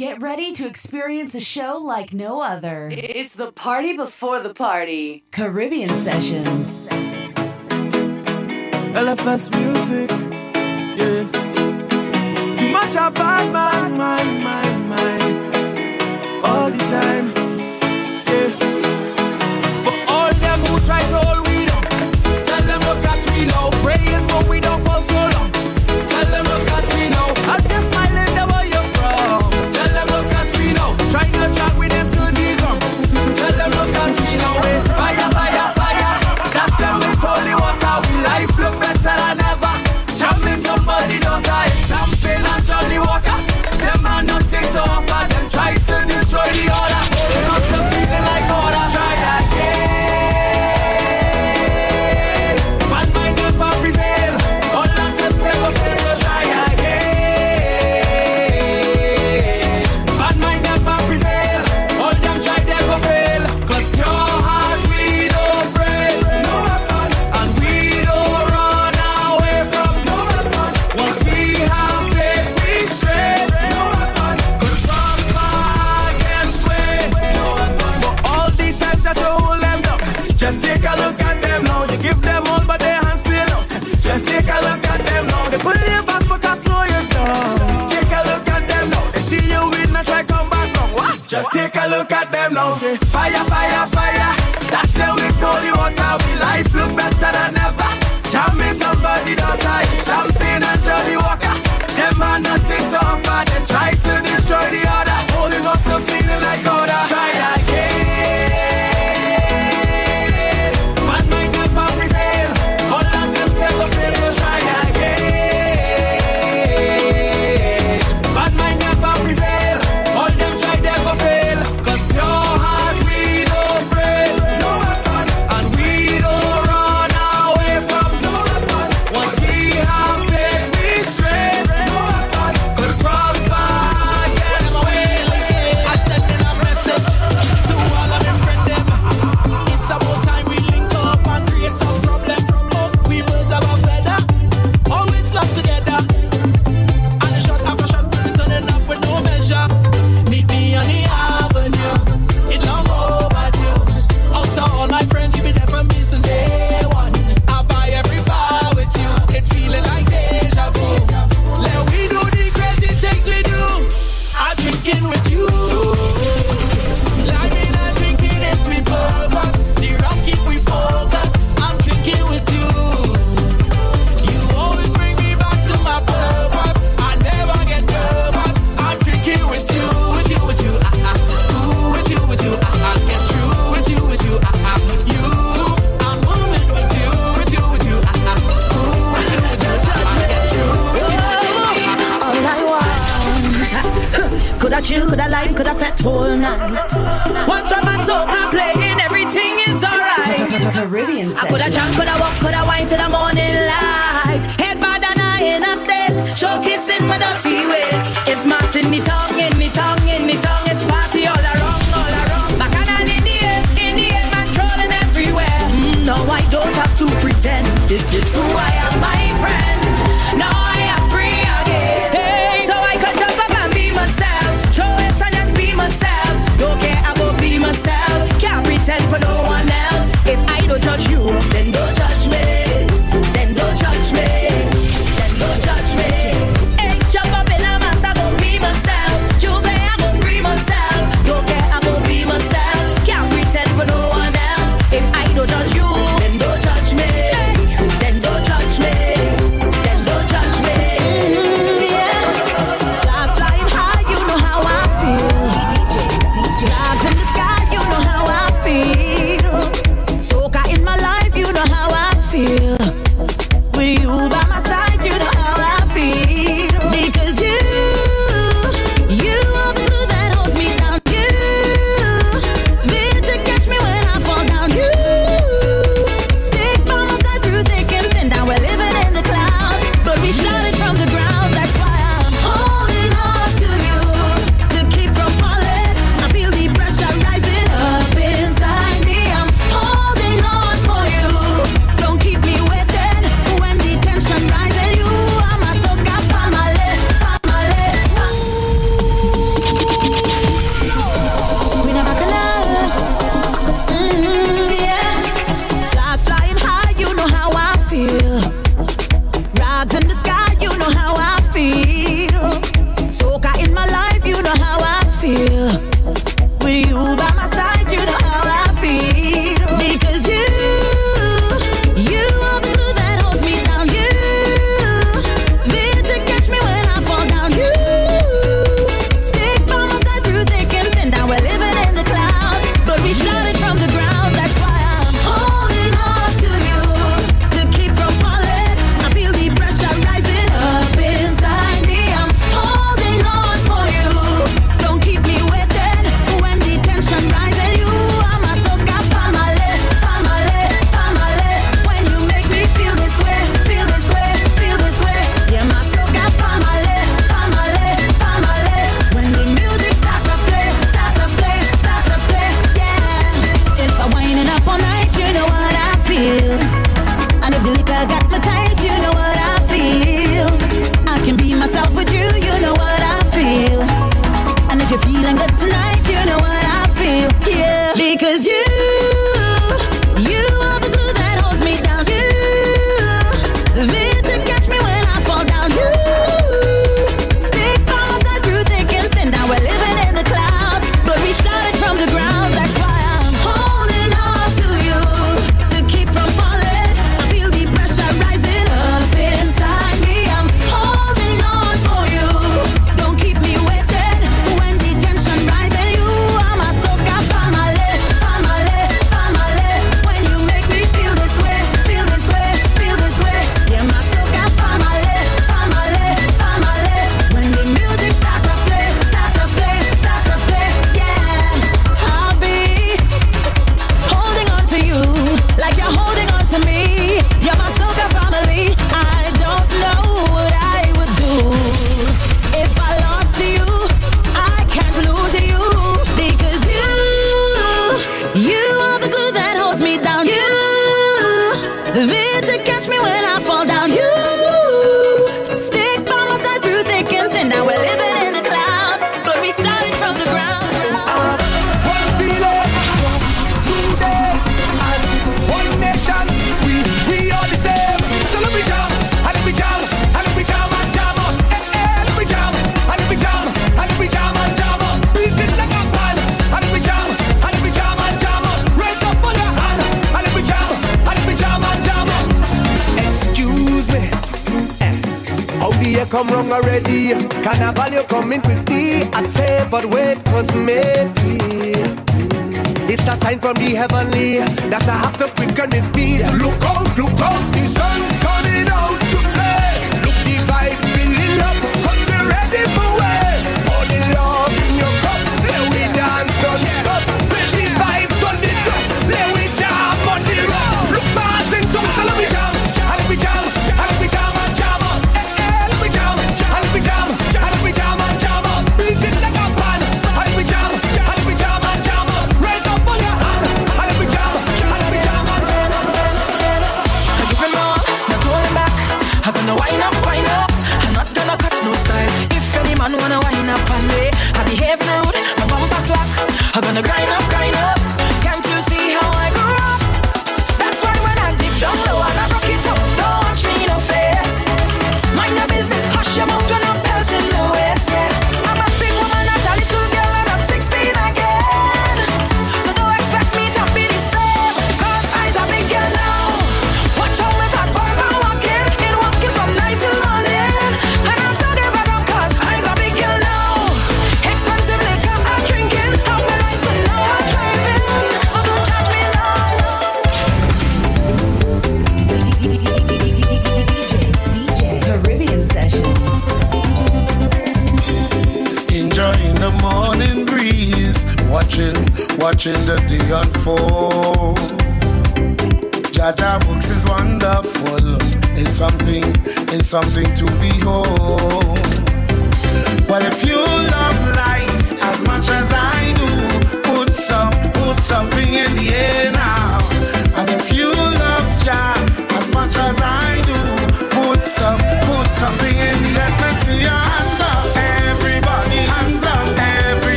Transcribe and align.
Get 0.00 0.22
ready 0.22 0.52
to 0.52 0.68
experience 0.68 1.34
a 1.34 1.40
show 1.40 1.76
like 1.76 2.12
no 2.12 2.40
other. 2.40 2.88
It's 2.88 3.32
the 3.32 3.50
party 3.50 3.96
before 3.96 4.38
the 4.38 4.54
party. 4.54 5.24
Caribbean 5.32 5.92
Sessions. 5.92 6.86
LFS 8.94 9.50
music. 9.58 10.10
Yeah. 10.96 11.24
Too 12.54 12.68
much 12.68 12.92
about 12.92 13.52
my 13.52 13.88
mind, 13.88 14.44
mind, 14.44 14.88
mind. 14.88 16.44
All 16.44 16.70
the 16.70 16.78
time. 16.78 17.37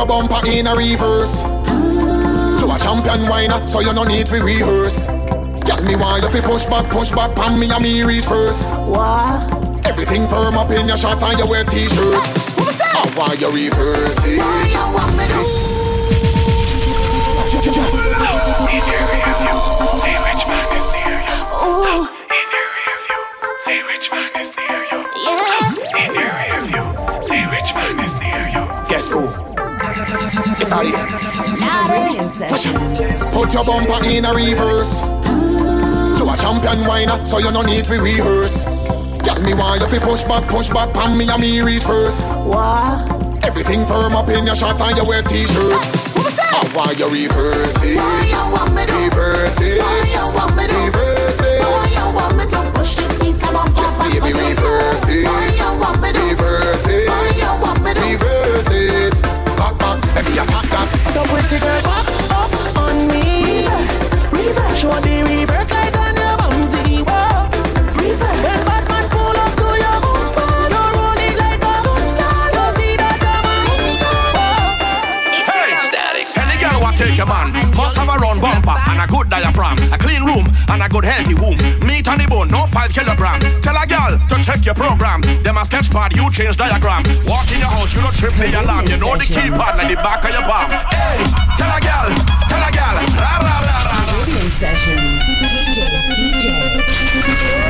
your 0.00 0.06
bumper 0.06 0.40
in 0.48 0.66
a 0.66 0.74
reverse. 0.74 1.40
So 2.58 2.72
a 2.72 2.78
champion 2.78 3.28
whiner, 3.28 3.66
so 3.66 3.80
you 3.80 3.92
no 3.92 4.04
need 4.04 4.26
to 4.26 4.42
rehearse. 4.42 5.06
Get 5.64 5.84
me 5.84 5.94
why 5.94 6.20
you 6.22 6.30
be 6.30 6.40
push 6.40 6.64
back, 6.66 6.90
push 6.90 7.10
back, 7.10 7.36
pan 7.36 7.60
me 7.60 7.70
and 7.70 7.82
me 7.82 8.02
reach 8.02 8.24
first. 8.24 8.66
What? 8.88 9.86
Everything 9.86 10.26
firm 10.28 10.56
up 10.56 10.70
in 10.70 10.86
your 10.86 10.96
shorts 10.96 11.22
and 11.22 11.38
your 11.38 11.48
wear 11.48 11.64
t-shirt. 11.64 11.90
Hey, 11.90 12.32
what 12.56 12.66
was 12.66 12.78
that? 12.78 12.88
How 12.96 13.18
why 13.18 13.34
you 13.34 13.50
reverse 13.50 14.26
it? 14.26 14.38
Why 14.38 14.68
you 14.72 14.94
want 14.94 15.16
me 15.18 15.26
to 15.26 15.49
It's 30.70 30.78
audience. 30.78 31.26
Caribbean 31.58 32.28
Sessions. 32.28 33.02
Put 33.34 33.52
your 33.52 33.64
bumper 33.64 34.06
in 34.06 34.24
a 34.24 34.32
reverse. 34.32 35.02
So 36.14 36.30
a 36.30 36.36
champion 36.38 36.86
whiner, 36.86 37.18
so 37.26 37.38
you 37.38 37.50
no 37.50 37.62
need 37.62 37.86
to 37.86 38.00
rehearse. 38.00 38.64
Got 39.26 39.42
me 39.42 39.52
why 39.52 39.78
you 39.82 39.88
be 39.90 39.98
push 39.98 40.22
back, 40.22 40.46
push 40.46 40.70
back, 40.70 40.94
pan 40.94 41.18
me 41.18 41.28
and 41.28 41.42
me 41.42 41.60
reach 41.60 41.82
first. 41.82 42.24
What? 42.46 43.02
Everything 43.42 43.84
firm 43.84 44.14
up 44.14 44.28
in 44.28 44.46
your 44.46 44.54
shorts 44.54 44.80
and 44.80 44.96
your 44.96 45.08
wet 45.08 45.26
t-shirt. 45.26 45.74
I 45.74 46.70
want 46.72 46.94
oh, 46.94 47.14
you 47.14 47.26
reverse 47.26 47.82
it. 47.82 47.96
Why 47.96 48.30
you 48.30 48.52
want 48.54 48.70
me 48.70 48.86
to? 48.86 48.94
Reverse 48.94 49.60
it. 49.60 49.82
Why 49.82 50.06
you 50.06 50.22
want 50.38 50.54
me 50.54 50.68
to? 50.70 50.76
Reverse 50.86 51.40
it. 51.50 51.66
Why 51.66 51.90
you 51.98 52.14
want 52.14 52.36
me 52.38 52.44
to 52.46 52.78
push 52.78 52.94
this 52.94 53.09
good 79.10 79.28
diaphragm, 79.28 79.76
a 79.92 79.98
clean 79.98 80.22
room 80.22 80.46
and 80.70 80.82
a 80.82 80.88
good 80.88 81.04
healthy 81.04 81.34
womb. 81.34 81.58
Meat 81.82 82.06
on 82.08 82.18
the 82.18 82.26
bone, 82.30 82.48
no 82.48 82.64
five 82.66 82.92
kilogram. 82.94 83.40
Tell 83.60 83.74
a 83.74 83.84
girl 83.84 84.14
to 84.30 84.36
check 84.40 84.64
your 84.64 84.74
program. 84.74 85.20
Them 85.42 85.58
a 85.58 85.64
sketch 85.66 85.90
pad, 85.90 86.14
you 86.14 86.30
change 86.30 86.56
diagram. 86.56 87.02
Walk 87.26 87.50
in 87.50 87.58
your 87.58 87.68
house, 87.74 87.92
you 87.94 88.00
don't 88.00 88.14
trip 88.14 88.34
the 88.38 88.48
alarm. 88.54 88.86
You 88.86 88.96
know 89.02 89.18
the 89.18 89.26
keypad 89.26 89.76
like 89.76 89.90
the 89.90 89.98
back 89.98 90.22
of 90.24 90.30
your 90.30 90.46
palm. 90.46 90.70
Hey, 90.94 91.18
tell 91.58 91.68
a 91.68 91.80
girl, 91.82 92.08
tell 92.46 92.62
a 92.62 92.70
girl, 92.70 92.96
ra 93.18 93.34
ra 93.42 93.56
ra 93.66 93.78
ra. 93.90 93.98
ra. 93.98 94.50
Sessions. 94.50 95.22
DJ 95.40 95.78
CJ. 96.06 97.69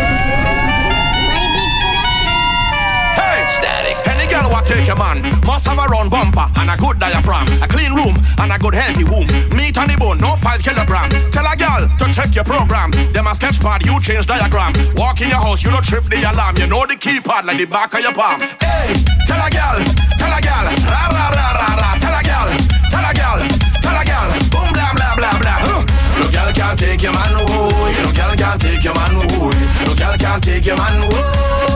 Static. 3.60 3.96
Any 4.08 4.26
girl 4.26 4.48
want 4.50 4.66
take 4.66 4.86
your 4.86 4.96
man 4.96 5.20
must 5.44 5.66
have 5.68 5.78
a 5.78 5.86
round 5.86 6.10
bumper 6.10 6.48
and 6.56 6.70
a 6.70 6.76
good 6.76 6.98
diaphragm, 6.98 7.46
a 7.62 7.68
clean 7.68 7.92
room 7.92 8.16
and 8.38 8.52
a 8.52 8.58
good 8.58 8.74
healthy 8.74 9.04
womb. 9.04 9.28
Meat 9.52 9.76
on 9.76 9.88
the 9.88 9.96
bone, 9.96 10.18
no 10.18 10.36
five 10.36 10.62
kilogram. 10.62 11.10
Tell 11.30 11.44
a 11.44 11.54
girl 11.56 11.84
to 12.00 12.04
check 12.12 12.34
your 12.34 12.44
program. 12.44 12.90
Them 13.12 13.26
a 13.26 13.34
sketch 13.34 13.60
pad, 13.60 13.84
you 13.84 14.00
change 14.00 14.26
diagram. 14.26 14.72
Walk 14.96 15.20
in 15.20 15.28
your 15.28 15.42
house, 15.42 15.62
you 15.62 15.70
don't 15.70 15.84
trip 15.84 16.04
the 16.04 16.24
alarm. 16.24 16.56
You 16.56 16.66
know 16.66 16.86
the 16.86 16.96
keypad 16.96 17.44
like 17.44 17.58
the 17.58 17.66
back 17.66 17.94
of 17.94 18.00
your 18.00 18.14
palm. 18.14 18.40
Hey, 18.40 18.96
tell 19.28 19.40
a 19.40 19.48
girl, 19.52 19.76
tell 20.16 20.32
a 20.32 20.40
girl, 20.40 20.64
ra 20.88 21.02
ra 21.12 21.24
ra 21.36 21.46
ra 21.60 21.68
ra. 21.76 21.90
Tell 22.00 22.16
a 22.16 22.22
girl, 22.24 22.48
tell 22.88 23.04
a 23.04 23.12
girl, 23.12 23.38
tell 23.84 23.96
a 23.96 24.04
girl, 24.04 24.28
boom 24.48 24.68
blah 24.72 24.92
blah 24.96 25.12
blah 25.18 25.36
blah. 25.38 25.58
Huh. 25.60 25.82
No 26.20 26.26
girl 26.30 26.52
can't 26.52 26.78
take 26.78 27.02
your 27.02 27.12
man, 27.12 27.34
oh. 27.36 27.68
No 28.04 28.10
girl 28.12 28.34
can't 28.36 28.60
take 28.60 28.84
your 28.84 28.94
man, 28.94 29.14
oh. 29.18 29.50
No 29.86 29.92
girl 29.94 30.16
can't 30.16 30.42
take 30.42 30.66
your 30.66 30.76
man, 30.76 31.00
oh. 31.12 31.69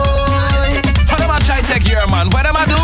How 1.65 1.81
them 1.81 1.81
a 1.81 1.81
try 1.81 1.81
take 1.81 1.89
your 1.89 2.07
man? 2.07 2.29
What 2.29 2.45
them 2.45 2.53
a 2.53 2.63
do? 2.69 2.77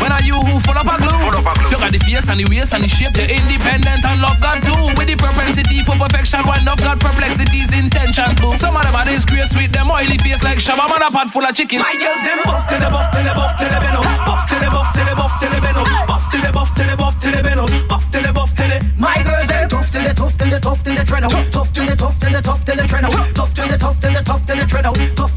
When 0.00 0.12
are 0.12 0.22
you 0.24 0.40
who 0.40 0.60
full 0.60 0.78
up 0.78 0.88
a 0.88 0.96
glue? 0.96 1.20
You 1.68 1.76
got 1.76 1.92
the 1.92 2.00
face 2.00 2.28
and 2.28 2.40
the 2.40 2.46
waist 2.48 2.72
and 2.72 2.82
the 2.82 2.88
shape. 2.88 3.16
You're 3.16 3.28
independent 3.28 4.04
and 4.04 4.20
love 4.22 4.40
God 4.40 4.62
too. 4.64 4.72
With 4.96 5.08
the 5.08 5.16
propensity 5.16 5.84
for 5.84 5.96
perfection, 6.00 6.40
one 6.48 6.64
of 6.64 6.78
God 6.80 7.00
perplexities, 7.00 7.72
intentions. 7.76 8.40
Boo. 8.40 8.56
Some 8.56 8.76
of 8.76 8.82
them 8.84 8.96
are 8.96 9.04
disgrace 9.04 9.52
with 9.54 9.72
them 9.72 9.90
oily 9.90 10.16
face 10.24 10.42
like 10.42 10.58
Shabba 10.58 10.88
man 10.88 11.04
a 11.04 11.10
pot 11.12 11.28
full 11.28 11.44
of 11.44 11.52
chicken. 11.52 11.80
My 11.80 11.92
girls 12.00 12.22
them 12.24 12.40
buff 12.44 12.64
till 12.68 12.80
they 12.80 12.88
buff 12.88 13.08
till 13.12 13.24
they 13.24 13.34
buff 13.36 13.52
till 13.60 13.68
they 13.68 13.80
bend 13.80 13.96
up. 13.96 14.06
Buff 14.24 14.42
till 14.48 14.60
they 14.60 14.70
buff 14.72 14.88
till 14.96 15.04
they 15.04 15.14
buff 15.16 15.34
till 15.36 15.50
they 15.52 15.60
bend 15.60 15.76
up. 15.76 15.88
Buff 16.08 16.24
till 16.32 16.40
they 16.40 16.52
buff 16.52 16.70
till 16.72 16.86
they 16.86 16.96
buff 16.96 17.14
till 17.20 17.32
they 17.32 17.42
bend 17.44 17.60
up. 17.60 17.70
Buff 17.88 18.04
till 18.08 18.22
they 18.24 18.32
buff 18.32 18.52
till 18.56 18.68
they. 18.68 18.80
My 18.96 19.20
girls 19.20 19.48
them 19.48 19.68
tough 19.68 19.92
till 19.92 20.02
they 20.02 20.14
tough 20.14 20.34
till 20.38 20.48
they 20.48 20.60
tough 20.60 20.80
till 20.82 20.94
they 20.96 21.04
trend 21.04 21.24
out. 21.26 21.32
Tough 21.52 21.72
till 21.72 21.84
they 21.84 21.96
tough 21.96 22.16
till 22.16 22.32
they 22.32 22.40
tough 22.40 22.64
till 22.64 22.76
they 22.76 22.86
trend 22.86 23.06
out. 23.06 23.12
Tough 23.36 23.52
till 23.52 23.68
they 23.68 23.76
tough 23.76 24.00
till 24.00 24.12
they 24.12 24.22
tough 24.24 24.46
till 24.46 24.56
they 24.56 24.66
trend 24.66 24.86
out. 24.86 24.96
Tough 24.96 25.04
till 25.04 25.04
they 25.04 25.14
tough 25.16 25.35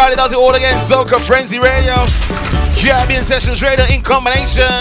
Friday, 0.00 0.16
does 0.16 0.32
it 0.32 0.38
all 0.38 0.54
again. 0.54 0.72
Soca 0.76 1.20
Frenzy 1.20 1.58
Radio. 1.58 1.92
Caribbean 2.74 3.22
Sessions 3.22 3.60
Radio 3.60 3.84
in 3.92 4.00
combination. 4.00 4.79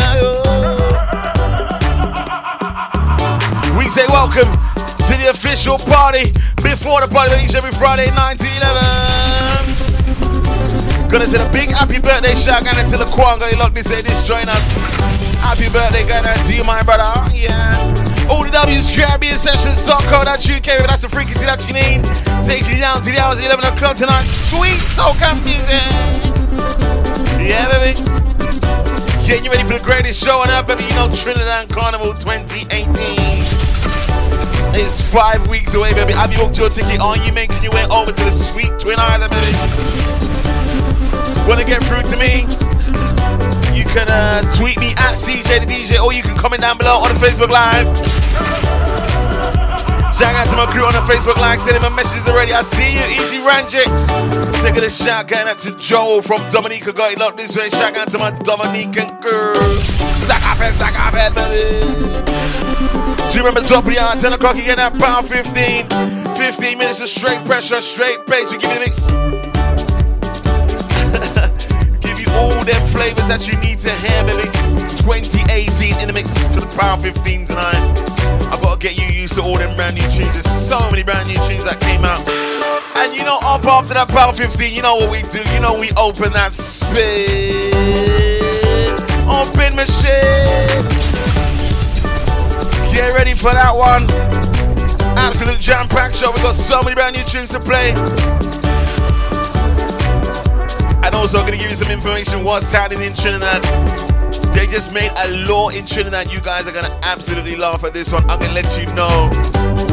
Booked 36.40 36.58
your 36.58 36.70
ticket? 36.72 37.04
Are 37.04 37.20
you 37.20 37.36
making 37.36 37.60
your 37.62 37.76
way 37.76 37.84
over 37.92 38.16
to 38.16 38.24
the 38.24 38.32
sweet 38.32 38.72
Twin 38.80 38.96
Island, 38.96 39.36
baby? 39.36 39.52
Wanna 41.44 41.68
get 41.68 41.84
through 41.84 42.08
to 42.08 42.16
me? 42.16 42.48
You 43.76 43.84
can 43.84 44.08
uh, 44.08 44.42
tweet 44.56 44.80
me 44.80 44.96
at 45.04 45.20
CJ 45.20 45.60
the 45.60 45.68
DJ, 45.68 46.00
or 46.00 46.14
you 46.14 46.24
can 46.24 46.38
comment 46.38 46.62
down 46.62 46.78
below 46.78 47.04
on 47.04 47.12
the 47.12 47.20
Facebook 47.20 47.52
Live. 47.52 47.86
Shout 50.16 50.36
out 50.36 50.48
to 50.50 50.56
my 50.56 50.66
crew 50.72 50.84
on 50.88 50.94
the 50.94 51.04
Facebook 51.12 51.38
Live, 51.38 51.60
sending 51.60 51.84
my 51.84 51.90
messages 51.90 52.28
already. 52.28 52.54
I 52.54 52.62
see 52.62 52.96
you, 52.96 53.06
Easy 53.12 53.40
Ranjit. 53.44 53.88
Taking 54.64 54.84
a 54.84 54.90
shout 54.90 55.28
going 55.28 55.48
out 55.48 55.60
to 55.60 55.76
Joel 55.76 56.22
from 56.22 56.48
Dominica. 56.50 56.94
Got 56.94 57.14
it 57.14 57.20
locked 57.20 57.38
this 57.38 57.56
way. 57.56 57.70
Shout 57.70 57.96
out 57.96 58.12
to 58.12 58.18
my 58.18 58.32
Dominican 58.32 59.20
sack 60.80 60.96
off 60.98 61.14
it, 61.16 61.36
baby. 61.36 62.69
You 63.30 63.46
remember 63.46 63.62
the 63.62 63.98
hour, 64.02 64.16
10 64.18 64.34
o'clock, 64.34 64.56
you 64.58 64.64
get 64.64 64.78
that 64.78 64.98
pound 64.98 65.30
15. 65.30 65.54
15 66.34 66.78
minutes 66.78 67.00
of 67.00 67.08
straight 67.08 67.38
pressure, 67.46 67.80
straight 67.80 68.26
pace. 68.26 68.50
We 68.50 68.58
give 68.58 68.74
you 68.74 68.82
mix. 68.82 69.06
give 72.02 72.18
you 72.18 72.26
all 72.34 72.58
them 72.66 72.82
flavors 72.90 73.30
that 73.30 73.46
you 73.46 73.54
need 73.62 73.78
to 73.86 73.94
hear, 74.02 74.26
baby. 74.26 74.50
2018 75.06 76.02
in 76.02 76.08
the 76.10 76.14
mix 76.14 76.34
for 76.50 76.60
the 76.60 76.74
pound 76.74 77.06
15 77.06 77.46
tonight. 77.46 77.78
I've 78.50 78.66
got 78.66 78.82
to 78.82 78.88
get 78.88 78.98
you 78.98 79.06
used 79.14 79.36
to 79.38 79.42
all 79.46 79.62
them 79.62 79.76
brand 79.78 79.94
new 79.94 80.10
tunes. 80.10 80.34
There's 80.34 80.50
so 80.50 80.82
many 80.90 81.04
brand 81.06 81.30
new 81.30 81.38
tunes 81.46 81.70
that 81.70 81.78
came 81.86 82.02
out. 82.02 82.26
And 82.98 83.14
you 83.14 83.22
know, 83.24 83.38
up 83.46 83.62
after 83.70 83.94
that 83.94 84.10
pound 84.10 84.38
15, 84.38 84.74
you 84.74 84.82
know 84.82 84.98
what 84.98 85.14
we 85.14 85.22
do. 85.30 85.46
You 85.54 85.62
know, 85.62 85.78
we 85.78 85.94
open 86.02 86.34
that 86.34 86.50
spin. 86.50 86.98
Open 89.30 89.78
machine. 89.78 90.99
Get 93.00 93.16
ready 93.16 93.34
for 93.34 93.54
that 93.54 93.74
one. 93.74 94.04
Absolute 95.18 95.62
jam 95.62 95.88
packed 95.88 96.18
show. 96.18 96.34
We've 96.34 96.44
got 96.44 96.54
so 96.54 96.84
many 96.84 96.96
brand 96.96 97.16
new 97.16 97.24
tunes 97.24 97.50
to 97.52 97.60
play. 97.62 97.92
And 101.08 101.16
also, 101.16 101.40
I'm 101.40 101.48
going 101.48 101.58
to 101.58 101.64
give 101.64 101.72
you 101.72 101.78
some 101.78 101.90
information 101.90 102.44
what's 102.44 102.70
happening 102.70 103.08
in 103.08 103.14
Trinidad. 103.14 103.64
They 104.54 104.68
just 104.68 104.94
made 104.94 105.12
a 105.16 105.48
law 105.48 105.70
in 105.70 105.86
Trinidad. 105.86 106.30
You 106.34 106.42
guys 106.42 106.68
are 106.68 106.74
going 106.74 106.84
to 106.84 107.00
absolutely 107.04 107.56
laugh 107.56 107.86
at 107.86 107.94
this 107.94 108.12
one. 108.12 108.30
I'm 108.30 108.38
going 108.38 108.52
to 108.52 108.56
let 108.56 108.78
you 108.78 108.86
know 108.94 109.30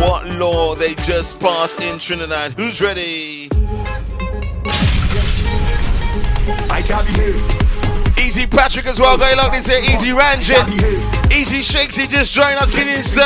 what 0.03 0.27
law 0.41 0.75
they 0.75 0.95
just 1.05 1.39
passed 1.39 1.81
in 1.81 2.01
Trinidad. 2.01 2.55
Who's 2.55 2.83
ready? 2.83 3.47
I 6.69 6.83
can't 6.85 7.07
behave. 7.07 7.66
Easy 8.27 8.45
Patrick 8.45 8.87
as 8.87 8.99
well. 8.99 9.17
Going 9.17 9.37
like 9.37 9.53
this 9.53 9.69
here. 9.71 9.79
Easy 9.87 10.11
Ranjit. 10.11 10.59
Easy 11.33 11.63
Shakes. 11.63 11.95
He 11.95 12.09
just 12.09 12.33
joined 12.33 12.59
us. 12.59 12.73
Get 12.73 12.89
in, 12.89 13.05
sir. 13.05 13.23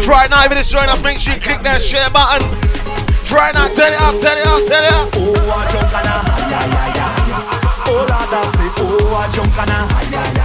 Friday 0.00 0.30
night, 0.30 0.46
if 0.46 0.52
you 0.52 0.56
just 0.56 0.72
join 0.72 0.88
us, 0.88 1.02
make 1.04 1.18
sure 1.18 1.34
you 1.34 1.40
click 1.40 1.60
that 1.60 1.82
share 1.82 2.08
button. 2.08 2.48
Friday 3.28 3.58
night, 3.58 3.74
turn 3.76 3.92
it 3.92 4.00
up, 4.00 4.16
turn 4.16 4.38
it 4.40 4.46
up, 4.48 4.64
turn 4.64 4.84
it 4.88 4.92
up. 4.96 5.12
Oh, 5.20 5.36
I 5.52 5.68
jump 5.70 5.92
and 5.92 6.08
I, 6.08 6.24
yeah, 6.48 6.64
yeah, 6.72 6.96
yeah. 6.96 7.84
Oh, 7.84 8.08
I 8.08 8.40
say, 8.56 8.72
oh, 8.80 9.12
I 9.12 9.28
jump 9.30 9.52
and 9.52 9.68
yeah, 9.68 10.08
yeah, 10.10 10.32
yeah. 10.32 10.41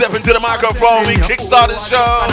Step 0.00 0.16
into 0.16 0.32
the 0.32 0.40
microphone, 0.40 1.04
we 1.04 1.12
kickstart 1.28 1.68
the 1.68 1.76
show. 1.76 2.24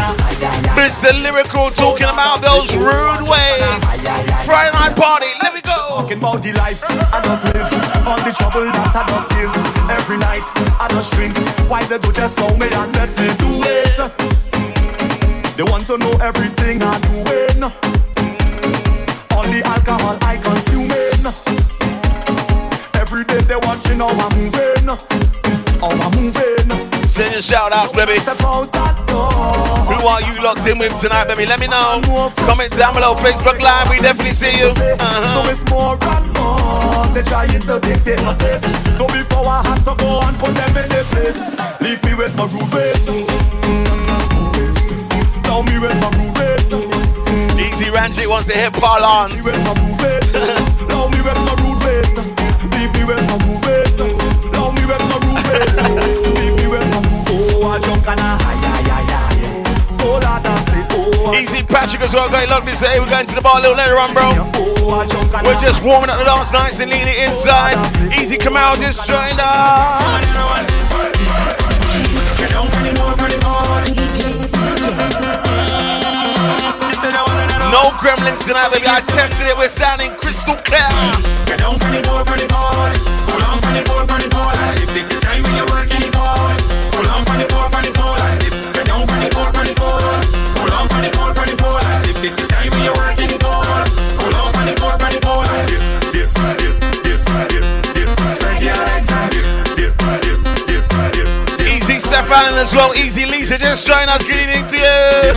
Mr. 0.80 1.12
Lyrical 1.22 1.68
talking 1.72 2.08
about 2.08 2.40
those 2.40 2.72
rude 2.72 3.28
ways. 3.28 3.60
Friday 4.48 4.72
night 4.72 4.96
party, 4.96 5.28
let 5.44 5.54
me 5.54 5.60
go. 5.60 6.00
Talking 6.00 6.20
about 6.20 6.42
the 6.42 6.54
life 6.54 6.80
I 6.88 7.20
just 7.28 7.44
live, 7.44 7.68
all 8.08 8.16
the 8.24 8.32
trouble 8.32 8.72
that 8.72 8.96
I 8.96 9.04
just 9.12 9.28
give. 9.36 9.52
Every 9.92 10.16
night 10.16 10.48
I 10.80 10.88
just 10.96 11.12
drink. 11.12 11.36
Why 11.68 11.84
they 11.84 12.00
do 12.00 12.10
just 12.14 12.38
know 12.38 12.56
me 12.56 12.72
and 12.72 12.96
let 12.96 13.12
me 13.20 13.36
do 13.36 13.60
it? 13.60 14.00
They 15.60 15.64
want 15.68 15.88
to 15.88 15.98
know 15.98 16.16
everything 16.24 16.82
I'm 16.82 17.02
doing. 17.04 17.68
All 19.36 19.44
the 19.44 19.60
alcohol 19.68 20.16
I 20.24 20.40
consuming. 20.40 21.20
Every 22.96 23.26
day 23.26 23.44
they 23.44 23.60
watching 23.60 24.00
how 24.00 24.08
I'm 24.08 24.32
moving. 24.40 24.88
How 25.84 25.92
I'm 25.92 26.16
moving. 26.16 26.47
Send 27.18 27.34
your 27.34 27.42
shout 27.42 27.74
outs, 27.74 27.92
baby. 27.94 28.20
Step 28.22 28.40
out 28.46 28.72
that 28.74 28.94
door. 29.10 29.26
Who 29.90 29.98
are 30.06 30.22
you 30.22 30.38
locked 30.44 30.68
in 30.70 30.78
with 30.78 30.94
tonight, 31.02 31.26
baby? 31.28 31.46
Let 31.50 31.60
me 31.60 31.66
know. 31.68 31.98
Comment 32.46 32.70
down 32.78 32.94
below, 32.94 33.16
Facebook 33.18 33.58
Live. 33.60 33.90
We 33.90 33.98
definitely 34.00 34.38
see 34.38 34.54
you. 34.62 34.70
So 34.78 34.86
Uh-huh. 35.02 35.50
it's 35.50 35.66
more 35.74 35.98
and 35.98 36.28
more. 36.38 37.06
They 37.18 37.24
trying 37.24 37.58
to 37.66 37.80
dictate 37.82 38.22
my 38.22 38.36
pace. 38.38 38.62
So 38.98 39.08
before 39.10 39.48
I 39.50 39.64
have 39.66 39.82
to 39.90 39.96
go 39.98 40.22
and 40.22 40.38
put 40.38 40.54
them 40.54 40.78
in 40.78 40.88
their 40.94 41.04
place, 41.10 41.42
leave 41.82 42.02
me 42.06 42.14
with 42.14 42.36
my 42.38 42.46
rude 42.46 42.70
ways. 42.70 43.02
Now 45.50 45.62
me 45.66 45.80
with 45.82 45.98
my 45.98 46.10
rude 46.22 46.38
ways. 46.38 46.70
Easy 47.58 47.90
Ranjit 47.90 48.30
wants 48.30 48.48
to 48.50 48.54
hit 48.54 48.74
parlance. 48.74 49.34
Me 49.34 49.42
with 49.42 49.58
my 49.66 49.74
rude 49.74 49.98
ways. 50.06 50.28
Me 51.10 51.20
with 51.26 51.40
my 51.50 51.54
rude 51.66 51.82
ways. 51.82 52.14
Leave 52.78 52.94
me 52.94 53.04
with 53.10 53.22
my 53.26 53.38
rude 53.46 53.57
I 61.88 61.90
Easy 61.90 61.96
Patrick 61.96 62.12
as 62.12 62.14
well. 62.14 62.28
Going 62.30 62.50
lock 62.50 62.66
this 62.66 62.84
hey, 62.84 63.00
we're 63.00 63.10
going 63.10 63.26
to 63.28 63.36
the 63.36 63.42
bar 63.42 63.60
a 63.60 63.62
little 63.64 63.78
later 63.78 63.96
on, 63.96 64.12
bro. 64.12 64.36
We're 65.40 65.60
just 65.64 65.80
warming 65.84 66.10
up 66.10 66.20
the 66.20 66.28
dance 66.28 66.52
nights 66.52 66.80
and 66.84 66.92
leaning 66.92 67.16
inside. 67.24 67.80
Easy 68.12 68.36
Kamal 68.36 68.76
just 68.76 69.08
joined 69.08 69.40
us. 69.40 70.04
No 77.72 77.96
gremlins 78.04 78.44
tonight, 78.44 78.68
baby. 78.74 78.88
I 78.88 79.00
tested 79.08 79.48
it. 79.48 79.56
We're 79.56 79.72
sounding 79.72 80.12
crystal 80.20 80.56
clear. 80.56 80.92
Us. 103.60 104.24
Good 104.24 104.38
evening 104.38 104.68
to 104.70 104.78
you. 104.78 105.34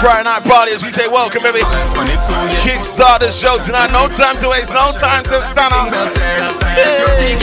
Friday 0.00 0.24
night 0.24 0.44
party 0.44 0.72
as 0.72 0.82
we 0.82 0.90
say 0.90 1.08
welcome, 1.08 1.42
baby. 1.42 1.60
Kickstart 2.60 3.20
the 3.20 3.30
show 3.32 3.56
tonight. 3.64 3.90
No 3.92 4.08
time 4.08 4.36
to 4.42 4.48
waste. 4.48 4.72
No 4.74 4.92
time 4.92 5.24
to 5.24 5.40
stand 5.40 5.72
up. 5.72 5.94
Hey. 6.76 7.38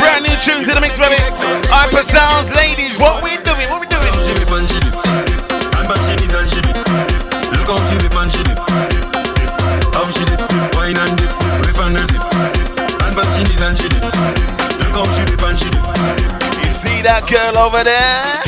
Brand 0.00 0.24
new 0.28 0.36
tunes 0.36 0.68
in 0.68 0.74
the 0.74 0.80
mix, 0.82 0.98
baby. 0.98 1.16
Hyper 1.72 2.04
sounds, 2.04 2.54
ladies. 2.54 2.98
What 2.98 3.24
we 3.24 3.36
doing? 3.44 3.68
What 3.70 3.80
we 3.80 3.85
girl 17.56 17.66
over 17.66 17.84
there. 17.84 18.40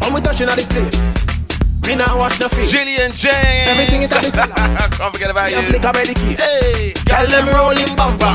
When 0.00 0.14
we 0.14 0.20
touching 0.20 0.48
at 0.48 0.58
the 0.58 0.66
place, 0.68 1.14
we 1.84 1.94
not 1.94 2.16
watch 2.16 2.40
no 2.40 2.48
face. 2.48 2.72
Jillian 2.72 3.12
James. 3.14 3.68
Everything 3.68 4.02
is 4.02 4.12
at 4.12 4.22
the 4.24 4.96
Can't 4.96 5.12
forget 5.12 5.30
about 5.30 5.50
you. 5.50 5.58
Flick 5.58 5.84
about 5.84 6.06
the 6.06 6.14
key. 6.14 6.36
Hey, 6.36 6.92
girl, 7.04 7.26
them 7.26 7.48
rolling 7.54 7.94
bumper. 7.96 8.34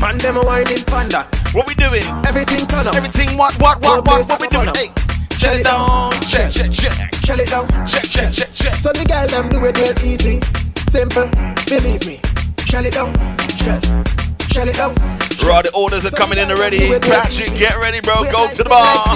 Man, 0.00 0.18
them 0.18 0.36
whining 0.36 0.84
panda. 0.84 1.28
What 1.52 1.66
we 1.66 1.74
doing? 1.74 2.04
Everything 2.24 2.66
turn 2.66 2.86
up. 2.88 2.94
Everything 2.94 3.36
what 3.36 3.58
what 3.60 3.82
what 3.82 4.06
what? 4.06 4.28
What 4.28 4.40
we 4.40 4.48
doing? 4.48 4.68
Hey. 4.74 4.92
Shell 5.36 5.56
it 5.56 5.64
down, 5.64 6.12
check, 6.20 6.52
check, 6.52 6.70
check. 6.70 7.14
Shell 7.24 7.40
it 7.40 7.48
down, 7.48 7.66
check, 7.86 8.04
check, 8.04 8.32
check, 8.32 8.52
check. 8.52 8.74
So 8.80 8.92
the 8.92 9.04
girl 9.08 9.26
them 9.28 9.48
do 9.48 9.64
it 9.64 9.76
real 9.76 9.98
easy 10.04 10.69
simple. 10.90 11.30
Believe 11.70 12.04
me. 12.06 12.18
Shell 12.66 12.84
it 12.84 12.94
down. 12.94 13.14
Shell. 13.54 13.80
Shell 14.50 14.68
it 14.68 14.74
down. 14.74 14.94
Raw, 15.46 15.62
the 15.62 15.70
orders 15.74 16.04
are 16.04 16.10
coming 16.10 16.38
in 16.38 16.50
already. 16.50 16.90
Patrick, 16.98 17.54
get 17.54 17.78
ready, 17.78 18.00
bro. 18.00 18.26
Go 18.30 18.50
to 18.50 18.62
the 18.62 18.68
bar. 18.68 19.14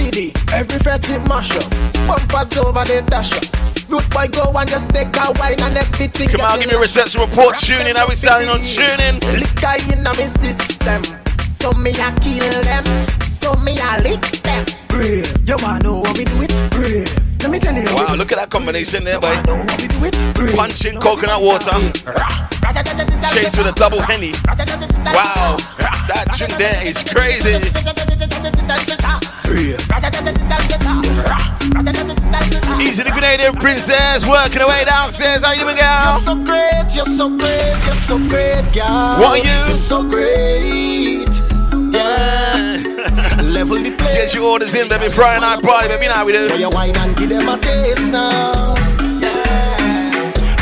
Every 0.55 0.79
fret 0.79 1.03
it 1.11 1.21
mash 1.27 1.51
up. 1.59 1.69
Bumpers 2.07 2.57
over 2.57 2.85
then 2.85 3.05
dash 3.07 3.35
up. 3.35 3.45
Root 3.91 4.07
boy 4.11 4.29
go 4.31 4.55
and 4.57 4.71
just 4.71 4.89
take 4.91 5.11
a 5.19 5.35
wine 5.37 5.61
and 5.61 5.77
everything. 5.77 6.31
Come 6.31 6.41
on, 6.41 6.61
give 6.61 6.71
me 6.71 6.77
a 6.77 6.81
reception 6.81 7.21
report. 7.21 7.59
Tune 7.59 7.87
in. 7.87 7.97
How 7.97 8.07
we 8.09 8.15
sounding 8.15 8.49
on 8.49 8.63
tuning? 8.63 9.19
Liquor 9.35 9.77
in 9.91 10.07
me 10.07 10.27
system. 10.41 11.03
So 11.51 11.73
me 11.73 11.91
a 11.91 12.09
kill 12.23 12.55
them. 12.63 12.85
So 13.31 13.55
me 13.67 13.75
a 13.83 14.01
lick 14.01 14.23
them. 14.47 14.65
Brave. 14.89 15.27
You 15.45 15.59
wanna 15.61 15.83
know 15.83 16.05
how 16.05 16.15
we 16.15 16.25
do 16.25 16.39
it? 16.41 16.55
Brave. 16.71 17.24
Let 17.45 17.53
me 17.53 17.59
tell 17.59 17.77
you. 17.77 17.85
Wow, 17.93 18.17
look 18.17 18.33
at 18.33 18.41
that 18.41 18.49
combination 18.49 19.05
there, 19.05 19.21
boy. 19.21 19.29
it. 19.29 19.45
Know 19.45 19.61
how 19.61 19.77
we 19.77 19.85
do 19.85 20.01
it? 20.01 20.17
Brave. 20.33 20.57
Punching 20.57 20.97
coconut 20.97 21.45
water, 21.45 21.77
chased 23.37 23.61
with 23.61 23.69
a 23.69 23.75
double 23.77 24.01
henny. 24.01 24.33
Wow, 25.13 25.61
that 26.09 26.25
drink 26.41 26.57
there 26.57 26.81
is 26.81 27.05
crazy. 27.05 27.61
Easy 32.81 33.05
the 33.05 33.13
Grenadian 33.13 33.61
princess 33.61 34.25
working 34.25 34.63
away 34.65 34.89
downstairs. 34.89 35.45
How 35.45 35.53
you 35.53 35.69
doing, 35.69 35.77
girl? 35.77 36.17
You're 36.17 36.25
so 36.25 36.41
great, 36.49 36.97
you're 36.97 37.05
so 37.05 37.29
great, 37.29 37.77
you're 37.85 38.01
so 38.09 38.17
great, 38.25 38.65
girl. 38.73 39.21
What 39.21 39.37
are 39.37 39.45
you? 39.45 39.69
You're 39.69 39.77
so 39.77 40.01
great. 40.01 41.29
Yeah. 41.93 43.29
Level 43.55 43.79
the 43.79 43.93
place. 43.95 44.19
Get 44.19 44.35
your 44.35 44.51
orders 44.51 44.75
in, 44.75 44.88
baby. 44.88 45.09
Friday 45.14 45.38
night 45.40 45.62
party, 45.62 45.87
baby. 45.87 46.09
Now 46.11 46.27
we 46.27 46.33
Pour 46.35 46.49
do. 46.49 46.59
your 46.59 46.71
wine 46.71 46.97
and 46.97 47.14
give 47.17 47.31
them 47.31 47.49
a 47.49 47.57
taste 47.57 48.11
now. 48.11 48.75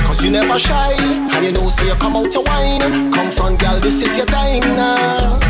Cause 0.05 0.23
you 0.23 0.31
never 0.31 0.59
shy, 0.59 0.93
and 1.33 1.43
you 1.43 1.53
know, 1.53 1.71
so 1.71 1.85
you 1.89 1.95
come 1.95 2.17
out 2.17 2.31
to 2.33 2.41
wine. 2.45 2.85
Come 3.11 3.31
front, 3.31 3.61
girl, 3.61 3.81
this 3.81 4.03
is 4.05 4.15
your 4.19 4.27
time 4.27 4.61
now. 4.77 5.41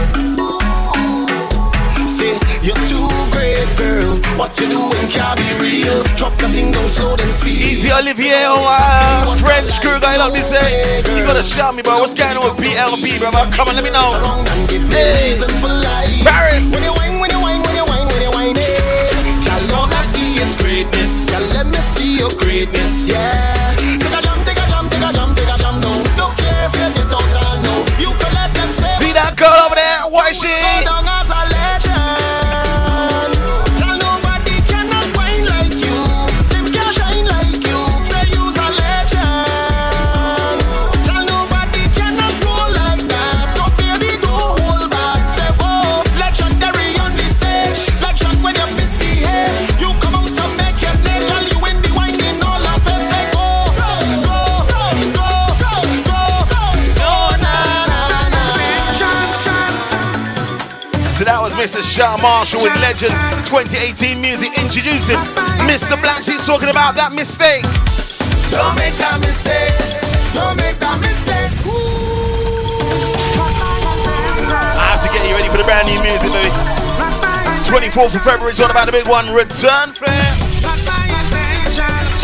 Say, 2.07 2.39
you're 2.63 2.79
too 2.87 3.11
great, 3.35 3.67
girl. 3.77 4.23
What 4.39 4.55
you 4.61 4.71
doing 4.71 5.09
can't 5.11 5.35
be 5.35 5.51
real. 5.59 6.05
Drop 6.15 6.39
the 6.39 6.47
thing 6.49 6.71
down 6.71 6.89
slow, 6.89 7.17
then 7.17 7.27
speed. 7.27 7.59
Easy 7.59 7.91
Olivier 7.91 8.47
oh, 8.47 8.63
uh, 8.71 9.35
French 9.43 9.83
girl, 9.83 9.99
guy 9.99 10.17
like 10.17 10.33
this. 10.33 10.49
Hey, 10.55 11.03
you 11.11 11.27
gotta 11.27 11.43
shout 11.43 11.75
me, 11.75 11.83
bro. 11.83 11.99
What's 11.99 12.15
going 12.15 12.37
on 12.39 12.55
with 12.55 12.65
BLB, 12.65 13.19
bro? 13.19 13.31
Come 13.51 13.67
on, 13.69 13.75
let 13.75 13.83
me 13.83 13.91
know. 13.91 14.15
Around 14.15 14.47
and 14.47 14.69
give 14.71 14.83
me 14.89 14.95
Hey. 14.95 15.35
Paris. 16.23 16.71
greatness. 20.57 21.31
Yeah, 21.31 21.39
let 21.55 21.67
me 21.67 21.79
see 21.79 22.19
your 22.19 22.31
greatness, 22.31 23.09
yeah. 23.09 23.72
Was 61.99 62.23
Marshall 62.23 62.63
with 62.65 62.73
Legend 62.81 63.13
2018 63.45 64.17
Music 64.21 64.49
introducing 64.57 65.19
Mr. 65.69 66.01
Blacks. 66.01 66.25
He's 66.25 66.45
talking 66.47 66.71
about 66.73 66.97
that 66.97 67.13
mistake. 67.13 67.65
Don't 68.49 68.73
make 68.81 68.97
that 68.97 69.21
mistake. 69.21 69.77
Don't 70.33 70.57
make 70.57 70.79
that 70.81 70.97
mistake. 71.05 71.53
I 74.73 74.85
have 74.89 75.05
to 75.05 75.11
get 75.13 75.21
you 75.29 75.37
ready 75.37 75.53
for 75.53 75.61
the 75.61 75.69
brand 75.69 75.85
new 75.85 76.01
music, 76.01 76.33
baby. 76.33 76.49
24th 77.69 78.17
of 78.17 78.25
February 78.25 78.57
is 78.57 78.61
all 78.61 78.73
about 78.73 78.89
the 78.89 78.97
big 78.97 79.05
one. 79.05 79.29
Return 79.29 79.93
fair. 79.93 80.17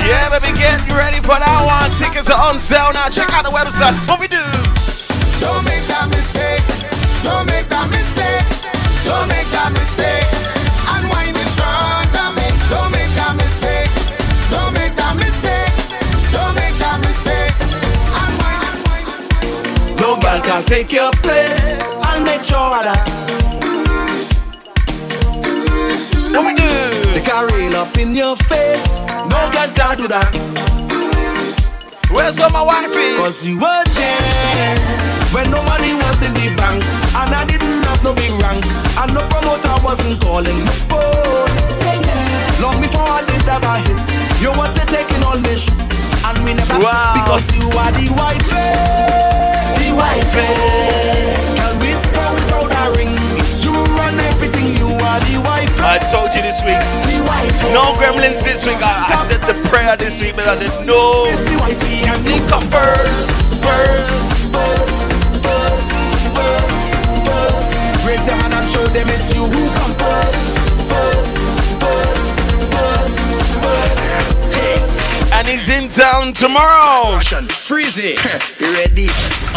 Yeah, 0.09 0.33
baby, 0.33 0.57
get 0.57 0.81
you 0.89 0.97
ready 0.97 1.21
for 1.21 1.37
that 1.37 1.61
one. 1.69 1.93
Tickets 2.01 2.33
are 2.33 2.41
on 2.41 2.57
sale 2.57 2.89
now. 2.97 3.13
Check 3.13 3.29
out 3.37 3.45
the 3.45 3.53
website. 3.53 3.93
What 4.09 4.17
we 4.17 4.33
do? 4.33 4.41
Don't 5.45 5.61
make 5.69 5.85
that 5.93 6.09
mistake. 6.09 6.65
Don't 7.21 7.45
make 7.45 7.69
that 7.69 7.85
mistake. 7.93 8.58
Can 20.49 20.65
take 20.65 20.93
your 20.93 21.11
place. 21.23 21.69
I'll 22.03 22.25
make 22.25 22.43
sure 22.43 22.83
that. 22.83 23.05
What 26.33 26.47
we 26.47 26.55
do? 26.57 26.73
They 27.13 27.21
can 27.21 27.47
rail 27.53 27.77
up 27.77 27.97
in 27.99 28.17
your 28.17 28.35
face. 28.49 29.05
No 29.31 29.39
can 29.53 29.97
do 29.97 30.09
that. 30.09 30.33
Where's 32.11 32.41
all 32.41 32.51
my 32.51 32.63
wifey? 32.63 33.17
Cause 33.19 33.47
you 33.47 33.57
were 33.61 33.85
there 33.95 34.79
when 35.35 35.51
no 35.51 35.63
money 35.63 35.95
was 35.95 36.23
in 36.23 36.33
the 36.33 36.49
bank 36.57 36.83
and 37.15 37.35
I 37.35 37.45
didn't 37.45 37.88
no 38.03 38.15
big 38.15 38.31
rank 38.43 38.65
and 38.99 39.15
no 39.15 39.21
promoter 39.29 39.75
wasn't 39.85 40.21
calling 40.21 40.59
my 40.65 40.73
phone. 40.89 41.51
Long 42.63 42.81
before 42.83 43.07
I 43.07 43.23
did 43.27 43.43
have 43.47 43.63
a 43.63 43.75
hit, 43.85 43.99
you 44.43 44.51
was 44.59 44.73
the 44.75 44.85
taking 44.87 45.23
all 45.25 45.39
mission 45.39 45.75
and 46.25 46.37
we 46.45 46.55
never 46.55 46.79
Wow. 46.79 47.15
because 47.23 47.47
you 47.55 47.67
are 47.79 47.93
the 47.93 48.09
wife, 48.15 48.43
the 49.79 49.89
wife. 49.95 50.35
Girl 51.59 51.75
with 51.83 52.19
or 52.19 52.31
without 52.35 52.71
a 52.71 52.85
ring, 52.99 53.15
it's 53.39 53.65
you 53.65 53.73
run 53.73 54.15
everything. 54.31 54.75
You 54.79 54.89
are 54.91 55.21
the 55.31 55.39
wife, 55.45 55.71
I 55.83 55.99
told 56.11 56.31
you 56.35 56.43
this 56.43 56.61
week. 56.63 56.79
the 57.07 57.23
wife. 57.27 57.55
No 57.75 57.95
gremlins 57.99 58.43
this 58.43 58.67
week. 58.67 58.79
I, 58.83 59.07
I 59.15 59.17
said 59.29 59.41
the 59.47 59.55
prayer 59.69 59.97
this 59.97 60.21
week, 60.21 60.35
but 60.37 60.47
I 60.47 60.57
said 60.57 60.73
no. 60.87 61.27
It's 61.31 61.45
the 61.45 61.57
wifey 61.59 62.07
and 62.11 62.27
You 62.27 62.43
come 62.49 62.67
first. 62.71 63.59
First, 63.63 64.11
first, 64.51 65.13
first, 65.45 65.93
first, 66.35 66.81
first. 67.27 67.78
Raise 68.09 68.27
your 68.27 68.37
hand 68.37 68.55
and 68.55 68.67
show 68.67 68.87
them 68.87 69.07
it's 69.11 69.35
you 69.35 69.45
who 69.45 69.69
come 69.77 69.93
first. 70.01 70.57
First, 70.89 71.37
first, 71.77 72.41
first, 72.73 73.21
first. 73.61 75.35
And 75.35 75.47
he's 75.47 75.69
in 75.69 75.91
town 75.91 76.33
tomorrow. 76.33 77.19
Freezy, 77.69 78.17
you 78.61 78.73
ready? 78.81 79.09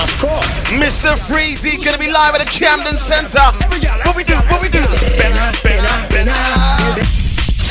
Of 0.04 0.12
course. 0.20 0.66
Mr. 0.66 1.16
Freezy 1.16 1.82
gonna 1.82 1.98
be 1.98 2.12
live 2.12 2.36
at 2.36 2.42
the 2.42 2.52
Camden 2.52 2.98
Center. 2.98 3.40
What 3.40 4.18
we 4.18 4.26
do? 4.26 4.36
What 4.36 4.62
we 4.62 4.68
do? 4.68 4.84
Benna, 5.16 5.54
benna, 5.64 6.10
benna. 6.10 6.36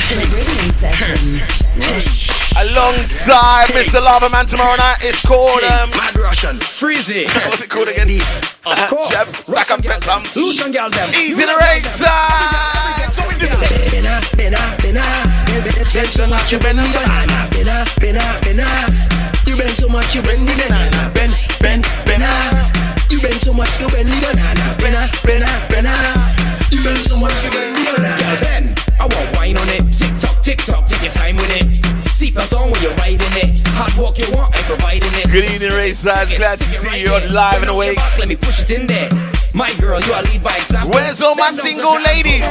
Caribbean 0.09 0.73
Sessions. 0.73 2.40
Alongside 2.59 3.67
Mr. 3.71 4.01
Lava 4.01 4.29
Man 4.29 4.45
tomorrow 4.45 4.75
night. 4.75 4.97
It's 5.01 5.21
called 5.21 5.63
um. 5.63 5.89
Mad 5.91 6.15
Russian. 6.17 6.57
Freezy. 6.59 7.25
What's 7.47 7.61
it 7.61 7.69
called 7.69 7.87
again? 7.87 8.09
Of 8.65 8.77
course. 8.89 9.11
Jab, 9.11 9.27
sack 9.27 9.71
and 9.71 9.83
pet 9.83 10.03
some. 10.03 10.23
Lucian 10.35 10.71
girl 10.71 10.89
them. 10.89 11.09
Easy 11.09 11.43
the 11.43 11.57
race. 11.59 11.99
That's 11.99 13.17
what 13.17 13.27
we 13.27 13.39
do. 13.39 13.51
Bend 15.93 16.07
so 16.07 16.25
much 16.25 16.51
you 16.53 16.57
bend 16.59 16.79
the 16.79 16.87
banana. 16.87 17.49
Bena, 17.51 17.83
bena, 17.99 18.39
bena, 18.41 18.65
you 19.45 19.57
bend 19.57 19.75
so 19.75 19.89
much 19.89 20.15
you 20.15 20.21
bend 20.21 20.47
the 20.47 20.55
banana. 20.55 21.11
Bend, 21.13 21.35
bend, 21.59 21.83
bena, 22.05 22.31
you 23.09 23.19
bend 23.19 23.35
so 23.43 23.51
much 23.51 23.69
you 23.81 23.89
bend 23.89 24.07
the 24.07 24.17
banana. 24.23 24.77
Bena, 24.79 25.09
bena, 25.21 25.67
bena, 25.67 25.91
you 26.71 26.81
bend 26.81 26.97
so 26.99 27.19
much 27.19 27.35
you 27.43 27.51
bend 27.51 27.75
the 27.75 27.93
banana. 27.93 28.50
Talk, 30.65 30.85
take 30.85 31.01
your 31.01 31.11
time 31.11 31.35
with 31.37 31.49
it. 31.57 31.65
Seatbelt 32.05 32.55
on 32.55 32.69
when 32.69 32.81
you're 32.83 32.93
riding 32.95 33.33
it. 33.41 33.61
Hot 33.69 33.91
walk 33.97 34.19
you 34.19 34.25
want, 34.31 34.53
I'm 34.55 34.63
providing 34.65 35.09
it. 35.13 35.25
Good 35.31 35.49
evening, 35.49 35.71
race 35.71 36.05
eyes. 36.05 36.31
Glad 36.37 36.59
to 36.59 36.65
see 36.65 37.01
you 37.01 37.09
on 37.09 37.33
live 37.33 37.61
and 37.61 37.71
awake. 37.71 37.97
Let 38.19 38.27
me 38.27 38.35
push 38.35 38.61
it 38.61 38.69
in 38.69 38.85
there. 38.85 39.09
My 39.53 39.73
girl, 39.79 39.99
you 40.01 40.13
are 40.13 40.21
lead 40.21 40.43
by 40.43 40.55
example. 40.55 40.91
Where's 40.91 41.19
all 41.19 41.33
my 41.33 41.49
single 41.49 41.99
ladies? 42.01 42.45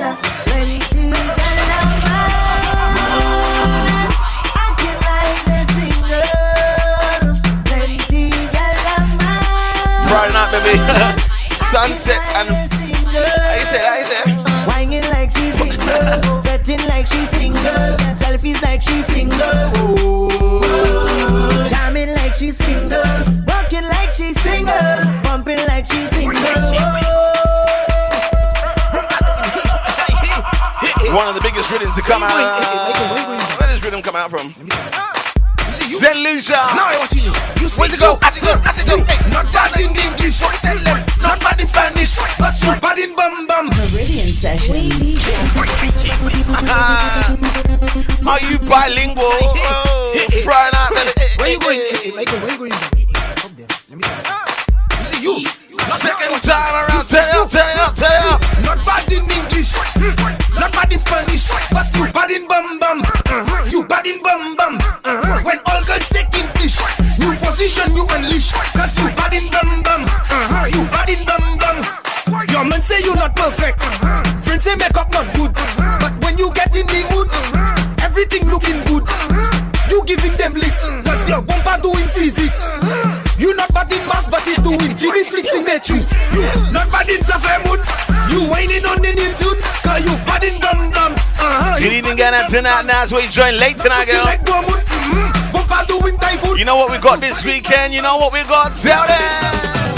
Friday 10.11 10.35
night, 10.35 10.51
baby. 10.51 10.77
Sunset 11.71 12.19
and. 12.35 12.71
How 13.07 13.55
you 13.55 13.67
say? 13.71 13.79
How 13.79 13.97
you 13.97 14.03
say? 14.03 14.67
Wanging 14.67 15.05
like 15.11 15.31
she's 15.31 16.40
betting 16.71 16.89
like 16.89 17.07
she's 17.07 17.31
single, 17.31 17.61
selfies 18.15 18.63
like 18.63 18.83
she's 18.83 19.07
single, 19.07 19.39
oh. 19.43 21.67
jamming 21.69 22.15
like 22.15 22.35
she's 22.35 22.57
single, 22.57 23.03
walking 23.47 23.83
like 23.83 24.13
she's 24.13 24.41
single, 24.41 24.73
bumping 25.23 25.59
like 25.67 25.87
she's 25.87 26.11
single. 26.11 26.41
One 31.11 31.27
of 31.27 31.35
the 31.35 31.41
biggest 31.43 31.69
rhythms 31.73 31.97
to 31.97 32.03
come 32.03 32.23
out. 32.23 33.59
Where 33.59 33.69
does 33.69 33.83
rhythm 33.83 34.01
come 34.01 34.15
out 34.15 34.31
from? 34.31 34.55
Saint 35.99 36.17
Lucia. 36.23 36.61
Now 36.77 36.89
I 36.93 36.97
want 36.99 37.13
you. 37.15 37.33
You 37.61 37.69
Where's 37.77 37.93
it 37.95 38.01
go? 38.01 38.19
How's 38.23 38.37
it 38.37 38.43
go? 38.45 38.57
How's 38.63 38.79
it 38.79 38.87
go? 38.87 38.97
Hey. 39.05 39.31
Not 39.31 39.53
bad 39.53 39.81
in 39.81 39.91
English, 39.97 40.39
tell 40.63 40.79
them. 40.79 41.05
Not 41.23 41.41
bad 41.41 41.61
in 41.61 41.67
Spanish, 41.67 42.17
but 42.39 42.55
you 42.63 42.75
bad 42.81 42.99
in 42.99 43.15
bum 43.17 43.47
bum. 43.47 43.71
Caribbean 43.71 44.33
sessions. 44.33 45.21
Are 48.27 48.41
you 48.47 48.59
bilingual? 48.69 49.25
Oh, 49.27 50.15
Friday 50.45 50.71
night, 50.71 50.91
baby. 50.95 51.13
Hey, 51.19 51.29
Where 51.39 51.47
hey, 51.47 51.53
you 51.55 51.59
going? 51.61 51.79
hey. 51.79 51.97
Hey, 52.11 52.17
Michael, 52.17 52.39
where 52.41 52.51
you 52.53 52.59
going? 52.59 52.73
Stop 52.73 53.53
there. 53.57 53.67
Let 53.89 53.97
me 53.99 54.05
tell 54.05 54.17
you. 54.19 54.97
You 54.99 55.05
see 55.05 55.23
you. 55.23 55.35
Not 55.89 55.99
Second 55.99 56.31
bad- 56.31 56.43
time 56.43 56.75
around. 56.75 57.07
Turn 57.09 57.25
it 57.27 57.35
up, 57.35 57.49
turn 57.51 57.67
it 57.67 57.79
up, 57.81 57.95
turn 57.97 58.13
it 58.13 58.25
up. 58.31 58.41
Not 58.63 58.79
bad 58.87 59.11
in 59.11 59.25
English, 59.31 59.73
not 60.55 60.71
bad 60.73 60.93
in 60.93 61.01
Spanish, 61.01 61.49
but 61.73 61.87
you 61.97 62.07
bad 62.13 62.31
in 62.31 62.47
bum 62.47 62.79
bum. 62.79 63.01
Uh-huh. 63.01 63.65
You 63.71 63.85
bad 63.87 64.07
in 64.07 64.21
bum 64.23 64.55
bum. 64.57 64.60
Uh-huh. 65.11 65.43
When 65.43 65.59
all 65.67 65.83
girls 65.83 66.07
taking 66.09 66.47
fish, 66.55 66.79
new 67.19 67.35
position 67.43 67.91
you 67.99 68.07
unleash. 68.15 68.53
Cause 68.79 68.95
you 68.95 69.11
bad 69.19 69.35
in 69.35 69.51
bum 69.51 69.83
bum. 69.83 70.07
Uh-huh. 70.07 70.71
You 70.71 70.87
bad 70.87 71.11
in 71.11 71.27
bum 71.27 71.59
bum. 71.59 71.83
Your 72.47 72.63
man 72.63 72.81
say 72.81 73.03
you 73.03 73.15
not 73.19 73.35
perfect. 73.35 73.83
Uh-huh. 73.83 74.23
Friends 74.39 74.63
say 74.63 74.77
makeup 74.79 75.11
not 75.11 75.35
good. 75.35 75.51
But 75.99 76.15
when 76.23 76.39
you 76.39 76.55
get 76.55 76.71
in 76.79 76.87
the 76.87 77.03
mood, 77.11 77.27
everything 78.07 78.47
looking 78.47 78.79
good. 78.87 79.03
You 79.91 79.99
giving 80.07 80.39
them 80.39 80.55
licks, 80.55 80.79
cause 81.03 81.29
your 81.29 81.43
bumper 81.43 81.75
doing 81.83 82.07
physics. 82.15 82.63
You 83.35 83.57
not 83.57 83.75
bad 83.75 83.91
in 83.91 84.07
mass, 84.07 84.31
but 84.31 84.47
it 84.47 84.63
doing 84.63 84.95
GB 84.95 85.27
flicks 85.27 85.51
in 85.59 85.65
matrix. 85.67 86.07
You 86.31 86.47
not 86.71 86.87
bad 86.95 87.11
in 87.11 87.19
Moon. 87.67 87.83
You 88.31 88.47
whining 88.47 88.87
on 88.87 89.03
the 89.03 89.11
new 89.11 89.33
tune, 89.35 89.59
cause 89.83 90.07
you 90.07 90.15
bad 90.23 90.45
in 90.45 90.61
dum 90.61 90.79
dum. 90.79 90.79
Uh-huh. 90.79 90.90
Good 91.81 91.97
evening, 91.97 92.21
Ghana. 92.21 92.45
Tonight, 92.53 92.85
now 92.85 93.01
is 93.01 93.09
where 93.09 93.25
you 93.25 93.33
join 93.33 93.57
late 93.57 93.81
tonight, 93.81 94.05
girl. 94.05 94.21
Like 94.29 94.45
Gomun. 94.45 94.85
Bumper 95.49 95.81
doing 95.89 96.13
typhoon. 96.21 96.61
You 96.61 96.69
know 96.69 96.77
what 96.77 96.93
we 96.93 97.01
got 97.01 97.25
this 97.25 97.41
weekend? 97.41 97.97
You 97.97 98.05
know 98.05 98.21
what 98.21 98.37
we 98.37 98.45
got? 98.45 98.77
Tell 98.77 99.01
them. 99.09 99.49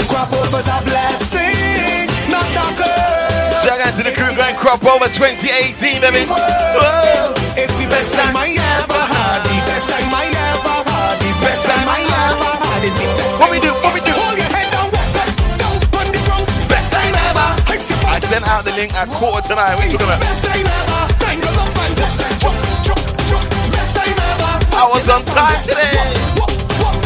Crop 0.07 0.31
over's 0.31 0.63
a 0.63 0.79
blessing, 0.87 2.07
not 2.31 2.47
a 2.55 2.65
curse. 2.79 3.67
Shout 3.67 3.83
out 3.83 3.99
to 3.99 4.03
the 4.07 4.15
crew 4.15 4.31
going 4.31 4.55
crop 4.63 4.79
over 4.87 5.11
2018, 5.11 5.99
baby. 5.99 6.23
Whoa. 6.23 7.35
It's 7.59 7.75
the 7.75 7.91
best 7.91 8.15
time 8.15 8.31
I 8.31 8.55
ever 8.55 9.03
had. 9.03 9.43
The 9.43 9.59
best 9.67 9.91
time 9.91 10.07
I 10.07 10.31
ever 10.31 10.87
had. 10.87 11.19
The 11.19 11.35
best 11.43 11.67
time 11.67 11.83
I 11.83 11.99
ever 11.99 12.51
had. 12.63 12.79
It's 12.87 12.95
the 12.95 13.11
best 13.11 13.43
What 13.43 13.51
we 13.51 13.59
do? 13.59 13.75
What 13.83 13.91
we 13.91 13.99
do? 14.07 14.15
Hold 14.23 14.39
your 14.39 14.47
head 14.55 14.71
down, 14.71 14.87
walk 14.87 15.09
down 15.19 15.75
on 15.99 16.07
the 16.07 16.21
ground. 16.31 16.47
Best 16.71 16.95
time 16.95 17.11
ever. 17.11 17.47
I 18.07 18.23
sent 18.23 18.47
out 18.47 18.63
the 18.63 18.71
link 18.71 18.95
at 18.95 19.11
quarter 19.11 19.43
tonight. 19.51 19.75
What 19.75 19.91
you 19.91 19.99
talking 19.99 20.15
about? 20.15 21.22
I 25.13 25.21
was 25.21 25.29
on 25.29 25.35
time 25.37 25.61
today. 25.61 25.93
Walk, 26.41 26.49
walk. 26.81 26.97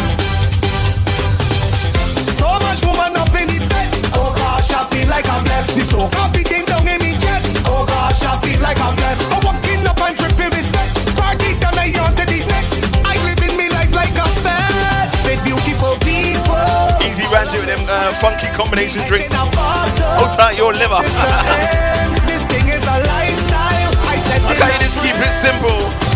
So 2.31 2.47
much 2.63 2.79
woman 2.87 3.11
up 3.19 3.35
in 3.35 3.51
it. 3.51 3.67
Oh 4.15 4.31
gosh, 4.31 4.71
I 4.71 4.87
feel 4.87 5.11
like 5.11 5.27
I'm 5.27 5.43
blessed. 5.43 5.75
The 5.75 5.83
so 5.83 6.07
beating 6.31 6.63
down 6.63 6.87
in 6.87 7.03
me 7.03 7.19
chest. 7.19 7.51
Oh 7.67 7.83
gosh, 7.83 8.23
I 8.23 8.39
feel 8.39 8.63
like 8.63 8.79
I'm 8.79 8.95
blessed. 8.95 9.27
I'm 9.27 9.43
walking 9.43 9.83
up 9.83 9.99
and 9.99 10.15
respect. 10.55 10.95
Party 11.19 11.59
done, 11.59 11.75
I 11.75 11.91
on 11.99 12.15
to 12.15 12.23
the 12.23 12.39
next. 12.47 12.79
I 13.03 13.19
live 13.27 13.43
in 13.43 13.59
me 13.59 13.67
life 13.75 13.91
like 13.91 14.15
a 14.15 14.27
fat 14.39 15.11
with 15.27 15.43
beautiful 15.43 15.99
people. 16.07 16.63
Easy 17.03 17.27
with 17.27 17.67
them 17.67 17.83
uh, 17.91 18.15
funky 18.23 18.47
combination 18.55 19.03
drinks. 19.03 19.35
In 19.35 19.51
a 19.51 20.27
tight 20.31 20.55
your 20.55 20.71
liver. 20.71 21.03
It's 21.03 21.11
the 21.11 21.27
end. 21.75 22.15
This 22.23 22.47
thing 22.47 22.71
is 22.71 22.87
a 22.87 23.03
lifestyle. 23.03 23.91
I 24.07 24.15
said 24.15 24.39
I 24.47 24.55
can't 24.55 24.79
just 24.79 24.95
keep 25.03 25.19
it 25.19 25.35
simple. 25.35 26.06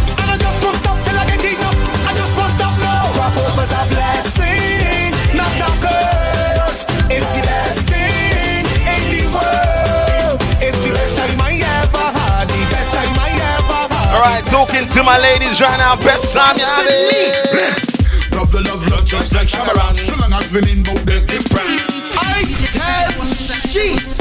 Talking 14.65 14.87
to 14.87 15.01
my 15.01 15.17
ladies 15.17 15.59
right 15.59 15.77
now. 15.79 15.95
Best 15.95 16.35
time 16.35 16.55
you 16.55 16.63
have 16.63 16.85
it. 16.85 18.31
Love 18.35 18.51
the 18.51 18.61
love, 18.61 18.85
love 18.91 19.05
just 19.05 19.33
like 19.33 19.47
Shabba 19.47 19.73
So 19.95 20.15
long 20.21 20.33
as 20.39 20.51
women 20.51 20.83
both 20.83 21.03
they 21.03 21.19
different. 21.25 21.65
I 22.13 22.43
tell 22.77 23.25
sheets 23.25 24.17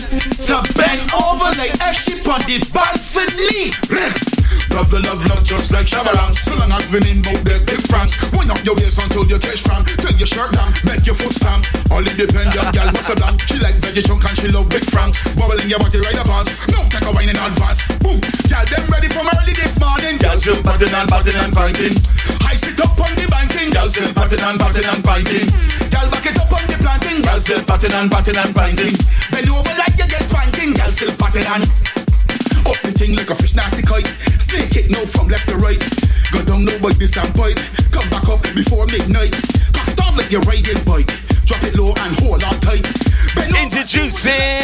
to 0.47 0.63
bend 0.75 1.13
over 1.13 1.53
like 1.61 1.75
a 1.85 1.93
sheep 1.93 2.27
on 2.27 2.41
the 2.49 2.59
balcony. 2.73 4.30
Love 4.81 4.97
the 4.97 5.01
love, 5.05 5.21
love 5.29 5.45
just 5.45 5.77
like 5.77 5.85
Shabba 5.85 6.17
So 6.33 6.57
long 6.57 6.73
as 6.73 6.89
women 6.89 7.21
both 7.21 7.45
they 7.45 7.61
different. 7.69 8.17
Wind 8.33 8.49
up 8.49 8.65
your 8.65 8.73
waist 8.81 8.97
until 8.97 9.29
you 9.29 9.37
catch 9.37 9.61
cramp. 9.61 9.85
Take 10.01 10.17
your 10.17 10.25
shirt 10.25 10.57
down, 10.57 10.73
make 10.89 11.05
your 11.05 11.13
foot 11.13 11.37
stamp. 11.37 11.69
All 11.93 12.01
independent 12.01 12.73
gal, 12.73 12.89
what's 12.89 13.13
a 13.13 13.15
damn? 13.15 13.37
She 13.45 13.61
like 13.61 13.77
veggie 13.85 14.01
chunk 14.01 14.25
and 14.25 14.33
she 14.41 14.49
love 14.49 14.73
big 14.73 14.81
franks. 14.89 15.21
Bubbling 15.37 15.69
your 15.69 15.85
body 15.85 16.01
right 16.01 16.17
up 16.17 16.33
pants. 16.33 16.57
No, 16.73 16.81
take 16.89 17.05
a 17.05 17.13
wine 17.13 17.29
in 17.29 17.37
advance. 17.37 17.85
Boom, 18.01 18.25
gal, 18.49 18.65
them 18.65 18.89
ready 18.89 19.13
from 19.13 19.29
early 19.37 19.53
this 19.53 19.77
morning. 19.77 20.17
Gal, 20.17 20.41
still 20.41 20.57
batting 20.65 20.97
and 20.97 21.09
batting 21.13 21.37
and 21.37 21.53
biting. 21.53 21.95
I 22.49 22.57
sit 22.57 22.81
up 22.81 22.97
on 22.97 23.13
the 23.21 23.29
banking, 23.29 23.69
gal 23.77 23.85
still 23.85 24.09
batting 24.17 24.41
and 24.41 24.57
batting 24.57 24.89
and 24.89 25.05
biting. 25.05 25.45
Gal 25.93 26.09
back 26.09 26.25
it 26.25 26.41
up 26.41 26.57
on 26.57 26.65
the 26.65 26.81
planting, 26.81 27.21
gal 27.21 27.37
still 27.37 27.61
batting 27.69 27.93
and 27.93 28.09
batting 28.09 28.41
and 28.41 28.53
binding. 28.57 28.97
Bend 29.29 29.45
over 29.53 29.77
like 29.77 29.93
you 30.01 30.09
get 30.09 30.25
spanking, 30.25 30.73
gal 30.73 30.89
still 30.89 31.13
batting 31.21 31.45
and 31.45 31.69
up 32.71 32.81
the 32.83 32.93
thing 32.93 33.17
like 33.17 33.31
a 33.31 33.35
fish 33.35 33.55
nasty 33.55 33.83
kite. 33.83 34.07
Snake 34.39 34.77
it 34.77 34.91
now 34.91 35.05
from 35.07 35.29
left 35.29 35.49
to 35.49 35.57
right. 35.57 35.83
Go 36.31 36.43
down 36.45 36.65
now 36.65 36.79
by 36.79 36.93
this 36.95 37.17
and 37.17 37.33
bite. 37.35 37.59
Come 37.91 38.09
back 38.11 38.29
up 38.29 38.43
before 38.55 38.87
midnight. 38.87 39.35
Off 40.01 40.17
like 40.17 40.33
riding 40.47 40.83
bike. 40.85 41.11
Drop 41.45 41.63
it 41.65 41.77
low 41.77 41.93
and 41.99 42.15
hold 42.21 42.45
on 42.45 42.59
tight. 42.61 42.87
Introducing 43.63 44.60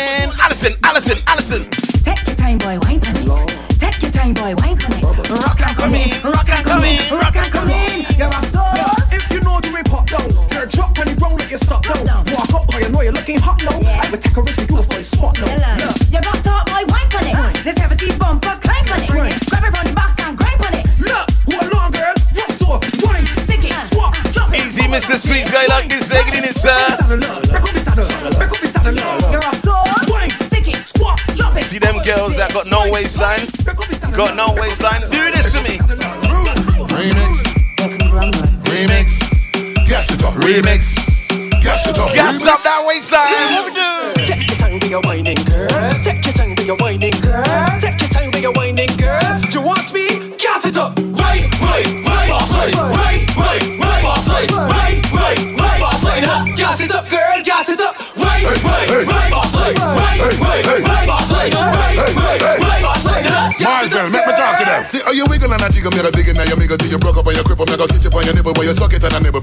that 42.67 42.83
waistline. 42.83 43.31
What 43.55 43.71
we 43.71 43.75
do? 43.79 43.95
Take 44.27 44.43
your 44.51 44.59
time 44.59 44.75
with 44.83 44.91
your 44.91 45.03
whining, 45.07 45.39
girl. 45.47 45.71
Take 46.03 46.27
your 46.27 46.35
time 46.35 46.51
with 46.59 46.67
your 46.67 46.77
whining, 46.83 47.15
girl. 47.23 47.47
Take 47.79 48.03
your 48.03 48.11
time 48.11 48.31
with 48.35 48.43
your 48.43 48.53
whining, 48.59 48.91
girl. 48.99 49.23
You 49.55 49.63
want 49.63 49.87
speed? 49.87 50.35
Gas 50.43 50.67
it 50.67 50.75
up. 50.75 50.99
Right, 51.15 51.47
right, 51.63 51.87
right, 52.03 52.29
boss 52.29 52.51
right, 52.59 52.75
right, 52.75 53.23
right, 53.39 53.63
right, 53.79 54.03
boss 54.03 54.27
right, 54.27 54.51
right, 54.51 54.99
right, 55.15 55.39
right, 55.63 55.81
boss 55.81 56.03
right, 56.03 56.23
Gas 56.59 56.83
it 56.83 56.91
up, 56.91 57.07
girl. 57.07 57.39
Gas 57.47 57.71
it 57.71 57.81
up. 57.81 57.95
right, 58.19 58.43
right, 58.43 59.07
right, 59.15 59.31
boss 59.31 59.55
right, 59.55 59.79
right, 59.79 60.19
right, 60.43 60.83
right, 60.83 61.07
boss 61.07 61.31
right, 61.31 61.55
right, 61.55 61.97
right, 62.19 62.43
right, 62.67 62.83
boss 62.83 63.07
right, 63.07 63.27
Marcel, 63.63 64.11
make 64.11 64.27
me 64.27 64.33
talk 64.35 64.59
to 64.59 64.65
them. 64.65 64.85
See 64.85 65.03
how 65.03 65.13
you 65.13 65.27
wiggle 65.27 65.53
and 65.53 65.63
I 65.63 65.69
jiggle, 65.71 65.91
me 65.91 66.01
a 66.01 66.11
big 66.11 66.29
and 66.29 66.39
you 66.39 66.57
wiggle 66.57 66.77
till 66.79 66.91
you 66.91 66.99
broke 66.99 67.17
up 67.17 67.27
and 67.27 67.37
you 67.37 67.43
cripple. 67.43 67.67
Me 67.67 67.77
go 67.77 67.87
kiss 67.87 68.05
you 68.05 68.11
on 68.11 68.25
your 68.25 68.35
nipple, 68.35 68.55
but 68.55 68.65
you 68.65 68.75
suck 68.75 68.93
it 68.93 69.03
and 69.03 69.15
I 69.15 69.19
nibble 69.19 69.36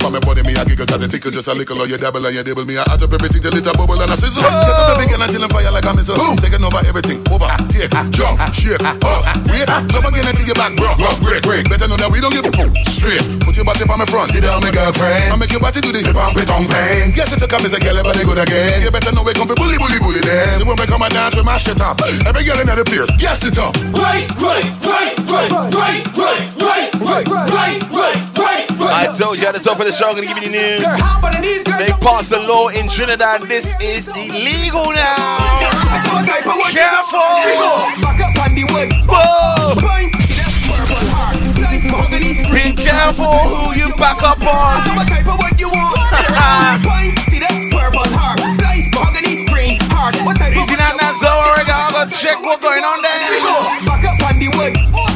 on 0.83 0.99
my 0.99 0.99
body. 0.99 1.03
Me 1.03 1.03
a 1.03 1.03
giggle 1.03 1.03
'cause 1.03 1.03
it 1.03 1.11
tickle 1.11 1.31
just 1.31 1.47
a 1.47 1.53
little, 1.53 1.81
or 1.81 1.87
you 1.87 1.97
dabble 1.97 2.25
and 2.25 2.35
you 2.35 2.43
dibble. 2.43 2.65
Me 2.65 2.75
a 2.75 2.83
hot 2.83 3.01
up 3.01 3.13
everything 3.13 3.41
till 3.41 3.55
it 3.55 3.67
a 3.67 3.71
bubble 3.77 4.01
and 4.01 4.11
a 4.11 4.17
sizzle. 4.17 4.43
Yes, 4.43 4.79
I'm 4.79 4.87
the 4.89 4.95
big 4.99 5.11
and 5.13 5.23
I 5.23 5.27
till 5.27 5.43
I'm 5.43 5.49
fire 5.49 5.71
like 5.71 5.85
a 5.85 5.93
me 5.93 6.03
so 6.03 6.15
boom, 6.15 6.37
taking 6.37 6.63
over 6.63 6.81
everything. 6.85 7.19
Over, 7.31 7.47
take, 7.69 7.91
jump, 8.11 8.39
shake, 8.53 8.81
up, 8.83 9.25
wait, 9.47 9.67
jump 9.67 10.05
again 10.05 10.27
and 10.27 10.37
take 10.37 10.47
your 10.47 10.55
back, 10.55 10.75
bro. 10.75 10.89
Rock, 10.99 11.19
break, 11.21 11.41
break. 11.43 11.63
Better 11.69 11.87
know 11.87 11.97
that 11.97 12.11
we 12.11 12.19
don't 12.19 12.33
give 12.33 12.45
a. 12.45 12.51
Straight, 12.91 13.23
put 13.43 13.55
your 13.55 13.65
body 13.65 13.83
on 13.83 13.99
my 13.99 14.05
front, 14.05 14.31
sit 14.31 14.43
down, 14.43 14.61
my 14.61 14.71
girlfriend. 14.71 15.31
I 15.31 15.35
make 15.35 15.51
your 15.51 15.61
body 15.61 15.81
do 15.81 15.91
the 15.91 15.99
hip 15.99 16.15
hop, 16.15 16.35
it 16.37 16.49
on 16.49 16.67
pain. 16.67 17.11
Guess 17.11 17.33
it 17.33 17.39
took 17.39 17.53
up 17.53 17.63
is 17.63 17.73
a 17.73 17.79
girl, 17.79 17.99
but 18.03 18.15
they 18.15 18.23
good 18.23 18.37
again. 18.37 18.81
You 18.81 18.91
better 18.91 19.11
know 19.11 19.23
we 19.23 19.33
come 19.33 19.47
for 19.47 19.55
bully, 19.55 19.77
bully, 19.77 19.99
bully 19.99 20.21
then. 20.21 20.59
So 20.59 20.65
when 20.65 20.77
we 20.77 20.85
come 20.85 21.01
and 21.01 21.13
dance, 21.13 21.35
we 21.35 21.43
mash 21.43 21.67
it 21.67 21.81
up. 21.81 21.99
Every 22.25 22.43
girl 22.43 22.59
in 22.59 22.67
the 22.67 22.83
place, 22.85 23.09
guess 23.17 23.43
it 23.43 23.57
up. 23.57 23.75
Right, 23.91 24.27
right, 24.39 24.65
right, 24.85 25.13
right, 25.29 25.51
right, 25.51 25.73
right, 25.73 26.03
right, 26.17 26.47
right, 26.57 26.93
right, 26.99 27.27
right, 27.27 27.91
right, 27.91 28.32
I 28.91 29.07
told 29.17 29.39
you 29.39 29.47
at 29.47 29.53
the 29.55 29.59
top 29.59 29.79
of 29.79 29.85
the 29.85 29.93
show, 29.93 30.09
I'm 30.09 30.15
gonna 30.15 30.27
give 30.27 30.37
you 30.37 30.49
the 30.49 30.55
news. 30.57 30.83
They 31.79 31.91
passed 32.01 32.29
the 32.29 32.39
law 32.47 32.69
in 32.69 32.87
Trinidad. 32.89 33.41
This 33.43 33.73
is 33.81 34.07
illegal 34.09 34.91
now. 34.93 35.37
Careful. 36.71 37.19
Whoa. 39.07 39.75
Be 42.53 42.73
careful 42.75 43.39
who 43.49 43.73
you 43.73 43.89
back 43.95 44.21
up 44.23 44.41
on. 44.45 44.83
Easy 50.53 50.75
now, 50.75 50.95
now, 50.99 51.11
so 51.19 51.29
I 51.29 51.63
gotta 51.65 52.09
check 52.15 52.41
what's 52.41 52.61
going 52.61 52.83
on 52.83 53.01
there. 53.01 53.85
Back 53.85 54.03
up 54.05 54.21
on 54.29 54.39
the 54.39 54.47
wood. 54.57 55.12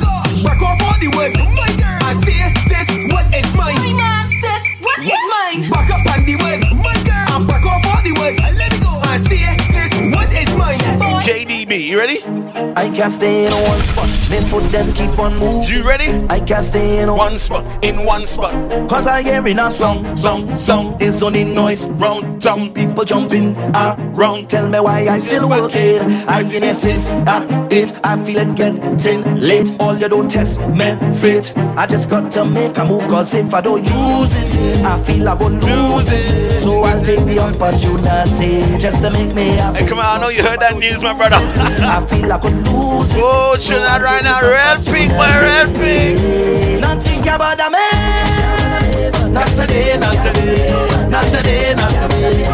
You 11.89 11.97
ready? 11.97 12.46
I 12.58 12.89
can't 12.89 13.12
stay 13.12 13.45
in 13.45 13.53
one 13.53 13.82
spot. 13.82 14.10
Me 14.32 14.39
foot 14.49 14.64
them 14.72 14.91
keep 14.93 15.20
on 15.20 15.38
moving. 15.38 15.70
You 15.70 15.88
ready? 15.88 16.26
I 16.28 16.39
can't 16.39 16.66
stay 16.66 17.01
in 17.01 17.14
one 17.14 17.36
spot. 17.36 17.64
In 17.86 18.03
one 18.03 18.24
spot. 18.24 18.53
Cause 18.89 19.05
I 19.05 19.22
hearing 19.22 19.60
a 19.60 19.70
song, 19.70 20.18
song, 20.18 20.55
song. 20.55 20.97
It's 20.99 21.22
on 21.22 21.34
the 21.34 21.43
noise 21.43 21.86
round 21.86 22.41
town. 22.41 22.74
People 22.74 23.05
jumping 23.05 23.55
around. 23.76 24.49
Tell 24.49 24.68
me 24.68 24.80
why 24.80 25.08
I 25.08 25.20
still 25.20 25.47
working. 25.47 26.01
I 26.28 26.41
in 26.41 26.64
essence, 26.64 27.10
I 27.10 27.24
ah, 27.28 27.68
it. 27.70 27.99
I 28.03 28.18
feel 28.26 28.38
it 28.38 28.55
getting 28.55 29.39
late. 29.39 29.70
All 29.80 29.95
you 29.95 30.10
don't 30.10 30.30
test 30.30 30.60
me 30.70 30.97
fit. 31.14 31.55
I 31.78 31.86
just 31.86 32.10
got 32.10 32.32
to 32.32 32.45
make 32.45 32.78
a 32.80 32.86
move. 32.86 33.03
Cause 33.03 33.36
if 33.36 33.53
I 33.53 33.62
don't 33.62 33.84
use 33.84 34.34
it, 34.36 34.84
I 34.84 34.99
feel 35.03 35.30
I 35.30 35.38
go 35.38 35.47
lose 35.47 36.12
it. 36.12 36.60
So 36.60 36.84
I'll 36.84 37.03
take 37.03 37.24
the 37.26 37.38
opportunity 37.38 38.80
just 38.80 39.03
to 39.03 39.12
make 39.12 39.36
me 39.36 39.49
happy. 39.49 39.80
Hey, 39.80 39.88
come 39.88 39.99
on, 39.99 40.05
I 40.05 40.22
know 40.22 40.30
you 40.30 40.41
heard 40.41 40.60
that 40.60 40.76
news, 40.76 41.01
my 41.03 41.14
brother. 41.14 41.36
I 41.36 42.03
feel 42.08 42.32
I 42.32 42.46
could 42.47 42.67
lose 42.67 43.13
it. 43.15 43.21
Oh, 43.23 43.55
Trinidad 43.59 44.01
right 44.01 44.23
now, 44.23 44.39
real 44.41 44.77
pink, 44.93 45.11
my 45.15 45.27
real 45.41 45.67
pink. 45.75 46.81
Not 46.81 47.01
think 47.01 47.25
about 47.25 47.59
a 47.59 47.69
man. 47.69 49.33
Not 49.33 49.47
today, 49.49 49.97
not 49.99 50.15
today. 50.23 50.69
Not 51.09 51.25
today, 51.33 51.73
not 51.75 51.91
today. 51.91 52.47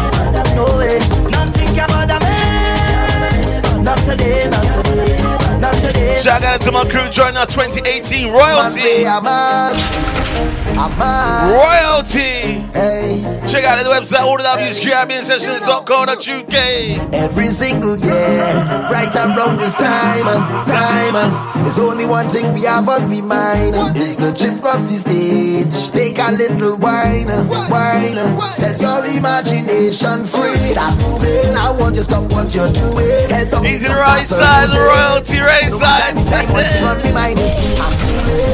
No 0.54 0.64
way. 0.78 0.98
Not 1.30 1.54
think 1.54 1.78
about 1.78 2.10
a 2.10 2.18
man. 2.20 3.84
Not 3.84 3.98
today, 3.98 4.48
not 4.50 4.62
today. 4.64 4.73
Shout 6.22 6.42
out 6.42 6.60
to 6.62 6.72
my 6.72 6.84
crew 6.88 7.06
joining 7.10 7.36
us 7.36 7.54
2018 7.54 8.32
royalty. 8.32 9.04
Royalty. 11.52 12.64
Hey. 12.74 13.22
Check 13.46 13.62
out 13.64 13.78
the 13.78 13.84
website 13.90 14.24
allthewscaribbeansessions.co.uk. 14.26 17.14
Every 17.14 17.46
single 17.48 17.96
year, 17.96 18.64
right 18.90 19.14
around 19.14 19.58
this 19.58 19.74
time, 19.76 20.26
time, 20.66 21.14
there's 21.62 21.78
only 21.78 22.04
one 22.06 22.28
thing 22.28 22.52
we 22.52 22.62
have 22.62 22.88
on 22.88 23.08
we 23.08 23.20
mind. 23.22 23.76
Is 23.96 24.16
the 24.16 24.32
trip 24.34 24.58
across 24.58 24.88
the 24.90 24.96
stage. 24.98 25.90
Take 25.92 26.18
a 26.18 26.32
little 26.32 26.76
wine, 26.78 27.28
wine, 27.70 28.16
set 28.58 28.80
your 28.80 29.06
imagination 29.06 30.26
free. 30.26 30.56
Stop 30.74 30.98
moving, 30.98 31.54
I 31.54 31.70
want 31.78 31.94
you 31.94 32.02
to 32.02 32.10
stop 32.10 32.24
once 32.32 32.52
you're 32.54 32.72
doing. 32.72 33.30
Head 33.30 33.50
down, 33.52 33.64
Easy 33.64 33.86
the 33.86 33.94
right 33.94 34.26
side, 34.26 34.72
royalty 34.74 35.38
right 35.38 35.70
side. 35.70 36.03
Time 36.12 36.52
what 36.52 36.68
you 36.68 36.84
on 36.84 37.00
me 37.00 37.12
mind. 37.12 37.38
I'm. 37.80 37.94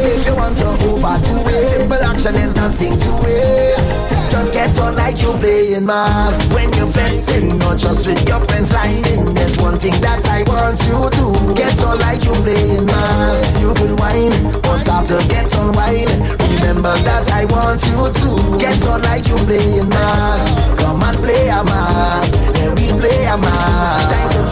If 0.06 0.26
you 0.26 0.36
want 0.36 0.56
to 0.58 0.66
overdo 0.86 1.50
it, 1.50 1.62
simple 1.74 1.98
action 1.98 2.34
is 2.36 2.54
nothing 2.54 2.94
to 2.94 3.12
it. 3.26 4.20
Just 4.30 4.52
get 4.54 4.78
on 4.78 4.94
like 4.94 5.20
you 5.20 5.34
playing 5.42 5.84
mass. 5.84 6.38
When 6.54 6.70
you're 6.78 6.86
venting, 6.86 7.58
not 7.58 7.78
just 7.78 8.06
with 8.06 8.22
your 8.28 8.38
friends 8.46 8.70
lining 8.72 9.34
There's 9.34 9.58
one 9.58 9.78
thing 9.78 9.98
that 10.00 10.22
I 10.30 10.46
want 10.46 10.78
you 10.86 11.10
to 11.10 11.24
Get 11.58 11.74
on 11.82 11.98
like 11.98 12.22
you 12.24 12.32
playing 12.46 12.86
mass. 12.86 13.60
You 13.60 13.74
could 13.74 13.98
whine 13.98 14.32
or 14.70 14.76
start 14.78 15.10
to 15.10 15.18
get 15.28 15.50
on 15.58 15.74
wine 15.74 16.08
Remember 16.56 16.94
that 17.04 17.26
I 17.34 17.44
want 17.50 17.82
you 17.90 18.00
to 18.06 18.30
Get 18.62 18.80
on 18.86 19.02
like 19.02 19.26
you 19.26 19.36
playing 19.44 19.88
mass. 19.90 20.42
Come 20.78 21.02
and 21.02 21.18
play 21.18 21.48
a 21.50 21.60
mass. 21.64 22.30
Then 22.54 22.70
we 22.78 22.86
play 22.86 23.26
a 23.26 23.36
mass. 23.36 24.06
Time 24.08 24.30
to 24.30 24.42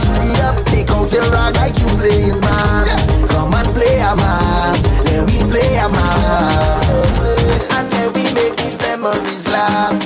out 0.98 1.12
your 1.12 1.30
rag 1.30 1.54
like 1.56 1.78
you 1.78 1.86
playing 1.96 2.40
mass 2.40 3.06
Come 3.30 3.54
and 3.54 3.68
play 3.74 3.98
a 4.00 4.16
mass 4.16 4.82
Then 5.04 5.26
we 5.26 5.38
play 5.50 5.76
a 5.78 5.88
mass 5.88 7.72
And 7.74 7.92
then 7.92 8.12
we 8.12 8.24
make 8.34 8.56
these 8.56 8.78
memories 8.82 9.46
last 9.48 10.02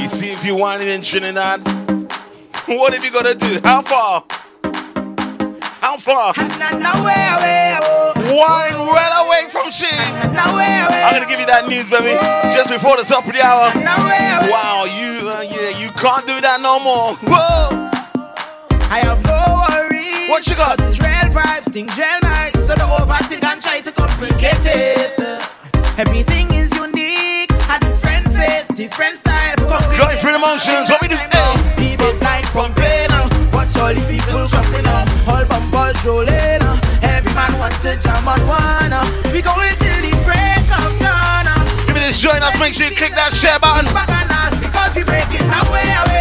You 0.00 0.08
see, 0.08 0.32
if 0.32 0.44
you 0.44 0.56
want 0.56 0.82
it 0.82 0.88
in 0.88 1.02
Trinidad, 1.02 1.60
what 2.66 2.94
have 2.94 3.04
you 3.04 3.10
got 3.10 3.26
to 3.26 3.34
do? 3.34 3.60
How 3.62 3.82
far? 3.82 4.24
How 5.80 5.98
far? 5.98 6.32
Wine 8.24 8.78
well 8.78 9.26
away 9.26 9.42
from 9.50 9.70
shame. 9.70 10.14
I'm 11.04 11.12
gonna 11.12 11.26
give 11.26 11.40
you 11.40 11.46
that 11.46 11.66
news, 11.68 11.90
baby, 11.90 12.16
just 12.54 12.70
before 12.70 12.96
the 12.96 13.02
top 13.04 13.26
of 13.26 13.32
the 13.34 13.42
hour. 13.44 13.70
Wow, 14.50 14.84
you, 14.84 15.28
uh, 15.28 15.42
yeah, 15.42 15.78
you 15.78 15.90
can't 15.90 16.26
do 16.26 16.40
that 16.40 16.60
no 16.62 16.80
more. 16.80 17.16
Whoa! 17.28 17.90
I 18.90 18.98
have 19.00 19.16
no 19.16 19.22
worries. 19.22 19.23
What 20.34 20.48
you 20.48 20.56
got? 20.56 20.80
It's 20.80 20.98
real 20.98 21.30
vibes, 21.30 21.70
things 21.72 21.96
real 21.96 22.18
nice. 22.22 22.66
So 22.66 22.74
don't 22.74 22.90
overthink 22.90 23.44
and 23.44 23.62
try 23.62 23.80
to 23.80 23.92
complicate 23.92 24.66
it. 24.66 25.14
Everything 25.96 26.52
is 26.52 26.74
unique, 26.74 27.50
a 27.70 27.78
different 27.78 28.26
face, 28.34 28.66
different 28.74 29.14
style. 29.22 29.54
Going 29.62 30.18
through 30.18 30.32
the 30.34 30.42
motions, 30.42 30.90
what 30.90 31.00
we 31.00 31.06
do? 31.06 31.14
The 31.14 31.94
bassline 32.02 32.42
pumping, 32.50 33.14
uh, 33.14 33.30
watch 33.54 33.76
all 33.78 33.94
the 33.94 34.02
people 34.10 34.48
jumping 34.50 34.86
up, 34.90 35.06
all 35.30 35.44
bumpers 35.46 36.02
rolling. 36.04 36.62
uh, 36.66 36.80
Every 37.06 37.32
man 37.32 37.54
wants 37.62 37.78
to 37.86 37.94
jam 37.94 38.26
on 38.26 38.40
one. 38.50 38.90
uh, 38.92 39.06
We 39.32 39.38
going 39.40 39.70
till 39.78 40.00
the 40.02 40.10
break 40.26 40.66
of 40.82 40.90
dawn. 40.98 41.46
uh, 41.46 41.62
Give 41.86 41.94
me 41.94 42.00
this 42.02 42.18
join 42.18 42.42
us, 42.42 42.58
make 42.58 42.74
sure 42.74 42.90
you 42.90 42.96
click 42.96 43.14
that 43.14 43.30
share 43.32 43.60
button. 43.62 43.86
Because 44.58 44.96
we 44.98 45.04
breaking 45.06 45.46
away, 45.46 45.62
away, 45.62 45.94
away, 45.94 46.13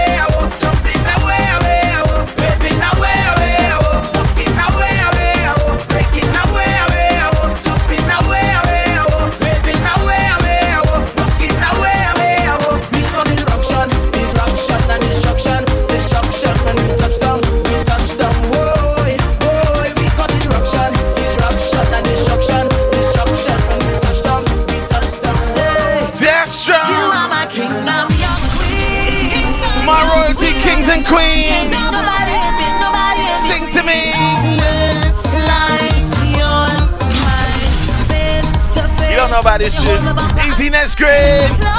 about 39.55 39.59
this 39.59 39.75
shit. 39.75 40.47
Easy 40.47 40.69
next 40.69 40.95
grade. 40.95 41.72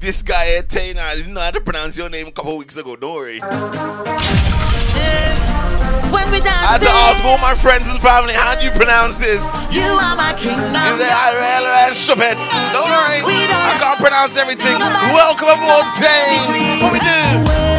This 0.00 0.22
guy 0.22 0.42
eh, 0.48 0.52
here, 0.52 0.62
Tana, 0.62 1.00
I 1.02 1.14
didn't 1.16 1.34
know 1.34 1.40
how 1.40 1.50
to 1.50 1.60
pronounce 1.60 1.96
your 1.96 2.08
name 2.08 2.26
a 2.26 2.32
couple 2.32 2.56
weeks 2.56 2.76
ago. 2.76 2.96
Don't 2.96 3.14
worry. 3.14 3.38
When 6.10 6.26
we 6.32 6.40
I 6.40 6.76
had 6.76 6.80
to 6.80 6.90
ask 6.90 7.24
all 7.24 7.38
my 7.38 7.54
friends 7.54 7.90
and 7.90 8.00
family, 8.00 8.32
how 8.32 8.56
do 8.58 8.64
you 8.64 8.72
pronounce 8.72 9.16
this? 9.16 9.40
you 9.70 9.82
are 9.82 10.16
my 10.16 10.32
kingdom. 10.34 10.72
You 10.72 10.96
say, 10.96 11.08
I 11.08 11.36
really 11.36 11.94
stupid. 11.94 12.34
Don't 12.72 12.88
worry. 12.88 13.20
I 13.52 13.76
can't 13.78 14.00
pronounce 14.00 14.36
everything. 14.36 14.78
Welcome 15.12 15.48
aboard, 15.48 15.86
Tane. 16.00 16.82
What 16.82 16.92
we 16.92 16.98
do? 16.98 17.69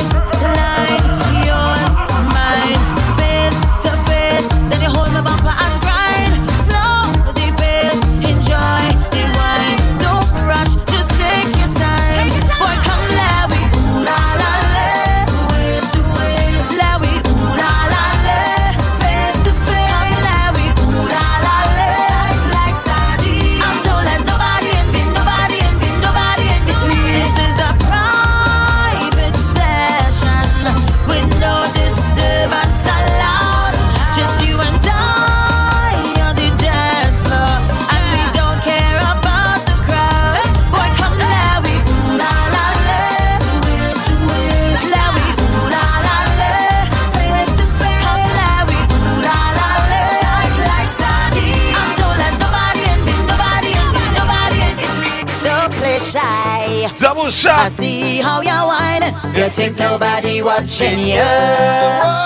Shot. 57.32 57.60
I 57.66 57.70
see 57.70 58.18
how 58.18 58.42
you're 58.42 58.68
whining. 58.68 59.14
You 59.36 59.50
think 59.50 59.78
nobody 59.78 60.42
watching 60.42 61.00
you, 61.00 61.24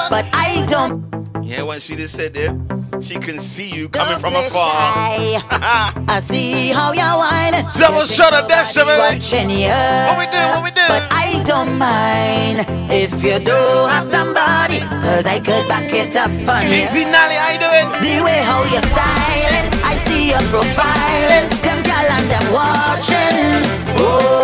but 0.09 0.25
I 0.33 0.65
don't. 0.67 1.05
Yeah, 1.43 1.61
when 1.63 1.79
she 1.79 1.95
just 1.95 2.15
said 2.15 2.33
that, 2.33 2.53
she 3.01 3.15
can 3.19 3.39
see 3.39 3.69
you 3.69 3.87
coming 3.87 4.19
from 4.19 4.33
afar. 4.35 4.65
I 6.09 6.19
see 6.21 6.69
how 6.69 6.91
you're 6.91 7.05
whining. 7.05 7.65
Double 7.77 8.01
You 8.01 8.07
shot 8.07 8.33
of 8.33 8.47
that, 8.49 8.65
baby. 8.73 8.97
Watching 8.97 9.49
you. 9.51 9.69
What 10.09 10.17
we 10.17 10.25
do? 10.33 10.41
What 10.57 10.63
we 10.65 10.71
do? 10.71 10.81
But 10.89 11.05
I 11.13 11.43
don't 11.45 11.77
mind 11.77 12.65
if 12.91 13.13
you 13.23 13.37
do 13.39 13.59
have 13.93 14.05
somebody, 14.05 14.79
cause 15.05 15.25
I 15.29 15.37
could 15.39 15.67
back 15.69 15.93
it 15.93 16.15
up 16.17 16.31
on 16.33 16.65
you. 16.65 16.81
Easy, 16.81 17.05
Nally, 17.05 17.37
how 17.37 17.53
you 17.53 17.61
doing? 17.61 17.87
The 18.01 18.23
way 18.25 18.41
how 18.41 18.65
you're 18.73 18.81
styling, 18.89 19.65
I 19.85 19.93
see 20.09 20.29
your 20.33 20.41
profiling. 20.49 21.45
Them 21.61 21.79
gal 21.85 22.09
and 22.09 22.25
them 22.25 22.45
watching. 22.49 23.61
Boy, 24.01 24.34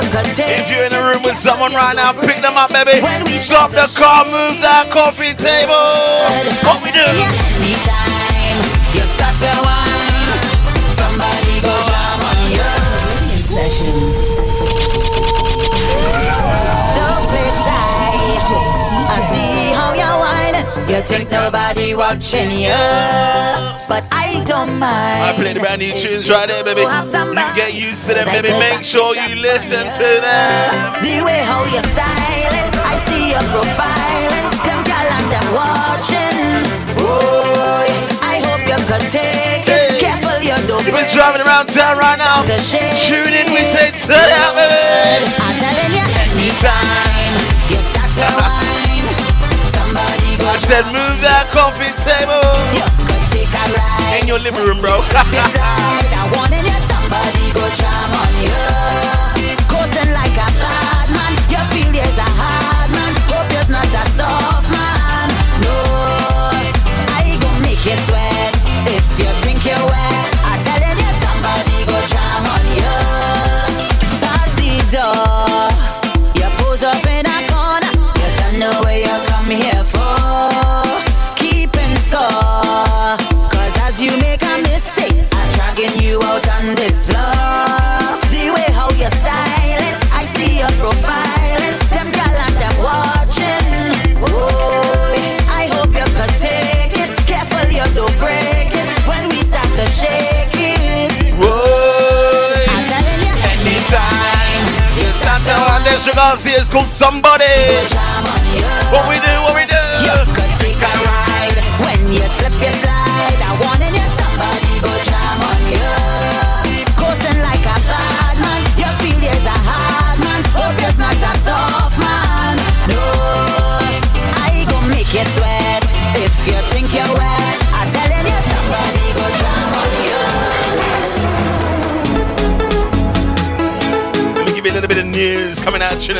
I 0.00 0.04
hope 0.04 0.14
you 0.14 0.22
could 0.24 0.32
take 0.32 0.64
If 0.64 0.70
you're 0.72 0.86
in 0.88 0.92
a 0.96 1.02
room 1.04 1.22
with 1.22 1.36
someone 1.36 1.72
right 1.76 1.92
now, 1.94 2.12
pick 2.16 2.40
them 2.40 2.56
up, 2.56 2.72
baby. 2.72 3.04
Stop 3.28 3.70
the 3.70 3.84
car, 3.92 4.24
move 4.24 4.56
that 4.64 4.88
coffee 4.88 5.36
table. 5.36 5.76
What 6.64 6.80
we 6.80 6.88
do? 6.88 7.04
Anytime 7.04 8.64
you 8.96 9.04
start 9.12 9.36
to 9.44 9.52
whine, 9.60 10.40
somebody 10.96 11.60
go 11.60 11.74
jam 11.84 12.20
on 12.32 12.40
you. 12.48 12.72
Sessions. 13.44 14.24
Don't 16.96 17.24
play 17.28 17.50
shy. 17.60 18.00
I 19.04 19.18
see 19.28 19.76
how 19.76 19.92
you're 19.92 20.16
whining. 20.16 20.64
You 20.88 21.02
think 21.04 21.30
nobody 21.30 21.94
watching 21.94 22.56
you, 22.56 22.72
but 23.84 24.08
I 24.40 24.44
don't 24.44 24.80
mind. 24.80 25.20
I 25.20 25.36
play 25.36 25.52
the 25.52 25.60
brand 25.60 25.84
new 25.84 25.92
tunes 25.92 26.24
right 26.32 26.48
there, 26.48 26.64
baby. 26.64 26.80
You 26.80 27.44
get 27.52 27.76
used 27.76 28.08
to 28.08 28.16
them, 28.16 28.24
baby. 28.32 28.48
Make 28.56 28.80
sure 28.80 29.12
you 29.12 29.36
listen 29.36 29.84
to 29.84 30.08
them. 30.24 30.96
The 31.04 31.20
way 31.20 31.44
how 31.44 31.60
you're 31.68 31.84
styling, 31.92 32.72
I 32.80 32.96
see 33.04 33.36
your 33.36 33.44
profiling. 33.52 34.48
Them 34.64 34.80
gal 34.88 35.08
and 35.12 35.28
them 35.28 35.46
watching. 35.52 36.40
Boy, 36.96 37.84
I 38.24 38.40
hope 38.48 38.64
you 38.64 38.80
could 38.88 39.04
take 39.12 39.68
it. 39.68 40.00
Careful, 40.00 40.40
you 40.40 40.56
don't 40.64 40.88
You've 40.88 40.96
been 40.96 41.12
driving 41.12 41.44
around 41.44 41.68
town 41.68 42.00
right 42.00 42.16
now. 42.16 42.40
Tune 42.48 43.36
in, 43.36 43.44
we 43.52 43.60
say 43.68 43.92
turn 43.92 44.24
out, 44.40 44.56
baby. 44.56 45.36
I'm 45.36 45.52
telling 45.60 45.92
you, 45.92 46.06
anytime 46.16 47.36
you 47.68 47.76
start 47.92 48.08
to 48.16 48.24
whine, 48.40 49.04
somebody 49.68 50.40
go 50.40 50.48
I 50.48 50.56
said 50.64 50.88
move 50.88 51.20
that 51.28 51.52
coffee 51.52 51.92
table. 52.00 52.40
You 52.72 52.88
could 53.04 53.24
take 53.28 53.52
a 53.52 53.64
ride. 53.76 53.89
In 54.18 54.26
your 54.26 54.38
living 54.38 54.64
room, 54.64 54.80
bro. 54.80 54.98
Beside, 54.98 55.60
I 56.12 56.30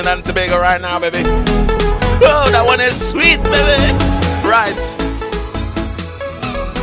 Trinidad 0.00 0.16
and 0.16 0.26
Tobago 0.26 0.58
right 0.58 0.80
now, 0.80 0.98
baby. 0.98 1.18
Oh, 1.18 2.48
that 2.52 2.64
one 2.64 2.80
is 2.80 3.10
sweet, 3.10 3.36
baby. 3.42 3.92
Right. 4.48 4.74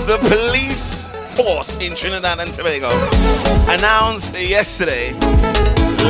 The 0.05 0.19
police 0.21 1.07
force 1.35 1.77
in 1.77 1.95
Trinidad 1.95 2.37
and 2.37 2.53
Tobago 2.53 2.89
announced 3.73 4.37
yesterday, 4.47 5.13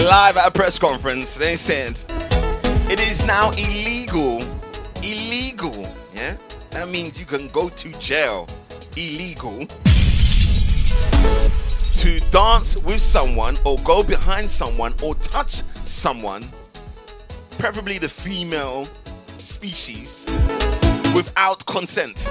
live 0.03 0.35
at 0.35 0.49
a 0.49 0.51
press 0.51 0.77
conference, 0.77 1.35
they 1.35 1.55
said 1.55 1.97
it 2.91 2.99
is 2.99 3.25
now 3.25 3.51
illegal. 3.51 4.41
Illegal. 4.97 5.89
Yeah? 6.13 6.35
That 6.71 6.89
means 6.89 7.17
you 7.17 7.25
can 7.25 7.47
go 7.49 7.69
to 7.69 7.91
jail. 7.99 8.49
Illegal 8.97 9.65
to 11.97 12.19
dance 12.31 12.75
with 12.83 13.01
someone 13.01 13.57
or 13.63 13.77
go 13.79 14.03
behind 14.03 14.49
someone 14.49 14.93
or 15.01 15.15
touch 15.15 15.63
someone, 15.83 16.51
preferably 17.57 17.97
the 17.97 18.09
female 18.09 18.87
species, 19.37 20.25
without 21.15 21.65
consent. 21.65 22.29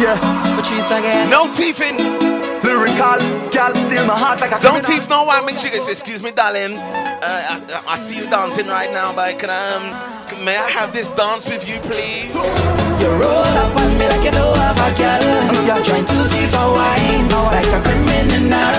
Yeah. 0.00 0.16
Patrice. 0.56 0.90
No 1.30 1.52
teeth 1.52 1.80
in. 1.82 1.96
Lyrical, 2.62 3.50
gal, 3.50 3.74
steal 3.76 4.06
my 4.06 4.16
heart 4.16 4.40
like 4.40 4.52
a 4.52 4.58
Don't 4.58 4.82
teeth 4.84 5.08
no 5.10 5.24
one. 5.24 5.44
Make 5.44 5.58
sure 5.58 5.70
you 5.70 5.76
say, 5.76 5.92
excuse 5.92 6.22
me, 6.22 6.30
darling. 6.30 6.78
Uh, 6.78 7.20
I, 7.22 7.82
I 7.86 7.96
see 7.98 8.16
you 8.22 8.30
dancing 8.30 8.66
right 8.66 8.90
now, 8.92 9.12
but 9.14 9.38
can 9.38 9.50
I, 9.50 9.74
um, 9.74 10.00
can- 10.00 10.09
may 10.38 10.56
I 10.56 10.68
have 10.70 10.92
this 10.92 11.12
dance 11.12 11.46
with 11.46 11.68
you, 11.68 11.78
please? 11.80 12.34
You 13.00 13.08
roll 13.18 13.44
up 13.62 13.76
on 13.76 13.98
me 13.98 14.06
like 14.08 14.24
you 14.24 14.30
don't 14.30 14.56
have 14.56 14.78
a 14.78 14.90
girl. 14.96 15.84
Trying 15.84 16.04
to 16.04 16.28
teeth 16.28 16.50
for 16.52 16.72
wine, 16.72 17.28
like 17.28 17.66
a 17.66 17.80
criminal. 17.82 18.74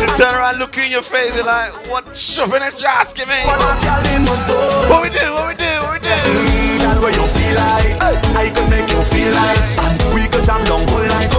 You 0.00 0.06
turn 0.16 0.34
around, 0.34 0.58
look 0.58 0.76
in 0.78 0.90
your 0.90 1.02
face, 1.02 1.38
and 1.38 1.46
like, 1.46 1.72
what 1.90 2.16
chauvinist 2.16 2.80
you 2.80 2.88
asking 2.88 3.28
me? 3.28 3.40
What 3.44 3.58
we 5.02 5.08
do? 5.10 5.32
What 5.32 5.48
we 5.48 5.54
do? 5.56 5.72
What 5.82 6.00
we 6.00 6.08
do? 6.08 6.16
Girl, 6.80 7.02
where 7.02 7.12
you 7.12 7.26
feel 7.26 7.56
like 7.56 8.02
I 8.34 8.50
could 8.50 8.68
make 8.70 8.90
you 8.90 9.02
feel 9.12 9.32
nice 9.32 9.78
And 9.78 10.14
we 10.14 10.26
could 10.28 10.44
jam 10.44 10.64
down 10.64 10.86
whole 10.88 11.06
night 11.06 11.31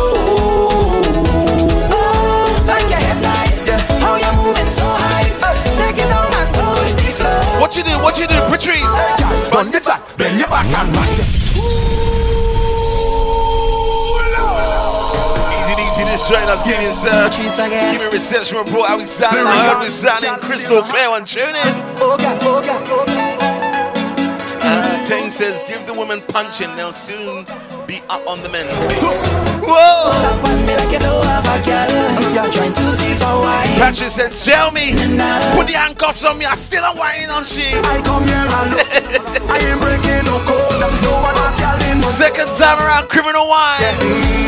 What 8.24 8.32
you 8.32 8.38
do? 8.38 8.44
What 8.48 8.62
Patrice? 8.62 9.52
Bend 9.52 9.74
your 9.74 9.82
back, 9.82 10.18
bend 10.18 10.40
your 10.40 10.48
back 10.48 10.66
and 10.66 10.96
ride 10.96 11.20
Easy, 15.52 15.76
easy, 15.76 16.04
this 16.08 16.28
train 16.28 16.46
that's 16.48 16.64
getting 16.64 16.88
sir. 16.96 17.30
Give 17.92 18.00
me 18.00 18.08
reception 18.12 18.58
report. 18.60 18.88
How 18.88 18.98
we 18.98 19.04
sounding? 19.04 19.46
I 19.46 19.74
heard 19.74 19.80
we 19.80 19.88
sounding 19.88 20.40
crystal 20.40 20.82
clear 20.84 21.10
on 21.10 21.26
tune 21.26 21.50
in. 21.50 21.98
Oh 22.00 22.16
God, 22.18 22.40
oh 22.44 22.62
God, 22.62 22.88
oh 22.90 23.06
God 23.06 23.53
Uh, 25.04 25.08
Tane 25.08 25.30
says, 25.30 25.64
give 25.68 25.86
the 25.86 25.94
woman 25.94 26.22
punching. 26.22 26.76
They'll 26.76 26.94
soon 26.94 27.44
be 27.88 28.00
up 28.10 28.24
on 28.28 28.42
the 28.42 28.50
men. 28.50 28.66
Whoa! 29.60 29.76
Up 29.76 30.44
on 30.48 30.66
me 30.66 30.76
like 30.76 30.92
you 30.92 31.00
don't 31.00 31.26
have 31.26 31.44
a 31.44 31.60
girl. 31.66 32.52
Trying 32.52 32.74
to 32.74 32.96
teeth 32.96 33.20
for 33.20 33.44
wine. 33.44 33.68
Patrick 33.76 34.12
said, 34.12 34.32
tell 34.32 34.72
me, 34.72 34.96
put 35.56 35.68
the 35.68 35.76
handcuffs 35.76 36.24
on 36.24 36.38
me. 36.38 36.46
I 36.46 36.56
still 36.56 36.84
a 36.84 36.96
whining 36.96 37.30
on 37.30 37.44
she. 37.44 37.68
I 37.84 38.00
come 38.04 38.24
here 38.24 38.48
and 38.48 38.72
I 39.52 39.60
ain't 39.60 39.80
breaking 39.84 40.24
no 40.24 40.40
code 40.48 40.80
No 41.04 41.12
other 41.20 41.52
girl 41.60 41.80
in 41.92 42.00
my 42.00 42.08
Second 42.08 42.48
time 42.56 42.80
around, 42.80 43.10
criminal 43.10 43.48
wine. 43.48 43.80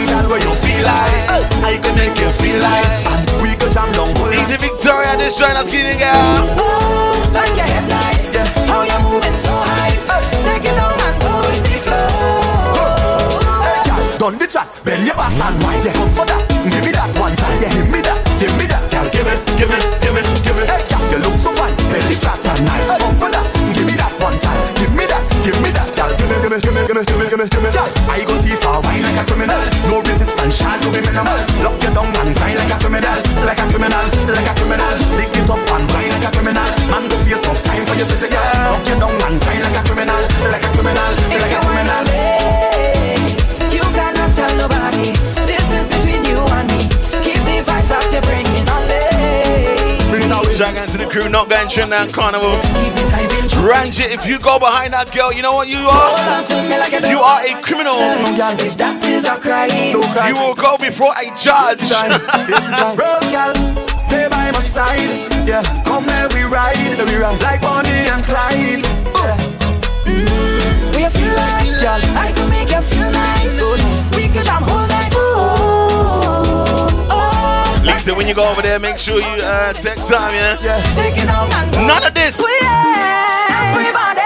Girl, 0.07 0.23
where 0.31 0.39
you 0.39 0.53
feel 0.63 0.83
like 0.87 1.51
I 1.67 1.79
can 1.81 1.95
make 1.99 2.15
you 2.15 2.29
feel 2.39 2.59
nice 2.61 3.03
And 3.05 3.27
we 3.43 3.55
could 3.59 3.71
jam 3.71 3.91
down 3.91 4.15
whole 4.15 4.31
night 4.31 4.39
Easy 4.47 4.57
Victoria, 4.57 5.17
this 5.17 5.35
train 5.35 5.55
that's 5.55 5.67
getting 5.67 5.99
out. 6.03 6.47
Oh, 6.55 7.31
like 7.33 7.51
your 7.55 7.67
head 7.67 7.89
nice. 7.89 8.35
How 8.69 8.83
you 8.83 8.99
moving 9.03 9.35
so 9.35 9.51
high? 9.51 9.84
It 10.65 10.73
down 10.73 10.97
and 10.97 11.21
go 11.21 11.29
the 11.45 11.77
flow. 11.85 12.17
Done 14.17 14.37
the 14.41 14.47
chat, 14.47 14.65
bend 14.83 15.05
your 15.05 15.13
back 15.13 15.37
and 15.37 15.61
wine 15.61 15.83
Yeah, 15.85 15.93
come 15.93 16.09
for 16.09 16.25
that, 16.25 16.41
give 16.49 16.81
me 16.81 16.91
that 16.97 17.13
one 17.19 17.35
time. 17.37 17.61
Yeah, 17.61 17.69
give 17.69 17.89
me 17.93 18.01
that, 18.01 18.17
give 18.41 18.55
me 18.57 18.65
that. 18.65 18.81
Girl, 18.89 19.05
give 19.13 19.27
me, 19.27 19.37
give 19.59 19.69
me, 19.69 19.77
give 20.01 20.15
me, 20.15 20.21
give 20.41 20.55
me 20.57 20.63
Hey, 20.65 20.81
girl, 20.89 21.05
you 21.11 21.19
look 21.21 21.37
so 21.37 21.53
fine, 21.53 21.75
belly 21.93 22.17
fat 22.17 22.41
and 22.41 22.65
nice. 22.65 22.89
Come 22.97 23.13
for 23.21 23.29
that, 23.29 23.45
give 23.77 23.85
me 23.85 23.93
that 23.99 24.09
one 24.17 24.33
time. 24.41 24.57
Give 24.73 24.89
me 24.89 25.05
that, 25.05 25.21
give 25.45 25.59
me 25.61 25.69
that. 25.69 25.85
Girl, 25.93 26.09
give 26.17 26.25
me, 26.25 26.35
give 26.41 26.49
me, 26.49 26.57
give 26.57 26.73
me, 26.73 26.81
give 26.81 26.97
me, 26.97 27.05
give 27.05 27.37
me, 27.37 27.45
give 27.45 27.61
me, 27.61 27.61
me 27.61 27.69
Girl, 27.69 27.85
I 28.09 28.25
go 28.25 28.33
too 28.41 28.57
far, 28.57 28.81
wine 28.81 29.05
like 29.05 29.21
a 29.21 29.23
criminal. 29.29 29.61
No 29.93 30.01
resistance, 30.01 30.57
shall 30.57 30.79
to 30.81 30.89
be 30.89 31.05
minimal. 31.05 31.37
Lock 31.61 31.77
you 31.85 31.93
down 31.93 32.09
and 32.09 32.33
cry 32.33 32.57
like 32.57 32.73
a 32.73 32.77
criminal. 32.81 33.17
Like 33.45 33.61
a 33.61 33.65
criminal, 33.69 34.05
like 34.33 34.49
a 34.49 34.53
criminal. 34.57 34.93
Stick 35.13 35.37
it 35.37 35.45
up 35.45 35.61
and 35.61 35.85
wine 35.93 36.09
like 36.09 36.25
a 36.25 36.29
criminal. 36.33 36.65
Man, 36.89 37.05
go 37.05 37.15
face 37.21 37.41
tough 37.45 37.61
time 37.61 37.85
for 37.85 37.93
your 37.93 38.09
physical. 38.09 38.41
Lock 38.41 38.81
you 38.89 38.97
down 38.97 39.13
and 39.13 39.37
cry 39.45 39.61
like 39.61 39.77
a 39.77 39.84
criminal 40.35 40.51
Like 40.51 40.63
a 40.63 40.71
criminal, 40.75 41.11
If 41.31 41.41
like 41.41 41.51
a 41.51 41.55
you 41.55 41.61
wanna 41.63 41.83
criminal 41.85 42.03
play, 42.05 43.75
you 43.75 43.85
cannot 43.95 44.31
tell 44.35 44.53
nobody. 44.59 45.07
This 45.47 45.65
is 45.71 45.85
between 45.89 46.21
you 46.25 46.39
and 46.43 46.67
me. 46.71 46.79
Keep 47.23 47.41
the 47.47 47.63
vibes 47.63 47.89
that 47.89 48.03
you're 48.11 48.21
bringing 48.27 48.67
on 48.69 48.83
me. 48.89 48.95
Shout 50.55 50.77
out 50.77 50.87
to 50.87 50.97
the 50.97 51.05
crew, 51.05 51.27
not 51.27 51.49
going 51.49 51.67
Trinidad 51.67 52.13
Carnival. 52.13 52.55
It 52.55 53.51
Ranjit, 53.59 54.15
if 54.15 54.25
you 54.25 54.39
go 54.39 54.57
behind 54.57 54.93
that 54.93 55.11
girl, 55.11 55.33
you 55.33 55.41
know 55.41 55.51
what 55.51 55.67
you 55.67 55.83
are? 55.83 56.15
on 56.15 56.47
to 56.47 56.55
me 56.63 56.79
like 56.79 56.95
you 56.95 57.19
are 57.19 57.43
a 57.43 57.53
criminal. 57.59 57.99
If 58.63 58.77
that 58.79 59.03
is 59.03 59.25
a 59.27 59.35
crime, 59.35 59.67
You 59.91 60.35
will 60.39 60.55
go 60.55 60.77
before 60.79 61.11
a 61.11 61.27
judge. 61.35 61.83
Roll, 62.95 63.19
girl, 63.27 63.51
stay 63.99 64.31
by 64.31 64.55
my 64.55 64.63
side. 64.63 65.27
Yeah, 65.43 65.59
come 65.83 66.05
let 66.07 66.33
we 66.33 66.43
ride, 66.43 66.79
let 66.95 67.03
we 67.03 67.19
ride 67.19 67.41
like 67.43 67.59
Bonnie 67.59 68.07
and 68.07 68.23
Clyde. 68.23 68.79
we 68.79 68.81
feel 69.11 69.27
like 69.27 69.44
Girl. 71.85 72.01
I 72.17 72.31
can 72.33 72.49
make 72.49 72.71
you 72.73 72.81
feel 72.81 73.11
nice. 73.13 73.61
We 74.17 74.25
can 74.25 74.41
jam 74.43 74.63
all 74.73 74.87
night. 74.89 75.13
Oh, 75.13 76.89
oh. 77.13 77.81
Lisa, 77.85 78.09
when 78.15 78.27
you 78.27 78.33
go 78.33 78.49
over 78.49 78.63
there, 78.63 78.79
make 78.79 78.97
sure 78.97 79.21
you 79.21 79.35
uh, 79.45 79.71
take 79.73 80.01
time, 80.01 80.33
yeah? 80.33 80.57
Yeah, 80.65 80.81
Take 80.97 81.13
it 81.21 81.29
down 81.29 81.45
and 81.53 81.69
go. 81.69 81.85
None 81.85 82.01
of 82.01 82.13
this. 82.17 82.41
We 82.41 82.49
everybody. 83.69 84.25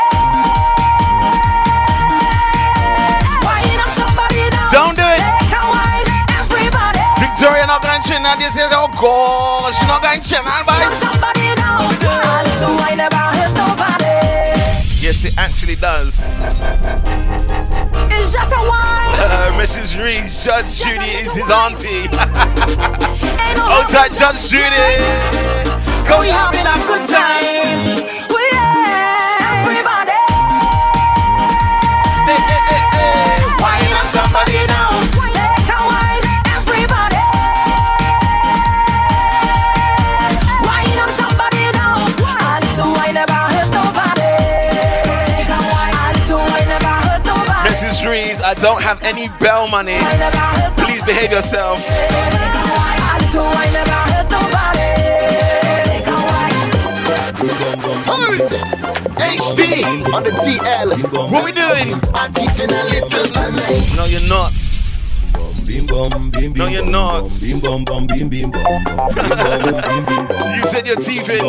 Wine 3.44 3.80
up 3.84 3.92
somebody 3.92 4.40
now. 4.56 4.72
Don't 4.72 4.96
do 4.96 5.04
it. 5.04 5.20
Take 5.20 5.52
a 5.52 5.60
wine, 5.68 6.08
everybody. 6.40 7.04
Victoria 7.20 7.68
not 7.68 7.84
going 7.84 8.00
to 8.00 8.08
Trinidad. 8.08 8.40
This 8.40 8.56
says, 8.56 8.72
oh 8.72 8.88
gosh, 8.96 9.76
you're 9.84 9.92
not 9.92 10.00
going 10.00 10.24
Trinidad, 10.24 10.64
Wine 10.64 10.80
up 10.80 10.96
boy. 10.96 11.04
somebody 11.04 11.52
now. 11.60 11.92
A 11.92 12.40
little 12.48 12.72
wine 12.80 12.96
never 13.04 13.20
hurt 13.20 13.36
nobody. 13.36 13.39
Yes, 13.39 13.39
does. 15.80 16.20
It's 18.12 18.32
just 18.32 18.52
a 18.52 18.60
wine. 18.70 18.98
Uh, 19.22 19.52
Mrs. 19.60 20.02
Reese, 20.02 20.44
Judge 20.46 20.76
Judy 20.76 21.06
is 21.06 21.34
his 21.36 21.52
auntie. 21.52 21.88
Ain't 22.08 23.58
no 23.58 23.64
Hold 23.68 23.90
tight, 23.90 24.14
Judge 24.14 24.48
Judy. 24.50 24.96
Go, 26.08 26.22
We 26.22 26.30
having 26.30 26.66
a 26.66 26.78
good 26.88 27.10
time. 27.10 28.29
Don't 48.80 48.88
have 48.88 49.04
any 49.04 49.28
bell 49.40 49.68
money. 49.68 49.98
Please 50.78 51.04
behave 51.04 51.32
yourself. 51.32 51.80
HD 59.20 60.14
on 60.14 60.24
the 60.24 60.32
TL. 60.32 61.30
What 61.32 61.44
we 61.46 61.52
doing? 61.52 61.90
No, 63.96 64.06
you're 64.06 64.30
not. 64.30 64.69
Bim 65.70 65.86
bum, 65.86 66.10
bim 66.32 66.52
bim 66.52 66.54
No, 66.58 66.68
you're 66.68 66.82
bum, 66.82 66.92
not. 66.92 67.22
bum, 67.22 67.40
Bim 67.40 67.60
bum 67.60 67.86
bum, 67.86 68.08
bim 68.08 68.28
bim 68.30 68.50
bum, 68.50 68.64
bum, 68.84 69.14
bim 69.14 69.30
bum, 69.30 69.78
bim 69.86 70.04
bim 70.06 70.26
bum. 70.28 70.52
You 70.58 70.62
said 70.66 70.88
your 70.88 70.98
teeth 70.98 71.30
in. 71.30 71.46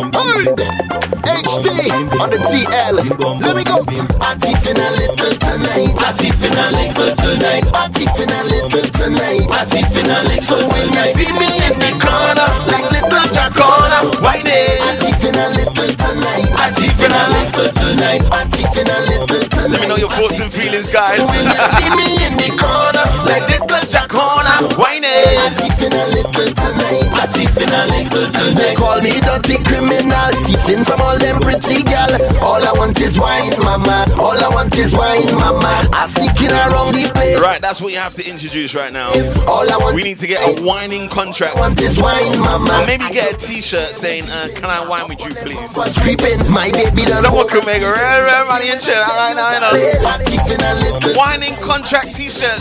HD 1.24 1.88
on 2.20 2.28
the 2.28 2.38
TL. 2.44 3.00
Let 3.40 3.56
me 3.56 3.64
go. 3.64 3.80
I 4.20 4.36
Party 4.36 4.52
finna 4.60 4.92
little 5.00 5.32
tonight. 5.40 5.96
I 5.96 6.12
Party 6.12 6.28
finna 6.36 6.68
little 6.68 7.16
tonight. 7.16 7.64
I 7.64 7.88
Party 7.88 8.04
finna 8.12 8.44
little 8.44 8.84
tonight. 8.92 9.48
Party 9.48 9.80
finna 9.88 10.20
little. 10.28 10.44
So 10.44 10.56
when 10.68 10.86
you 10.92 11.04
see 11.16 11.32
me 11.40 11.48
in 11.64 11.74
the 11.80 11.92
corner, 11.96 12.48
like 12.68 12.86
little 12.94 13.24
Jacona, 13.32 14.04
white 14.20 14.44
Party 14.44 15.10
finna 15.16 15.48
little 15.56 15.90
tonight. 15.96 16.52
I 16.52 16.68
Party 16.68 16.86
finna 16.92 17.20
little 17.32 17.72
tonight. 17.72 18.22
I 18.28 18.44
Party 18.44 18.62
finna 18.68 18.96
little 19.08 19.40
tonight. 19.48 19.70
Let 19.70 19.80
me 19.80 19.88
know 19.88 19.96
your 19.96 20.10
thoughts 20.12 20.38
and 20.40 20.52
feelings, 20.52 20.90
guys. 20.90 21.16
So 21.16 21.24
when 21.24 21.48
you 21.48 21.56
see 21.72 21.88
me 21.96 22.06
in 22.26 22.34
the 22.36 22.50
corner, 22.60 23.06
like 23.24 23.48
little 23.48 23.69
Jacona, 23.86 24.66
white 24.76 25.00
Party 25.00 25.68
finna 25.78 26.04
little 26.12 26.52
tonight. 26.52 27.10
Party 27.12 27.46
finna 27.46 27.86
little 27.88 28.30
tonight. 28.30 28.56
They 28.56 28.74
call 28.74 29.00
me 29.00 29.20
dirty 29.20 29.62
criminal, 29.64 30.30
thieving 30.44 30.84
from 30.84 31.00
all 31.00 31.18
them 31.18 31.40
pretty 31.40 31.82
gal. 31.82 32.10
All 32.42 32.62
I 32.62 32.72
want 32.76 33.00
is 33.00 33.18
wine, 33.18 33.54
mama. 33.62 34.04
All 34.20 34.36
I 34.36 34.48
want 34.52 34.76
is 34.76 34.92
wine, 34.92 35.24
mama. 35.32 35.88
I 35.96 36.04
sneaking 36.04 36.52
around 36.52 36.92
the 36.92 37.08
place. 37.08 37.40
Right, 37.40 37.56
that's 37.60 37.80
what 37.80 37.92
you 37.92 37.98
have 37.98 38.12
to 38.20 38.24
introduce 38.28 38.74
right 38.76 38.92
now. 38.92 39.08
All 39.48 39.64
I 39.64 39.80
want 39.80 39.96
we 39.96 40.04
need 40.04 40.20
to 40.20 40.28
get 40.28 40.44
a 40.44 40.60
whining 40.60 41.08
contract. 41.08 41.56
want 41.56 41.80
is 41.80 41.96
wine, 41.96 42.36
mama. 42.36 42.68
Or 42.68 42.84
maybe 42.84 43.08
get 43.08 43.32
a 43.32 43.36
t-shirt 43.36 43.96
saying, 43.96 44.28
uh, 44.28 44.52
can 44.52 44.68
I 44.68 44.84
wine 44.84 45.08
with 45.08 45.24
you, 45.24 45.32
please? 45.40 45.56
Was 45.72 45.96
creeping, 45.96 46.36
my 46.52 46.68
baby 46.68 47.08
done. 47.08 47.24
Someone 47.24 47.48
could 47.48 47.64
make 47.64 47.80
a 47.80 47.88
real, 47.88 48.20
real 48.28 48.44
money 48.44 48.68
and 48.68 48.76
shit 48.76 48.92
out 48.92 49.16
right 49.16 49.32
now, 49.32 49.56
you 49.56 49.60
know. 49.64 49.72
Party 50.04 50.36
finna 50.44 50.76
little. 50.84 51.16
Whining 51.16 51.56
contract 51.64 52.12
t-shirt 52.12 52.60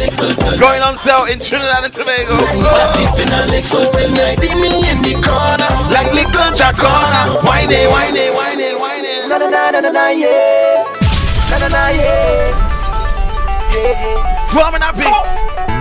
going 0.63 0.79
on 0.79 0.95
sale 0.95 1.27
in 1.27 1.43
Trinidad 1.43 1.83
and 1.83 1.91
Tobago. 1.91 2.39
Party. 2.63 3.03
So 3.67 3.83
when 3.91 4.15
you 4.15 4.27
see 4.39 4.55
me 4.55 4.71
in 4.87 5.03
the 5.03 5.19
corner, 5.19 5.67
like 5.91 6.07
little 6.15 6.55
Jacona, 6.55 7.43
Whining, 7.43 7.91
whining, 7.91 8.31
whining, 8.33 8.79
whining. 8.79 9.27
na 9.27 9.37
na 9.37 9.49
na 9.51 9.79
na 9.79 9.91
na 9.91 10.98
na 11.49 11.57
yeah, 11.57 11.61
na 11.61 11.67
na 11.69 11.83
yeah. 11.89 12.53
Farming 14.53 14.81
happy. 14.81 15.09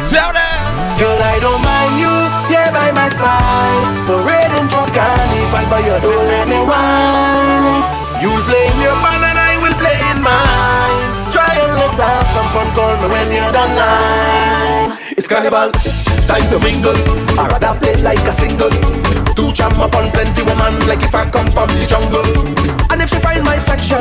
Tell 0.08 0.32
them. 0.32 0.60
Girl, 0.98 1.20
I 1.22 1.38
don't 1.40 1.62
mind 1.62 1.94
you, 2.00 2.14
yeah, 2.50 2.72
by 2.72 2.90
my 2.92 3.08
side. 3.08 3.84
Parading 4.08 4.68
for 4.72 4.86
carnival, 4.90 5.64
but 5.70 5.80
you 5.84 5.96
don't 6.02 6.26
let 6.26 6.48
me 6.48 6.58
whine. 6.64 7.82
You'll 8.20 8.42
play 8.48 8.66
in 8.66 8.78
your 8.82 8.96
band 8.98 9.22
and 9.22 9.38
I 9.38 9.52
will 9.62 9.76
play 9.78 9.98
in 10.10 10.18
mine. 10.22 10.87
Try 11.98 12.06
and 12.06 12.14
let's 12.14 12.30
have 12.30 12.30
some 12.30 12.48
fun, 12.54 12.68
call 12.78 12.94
me 13.02 13.10
when 13.10 13.26
you're 13.34 13.50
done 13.50 13.74
line. 13.74 14.94
It's 15.18 15.26
carnival, 15.26 15.74
time 16.30 16.46
to 16.46 16.58
mingle. 16.62 16.94
I 17.34 17.50
rather 17.50 17.74
play 17.74 17.98
like 18.06 18.22
a 18.22 18.30
single. 18.30 18.70
Two 19.34 19.50
jam 19.50 19.74
upon 19.82 20.06
plenty 20.14 20.46
woman, 20.46 20.78
like 20.86 21.02
if 21.02 21.10
I 21.10 21.26
come 21.26 21.50
from 21.50 21.66
the 21.74 21.82
jungle. 21.90 22.22
And 22.94 23.02
if 23.02 23.10
she 23.10 23.18
find 23.18 23.42
my 23.42 23.58
section, 23.58 23.98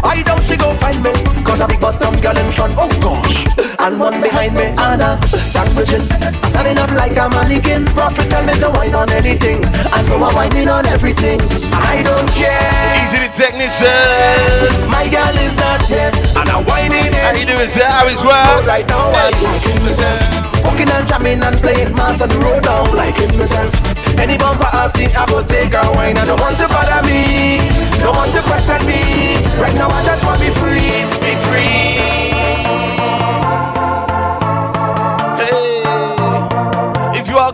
I 0.00 0.24
doubt 0.24 0.48
she 0.48 0.56
go 0.56 0.72
find 0.80 0.96
me. 1.04 1.12
Cause 1.44 1.60
a 1.60 1.68
big 1.68 1.76
bottom 1.76 2.16
girl 2.24 2.40
in 2.40 2.48
front, 2.56 2.72
oh 2.80 2.88
gosh. 3.04 3.44
And 3.84 4.00
one 4.00 4.16
behind 4.24 4.56
me, 4.56 4.72
Anna, 4.80 5.20
sandwiching. 5.28 6.08
I'm 6.24 6.48
standing 6.48 6.80
up 6.80 6.88
like 6.96 7.20
a 7.20 7.28
mannequin. 7.28 7.84
Prophet 7.92 8.32
tell 8.32 8.48
me 8.48 8.56
to 8.64 8.72
wine 8.72 8.96
on 8.96 9.12
anything. 9.12 9.60
And 9.92 10.06
so 10.08 10.16
I'm 10.16 10.32
whining 10.32 10.72
on 10.72 10.88
everything. 10.88 11.36
I 11.68 12.00
don't 12.00 12.32
care. 12.32 12.96
Easy 12.96 13.28
the 13.28 13.30
technician. 13.36 14.88
My 14.88 15.04
girl 15.12 15.36
is 15.44 15.52
not 15.60 15.84
dead. 15.84 16.15
And 16.46 16.54
I'm 16.54 16.62
whining 16.70 17.10
it. 17.10 17.14
How 17.26 17.34
you 17.34 17.42
doing, 17.42 17.66
sir? 17.66 17.82
How 17.82 18.06
is 18.06 18.22
well? 18.22 18.62
Right 18.62 18.86
now, 18.86 19.10
I'm 19.10 19.34
liking 19.42 19.82
myself. 19.82 20.62
Walking 20.62 20.86
and 20.86 21.06
jamming 21.06 21.42
and 21.42 21.56
playing 21.58 21.90
mass 21.98 22.22
on 22.22 22.28
the 22.30 22.38
road 22.38 22.62
down, 22.62 22.94
liking 22.94 23.34
myself. 23.34 23.74
Any 24.18 24.38
bumper 24.38 24.70
I 24.70 24.86
see, 24.86 25.10
I 25.10 25.26
go 25.26 25.42
take 25.42 25.74
a 25.74 25.82
wine. 25.98 26.16
I 26.16 26.24
don't 26.24 26.40
want 26.40 26.56
to 26.62 26.68
bother 26.70 27.02
me. 27.02 27.58
Don't 27.98 28.14
want 28.14 28.30
to 28.30 28.42
question 28.46 28.78
me. 28.86 29.42
Right 29.58 29.74
now, 29.74 29.90
I 29.90 30.04
just 30.06 30.22
want 30.24 30.38
to 30.38 30.46
be 30.46 30.50
free. 30.54 31.02
Be 31.18 31.34
free. 31.50 32.15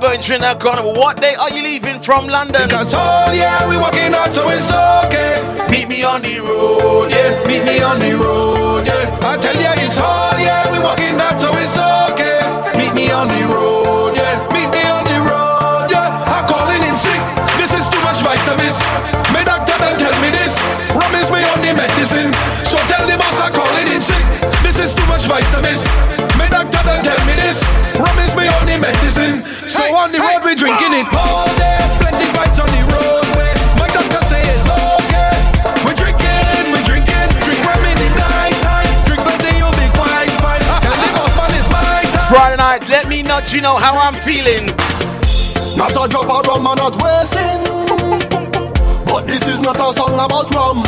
Hey. 0.03 0.19
If 0.19 0.29
you 0.29 0.35
are 0.35 0.43
going 0.43 0.59
Trinidad 0.59 0.85
what 0.97 1.21
day 1.21 1.35
are 1.39 1.51
you 1.51 1.63
leaving 1.63 2.01
from 2.01 2.27
London? 2.27 2.67
Because 2.67 2.95
all 2.95 3.33
yeah, 3.33 3.69
we 3.69 3.77
walking 3.77 4.13
out, 4.15 4.35
so 4.35 4.49
it's 4.51 4.67
okay. 5.07 5.39
Meet 5.71 5.89
me 5.89 6.03
on 6.03 6.23
the 6.23 6.41
road, 6.43 7.11
yeah. 7.11 7.47
Meet 7.47 7.63
me 7.63 7.79
on 7.83 8.01
the 8.01 8.19
road, 8.19 8.87
yeah. 8.87 9.19
I 9.23 9.39
tell 9.39 9.55
ya 9.55 9.73
it's 9.79 9.99
hard, 9.99 10.43
yeah. 10.43 10.67
We 10.75 10.83
walking 10.83 11.15
out, 11.23 11.39
so 11.39 11.55
it's 11.55 11.79
okay. 12.11 12.43
Meet 12.75 12.95
me 12.95 13.11
on 13.13 13.29
the 13.29 13.47
road, 13.47 14.17
yeah. 14.17 14.43
Meet 14.51 14.75
me 14.75 14.83
on 14.91 15.05
the 15.07 15.19
road, 15.23 15.87
yeah. 15.95 16.11
I'm 16.35 16.51
calling 16.51 16.83
in 16.83 16.97
sick. 16.99 17.23
This 17.63 17.71
is 17.71 17.87
too 17.87 18.03
much 18.03 18.27
vitamins. 18.27 18.83
My 19.31 19.47
doctor 19.47 19.79
done 19.79 19.99
tell 20.03 20.17
me 20.19 20.35
this. 20.35 20.59
Rum 20.99 21.15
is 21.15 21.31
me 21.31 21.47
on 21.47 21.63
the 21.63 21.79
medicine. 21.79 22.35
So 22.67 22.75
tell 22.91 23.07
the 23.07 23.15
boss 23.15 23.39
I'm 23.39 23.55
calling 23.55 23.95
in 23.95 24.03
sick. 24.03 24.42
This 24.83 24.91
is 24.91 24.99
too 24.99 25.07
much 25.07 25.31
vitamins. 25.31 25.87
My 26.35 26.51
doctor 26.51 26.83
done 26.83 27.07
tell 27.07 27.23
me 27.23 27.39
this. 27.39 27.63
Rum 28.03 28.19
is 28.19 28.35
me 28.35 28.51
on 28.51 28.67
the 28.67 28.83
medicine. 28.83 29.47
So 29.71 29.79
on 29.95 30.11
the 30.11 30.19
road 30.19 30.43
we 30.43 30.59
drinking 30.59 30.91
it 30.91 31.07
all 31.15 31.47
day. 31.55 31.79
Plenty 32.03 32.27
vibes 32.35 32.59
on 32.59 32.67
the 32.67 32.83
roadway. 32.91 33.55
My 33.79 33.87
doctor 33.95 34.19
say 34.27 34.43
it's 34.43 34.67
okay. 34.67 35.39
We 35.87 35.95
drinking, 35.95 36.75
we 36.75 36.83
drinking, 36.83 37.31
drink 37.47 37.63
rum 37.63 37.79
in 37.79 37.95
the 37.95 38.11
night 38.27 38.59
time. 38.59 38.91
Drink 39.07 39.23
plenty, 39.23 39.55
you'll 39.55 39.71
be 39.79 39.87
quite 39.95 40.35
fine. 40.43 40.59
Tell 40.59 40.99
the 40.99 41.11
boss 41.15 41.31
man 41.39 41.55
it's 41.55 41.71
my 41.71 42.03
time. 42.11 42.27
Friday 42.35 42.59
night, 42.59 42.83
let 42.91 43.07
me 43.07 43.23
know 43.23 43.39
you 43.55 43.63
know 43.63 43.79
how 43.79 43.95
I'm 43.95 44.19
feeling. 44.27 44.67
Not 45.79 45.95
a 45.95 46.11
drop 46.11 46.27
of 46.27 46.43
rum, 46.51 46.67
I'm 46.67 46.75
not 46.75 46.99
wasting. 46.99 47.72
This 49.43 49.59
is 49.59 49.61
not 49.67 49.75
a 49.75 49.91
song 49.91 50.15
about 50.15 50.47
rum. 50.55 50.87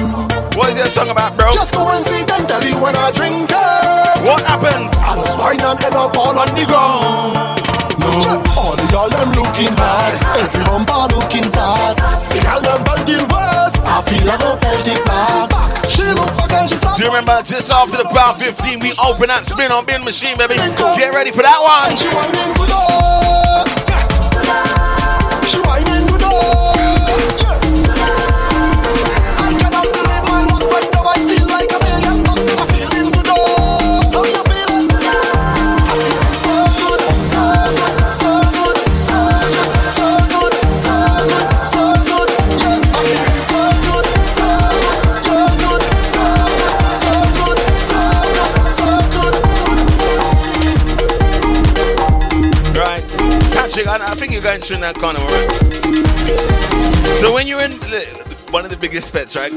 What 0.55 0.71
is 0.71 0.79
your 0.79 0.87
song 0.87 1.11
about, 1.11 1.35
bro? 1.35 1.51
Just 1.51 1.75
go 1.75 1.91
and 1.91 2.07
see 2.07 2.23
and 2.23 2.47
tell 2.47 2.63
you 2.63 2.79
when 2.79 2.95
I 2.95 3.11
drink 3.11 3.51
it. 3.51 4.23
What 4.23 4.47
happens? 4.47 4.95
I 4.95 5.19
just 5.19 5.35
wine 5.43 5.59
and 5.59 5.75
end 5.83 5.99
up 5.99 6.15
all 6.15 6.39
on 6.39 6.47
the 6.55 6.63
ground. 6.63 7.59
No, 7.99 8.15
all 8.55 8.79
the 8.79 8.87
y'all 8.95 9.11
them 9.11 9.35
looking 9.35 9.75
bad. 9.75 10.39
Every 10.39 10.63
bumper 10.71 11.19
looking 11.19 11.51
fat. 11.51 11.99
The 12.31 12.47
y'all 12.47 12.63
them 12.63 12.79
belting 12.87 13.27
worse. 13.27 13.75
I 13.91 14.07
feel 14.07 14.23
like 14.23 14.39
a 14.47 14.55
pelting 14.55 15.03
back. 15.03 15.51
She 15.91 16.07
look 16.15 16.31
back 16.39 16.55
and 16.55 16.71
she. 16.71 16.79
Do 16.79 17.03
you 17.03 17.11
remember 17.11 17.35
just 17.43 17.75
after 17.75 17.99
the 17.99 18.07
Power 18.15 18.39
15, 18.39 18.79
we 18.79 18.95
open 19.03 19.35
that 19.35 19.43
spin 19.43 19.75
on 19.75 19.83
bin 19.83 20.07
machine, 20.07 20.39
baby? 20.39 20.55
Get 20.95 21.11
ready 21.11 21.35
for 21.35 21.43
that 21.43 21.59
one. 21.59 21.91
She 21.99 22.07
whining 22.07 22.55
good. 22.55 22.71
She 25.43 25.59
whining 25.67 26.07
good 26.07 26.23
I 54.15 54.17
think 54.17 54.33
you're 54.33 54.43
going 54.43 54.61
through 54.61 54.77
that 54.77 54.95
carnival, 54.95 55.27
right? 55.27 55.51
So 57.19 57.35
when 57.35 57.49
you're 57.49 57.61
in 57.63 57.73
the, 57.73 58.47
one 58.53 58.65
of 58.65 58.71
the 58.71 58.77
biggest 58.77 59.13
fets, 59.13 59.35
right? 59.35 59.51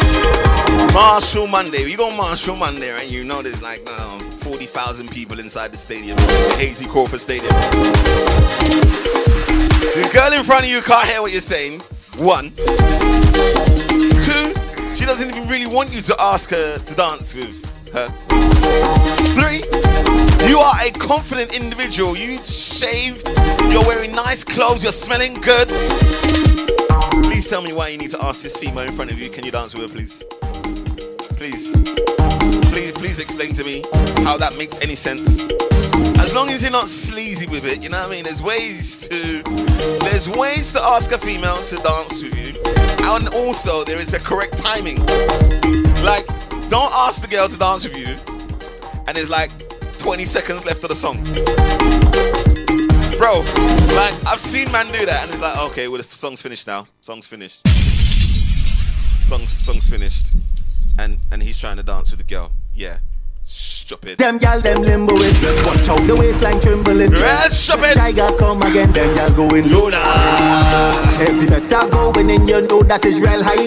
Machel 0.97 1.47
Monday. 1.47 1.87
You 1.87 1.95
go 1.95 2.09
Machel 2.09 2.57
Monday, 2.57 2.89
right? 2.89 3.07
You 3.07 3.23
know 3.23 3.43
there's 3.43 3.61
like 3.61 3.87
um, 3.87 4.19
40,000 4.19 5.11
people 5.11 5.39
inside 5.39 5.71
the 5.71 5.77
stadium, 5.77 6.17
the 6.17 6.55
Hasely 6.57 6.89
Crawford 6.89 7.21
Stadium. 7.21 7.53
The 9.93 10.09
girl 10.11 10.33
in 10.33 10.43
front 10.43 10.63
of 10.65 10.71
you 10.71 10.81
can't 10.81 11.07
hear 11.07 11.21
what 11.21 11.31
you're 11.31 11.39
saying. 11.39 11.81
One. 12.17 12.49
Two, 14.25 14.53
she 14.95 15.05
doesn't 15.05 15.29
even 15.29 15.47
really 15.47 15.67
want 15.67 15.93
you 15.93 16.01
to 16.01 16.15
ask 16.19 16.49
her 16.49 16.79
to 16.79 16.95
dance 16.95 17.35
with 17.35 17.63
her. 17.93 18.09
Three, 19.37 19.61
you 20.45 20.59
are 20.59 20.75
a 20.81 20.91
confident 20.91 21.55
individual. 21.55 22.15
You 22.15 22.43
shaved, 22.43 23.27
you're 23.71 23.85
wearing 23.85 24.11
nice 24.13 24.43
clothes, 24.43 24.83
you're 24.83 24.91
smelling 24.91 25.35
good. 25.35 25.67
Please 27.23 27.49
tell 27.49 27.61
me 27.61 27.73
why 27.73 27.89
you 27.89 27.97
need 27.97 28.11
to 28.11 28.23
ask 28.23 28.43
this 28.43 28.57
female 28.57 28.85
in 28.85 28.95
front 28.95 29.11
of 29.11 29.19
you, 29.19 29.29
can 29.29 29.45
you 29.45 29.51
dance 29.51 29.73
with 29.73 29.89
her, 29.89 29.95
please? 29.95 30.23
Please. 31.37 31.71
Please, 32.71 32.91
please 32.91 33.19
explain 33.21 33.53
to 33.53 33.63
me 33.63 33.83
how 34.23 34.37
that 34.37 34.55
makes 34.57 34.75
any 34.77 34.95
sense. 34.95 35.41
As 36.19 36.33
long 36.33 36.49
as 36.49 36.61
you're 36.61 36.71
not 36.71 36.87
sleazy 36.87 37.47
with 37.47 37.65
it, 37.65 37.81
you 37.81 37.89
know 37.89 37.99
what 37.99 38.07
I 38.07 38.11
mean? 38.11 38.23
There's 38.23 38.41
ways 38.41 39.07
to 39.07 39.43
there's 40.01 40.29
ways 40.29 40.73
to 40.73 40.83
ask 40.83 41.11
a 41.11 41.17
female 41.17 41.63
to 41.63 41.75
dance 41.77 42.21
with 42.21 42.35
you. 42.37 42.53
And 43.03 43.29
also 43.29 43.83
there 43.83 43.99
is 43.99 44.13
a 44.13 44.19
correct 44.19 44.57
timing. 44.57 44.97
Like, 46.03 46.27
don't 46.69 46.91
ask 46.93 47.21
the 47.21 47.27
girl 47.29 47.47
to 47.47 47.57
dance 47.57 47.83
with 47.83 47.97
you 47.97 48.17
and 49.07 49.17
it's 49.17 49.29
like 49.29 49.51
20 50.07 50.23
seconds 50.23 50.63
left 50.63 50.81
of 50.83 50.87
the 50.87 50.95
song. 50.95 51.21
bro. 53.17 53.39
Like 53.93 54.15
I've 54.25 54.39
seen 54.39 54.71
man 54.71 54.85
do 54.85 55.05
that, 55.05 55.23
and 55.23 55.33
it's 55.33 55.41
like, 55.41 55.59
okay, 55.69 55.89
well 55.89 56.01
the 56.01 56.07
song's 56.15 56.41
finished 56.41 56.65
now. 56.65 56.87
Song's 57.01 57.27
finished. 57.27 57.67
Song's 59.27 59.49
song's 59.49 59.89
finished, 59.89 60.33
and 60.97 61.17
and 61.33 61.43
he's 61.43 61.57
trying 61.57 61.75
to 61.75 61.83
dance 61.83 62.11
with 62.11 62.19
the 62.19 62.25
girl. 62.25 62.53
Yeah, 62.73 62.99
stupid. 63.87 64.17
Them 64.17 64.37
gal, 64.37 64.59
them 64.59 64.81
limbo 64.81 65.15
it. 65.15 65.33
Watch 65.65 65.87
out 65.87 66.03
the 66.05 66.15
waistline 66.15 66.59
trembling. 66.59 67.11
Red, 67.11 67.51
stop 67.53 67.79
it. 67.79 67.95
Tiger 67.95 68.27
come 68.37 68.61
again. 68.63 68.91
Them 68.91 69.15
gal 69.15 69.31
going. 69.33 69.63
If 71.23 71.35
the 71.39 71.47
better 71.47 71.89
going 71.89 72.29
in, 72.29 72.47
you 72.47 72.67
know 72.67 72.83
that 72.83 73.05
is 73.05 73.21
real 73.21 73.41
high. 73.41 73.63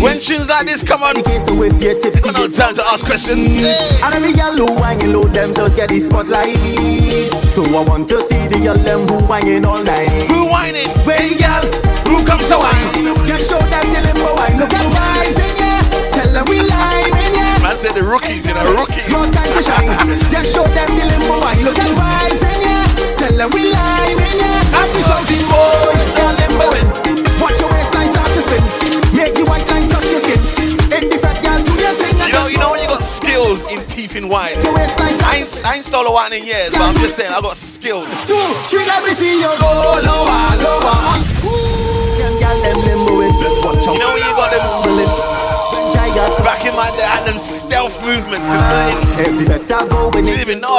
When 0.00 0.18
tunes 0.20 0.48
like 0.48 0.66
this 0.66 0.82
come 0.82 1.02
on, 1.02 1.16
you 1.16 1.54
with 1.54 1.82
your 1.82 2.00
tips. 2.00 2.24
no 2.24 2.48
time 2.48 2.74
to 2.74 2.84
ask 2.88 3.04
questions. 3.04 3.44
And 4.00 4.14
every 4.14 4.32
gal 4.32 4.56
who 4.56 4.72
whining 4.80 5.12
low, 5.12 5.24
them 5.24 5.52
does 5.52 5.74
get 5.76 5.90
the 5.90 6.00
spotlight. 6.00 6.56
So 7.52 7.64
I 7.64 7.84
want 7.84 8.08
to 8.08 8.24
see 8.24 8.48
the 8.48 8.60
gal 8.64 8.78
them 8.80 9.06
who 9.06 9.20
whining 9.26 9.66
all 9.66 9.82
night. 9.82 10.08
Who 10.32 10.48
whining? 10.48 10.88
When 11.04 11.36
gal, 11.36 11.64
who 12.08 12.24
come 12.24 12.40
to 12.40 12.56
wine? 12.56 13.28
Just 13.28 13.50
show 13.50 13.60
them 13.60 13.84
the 13.92 14.00
limbo 14.00 14.32
wine. 14.34 14.56
Look 14.56 14.72
at 14.72 14.86
vibes 14.96 15.47
the 17.98 18.06
rookies, 18.06 18.46
you 18.46 18.54
know, 18.54 18.62
rookies. 18.78 19.10
Your 19.10 19.26
time 19.34 19.50
to 19.50 19.62
shine. 19.62 19.90
Just 20.30 20.54
show 20.54 20.62
them 20.62 20.86
the 20.94 21.04
limbo 21.10 21.42
wine. 21.42 21.66
Look 21.66 21.78
at 21.82 21.90
vibes 21.98 22.42
in 22.46 22.60
ya. 22.62 22.78
Tell 23.18 23.34
them 23.34 23.50
we 23.50 23.74
live 23.74 24.20
in 24.22 24.38
ya. 24.38 24.50
Happy 24.70 25.02
shouting 25.02 25.42
boy, 25.50 25.98
you're 26.14 26.34
limboing. 26.38 26.86
Watch 27.42 27.58
your 27.58 27.66
waistline 27.74 28.14
start 28.14 28.30
to 28.38 28.42
spin. 28.46 28.62
Make 29.10 29.34
the 29.34 29.42
white 29.50 29.66
line 29.66 29.90
touch 29.90 30.06
your 30.14 30.22
skin. 30.22 30.38
In 30.94 31.10
the 31.10 31.18
fat 31.18 31.42
gal, 31.42 31.58
do 31.58 31.74
your 31.74 31.94
thing. 31.98 32.14
You 32.22 32.30
know, 32.38 32.46
you 32.46 32.58
know 32.62 32.70
when 32.70 32.86
you 32.86 32.86
got 32.86 33.02
skills 33.02 33.66
in 33.66 33.82
teething 33.90 34.30
wine. 34.30 34.54
I 34.62 35.42
ain't, 35.42 35.50
I 35.66 35.82
ain't 35.82 35.84
stole 35.84 36.06
a 36.06 36.12
wine 36.14 36.32
in 36.32 36.46
years, 36.46 36.70
but 36.70 36.86
I'm 36.86 36.94
just 37.02 37.18
saying 37.18 37.34
I 37.34 37.42
got 37.42 37.56
skills. 37.58 38.06
Two, 38.30 38.38
three, 38.70 38.86
let 38.86 39.02
me 39.02 39.10
see 39.10 39.42
you 39.42 39.50
go 39.58 39.70
lower, 40.06 40.54
lower. 40.62 41.18
Them 42.14 42.34
gal, 42.38 42.54
them 42.62 42.78
limboing. 42.78 43.34
Watch 43.66 43.90
out. 43.90 43.94
You 43.94 43.98
know 43.98 44.14
when 44.14 44.22
you 44.22 44.34
got 44.38 44.54
them 44.54 44.87
even 50.48 50.60
know 50.60 50.78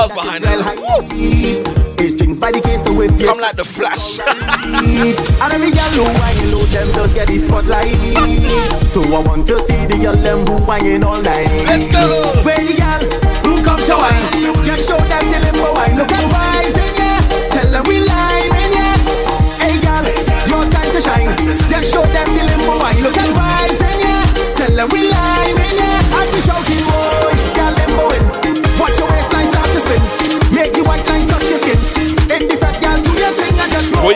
the 2.52 2.62
case 2.62 2.84
Come 3.28 3.40
like 3.40 3.56
the 3.56 3.66
flash. 3.66 4.20
And 4.20 5.54
every 5.54 5.72
gal 5.72 5.92
who 5.94 6.04
low, 6.50 6.66
them 6.74 6.88
just 6.94 7.14
get 7.14 7.28
the 7.28 7.38
spotlight. 7.38 7.94
So 8.90 9.04
I 9.04 9.22
want 9.22 9.48
to 9.48 9.58
see 9.68 9.86
the 9.86 9.98
gal 10.02 10.16
them 10.16 10.46
who 10.48 10.58
all 11.04 11.22
night. 11.22 11.46
Let's 11.70 11.88
go. 11.88 12.42
Gal 12.78 13.02
who 13.46 13.62
come 13.64 13.82
to 13.86 13.96
wine, 13.98 14.66
just 14.66 14.88
show 14.88 14.98
them 14.98 15.56
wine. 15.74 15.96
Look 15.98 16.10
ya, 16.98 17.20
tell 17.54 17.70
them 17.70 17.84
we 17.86 18.00
live 18.00 18.56
in 18.58 18.74
ya. 18.74 18.90
Hey 19.62 19.78
gal, 19.78 20.06
your 20.50 20.66
time 20.72 20.90
to 20.90 21.02
shine. 21.02 21.30
Just 21.70 21.94
show 21.94 22.02
them 22.02 22.30
wine. 22.66 23.04
Look 23.04 23.16
ya, 23.16 24.26
tell 24.58 24.74
them 24.74 24.90
we 24.90 25.06
live 25.06 25.60
in 25.60 25.78
shouting 26.42 26.86
boy, 26.88 27.29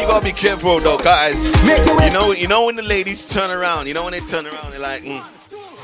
you 0.03 0.09
gotta 0.09 0.25
be 0.25 0.31
careful 0.33 0.79
though, 0.81 0.97
guys. 0.97 1.41
You 1.63 2.11
know, 2.11 2.33
you 2.33 2.47
know 2.47 2.65
when 2.65 2.75
the 2.75 2.83
ladies 2.83 3.25
turn 3.25 3.49
around. 3.49 3.87
You 3.87 3.93
know 3.93 4.03
when 4.03 4.11
they 4.11 4.19
turn 4.19 4.45
around, 4.45 4.71
they're 4.71 4.79
like, 4.79 5.03
mm. 5.03 5.23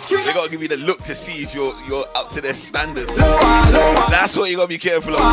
they 0.10 0.34
gotta 0.34 0.52
give 0.52 0.62
you 0.62 0.68
the 0.68 0.76
look 0.78 1.02
to 1.04 1.16
see 1.16 1.42
if 1.44 1.56
you're 1.56 1.74
you're 1.88 2.04
up 2.18 2.30
to 2.32 2.42
their 2.42 2.54
standards. 2.54 3.16
That's 3.16 4.36
what 4.36 4.50
you 4.50 4.58
gotta 4.58 4.68
be 4.68 4.78
careful 4.78 5.14
of. 5.14 5.20
Come 5.20 5.30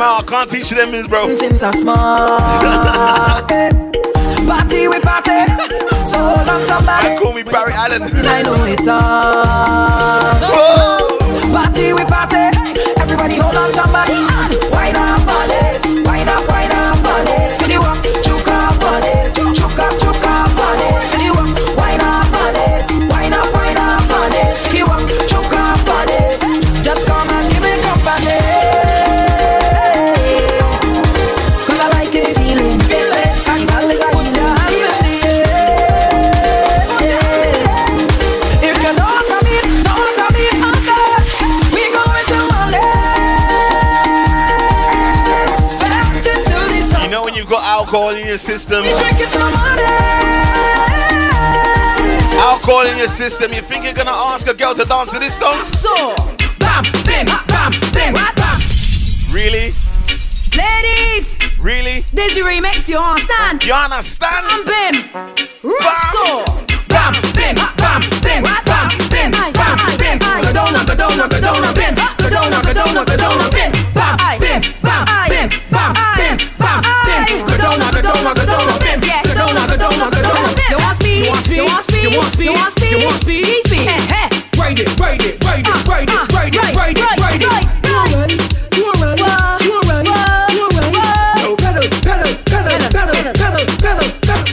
on, 0.00 0.20
I 0.20 0.24
can't 0.26 0.48
teach 0.50 0.70
you 0.70 0.78
them 0.78 0.90
moves, 0.90 1.08
bro. 1.08 1.28
Party 4.46 4.88
we 4.88 4.98
party. 5.00 5.46
So 6.06 6.18
hold 6.18 6.48
on 6.48 6.66
somebody. 6.66 7.16
Call 7.18 7.32
me 7.32 7.42
Barry 7.42 7.72
Allen. 7.72 8.02
I 8.02 8.42
know 8.42 8.64
it 8.64 8.86
all. 8.88 10.34
Whoa. 10.52 11.52
Party 11.52 11.92
we 11.92 12.04
party. 12.04 12.50
Everybody 13.00 13.36
hold 13.36 13.56
on 13.56 13.72
somebody. 13.72 14.14
Wind 14.74 14.96
up 14.96 15.20
it. 15.50 15.84
Wind 16.06 16.28
up, 16.28 16.48
wind 16.48 16.72
up 16.72 17.04
on 17.04 17.41
system, 48.42 48.82
We 48.82 48.90
drinking 48.98 49.30
some 49.30 49.52
money. 49.54 49.82
alcohol 52.42 52.86
in 52.90 52.96
your 52.98 53.06
system, 53.08 53.52
you 53.52 53.62
think 53.62 53.84
you're 53.84 53.94
gonna 53.94 54.10
ask 54.34 54.48
a 54.50 54.54
girl 54.54 54.74
to 54.74 54.84
dance 54.84 55.10
to 55.12 55.18
this 55.20 55.38
song? 55.38 55.64
So, 55.64 55.94
bam, 56.58 56.82
bim, 57.06 57.26
bam, 57.46 57.70
bim, 57.94 58.12
bam. 58.14 58.34
BAM 58.34 58.58
Really? 59.30 59.72
Ladies, 60.58 61.38
Really? 61.60 62.04
this 62.12 62.36
remix, 62.40 62.88
you 62.88 62.98
understand? 62.98 63.62
You 63.64 63.74
understand? 63.74 64.42
Bam, 64.48 64.64
bim. 64.66 64.94
So, 66.12 66.44
bam, 66.90 67.14
bim, 67.38 67.54
bam, 67.78 68.00
bim, 68.26 68.42
bam, 68.42 68.88
bim, 69.08 69.30
bam, 69.30 69.78
bim. 70.02 70.18
Go 70.18 70.50
down, 70.52 70.74
go 70.84 70.94
down, 70.98 71.16
go 71.30 71.38
down, 71.40 71.74
bim. 71.78 71.94
Go 72.18 72.28
down, 72.28 72.50
go 72.50 72.72
down, 72.74 72.94
go 73.06 73.16
down, 73.16 73.50
bim. 73.54 73.70
Bam, 73.94 74.16
bim, 74.42 74.60
bam, 74.82 75.02
bim, 75.06 75.06
bam, 75.06 75.21
You 82.12 82.18
want 82.18 82.28
speed? 82.28 82.44
You 82.44 82.52
want 82.52 82.72
speed? 82.72 82.90
You 82.92 82.98
want 83.06 83.16
speed? 83.16 83.40
You 83.40 83.56
want 83.56 83.64
speed? 83.64 83.88
Speed. 83.88 84.60
Ride 84.60 84.76
it, 84.76 85.00
ride 85.00 85.24
it, 85.24 85.40
ride 85.40 85.64
it, 85.64 85.72
uh, 85.72 85.72
uh, 85.72 85.88
ride 85.88 86.04
it, 86.04 86.28
ride 86.28 86.52
it, 86.52 86.76
ride 86.76 86.92
it, 86.92 87.08
ride 87.24 87.40
it. 87.40 88.44
You 88.76 88.84
alright? 88.84 89.16
You 89.16 89.24
alright? 89.24 89.64
You 89.64 89.80
alright? 89.80 90.04
You 90.52 90.68
alright? 90.68 90.92
No 91.40 91.56
pedal, 91.56 91.88
pedal, 92.04 92.28
pedal, 92.44 92.76
pedal, 92.92 93.32
pedal, 93.32 93.64
pedal, 93.80 94.04
pedal. 94.28 94.44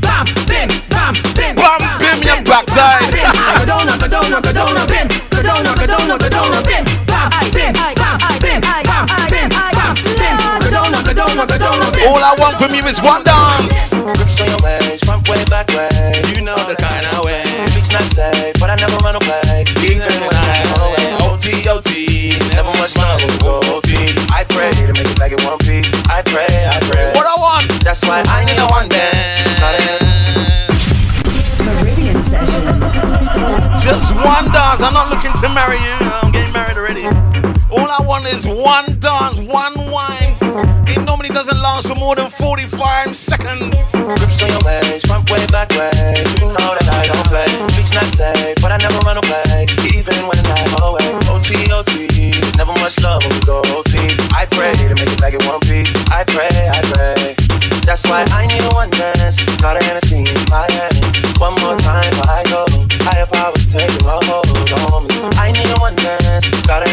Bam, 0.00 0.24
bim, 0.48 0.64
bam, 0.88 1.12
bim. 1.36 1.52
Bam, 1.60 1.76
bim, 2.00 2.24
your 2.24 2.40
backside. 2.40 3.12
Go 3.12 3.68
down, 3.68 3.84
go 4.00 4.08
down, 4.08 4.40
go 4.40 4.48
down, 4.48 4.72
bim. 4.88 5.04
Go 5.28 5.44
down, 5.44 5.60
go 5.60 5.84
down, 5.84 6.08
go 6.08 6.24
down, 6.24 6.56
bim. 6.64 6.88
Bam, 7.04 7.28
bim, 7.52 7.76
bam, 8.00 8.16
bim, 8.40 8.64
bam, 8.64 9.04
bim, 9.28 9.52
bam, 9.52 9.92
bim. 10.08 10.40
Go 10.56 10.72
down, 10.72 10.88
go 11.04 11.12
down, 11.12 11.36
go 11.36 11.52
down, 11.52 11.84
bim. 11.92 12.08
All 12.08 12.24
I 12.24 12.32
want 12.40 12.56
from 12.56 12.72
you 12.72 12.80
is 12.88 12.96
one 13.04 13.20
dance. 13.28 13.92
Grips 13.92 14.40
on 14.40 14.48
your 14.48 14.56
waist, 14.64 15.04
front 15.04 15.28
way, 15.28 15.44
back 15.52 15.68
way. 15.76 16.23
Why 28.56 28.66
one 28.70 28.88
dance. 28.88 29.98
Caribbean 31.58 32.22
Sessions. 32.22 32.94
Just 33.82 34.14
one 34.14 34.46
dance. 34.52 34.80
I'm 34.80 34.94
not 34.94 35.10
looking 35.10 35.32
to 35.42 35.48
marry 35.50 35.78
you. 35.78 35.96
I'm 36.22 36.30
getting 36.30 36.52
married 36.52 36.78
already. 36.78 37.06
All 37.74 37.90
I 37.90 37.98
want 38.06 38.24
is 38.26 38.46
one 38.46 38.98
dance, 39.00 39.40
one 39.50 39.74
wine. 39.90 40.30
It 40.86 41.02
normally 41.04 41.30
doesn't 41.30 41.58
last 41.58 41.88
for 41.88 41.96
more 41.96 42.14
than 42.14 42.30
45 42.30 43.16
seconds. 43.16 43.74
Grips 43.90 44.42
on 44.42 44.50
your 44.50 44.62
waist, 44.64 45.06
front 45.06 45.28
way, 45.30 45.44
back 45.50 45.70
way. 45.74 45.90
You 46.38 46.54
know 46.54 46.70
that 46.78 46.88
I 46.88 47.10
don't 47.10 47.26
play. 47.26 47.50
Beats 47.74 47.92
not 47.92 48.06
safe, 48.06 48.56
but 48.62 48.70
I 48.70 48.78
never 48.78 48.98
run 49.02 49.18
away. 49.18 49.66
Even 49.90 50.14
when 50.30 50.38
I 50.46 50.62
go 50.78 50.94
away. 50.94 51.10
OT, 51.34 51.54
OT, 51.74 52.06
there's 52.30 52.56
never 52.56 52.72
much 52.78 52.98
love 53.02 53.22
when 53.24 53.34
we 53.34 53.40
go 53.40 53.83
Dance. 58.94 59.42
Got 59.58 59.76
a 59.76 59.84
Hennessy 59.84 60.22
in 60.22 60.40
my 60.50 60.66
hand. 60.70 61.02
One 61.42 61.54
more 61.60 61.76
time 61.76 62.14
I 62.30 62.46
go. 62.46 62.64
Higher 63.02 63.26
powers 63.26 63.72
taking 63.72 64.06
a 64.06 64.18
hold 64.30 64.70
on 64.94 65.02
me. 65.04 65.14
I 65.36 65.50
need 65.50 65.66
a 65.66 65.78
one 65.80 65.96
dance. 65.96 66.46
Got 66.66 66.83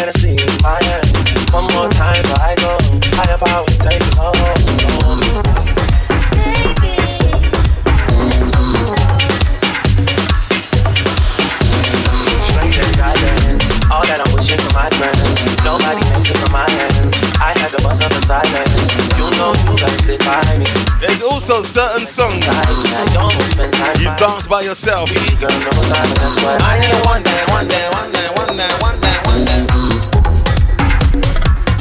dance 24.21 24.45
by 24.45 24.61
yourself. 24.61 25.09
I 25.11 26.77
need 26.79 26.93
one 27.07 27.23
day, 27.23 27.43
one 27.49 27.67
day, 27.67 27.87
one 27.89 28.11
day, 28.11 28.27
one 28.37 28.55
day, 28.55 28.69
one 28.79 28.99
day, 29.01 29.17
one 29.25 29.43
day. 29.45 29.65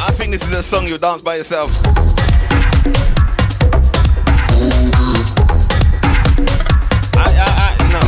I 0.01 0.11
think 0.17 0.33
this 0.33 0.43
is 0.49 0.57
a 0.57 0.63
song 0.63 0.87
you 0.87 0.97
dance 0.97 1.21
by 1.21 1.37
yourself. 1.37 1.71
I, 7.15 7.29
I, 7.29 7.49
I, 7.67 7.77
no. 7.93 8.01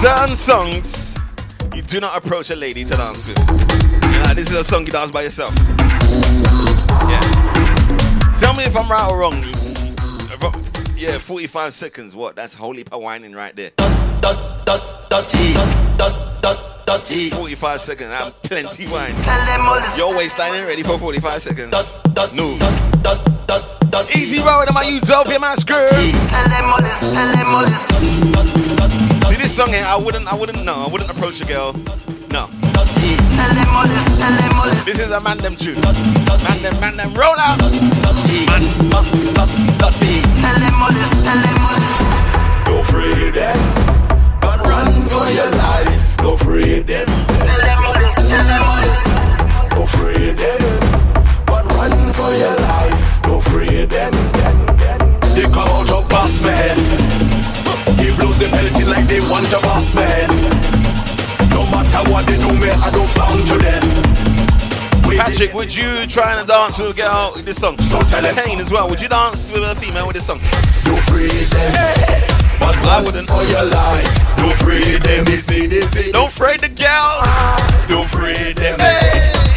Certain 0.00 0.36
songs 0.36 1.16
you 1.74 1.82
do 1.82 1.98
not 1.98 2.16
approach 2.16 2.50
a 2.50 2.56
lady 2.56 2.84
to 2.84 2.96
dance 2.96 3.26
with. 3.26 3.38
You 3.40 4.34
this 4.36 4.48
is 4.48 4.54
a 4.54 4.62
song 4.62 4.86
you 4.86 4.92
dance 4.92 5.10
by 5.10 5.22
yourself. 5.22 5.52
Yeah. 7.10 7.20
Tell 8.38 8.54
me 8.54 8.62
if 8.62 8.76
I'm 8.76 8.88
right 8.88 9.10
or 9.10 9.18
wrong. 9.18 9.53
Yeah, 11.04 11.18
45 11.18 11.74
seconds. 11.74 12.16
What? 12.16 12.34
That's 12.34 12.54
holy 12.54 12.82
whining 12.84 13.34
right 13.34 13.54
there. 13.54 13.72
Dirty. 16.86 17.28
45 17.28 17.80
seconds. 17.82 18.10
I'm 18.14 18.32
plenty 18.42 18.86
wine. 18.88 19.12
Your 19.98 20.16
waistline 20.16 20.54
ain't 20.54 20.66
ready 20.66 20.82
for 20.82 20.98
45 20.98 21.42
seconds. 21.42 21.72
No. 22.32 22.56
Easy 24.16 24.38
road 24.38 24.64
on 24.66 24.72
my 24.72 24.84
utopia 24.84 25.38
massacre. 25.38 25.88
See 25.88 26.12
this 29.36 29.54
song 29.54 29.68
here, 29.68 29.84
I 29.84 30.00
wouldn't 30.02 30.26
I 30.26 30.34
wouldn't 30.34 30.64
know. 30.64 30.86
I 30.88 30.90
wouldn't 30.90 31.10
approach 31.10 31.38
a 31.42 31.44
girl. 31.44 31.74
No. 32.30 32.48
This 34.86 34.98
is 34.98 35.10
a 35.10 35.20
man 35.20 35.36
them 35.38 35.56
tune. 35.56 35.74
Man 35.80 35.94
them, 36.62 36.80
man 36.80 36.96
them, 36.96 37.12
roll 37.12 37.36
out. 37.38 37.60
Man. 37.60 37.70
Don't 42.64 42.80
afraid 42.80 43.34
them, 43.34 43.56
but 44.40 44.60
run 44.64 45.08
for 45.08 45.28
your 45.30 45.50
life. 45.50 46.16
Don't 46.16 46.40
afraid 46.40 46.86
them. 46.86 47.06
Tell 47.06 47.60
them, 47.60 47.82
tell 48.14 48.44
them. 48.44 48.64
Don't 49.70 49.84
afraid 49.84 50.36
them, 50.38 50.60
but 51.46 51.64
run 51.76 52.12
for 52.12 52.32
your 52.32 52.56
life. 52.56 53.22
Don't 53.22 53.46
afraid 53.46 53.90
them. 53.90 54.12
They 55.34 55.42
come 55.42 55.68
out 55.68 55.90
of 55.90 56.08
boss 56.08 56.42
man. 56.42 56.76
They 57.96 58.14
blow 58.16 58.32
the 58.32 58.48
penalty 58.50 58.84
like 58.84 59.06
they 59.08 59.20
want 59.20 59.52
a 59.52 59.60
boss 59.60 59.94
man. 59.94 60.73
Matter 61.70 62.02
what 62.10 62.26
they 62.26 62.36
do, 62.36 62.50
me 62.58 62.70
I 62.70 62.90
don't 62.90 63.08
bound 63.16 63.40
to 63.48 63.56
them. 63.58 63.84
Patrick, 65.16 65.54
would 65.54 65.70
you 65.74 66.06
try 66.06 66.34
and 66.34 66.46
dance 66.48 66.78
with 66.78 66.90
a 66.90 66.94
girl 66.94 67.32
with 67.36 67.44
this 67.46 67.60
song? 67.60 67.78
So. 67.78 68.02
Kane 68.34 68.58
as 68.58 68.70
well. 68.70 68.88
Would 68.90 69.00
you 69.00 69.08
dance 69.08 69.50
with 69.50 69.62
a 69.62 69.74
female 69.76 70.06
with 70.06 70.16
this 70.16 70.26
song? 70.26 70.38
Do 70.82 70.96
free 71.06 71.30
them. 71.54 71.70
But 72.58 72.74
I 72.90 73.00
wouldn't. 73.04 73.28
for 73.28 73.44
your 73.46 73.62
life. 73.62 74.10
Don't 74.36 74.50
afraid 74.52 75.02
them. 75.02 75.26
Say, 75.26 75.66
they 75.66 75.82
say. 75.82 76.10
Don't 76.10 76.28
afraid 76.28 76.60
the 76.60 76.68
girl. 76.68 77.22
Don't 77.88 78.06
afraid 78.06 78.56
them. 78.56 78.76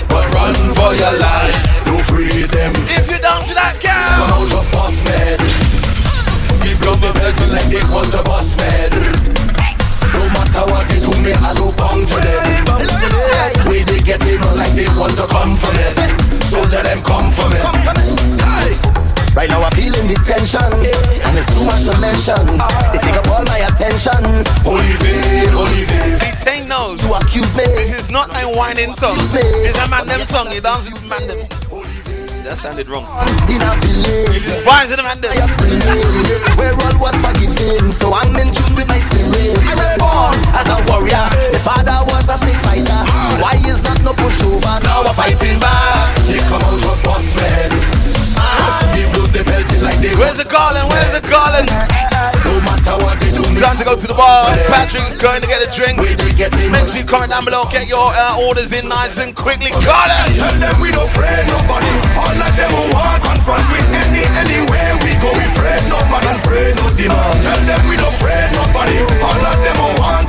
But 0.07 0.29
run 0.35 0.53
for 0.77 0.93
your 0.93 1.15
life. 1.17 1.57
Do 1.85 1.97
free 2.05 2.45
them. 2.45 2.73
If 2.93 3.09
you 3.09 3.17
dance 3.17 3.49
with 3.49 3.57
that 3.57 3.81
Come 3.81 4.29
girl. 4.29 4.45
out 4.45 4.61
of 4.61 4.71
boss 4.71 5.03
man. 5.09 5.37
Give 6.61 6.77
the 6.79 7.11
better 7.17 7.47
like 7.49 7.69
they 7.71 7.81
want 7.89 8.13
a 8.13 8.21
boss 8.23 8.57
man. 8.57 9.46
No 10.13 10.23
matter 10.31 10.63
what 10.71 10.87
they 10.87 10.99
do, 10.99 11.11
me 11.21 11.33
I 11.33 11.53
no 11.57 11.71
bound 11.75 12.07
to 12.07 12.17
them. 12.21 13.67
Way 13.67 13.83
they 13.83 13.99
get 13.99 14.23
in 14.25 14.41
on 14.43 14.57
like 14.57 14.73
they 14.73 14.87
want 14.95 15.15
to 15.17 15.27
come 15.27 15.55
for 15.57 15.71
me. 15.75 15.87
So 16.47 16.63
tell 16.69 16.83
them 16.83 16.99
come 17.03 17.31
for 17.31 17.49
me. 17.51 17.59
Right 19.37 19.49
now 19.49 19.61
I'm 19.61 19.71
feeling 19.77 20.07
the 20.09 20.17
tension, 20.25 20.65
and 20.65 21.37
it's 21.37 21.45
too 21.53 21.61
much 21.61 21.85
to 21.85 21.93
mention. 22.01 22.41
They 22.89 22.97
take 22.97 23.21
up 23.21 23.29
all 23.29 23.45
my 23.45 23.61
attention. 23.69 24.17
Holy 24.65 24.97
veil, 24.97 25.53
holy 25.53 25.85
veil. 25.85 26.17
See, 26.17 26.33
Tane 26.41 26.67
knows. 26.67 26.97
You 27.05 27.13
accuse 27.13 27.53
me. 27.53 27.63
This 27.77 27.93
is 27.99 28.09
not 28.09 28.33
a 28.33 28.49
whining 28.57 28.97
song. 28.97 29.13
It's 29.21 29.77
a 29.77 29.87
man 29.89 30.07
them 30.07 30.25
song. 30.25 30.49
You 30.51 30.61
dance 30.61 30.89
with 30.91 31.05
man 31.05 31.27
them. 31.27 31.37
That 32.47 32.55
sounded 32.55 32.87
wrong. 32.87 33.03
In 33.51 33.59
a 33.59 33.75
village. 33.83 34.31
This 34.31 34.47
is 34.47 34.63
vibes 34.63 34.87
with 34.87 34.95
the 34.95 35.03
man 35.03 35.19
them. 35.19 35.35
I 35.35 35.43
am 35.43 35.51
brilliant, 35.59 36.39
where 36.55 36.71
all 36.71 36.95
was 36.95 37.11
forgiven. 37.19 37.91
So 37.91 38.15
I'm 38.15 38.31
in 38.39 38.55
tune 38.55 38.71
with 38.71 38.87
my 38.87 38.95
spirit. 39.03 39.51
I 39.67 39.75
was 39.75 39.91
born 39.99 40.31
as 40.55 40.63
a 40.71 40.79
warrior. 40.87 41.27
The 41.51 41.59
father 41.59 42.07
was 42.07 42.23
a 42.31 42.39
snake 42.39 42.63
fighter. 42.63 43.03
So 43.27 43.35
why 43.43 43.59
is 43.67 43.83
that 43.83 43.99
no 43.99 44.15
pushover? 44.15 44.79
Now 44.79 45.03
we're 45.03 45.11
fighting 45.11 45.59
back. 45.59 46.15
They 46.23 46.39
come 46.47 46.63
out 46.63 46.79
of 46.87 46.95
boss 47.03 47.35
man. 47.35 47.67
They 48.95 49.03
blow 49.11 49.27
the 49.27 49.43
belting 49.43 49.83
like 49.83 49.99
they 49.99 50.15
Where's 50.15 50.39
the 50.39 50.47
calling? 50.47 50.87
Where's 50.87 51.19
the 51.19 51.27
calling? 51.27 51.67
No 51.67 52.63
matter 52.63 52.95
what 53.03 53.19
they 53.19 53.26
do, 53.26 53.26
me 53.26 53.26
Time 53.57 53.73
to 53.73 53.83
go 53.83 53.97
to 53.97 54.05
the 54.05 54.13
bar. 54.13 54.53
Patrick's 54.69 55.17
going 55.17 55.41
to 55.41 55.49
get 55.49 55.65
a 55.65 55.69
drink. 55.73 55.97
Way 55.97 56.13
they 56.13 56.29
get 56.37 56.53
in 56.61 56.69
Make 56.69 56.85
sure 56.85 57.01
you 57.01 57.09
comment 57.09 57.33
down 57.33 57.41
below. 57.41 57.65
Get 57.73 57.89
your 57.89 58.13
uh, 58.13 58.45
orders 58.45 58.69
in 58.69 58.85
nice 58.85 59.17
and 59.17 59.33
quickly. 59.33 59.73
Call 59.81 60.09
it. 60.13 60.37
Tell 60.37 60.53
them 60.61 60.77
we 60.77 60.93
don't 60.93 61.09
afraid 61.09 61.41
nobody. 61.49 61.89
All 62.21 62.37
of 62.37 62.53
them 62.53 62.69
who 62.69 62.85
want 62.93 63.17
confront 63.25 63.65
with 63.73 63.89
any 64.05 64.21
anywhere 64.37 64.93
we 65.01 65.17
go. 65.17 65.33
We 65.33 65.41
afraid 65.49 65.81
no 65.89 65.97
man 66.05 66.21
and 66.29 66.37
afraid 66.37 66.77
no 66.77 66.85
demon. 66.93 67.17
Tell 67.41 67.61
them 67.65 67.81
we 67.89 67.97
don't 67.97 68.13
afraid 68.13 68.53
nobody. 68.53 69.01
All 69.25 69.41
of 69.41 69.57
them 69.65 69.77
who 69.81 69.89
want 70.05 70.26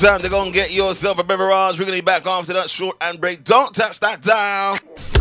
time 0.00 0.20
to 0.20 0.28
go 0.28 0.44
and 0.44 0.52
get 0.52 0.72
yourself 0.72 1.18
a 1.18 1.24
beverage. 1.24 1.78
We're 1.78 1.86
going 1.86 1.98
to 1.98 2.04
be 2.04 2.06
back 2.06 2.24
after 2.26 2.52
that 2.52 2.70
short 2.70 2.96
and 3.00 3.20
break. 3.20 3.42
Don't 3.42 3.74
touch 3.74 3.98
that 4.00 4.22
down. 4.22 4.78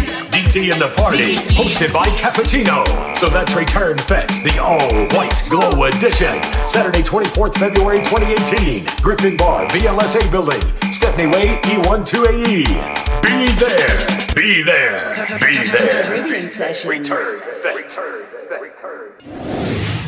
DT 0.49 0.73
in 0.73 0.79
the 0.79 0.89
party, 0.97 1.35
hosted 1.53 1.93
by 1.93 2.07
Cappuccino. 2.17 2.83
So 3.17 3.29
that's 3.29 3.55
Return 3.55 3.99
Fete, 3.99 4.29
the 4.43 4.59
all-white 4.63 5.43
glow 5.51 5.85
edition. 5.85 6.41
Saturday, 6.67 7.03
24th 7.03 7.55
February 7.59 7.99
2018, 7.99 8.87
Griffin 9.03 9.37
Bar, 9.37 9.67
BLSA 9.67 10.31
Building, 10.31 10.63
Stepney 10.91 11.27
Way, 11.27 11.61
E12AE. 11.65 12.65
Be 13.23 13.53
there, 13.61 13.99
be 14.35 14.63
there, 14.63 15.39
be 15.39 15.69
there. 15.71 16.17
Return 16.87 17.41
Fete. 17.41 17.99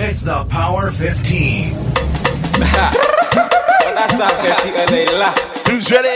It's 0.00 0.22
the 0.22 0.44
Power 0.48 0.90
15. 0.90 1.74
Who's 5.68 5.90
ready? 5.90 6.08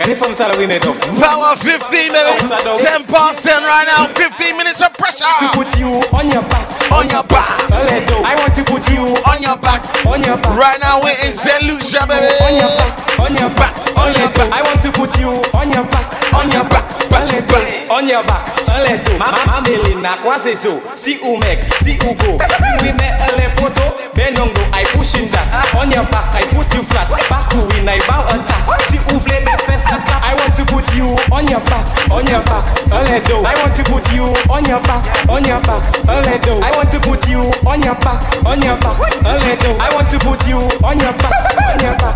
Any 0.00 0.14
from 0.14 0.34
Salah 0.34 0.58
we 0.58 0.66
made 0.66 0.84
of? 0.84 0.98
Power 1.22 1.54
15, 1.56 1.88
baby. 1.88 2.32
10 2.50 3.04
past 3.08 3.42
10 3.46 3.62
right 3.62 3.86
now. 3.86 4.06
15 4.12 4.56
minutes 4.56 4.82
of 4.82 4.92
pressure. 4.94 5.24
To 5.40 5.46
put 5.54 5.78
you 5.78 6.02
on 6.12 6.28
your 6.28 6.42
back, 6.50 6.66
On 6.92 7.06
your 7.08 7.22
back. 7.24 7.48
I 7.70 8.34
want 8.38 8.54
to 8.56 8.64
put 8.64 8.84
you 8.90 9.14
On 9.30 9.38
your 9.42 9.56
back. 9.56 9.80
on 10.06 10.22
your 10.22 10.36
back, 10.36 10.54
Right 10.58 10.78
now 10.82 11.00
we're 11.00 11.14
in 11.24 11.32
St. 11.32 11.62
Lucia, 11.64 12.04
baby. 12.06 12.26
on 12.42 12.54
your 12.58 12.70
back, 12.76 13.18
on 13.18 13.32
your 13.38 13.50
back, 13.54 13.72
On 13.96 14.10
your 14.18 14.30
back. 14.34 14.48
I 14.52 14.60
want 14.62 14.82
to 14.82 14.90
put 14.92 15.16
you 15.18 15.30
on 15.54 15.70
your 15.70 15.84
back, 15.88 16.06
On 16.34 16.50
your 16.50 16.64
back. 16.68 16.84
Back, 17.14 17.46
back. 17.46 17.90
on 17.90 18.02
on 18.02 18.08
your 18.08 18.24
back, 18.24 18.42
un 18.66 18.82
les 18.82 18.98
dos. 18.98 19.12
Mamelina, 19.18 20.18
quoi 20.20 20.34
c'est 20.42 20.56
so? 20.56 20.82
Si 20.96 21.16
ou 21.22 21.36
mec, 21.36 21.60
si 21.80 21.96
ou 22.04 22.14
go. 22.14 22.38
We 22.82 22.92
met 22.92 23.14
un 23.20 23.38
les 23.38 23.48
poto, 23.54 23.82
benongo, 24.16 24.60
I 24.72 24.84
pushing 24.96 25.30
that. 25.30 25.46
On 25.76 25.88
your 25.90 26.04
back, 26.10 26.34
I 26.34 26.42
put 26.52 26.74
you 26.74 26.82
flat. 26.82 27.08
Back 27.30 27.52
who 27.52 27.60
win, 27.60 27.88
I 27.88 28.00
bow 28.08 28.26
attack. 28.26 28.66
Si 28.90 28.98
ou 29.14 29.18
the 29.18 29.62
first 29.64 29.86
attack. 29.86 30.22
I 30.22 30.34
want 30.34 30.56
to 30.56 30.64
put 30.66 30.84
you 30.96 31.14
on 31.30 31.46
your 31.46 31.60
back, 31.70 31.86
on 32.10 32.26
your 32.26 32.42
back, 32.42 32.64
un 32.90 33.04
les 33.04 33.20
dos. 33.20 33.44
I 33.44 33.54
want 33.62 33.74
to 33.76 33.84
put 33.84 34.10
you 34.12 34.26
on 34.50 34.64
your 34.64 34.80
back, 34.82 35.04
on 35.28 35.44
your 35.44 35.60
back, 35.60 35.82
un 36.08 36.20
les 36.22 36.38
dos. 36.38 36.60
I 36.60 36.76
want 36.76 36.90
to 36.90 36.98
put 37.00 37.28
you 37.28 37.40
on 37.64 37.80
your 37.80 37.94
back, 38.02 38.20
on 38.44 38.60
your 38.60 38.76
back, 38.78 38.98
un 39.24 39.38
les 39.38 39.56
dos. 39.62 39.76
I 39.78 39.94
want 39.94 40.10
to 40.10 40.18
put 40.18 40.46
you 40.48 40.58
on 40.82 40.98
your 40.98 41.12
back, 41.22 41.32
on 41.70 41.78
your 41.78 41.94
back. 41.96 42.14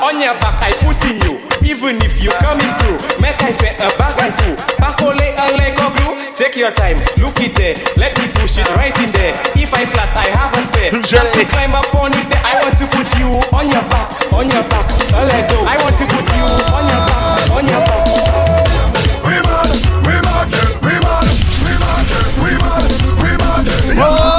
On 0.00 0.20
your 0.20 0.34
back, 0.40 0.54
I 0.62 0.72
put 0.84 1.04
in 1.04 1.20
you. 1.22 1.57
Even 1.64 1.96
if 2.02 2.22
you 2.22 2.30
come 2.40 2.58
is 2.60 2.74
through, 2.80 2.98
make 3.20 3.40
I 3.42 3.52
fit 3.52 3.76
a 3.78 3.88
bag 3.98 4.18
I 4.20 4.30
fool. 4.30 4.56
Back 4.78 5.00
ole 5.02 5.14
a 5.14 5.46
leg 5.56 5.78
of 5.80 5.94
glue. 5.96 6.16
Take 6.34 6.56
your 6.56 6.70
time, 6.72 6.98
look 7.18 7.40
it 7.40 7.54
there. 7.56 7.76
Let 7.96 8.16
me 8.18 8.28
push 8.34 8.58
it 8.58 8.68
right 8.76 8.94
in 8.98 9.10
there. 9.12 9.34
If 9.56 9.74
I 9.74 9.84
flat, 9.86 10.10
I 10.16 10.28
have 10.30 10.54
a 10.56 10.62
spare. 10.62 10.90
Just 11.02 11.34
to 11.34 11.44
climb 11.46 11.74
up 11.74 11.92
on 11.94 12.12
it 12.14 12.26
there. 12.30 12.42
I 12.44 12.62
want 12.62 12.78
to 12.78 12.86
put 12.86 13.10
you 13.18 13.28
on 13.52 13.66
your 13.68 13.82
back, 13.90 14.08
on 14.32 14.48
your 14.48 14.64
back. 14.70 14.86
A 15.12 15.24
let 15.26 15.50
go. 15.50 15.58
I 15.66 15.76
want 15.82 15.98
to 15.98 16.06
put 16.06 16.26
you 16.34 16.46
on 16.72 16.84
your 16.86 17.02
back, 17.06 17.50
on 17.50 17.64
your 17.66 17.82
back. 17.86 18.06
We 19.26 19.36
mad, 19.42 19.70
we 20.06 20.14
mad, 20.24 20.48
we 20.82 20.94
mad, 21.02 21.26
we 21.64 21.72
mad, 21.74 22.06
we 22.38 22.52
mad, 22.54 22.90
we 23.18 23.30
mad, 23.98 24.37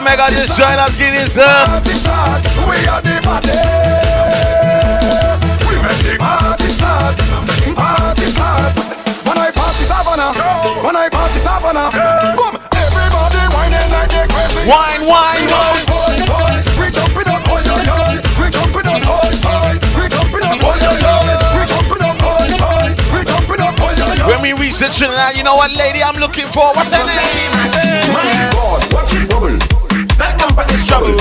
Easy, 0.00 0.08
Mr. 0.08 0.16
Mega, 0.16 0.30
just 0.30 0.56
join 0.56 0.76
get 0.96 1.12
this 1.12 1.36
up. 1.36 1.68
Party 1.68 1.92
we 2.64 2.76
are 2.88 3.02
the 3.02 3.20
maddest. 3.24 3.60
We 5.68 5.76
make 5.76 6.00
the 6.00 6.16
party 6.18 6.68
start, 6.68 7.16
party 7.76 8.26
start. 8.32 8.76
When 9.26 9.36
I 9.38 9.50
party 9.52 9.84
savannah, 9.84 10.32
when 10.84 10.96
I 10.96 11.08
party 11.10 11.38
savannah, 11.38 11.90
boom, 12.36 12.56
everybody 12.72 13.44
whining 13.52 13.90
like 13.92 14.10
they 14.10 14.26
crazy. 14.28 14.64
Wine, 14.68 15.04
wine, 15.04 15.48
wine. 15.52 16.64
We 16.80 16.88
jumping 16.90 17.28
up, 17.28 17.44
yeah, 17.44 17.84
yeah. 17.84 18.24
We 18.40 18.48
jumping 18.50 18.88
up, 18.88 19.04
oh 19.04 19.20
yeah. 19.28 19.76
We 20.00 20.08
jumping 20.08 20.44
up, 20.48 20.56
yeah, 20.64 20.96
yeah. 20.96 21.60
We 21.60 21.62
jumping 21.68 22.02
up, 22.02 22.16
oh 22.24 22.40
yeah. 22.48 22.96
We 23.12 23.20
jumping 23.24 23.60
up, 23.60 23.76
yeah, 23.76 24.16
yeah. 24.16 24.26
When 24.26 24.40
we 24.40 24.52
reach 24.56 24.78
the 24.80 24.88
Trinidad, 24.88 25.36
you 25.36 25.44
know 25.44 25.56
what 25.56 25.70
lady 25.76 26.00
I'm 26.02 26.16
looking 26.16 26.48
for? 26.48 26.72
What's 26.72 26.90
her 26.90 27.04
name? 27.04 27.89
That 30.60 30.68
company's 30.68 30.84
trouble. 30.84 31.16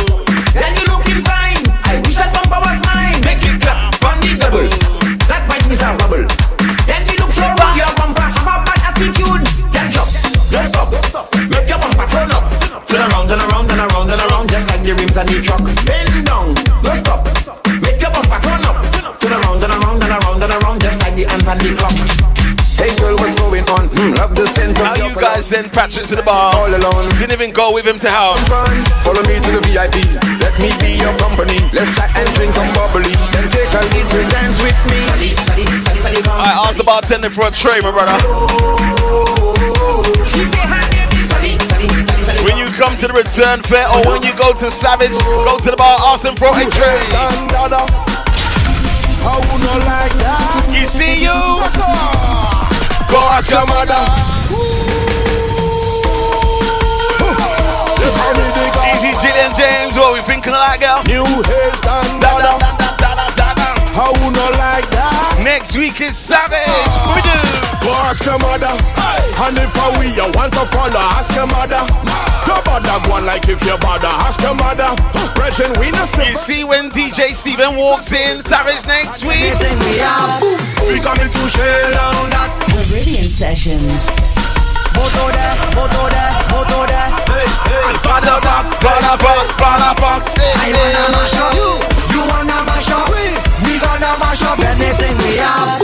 Then 0.51 0.75
you 0.75 0.83
looking 0.91 1.23
fine. 1.23 1.63
I 1.87 2.03
wish 2.03 2.19
that 2.19 2.35
bumper 2.35 2.59
was 2.59 2.75
mine. 2.83 3.23
Make 3.23 3.39
it 3.39 3.55
clap 3.63 3.95
on 4.03 4.19
the 4.19 4.35
double. 4.35 4.67
That 5.31 5.47
might 5.47 5.63
miss 5.71 5.79
a 5.79 5.95
bubble. 5.95 6.27
Then 6.83 7.07
you 7.07 7.15
look 7.23 7.31
so 7.31 7.47
wrong. 7.47 7.71
Your 7.79 7.87
bumper 7.95 8.19
have 8.19 8.43
a 8.43 8.55
bad 8.67 8.91
attitude. 8.91 9.47
Catch 9.71 9.95
up, 9.95 10.11
let's 10.51 10.67
stop. 10.67 10.91
Make 11.47 11.71
your 11.71 11.79
bumper 11.79 12.03
turn 12.11 12.27
up. 12.35 12.51
Turn 12.83 12.99
around, 12.99 13.31
turn 13.31 13.39
around, 13.39 13.65
turn 13.71 13.79
around, 13.79 14.05
turn 14.11 14.19
around, 14.27 14.45
just 14.51 14.67
like 14.67 14.83
the 14.83 14.91
rims 14.91 15.15
on 15.15 15.23
the 15.31 15.39
truck. 15.39 15.63
Bend 15.87 16.11
down, 16.27 16.51
let's 16.83 16.99
stop. 16.99 17.23
Make 17.79 18.03
your 18.03 18.11
bumper 18.11 18.43
turn 18.43 18.59
up. 18.67 18.75
Turn 19.23 19.39
around, 19.39 19.63
turn 19.63 19.71
around, 19.71 20.03
turn 20.03 20.19
around, 20.19 20.37
turn 20.43 20.51
around, 20.51 20.77
just 20.83 20.99
like 20.99 21.15
the 21.15 21.23
hands 21.23 21.47
on 21.47 21.55
the 21.63 21.71
clock. 21.79 21.95
Hey 22.75 22.91
girl, 22.99 23.15
what's 23.23 23.39
going 23.39 23.63
on? 23.71 23.87
Hmm, 23.95 24.19
love 24.19 24.35
the 24.35 24.47
scent 24.51 24.75
of 24.79 24.83
How 24.83 24.99
you 24.99 25.15
guys 25.15 25.47
send 25.47 25.71
Patrick 25.71 26.07
to 26.11 26.15
the 26.15 26.23
bar? 26.23 26.55
All 26.59 26.67
alone. 26.67 27.07
Didn't 27.59 27.75
even 27.75 27.75
go 27.75 27.75
with 27.75 27.87
him 27.87 27.99
to 27.99 28.09
house. 28.09 28.39
fun. 28.47 28.71
Follow 29.03 29.19
me 29.27 29.35
to 29.35 29.51
the 29.51 29.61
VIP. 29.67 29.99
Let 30.39 30.55
me 30.63 30.71
be 30.79 30.95
your 30.95 31.11
company. 31.19 31.59
Let's 31.75 31.91
chat 31.91 32.15
and 32.15 32.29
drink 32.35 32.55
some 32.55 32.71
bubbly. 32.71 33.11
Then 33.35 33.51
take 33.51 33.67
a 33.75 33.83
little 33.83 34.23
dance 34.31 34.55
with 34.63 34.79
me. 34.87 35.03
I 36.39 36.55
asked 36.63 36.77
the 36.77 36.85
bartender 36.85 37.29
for 37.29 37.47
a 37.47 37.51
tray, 37.51 37.81
my 37.83 37.91
brother. 37.91 38.15
She 40.23 40.47
say 40.47 40.63
her 40.63 40.83
name 40.87 41.11
is 41.11 41.27
Sally. 41.27 41.59
When 42.47 42.55
you 42.55 42.71
come 42.79 42.95
to 42.95 43.07
the 43.11 43.13
return 43.13 43.59
fair 43.67 43.87
or 43.91 44.07
when 44.07 44.23
you 44.23 44.31
go 44.39 44.55
to 44.55 44.71
Savage, 44.71 45.11
go 45.19 45.59
to 45.59 45.69
the 45.69 45.77
bar, 45.77 45.99
ask 46.15 46.23
them 46.23 46.39
for 46.39 46.47
a 46.47 46.63
tray. 46.71 46.95
How 49.19 49.35
would 49.35 49.63
not 49.67 49.83
like 49.83 50.15
that? 50.23 50.63
You 50.71 50.87
see 50.87 51.27
you? 51.27 51.35
Go 53.11 53.19
ask 53.35 53.51
your 53.51 53.67
mother. 53.67 54.38
Easy 58.29 59.11
Jillian 59.17 59.53
James, 59.57 59.97
what 59.97 60.13
we 60.13 60.21
thinking 60.21 60.53
of 60.53 60.61
that 60.61 60.77
girl? 60.77 61.01
New 61.09 61.25
hairstand, 61.49 62.21
dada. 62.21 62.53
How 63.97 64.13
would 64.21 64.35
not 64.37 64.53
like 64.61 64.87
that? 64.93 65.41
Next 65.43 65.75
week 65.75 65.99
is 65.99 66.15
Savage. 66.15 66.55
We 67.11 67.19
do. 67.25 67.35
Go 67.83 67.91
ask 68.07 68.23
your 68.23 68.39
mother. 68.39 68.71
And 69.43 69.57
if 69.57 69.73
I 69.75 69.91
we 69.99 70.13
you 70.13 70.27
want 70.37 70.53
to 70.53 70.63
follow, 70.69 71.03
ask 71.17 71.33
your 71.35 71.47
mother. 71.47 71.81
Don't 72.45 72.63
bother 72.63 73.01
go 73.07 73.19
like 73.19 73.49
if 73.49 73.59
you 73.65 73.75
bother, 73.81 74.07
ask 74.07 74.39
your 74.41 74.55
mother. 74.55 74.87
Brethren, 75.35 75.73
we 75.81 75.91
no 75.91 76.05
You 76.05 76.37
see 76.37 76.63
when 76.63 76.91
DJ 76.91 77.33
Steven 77.33 77.75
walks 77.75 78.11
in, 78.13 78.43
Savage 78.45 78.85
next 78.85 79.25
week. 79.25 79.57
We 80.85 81.01
coming 81.01 81.31
to 81.33 81.43
share 81.49 81.91
down 81.91 82.29
that. 82.31 82.51
Caribbean 82.69 83.29
Sessions. 83.29 84.38
Fox, 89.19 89.51
Fox, 89.57 89.99
Fox. 89.99 90.35
I 90.37 90.71
wanna 90.71 91.03
mash 91.11 91.35
up 91.39 91.53
you, 92.11 92.21
wanna 92.27 92.57
mash 92.67 92.89
up 92.91 93.07
we, 93.63 93.79
gonna 93.79 94.11
mash 94.19 94.43
up 94.43 94.59
anything 94.59 95.15
we 95.23 95.37
have. 95.37 95.79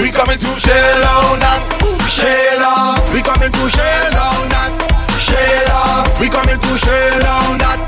We 0.00 0.10
coming 0.10 0.38
to 0.38 0.50
shell 0.58 1.00
down 1.02 1.40
down. 1.40 1.60
We 3.12 3.20
coming 3.22 3.50
to 3.50 3.64
down 3.70 4.48
down. 4.48 4.72
We 6.20 6.28
coming 6.28 6.58
to 6.58 6.72
down 7.22 7.58
down. 7.58 7.78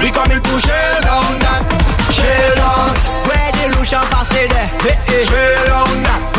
We 0.00 0.10
coming 0.10 0.42
to 0.42 0.54
down 1.02 1.40
down. 1.40 1.62
There, 4.82 4.98
down 5.66 6.02
that 6.02 6.31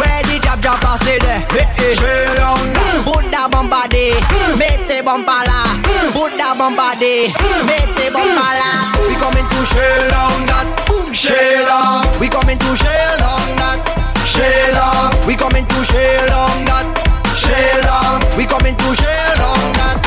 bomba 3.48 3.88
de 3.90 4.14
Mete 4.57 5.03
bomba 5.03 5.44
la 5.45 6.53
bomba 6.56 6.95
de 6.99 7.31
Mete 7.65 8.11
bomba 8.11 8.48
la 8.60 8.69
We 9.07 9.15
coming 9.15 9.48
to 9.49 9.65
chill 9.65 10.14
on 10.15 10.45
that 10.48 10.68
Chill 11.14 11.68
out 11.69 12.19
We 12.19 12.30
coming 12.30 12.57
to 12.57 12.76
chill 12.76 13.23
on 13.23 13.56
that 13.60 13.80
Chill 14.26 14.77
out 14.77 15.14
We 15.27 15.35
coming 15.35 15.65
to 15.65 15.84
chill 15.84 16.34
on 16.34 16.65
that 16.65 16.88
Chill 17.35 17.88
out 17.90 18.23
We 18.38 18.45
coming 18.45 18.76
to 18.76 18.95
chill 18.95 19.41
on 19.44 19.73
that 19.77 19.98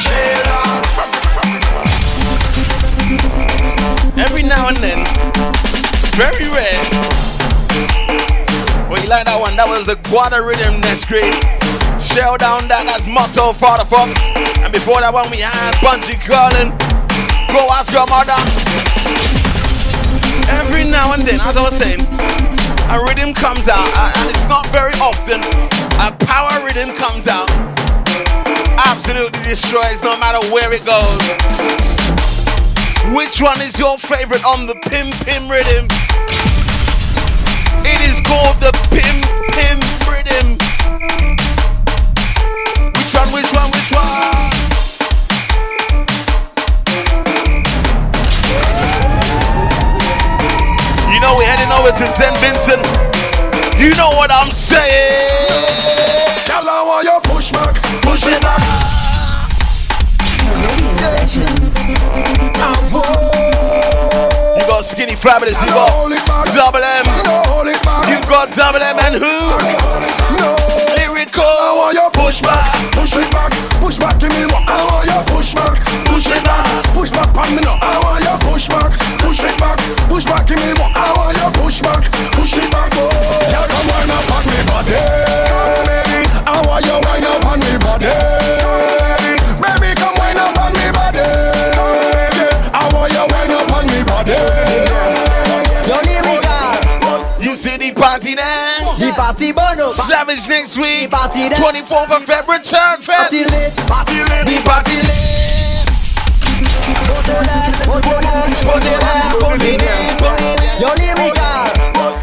Chill 0.00 0.48
out 0.48 0.86
Every 4.18 4.42
now 4.42 4.68
and 4.68 4.76
then, 4.78 5.04
very 6.16 6.48
rare, 6.48 6.80
you 9.06 9.10
like 9.10 9.26
that 9.30 9.38
one? 9.38 9.54
That 9.54 9.70
was 9.70 9.86
the 9.86 9.94
Guada 10.10 10.42
Rhythm 10.42 10.82
that's 10.82 11.06
great. 11.06 11.30
Shell 12.02 12.42
down 12.42 12.66
that, 12.66 12.90
that's 12.90 13.06
motto 13.06 13.54
Father 13.54 13.86
Fox. 13.86 14.10
And 14.58 14.74
before 14.74 14.98
that 14.98 15.14
one, 15.14 15.30
we 15.30 15.38
had 15.38 15.78
Bunji 15.78 16.18
Garlin. 16.26 16.74
Go 17.54 17.70
ask 17.70 17.94
your 17.94 18.06
mother. 18.10 18.34
Every 20.58 20.82
now 20.82 21.14
and 21.14 21.22
then, 21.22 21.38
as 21.38 21.54
I 21.54 21.62
was 21.62 21.78
saying, 21.78 22.02
a 22.90 22.98
rhythm 23.06 23.30
comes 23.30 23.70
out, 23.70 23.86
uh, 23.94 24.10
and 24.10 24.26
it's 24.26 24.46
not 24.50 24.66
very 24.74 24.94
often. 24.98 25.38
A 26.02 26.10
power 26.26 26.58
rhythm 26.66 26.90
comes 26.98 27.30
out, 27.30 27.46
absolutely 28.90 29.38
destroys 29.46 30.02
no 30.02 30.18
matter 30.18 30.42
where 30.50 30.74
it 30.74 30.82
goes. 30.82 31.22
Which 33.14 33.38
one 33.38 33.62
is 33.62 33.78
your 33.78 33.98
favorite 34.02 34.42
on 34.42 34.66
the 34.66 34.74
Pim 34.90 35.14
Pim 35.22 35.46
rhythm? 35.46 35.86
It 37.84 38.00
is 38.08 38.20
called 38.20 38.56
the 38.60 38.72
Pim 38.88 39.16
Pim 39.52 39.78
Rhythm. 40.08 40.56
Which 42.94 43.12
one, 43.14 43.30
which 43.32 43.52
one, 43.52 43.70
which 43.74 43.90
one? 43.92 44.52
You 51.12 51.20
know 51.20 51.34
we're 51.36 51.44
heading 51.44 51.72
over 51.72 51.90
to 51.90 52.06
Zen 52.06 52.34
Vincent. 52.40 52.84
You 53.78 53.94
know 53.96 54.10
what 54.10 54.30
I'm 54.32 54.50
saying? 54.52 55.46
Tell 56.46 56.64
her 56.64 56.84
why 56.84 57.02
you 57.02 57.20
push 57.24 57.52
back, 57.52 57.74
push 58.02 58.24
it 58.26 58.40
back. 58.40 58.62
Sessions. 60.98 61.74
I 62.58 63.55
got 64.76 64.84
skinny 64.84 65.16
fabulous, 65.16 65.56
you 65.62 65.68
got 65.72 65.88
double 66.52 66.84
M. 66.84 67.06
You 68.12 68.20
got 68.28 68.52
double 68.52 68.84
M 68.84 68.98
and 69.08 69.16
who? 69.16 69.32
Lyrikal. 70.92 71.40
I 71.40 71.72
want 71.72 71.96
you 71.96 72.04
push 72.12 72.42
back, 72.44 72.68
push 72.92 73.16
it 73.16 73.30
back, 73.32 73.52
push 73.80 73.96
back 73.96 74.20
to 74.20 74.28
me. 74.28 74.44
I 74.44 74.84
want 74.84 75.08
you 75.08 75.16
push 75.32 75.54
back, 75.56 75.80
push 76.04 76.28
it 76.28 76.44
back, 76.44 76.68
push 76.92 77.10
back 77.10 77.32
on 77.32 77.56
me 77.56 77.62
now. 77.64 77.80
I 77.80 77.96
want 78.04 78.20
you 78.20 78.36
push 78.44 78.68
back, 78.68 78.92
push 79.24 79.40
it 79.40 79.56
back, 79.56 79.80
push 80.12 80.28
back 80.28 80.44
to 80.44 80.54
me. 80.60 80.76
I 80.76 81.08
want 81.16 81.40
you 81.40 81.48
push 81.56 81.80
back, 81.80 82.04
push 82.36 82.60
it 82.60 82.68
back. 82.68 82.92
Oh, 83.00 83.08
you 83.48 83.62
come 83.72 83.88
wind 83.88 84.12
up 84.12 84.28
on 84.28 84.44
me 84.44 84.60
body. 84.68 85.00
I 86.44 86.60
want 86.68 86.84
you 86.84 87.00
wind 87.00 87.24
up 87.24 87.48
on 87.48 87.60
me 87.64 87.80
body, 87.80 88.12
party 99.26 99.50
bono. 99.50 99.90
Savage 99.90 100.46
next 100.48 100.78
week. 100.78 101.10
party 101.10 101.48
there. 101.48 101.58
24th 101.58 102.10
of 102.14 102.22
February, 102.24 102.58
return 102.62 103.02
Feb. 103.02 103.26
Party 103.26 103.42
lit. 103.44 103.74
Party 103.90 104.18
lit, 104.22 104.46
The 104.46 104.56
party 104.62 104.96
lit. 105.02 105.16
Yo, 110.78 110.88
Lyrikal. 110.94 111.66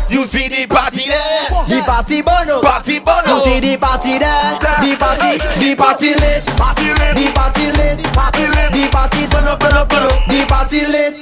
You 0.10 0.26
see 0.26 0.48
the 0.48 0.66
party 0.68 1.10
there? 1.10 1.50
The 1.68 1.84
party 1.86 2.22
bono. 2.22 2.62
Party 2.62 3.00
bono. 3.00 3.36
You 3.36 3.44
see 3.44 3.60
the 3.60 3.78
party 3.78 4.20
there. 4.20 4.60
The 4.80 4.96
party, 4.96 5.38
the 5.60 5.76
party 5.76 6.14
lit. 6.16 6.46
party 6.56 6.88
lit, 6.88 7.16
The 7.20 7.32
party 7.36 7.66
lit. 7.72 7.98
The 8.00 8.10
party 8.14 8.48
lit. 8.48 8.72
The 8.72 8.90
party 8.92 9.28
turn 9.28 9.48
up, 9.48 9.60
turn 9.60 9.74
up, 9.74 9.90
turn 9.90 10.08
up. 10.08 10.24
The 10.30 10.46
party 10.48 10.86
lit. 10.86 11.14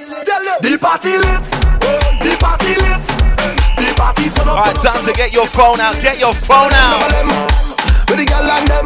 the 0.61 0.77
party 0.77 1.17
lit, 1.17 1.41
the 1.41 1.57
party 1.57 2.29
lit, 2.29 2.40
Alright, 4.61 4.77
time 4.77 5.03
to 5.09 5.13
get 5.13 5.33
your 5.33 5.47
phone 5.47 5.81
out. 5.81 5.97
Get 6.05 6.21
your 6.21 6.35
phone 6.37 6.69
out. 6.69 7.01
With 8.05 8.21
the 8.21 8.29
girl 8.29 8.45
and 8.45 8.69
them. 8.69 8.85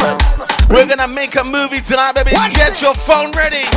We're 0.71 0.87
gonna 0.87 1.11
make 1.11 1.35
a 1.35 1.43
movie 1.43 1.83
tonight, 1.83 2.15
baby. 2.15 2.31
Get 2.31 2.79
your 2.79 2.95
phone 2.95 3.35
ready. 3.35 3.67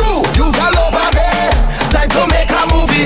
You, 0.00 0.24
you 0.40 0.48
girl 0.48 0.72
over 0.80 1.04
there. 1.12 1.52
Time 1.92 2.08
to 2.08 2.24
make 2.32 2.48
a 2.48 2.64
movie. 2.72 3.04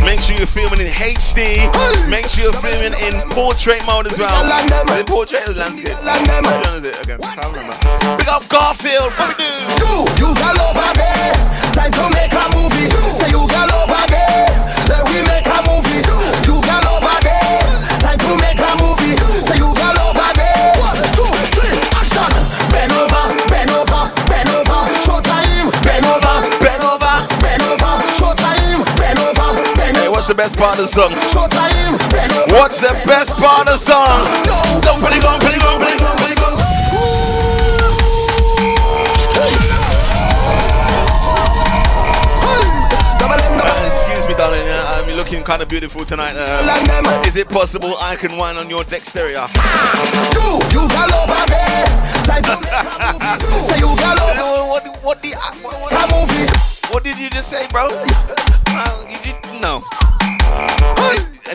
Make 0.00 0.24
sure 0.24 0.32
you're 0.40 0.48
filming 0.48 0.80
in 0.80 0.88
HD. 0.88 1.68
Make 2.08 2.32
sure 2.32 2.48
you're 2.48 2.56
filming 2.64 2.96
in 3.04 3.20
portrait 3.36 3.84
mode 3.84 4.08
as 4.08 4.16
well. 4.16 4.32
Is 4.32 4.96
it 4.96 5.06
portrait 5.06 5.44
or 5.44 5.52
landscape? 5.52 5.92
Which 5.92 6.88
it? 6.88 6.96
Okay, 7.04 7.20
I 7.20 7.36
can't 7.36 7.52
remember. 7.52 8.16
Big 8.16 8.32
up 8.32 8.48
Garfield. 8.48 9.12
What 9.20 9.36
we 9.36 9.44
do? 9.44 9.52
You, 9.76 10.08
you 10.24 10.28
girl 10.32 10.72
over 10.72 10.88
there. 10.96 11.36
Time 11.76 11.92
to 11.92 12.08
make 12.16 12.32
a 12.32 12.48
movie. 12.56 12.88
Say 13.12 13.28
you 13.28 13.44
bend 30.34 30.54
Hey, 30.56 30.56
over. 30.56 30.56
what's 30.56 30.56
the 30.56 30.56
best 30.56 30.56
part 30.56 30.78
of 30.78 30.84
the 30.84 30.88
song? 30.88 31.10
Show 31.30 31.46
time. 31.48 31.98
Bend 32.10 32.32
over. 32.32 32.52
What's 32.54 32.78
the 32.80 32.92
best 33.06 33.36
part 33.36 33.66
of 33.68 33.74
the 33.74 33.78
song? 33.78 34.20
Don't 34.82 35.00
put 35.00 35.12
it 35.16 35.24
on, 35.24 35.38
put 35.40 35.54
it 35.54 35.62
on, 35.64 35.78
put 35.80 35.90
it 35.94 36.02
on, 36.02 36.16
put 36.16 36.30
it 36.30 36.42
on. 36.42 37.56
Double 43.18 43.34
M, 43.40 43.52
double 43.58 43.86
excuse 43.86 44.24
me, 44.28 44.34
darling. 44.34 44.60
Uh, 44.62 45.02
I'm 45.02 45.16
looking 45.16 45.42
kind 45.42 45.62
of 45.62 45.68
beautiful 45.68 46.04
tonight. 46.04 46.34
Uh, 46.36 47.22
is 47.26 47.36
it 47.36 47.48
possible 47.48 47.92
I 48.02 48.16
can 48.16 48.36
whine 48.36 48.56
on 48.56 48.68
your 48.68 48.82
exterior? 48.82 49.46
You, 50.36 50.60
you 50.70 50.82
girl 50.88 51.12
over 51.24 51.42
there. 51.48 51.86
Time 52.28 52.42
to 52.44 52.54
make 52.60 52.76
a 52.76 53.46
movie. 53.48 53.64
Say 53.68 53.78
you 53.80 53.90
girl 53.96 54.18
over 54.20 54.68
What, 54.68 54.84
what, 55.02 55.24
what, 55.24 55.52
what, 55.62 56.10
what, 56.12 56.92
what 56.92 57.04
did 57.04 57.18
you 57.18 57.30
just 57.30 57.48
say, 57.48 57.66
bro? 57.68 57.88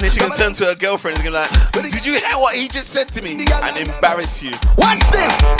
And 0.01 0.09
then 0.09 0.17
she 0.17 0.19
can 0.19 0.35
turn 0.35 0.53
to 0.55 0.65
her 0.65 0.73
girlfriend 0.73 1.17
and 1.17 1.23
be 1.23 1.29
like, 1.29 1.47
Did 1.73 2.03
you 2.03 2.13
hear 2.13 2.37
what 2.41 2.55
he 2.55 2.67
just 2.67 2.89
said 2.89 3.13
to 3.13 3.21
me? 3.21 3.33
And 3.37 3.77
embarrass 3.77 4.41
you. 4.41 4.49
Watch 4.75 4.97
this. 5.13 5.53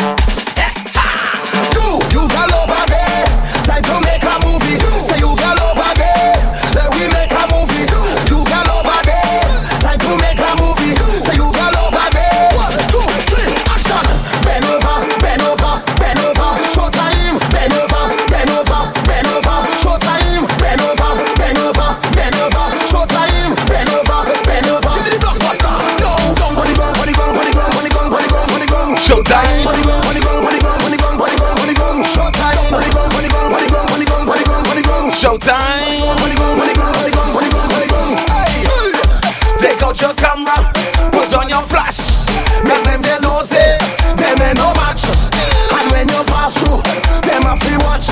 You, 1.78 2.02
you 2.10 2.26
girl 2.26 2.50
over 2.58 2.82
there. 2.90 3.26
Time 3.70 3.84
to 3.86 4.02
make 4.02 4.24
a 4.26 4.42
movie. 4.42 4.82
Say 5.06 5.20
you 5.22 5.38
girl 5.38 5.62
over 5.62 5.94
there. 5.94 6.34
Let 6.74 6.90
we 6.98 7.06
make 7.14 7.31
put 41.12 41.34
on 41.38 41.50
your 41.50 41.62
flash. 41.70 42.26
Make 42.64 42.84
them 42.86 43.02
say 43.04 43.18
no 43.22 43.42
say, 43.42 43.78
them 44.18 44.42
ain't 44.42 44.58
no 44.58 44.74
match. 44.78 45.06
And 45.72 45.86
when 45.92 46.08
you 46.10 46.22
pass 46.30 46.54
through, 46.58 46.82
them 47.26 47.46
a 47.46 47.58
free 47.58 47.78
watch. 47.86 48.08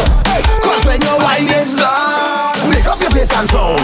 Cause 0.61 0.85
when 0.85 1.01
you 1.01 1.15
wind 1.21 1.49
it 1.49 1.69
down, 1.77 2.69
make 2.69 2.85
up 2.85 2.99
your 3.01 3.11
face 3.11 3.33
and 3.33 3.49
frown. 3.49 3.77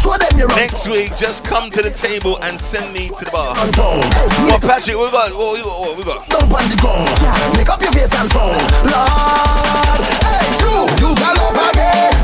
Show 0.00 0.16
them 0.16 0.34
your 0.38 0.48
Next 0.56 0.88
week, 0.88 1.16
just 1.16 1.44
come 1.44 1.70
to 1.70 1.82
the 1.82 1.90
table 1.90 2.38
and 2.42 2.58
send 2.58 2.92
me 2.92 3.08
to 3.18 3.24
the 3.24 3.30
bar. 3.30 3.54
Well, 3.56 4.60
Patrick, 4.60 4.96
we 4.96 5.10
got, 5.10 5.32
what 5.32 5.52
we 5.52 5.62
got, 5.62 5.76
what 5.80 5.96
we 5.98 6.04
got? 6.04 6.28
Dump 6.28 6.52
on 6.52 6.64
the 6.68 6.76
ground. 6.80 7.08
Make 7.56 7.68
up 7.68 7.80
your 7.82 7.92
face 7.92 8.14
and 8.14 8.30
frown. 8.30 8.56
Lord, 8.88 10.00
hey, 10.24 10.48
you, 10.64 10.74
you 11.00 11.14
girl 11.14 11.38
over 11.48 11.70
there. 11.74 12.15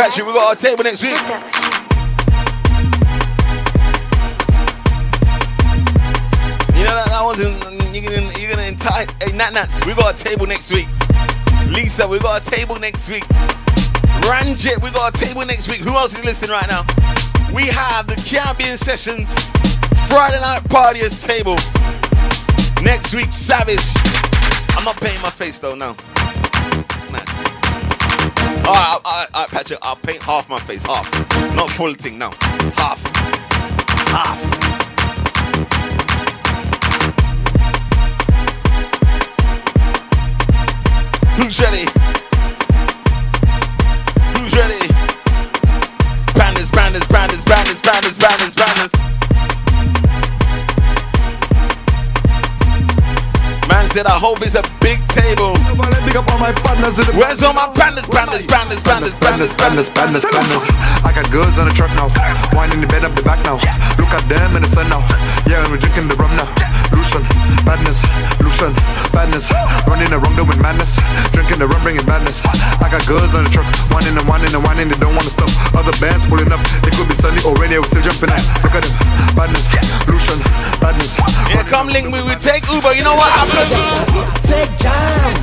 Patrick, 0.00 0.26
we 0.26 0.32
got 0.32 0.48
our 0.48 0.54
table 0.54 0.82
next 0.82 1.02
week. 1.02 1.12
You 1.12 1.18
know 6.88 6.96
that, 6.96 7.12
that 7.12 7.20
wasn't 7.22 7.52
you're 7.92 8.08
gonna 8.08 8.32
you're 8.40 8.48
gonna 8.48 8.64
entice 8.64 9.12
hey 9.20 9.36
Nat 9.36 9.52
Nats, 9.52 9.84
we 9.84 9.92
got 9.92 10.18
a 10.18 10.24
table 10.24 10.46
next 10.46 10.72
week. 10.72 10.88
Lisa, 11.68 12.08
we 12.08 12.18
got 12.18 12.40
a 12.40 12.50
table 12.50 12.76
next 12.80 13.10
week. 13.10 13.28
Ranjit, 14.24 14.80
we 14.80 14.90
got 14.90 15.14
a 15.14 15.20
table 15.22 15.44
next 15.44 15.68
week. 15.68 15.80
Who 15.80 15.90
else 15.90 16.16
is 16.16 16.24
listening 16.24 16.52
right 16.52 16.66
now? 16.66 16.80
We 17.52 17.66
have 17.66 18.06
the 18.06 18.16
Caribbean 18.24 18.78
Sessions 18.78 19.34
Friday 20.08 20.40
night 20.40 20.64
party 20.70 21.00
as 21.00 21.22
table. 21.22 21.56
Next 22.82 23.12
week, 23.12 23.34
Savage. 23.34 23.84
I'm 24.78 24.84
not 24.86 24.96
painting 24.96 25.20
my 25.20 25.28
face 25.28 25.58
though, 25.58 25.74
no. 25.74 25.94
Nah. 28.70 28.76
Alright, 28.76 29.04
alright, 29.04 29.34
alright, 29.34 29.50
Patrick, 29.50 29.78
I'll 29.82 29.96
paint 29.96 30.22
half 30.22 30.48
my 30.48 30.60
face, 30.60 30.84
half. 30.86 31.10
Not 31.56 31.70
full 31.70 31.92
thing, 31.94 32.18
no. 32.18 32.30
Half. 32.76 33.02
Half. 34.14 34.38
Who's 41.36 41.58
ready? 41.58 41.84
Who's 44.38 44.54
ready? 44.54 44.86
Banders, 46.38 46.70
banders, 46.70 47.08
banders, 47.08 47.42
banders, 47.44 47.80
banders, 47.82 48.18
banders, 48.18 48.54
banders. 48.54 49.09
Said, 53.90 54.06
I 54.06 54.14
hope 54.14 54.38
it's 54.38 54.54
a 54.54 54.62
big 54.78 55.02
table. 55.10 55.50
Where's 57.18 57.42
all 57.42 57.54
my 57.54 57.66
banders, 57.74 58.06
banders, 58.06 58.46
banders, 58.46 58.82
banders, 58.86 59.18
banders, 59.18 59.50
banders, 59.58 59.90
banders, 59.90 60.24
banders? 60.30 60.62
I 61.02 61.10
got 61.10 61.26
goods 61.30 61.58
on 61.58 61.66
the 61.66 61.74
truck 61.74 61.90
now. 61.98 62.06
Wine 62.54 62.70
in 62.70 62.80
the 62.80 62.86
bed 62.86 63.02
up 63.02 63.18
the 63.18 63.22
back 63.26 63.42
now. 63.42 63.58
Look 63.98 64.14
at 64.14 64.22
them 64.30 64.54
in 64.54 64.62
the 64.62 64.70
sun 64.70 64.88
now. 64.90 65.02
Yeah, 65.46 65.62
and 65.62 65.74
we're 65.74 65.82
drinking 65.82 66.06
the 66.06 66.14
rum 66.22 66.30
now. 66.38 66.46
Lucian, 66.94 67.26
badness, 67.64 67.98
Lucian. 68.40 68.72
Badness, 69.12 69.46
running 69.86 70.10
the 70.10 70.18
wrong 70.18 70.36
doing 70.36 70.60
madness. 70.60 70.90
Drinking 71.32 71.58
the 71.58 71.68
rum, 71.68 71.82
bringing 71.82 72.04
badness. 72.06 72.40
I 72.80 72.88
got 72.88 73.04
girls 73.06 73.32
on 73.34 73.44
the 73.44 73.50
truck, 73.50 73.66
whining 73.92 74.16
and 74.16 74.26
whining 74.26 74.52
and 74.54 74.62
whining, 74.64 74.88
they 74.88 74.98
don't 74.98 75.14
wanna 75.14 75.30
stop. 75.30 75.50
Other 75.74 75.94
bands 76.00 76.24
pulling 76.26 76.50
up, 76.52 76.62
they 76.82 76.90
could 76.90 77.08
be 77.08 77.16
sunny 77.18 77.40
or 77.44 77.54
rainy, 77.58 77.78
we're 77.78 77.90
still 77.90 78.02
jumping 78.02 78.30
out. 78.30 78.44
Look 78.64 78.74
at 78.74 78.84
them, 78.84 78.94
badness, 79.36 79.66
Lucian, 80.08 80.38
badness. 80.80 81.12
Here 81.50 81.66
come 81.66 81.88
link 81.88 82.08
me, 82.08 82.22
we 82.22 82.34
take 82.38 82.66
Uber, 82.70 82.92
you 82.94 83.04
know 83.04 83.14
what 83.14 83.30
happens? 83.30 83.70
Take 84.46 84.72
time, 84.78 85.34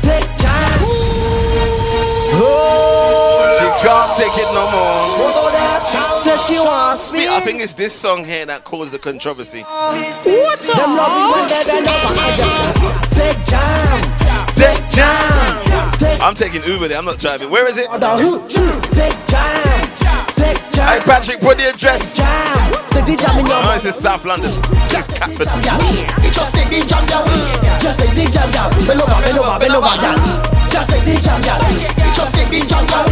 take 0.00 0.28
time. 0.36 0.80
She 2.34 2.93
can't 3.84 4.16
take 4.16 4.32
it 4.40 4.48
no 4.56 4.64
more. 4.72 5.44
Say 6.24 6.38
she 6.40 6.58
wants 6.58 7.12
me. 7.12 7.28
I 7.28 7.40
think 7.40 7.60
it's 7.60 7.74
this 7.74 7.92
song 7.92 8.24
here 8.24 8.46
that 8.46 8.64
caused 8.64 8.92
the 8.92 8.98
controversy. 8.98 9.60
What 9.60 10.60
Them 10.64 10.96
love 10.96 11.12
me 11.12 11.24
when 11.28 11.44
they 11.52 11.62
bend 11.68 11.84
over 11.84 12.16
and 12.16 12.36
take 13.12 13.40
time, 13.44 14.00
take 14.56 14.80
time, 14.88 15.92
take 16.00 16.22
I'm 16.24 16.34
taking 16.34 16.64
Uber 16.64 16.88
there, 16.88 16.98
I'm 16.98 17.04
not 17.04 17.18
driving. 17.18 17.50
Where 17.50 17.68
is 17.68 17.76
it? 17.76 17.86
take 18.96 19.18
time, 19.28 19.84
take 20.32 20.60
time. 20.72 20.88
Hey 20.88 21.00
Patrick, 21.04 21.40
put 21.40 21.58
the 21.58 21.68
address. 21.68 22.16
Jam, 22.16 22.72
take 22.88 23.04
the 23.04 23.16
jam 23.20 23.38
in 23.38 23.44
your 23.44 23.54
oh, 23.54 23.62
mouth. 23.62 23.68
Oh, 23.68 23.76
it's 23.76 23.84
in 23.84 23.92
South 23.92 24.24
London. 24.24 24.50
Just 24.88 25.14
Catford. 25.14 25.48
Just 26.32 26.54
take 26.56 26.72
the 26.72 26.80
jam, 26.88 27.04
girl. 27.04 27.24
Just 27.80 28.00
take 28.00 28.16
the 28.16 28.24
jam, 28.32 28.48
girl. 28.48 28.72
Bend 28.88 29.00
over, 29.04 29.20
bend 29.20 29.38
over, 29.38 29.58
bend 29.60 29.76
over, 29.76 29.92
girl. 30.00 30.63
Just 30.74 30.90
take 30.90 31.04
the 31.06 31.14
jam, 31.22 31.40
girl. 31.46 31.62
Just 32.18 32.34
take 32.34 32.50
the 32.50 32.58
jam, 32.66 32.82
girl. 32.90 33.06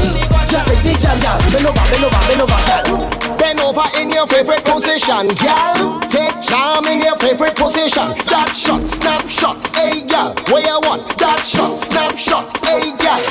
Just 0.51 0.67
take 0.67 0.83
the 0.83 0.99
jam, 0.99 1.15
girl. 1.23 1.39
Bend 1.47 1.63
over, 1.71 1.85
bend 1.87 2.03
over, 2.03 2.23
bend 2.27 2.43
over, 2.43 2.61
girl. 2.67 3.39
Bend 3.39 3.61
over 3.63 3.87
in 4.03 4.11
your 4.11 4.27
favorite 4.27 4.65
position, 4.67 5.31
girl. 5.39 6.01
Take 6.11 6.35
jam 6.43 6.83
in 6.91 7.07
your 7.07 7.15
favorite 7.23 7.55
position. 7.55 8.19
That 8.27 8.51
shot, 8.51 8.83
snapshot, 8.83 9.63
hey 9.79 10.03
girl. 10.11 10.35
Where 10.51 10.67
you 10.67 10.75
want? 10.91 11.07
That 11.23 11.39
shot, 11.47 11.79
snapshot, 11.79 12.51
hey 12.67 12.91
girl. 12.99 13.23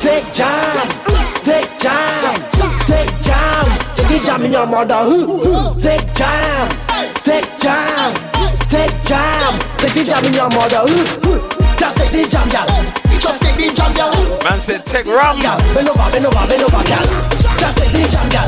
Take 0.00 0.32
jam, 0.32 0.88
take 1.44 1.68
jam, 1.76 2.32
take 2.88 3.12
jam. 3.20 3.64
Take 4.00 4.08
the 4.08 4.18
jam 4.24 4.40
in 4.40 4.52
your 4.56 4.64
mother. 4.64 5.04
Take 5.76 6.08
jam, 6.16 6.68
take 7.28 7.44
jam, 7.60 8.16
take 8.72 8.96
jam. 9.04 9.52
Take 9.76 9.92
the 9.92 10.02
jam 10.08 10.24
in 10.24 10.32
your 10.32 10.48
mother. 10.48 10.88
The 12.20 12.28
jam, 12.28 12.52
girl. 12.52 12.68
Just 13.16 13.40
take 13.40 13.56
the 13.56 13.72
jam, 13.72 13.96
girl. 13.96 14.12
Man 14.44 14.60
said 14.60 14.84
take 14.84 15.08
rum. 15.08 15.40
Girl, 15.40 15.56
bend 15.72 15.88
over, 15.88 16.04
bend 16.12 16.28
over, 16.28 16.44
bend 16.44 16.60
over, 16.68 16.84
girl. 16.84 17.00
Just 17.56 17.80
take 17.80 17.96
the 17.96 18.04
jam, 18.12 18.28
girl. 18.28 18.44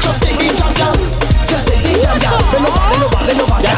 Just 0.00 0.24
take 0.24 0.40
the 0.40 0.48
jam, 0.56 0.72
girl. 0.72 0.96
Just 1.44 1.68
take 1.68 1.84
the 1.84 2.00
jam, 2.00 2.16
girl. 2.16 2.40
Bend 2.48 2.64
over, 2.64 2.80
bend 2.80 3.04
over, 3.04 3.20
bend 3.20 3.44
over, 3.44 3.60
girl. 3.60 3.76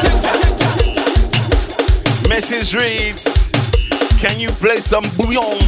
Message 2.31 2.71
reads, 2.71 3.51
can 4.23 4.39
you 4.39 4.55
play 4.63 4.79
some 4.79 5.11
bouillon? 5.19 5.59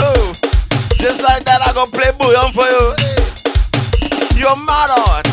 Oh, 0.00 0.32
just 0.96 1.20
like 1.20 1.44
that, 1.44 1.60
I 1.60 1.76
gonna 1.76 1.92
play 1.92 2.08
bouillon 2.16 2.56
for 2.56 2.64
you. 2.72 2.96
You're 4.32 4.56
mad 4.56 4.88
on. 4.96 5.28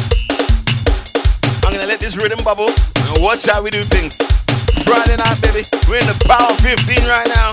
I'm 1.63 1.71
gonna 1.71 1.87
let 1.87 2.03
this 2.03 2.17
rhythm 2.17 2.43
bubble 2.43 2.67
and 2.67 3.23
watch 3.23 3.45
how 3.47 3.63
we 3.63 3.71
do 3.71 3.81
things. 3.81 4.24
Friday 4.85 5.17
night, 5.17 5.41
baby. 5.41 5.63
We're 5.89 6.01
in 6.01 6.07
the 6.07 6.17
power 6.25 6.53
15 6.61 7.07
right 7.09 7.27
now. 7.35 7.51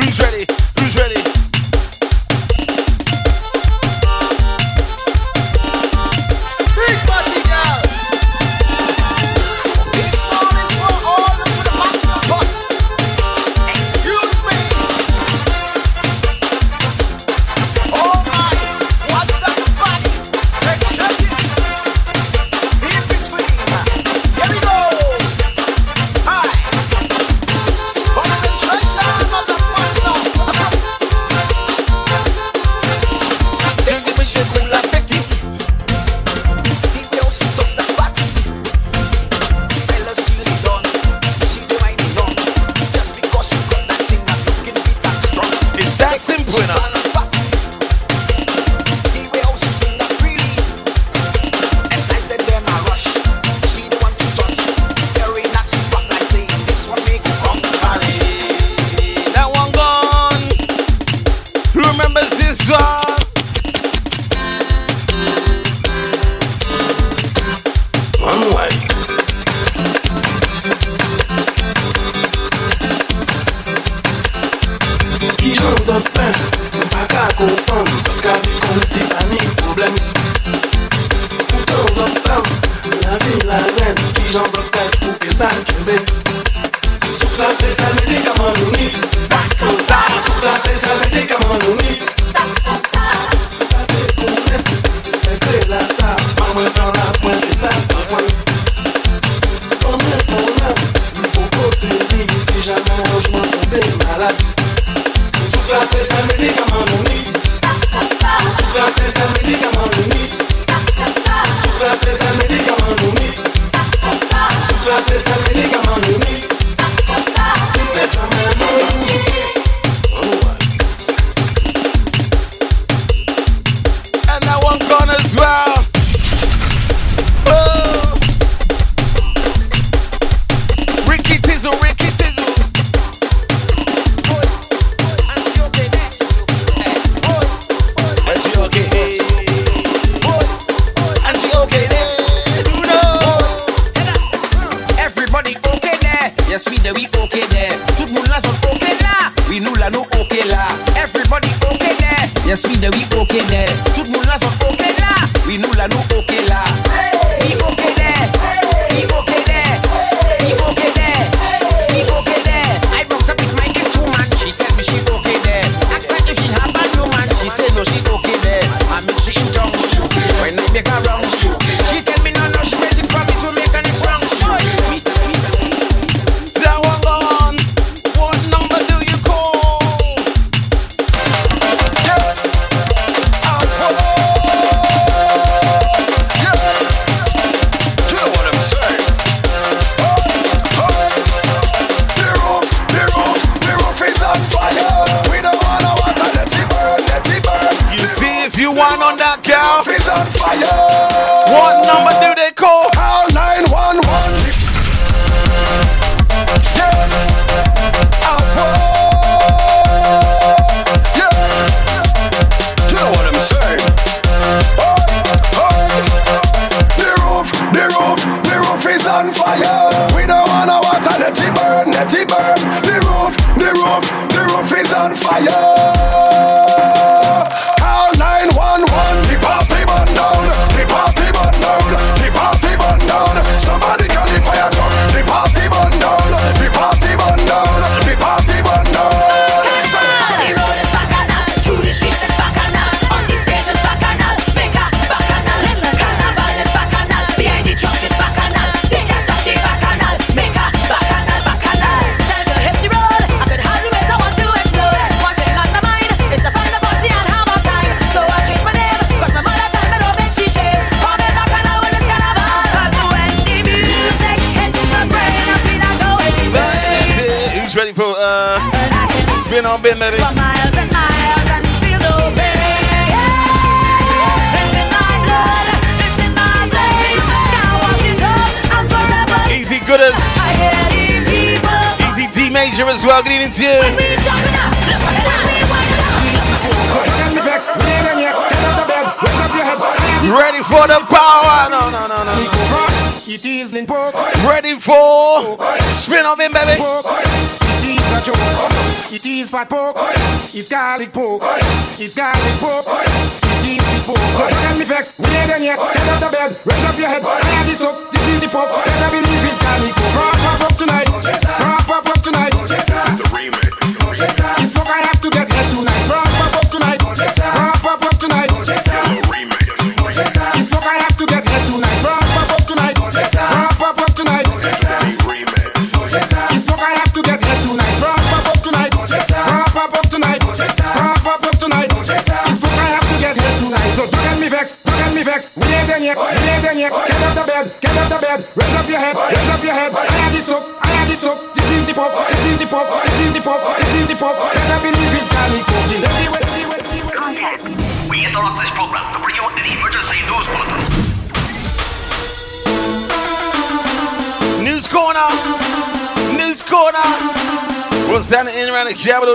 Who's 0.00 0.18
ready? 0.20 0.44
Who's 0.80 0.96
ready? 0.96 1.35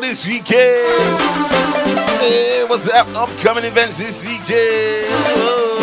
This 0.01 0.25
weekend? 0.25 1.21
Hey, 2.19 2.65
what's 2.67 2.89
up? 2.89 3.07
Upcoming 3.15 3.65
events 3.65 3.97
this 3.97 4.25
weekend. 4.25 5.05
Oh. 5.45 5.77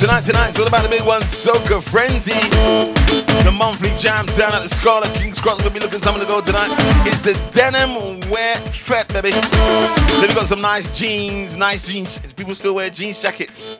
Tonight, 0.00 0.22
tonight, 0.22 0.50
it's 0.50 0.58
all 0.58 0.66
about 0.66 0.82
the 0.82 0.88
big 0.88 1.04
one, 1.04 1.20
Soca 1.22 1.82
Frenzy. 1.82 2.32
The 3.44 3.52
monthly 3.52 3.90
jam 3.98 4.26
down 4.26 4.52
at 4.52 4.62
the 4.62 4.68
Scarlet 4.68 5.12
King's 5.14 5.40
Cross. 5.40 5.62
We'll 5.62 5.72
be 5.72 5.80
looking 5.80 6.00
something 6.00 6.22
to 6.22 6.28
go 6.28 6.40
tonight. 6.40 6.70
It's 7.06 7.20
the 7.20 7.38
Denim 7.52 8.28
Wear 8.30 8.56
Fete, 8.72 9.08
baby. 9.08 9.30
Then 9.30 10.28
we 10.28 10.34
got 10.34 10.46
some 10.46 10.60
nice 10.60 10.88
jeans, 10.96 11.56
nice 11.56 11.86
jeans. 11.86 12.18
People 12.34 12.54
still 12.54 12.74
wear 12.74 12.90
jeans 12.90 13.20
jackets. 13.20 13.71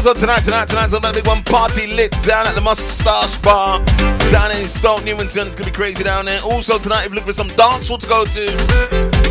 Also 0.00 0.14
tonight, 0.14 0.42
tonight, 0.42 0.66
tonight's 0.66 0.94
another 0.94 1.12
big 1.12 1.26
one 1.26 1.42
party 1.42 1.86
lit 1.86 2.10
down 2.22 2.46
at 2.46 2.54
the 2.54 2.60
Mustache 2.62 3.36
Bar 3.42 3.84
down 4.32 4.50
in 4.50 4.66
Stoke 4.66 5.04
Newington. 5.04 5.46
It's 5.46 5.54
gonna 5.54 5.70
be 5.70 5.76
crazy 5.76 6.02
down 6.02 6.24
there. 6.24 6.40
Also 6.42 6.78
tonight, 6.78 7.04
if 7.04 7.10
you 7.10 7.16
look 7.16 7.26
for 7.26 7.34
some 7.34 7.48
dance 7.48 7.86
hall 7.86 7.98
to 7.98 8.08
go 8.08 8.24
to, 8.24 8.46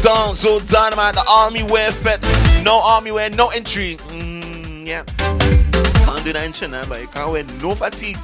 dance 0.06 0.44
hall 0.44 0.60
dynamite, 0.60 1.16
the 1.16 1.26
army 1.28 1.64
wear 1.64 1.92
fete. 1.92 2.22
No 2.64 2.80
army 2.86 3.10
wear, 3.10 3.32
no 3.32 3.50
entry. 3.50 3.98
Mm, 4.14 4.86
yeah, 4.86 5.02
can't 6.06 6.24
do 6.24 6.34
that 6.34 6.44
in 6.46 6.54
China, 6.54 6.86
but 6.88 7.02
you 7.02 7.08
can't 7.08 7.32
wear 7.32 7.44
no 7.66 7.74
fatigue. 7.74 8.22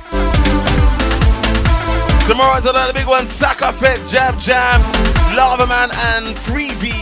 Tomorrow's 2.30 2.70
another 2.70 2.94
big 2.94 3.08
one, 3.08 3.26
Saka 3.26 3.74
Fit, 3.74 3.98
Jab 4.06 4.40
Jab, 4.40 4.82
Lava 5.36 5.66
Man, 5.66 5.90
and 6.14 6.38
Freezy. 6.46 6.94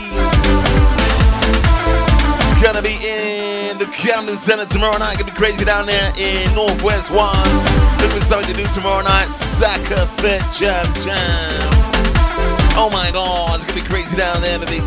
It's 2.40 2.64
gonna 2.64 2.82
be 2.82 2.96
in 3.06 3.53
the 3.80 3.86
Camden 3.86 4.38
Center 4.38 4.66
tomorrow 4.66 4.98
night. 4.98 5.18
Gonna 5.18 5.32
be 5.32 5.38
crazy 5.38 5.66
down 5.66 5.86
there 5.86 6.12
in 6.18 6.54
Northwest 6.54 7.10
One. 7.10 7.48
Looking 8.02 8.20
for 8.20 8.26
something 8.26 8.54
to 8.54 8.62
do 8.62 8.68
tomorrow 8.74 9.04
night. 9.04 9.28
Saka 9.28 10.06
Fit 10.20 10.42
Jam 10.52 10.86
Jam. 11.02 11.70
Oh 12.76 12.90
my 12.92 13.10
god, 13.14 13.56
it's 13.56 13.66
gonna 13.66 13.82
be 13.82 13.88
crazy 13.88 14.16
down 14.18 14.42
there, 14.42 14.60
baby. 14.60 14.82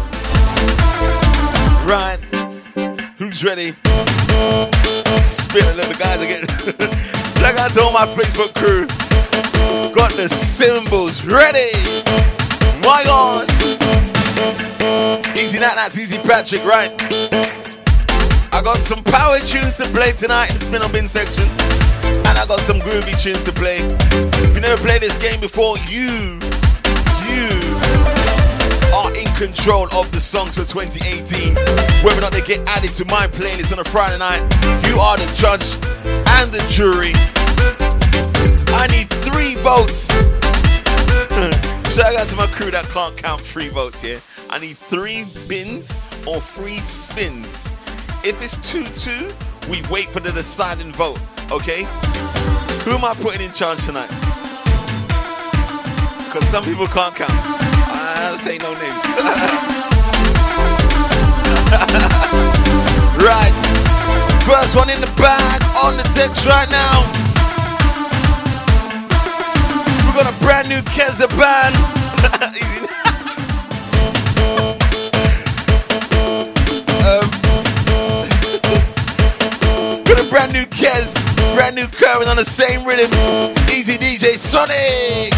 Right. 1.87 2.19
Who's 3.19 3.43
ready? 3.45 3.73
Spilling 5.25 5.77
the 5.77 5.97
guys 5.99 6.23
again. 6.23 6.47
Check 7.39 7.57
out 7.63 7.73
to 7.73 7.81
all 7.81 7.93
my 7.93 8.07
Facebook 8.07 8.55
crew. 8.55 8.87
Got 9.95 10.13
the 10.13 10.29
cymbals 10.29 11.25
ready. 11.25 11.73
My 12.83 13.03
God. 13.05 13.49
Easy 15.37 15.59
Nat, 15.59 15.75
that's 15.77 15.97
Easy 15.99 16.19
Patrick, 16.19 16.65
right? 16.65 16.93
I 18.57 18.63
got 18.63 18.79
some 18.79 19.05
power 19.05 19.39
tunes 19.41 19.77
to 19.77 19.85
play 19.93 20.13
tonight 20.13 20.49
in 20.49 20.57
the 20.57 20.65
spin 20.65 20.81
or 20.81 20.89
bin 20.89 21.09
section. 21.09 21.45
And 22.25 22.41
I 22.41 22.47
got 22.49 22.59
some 22.61 22.81
groovy 22.81 23.13
tunes 23.21 23.45
to 23.45 23.53
play. 23.53 23.85
If 23.85 24.57
you 24.57 24.63
never 24.65 24.81
played 24.81 25.03
this 25.03 25.19
game 25.19 25.45
before, 25.45 25.77
you, 25.93 26.41
you 27.29 27.53
are 28.97 29.13
in 29.13 29.29
control 29.37 29.85
of 29.93 30.09
the 30.09 30.25
songs 30.25 30.57
for 30.57 30.65
2018. 30.65 31.53
Whether 32.01 32.17
or 32.17 32.25
not 32.25 32.33
they 32.33 32.41
get 32.41 32.65
added 32.65 32.97
to 32.97 33.05
my 33.13 33.29
playlist 33.29 33.77
on 33.77 33.79
a 33.79 33.85
Friday 33.85 34.17
night, 34.17 34.41
you 34.89 34.97
are 35.05 35.21
the 35.21 35.29
judge 35.37 35.69
and 36.41 36.49
the 36.49 36.65
jury. 36.73 37.13
I 38.73 38.89
need 38.89 39.13
three 39.21 39.61
votes. 39.61 40.09
Shout 41.93 42.17
out 42.17 42.29
to 42.29 42.37
my 42.37 42.47
crew 42.57 42.71
that 42.71 42.89
can't 42.89 43.19
count 43.19 43.43
three 43.43 43.69
votes 43.69 44.01
here. 44.01 44.23
I 44.49 44.59
need 44.59 44.79
three 44.79 45.27
bins 45.47 45.93
or 46.25 46.41
three 46.41 46.79
spins. 46.79 47.69
If 48.29 48.43
it's 48.43 48.57
2 48.73 48.83
2, 48.83 49.31
we 49.71 49.83
wait 49.89 50.09
for 50.09 50.19
the 50.19 50.33
deciding 50.33 50.91
vote, 50.91 51.21
okay? 51.53 51.85
Who 52.83 52.99
am 52.99 53.05
I 53.05 53.15
putting 53.15 53.41
in 53.41 53.53
charge 53.53 53.79
tonight? 53.87 54.09
Because 56.27 56.43
some 56.51 56.65
people 56.65 56.89
can't 56.89 57.15
count. 57.15 57.31
I'll 57.31 58.35
say 58.35 58.59
no 58.59 58.75
names. 58.75 58.83
right. 63.23 63.55
First 64.43 64.75
one 64.75 64.91
in 64.91 65.01
the 65.01 65.13
bag 65.15 65.63
on 65.79 65.97
the 65.97 66.03
decks 66.19 66.45
right 66.47 66.69
now. 66.69 67.07
We 70.03 70.11
got 70.19 70.27
a 70.27 70.35
brand 70.43 70.69
new 70.69 70.83
Kes 70.91 71.17
the 71.17 71.29
Band. 71.39 71.77
brand 80.37 80.53
new 80.53 80.67
Kes, 80.67 81.15
brand 81.55 81.75
new 81.75 81.87
Kerwin 81.87 82.29
on 82.29 82.37
the 82.37 82.45
same 82.45 82.85
rhythm. 82.85 83.11
Easy 83.75 83.97
DJ 83.97 84.37
Sonic. 84.37 85.33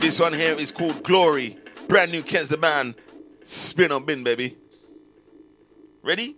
This 0.00 0.20
one 0.20 0.32
here 0.32 0.54
is 0.56 0.70
called 0.70 1.02
Glory. 1.02 1.58
Brand 1.88 2.12
new 2.12 2.22
Kes 2.22 2.46
the 2.46 2.58
man. 2.58 2.94
Spin 3.42 3.90
or 3.90 4.00
bin, 4.00 4.22
baby. 4.22 4.56
Ready? 6.04 6.36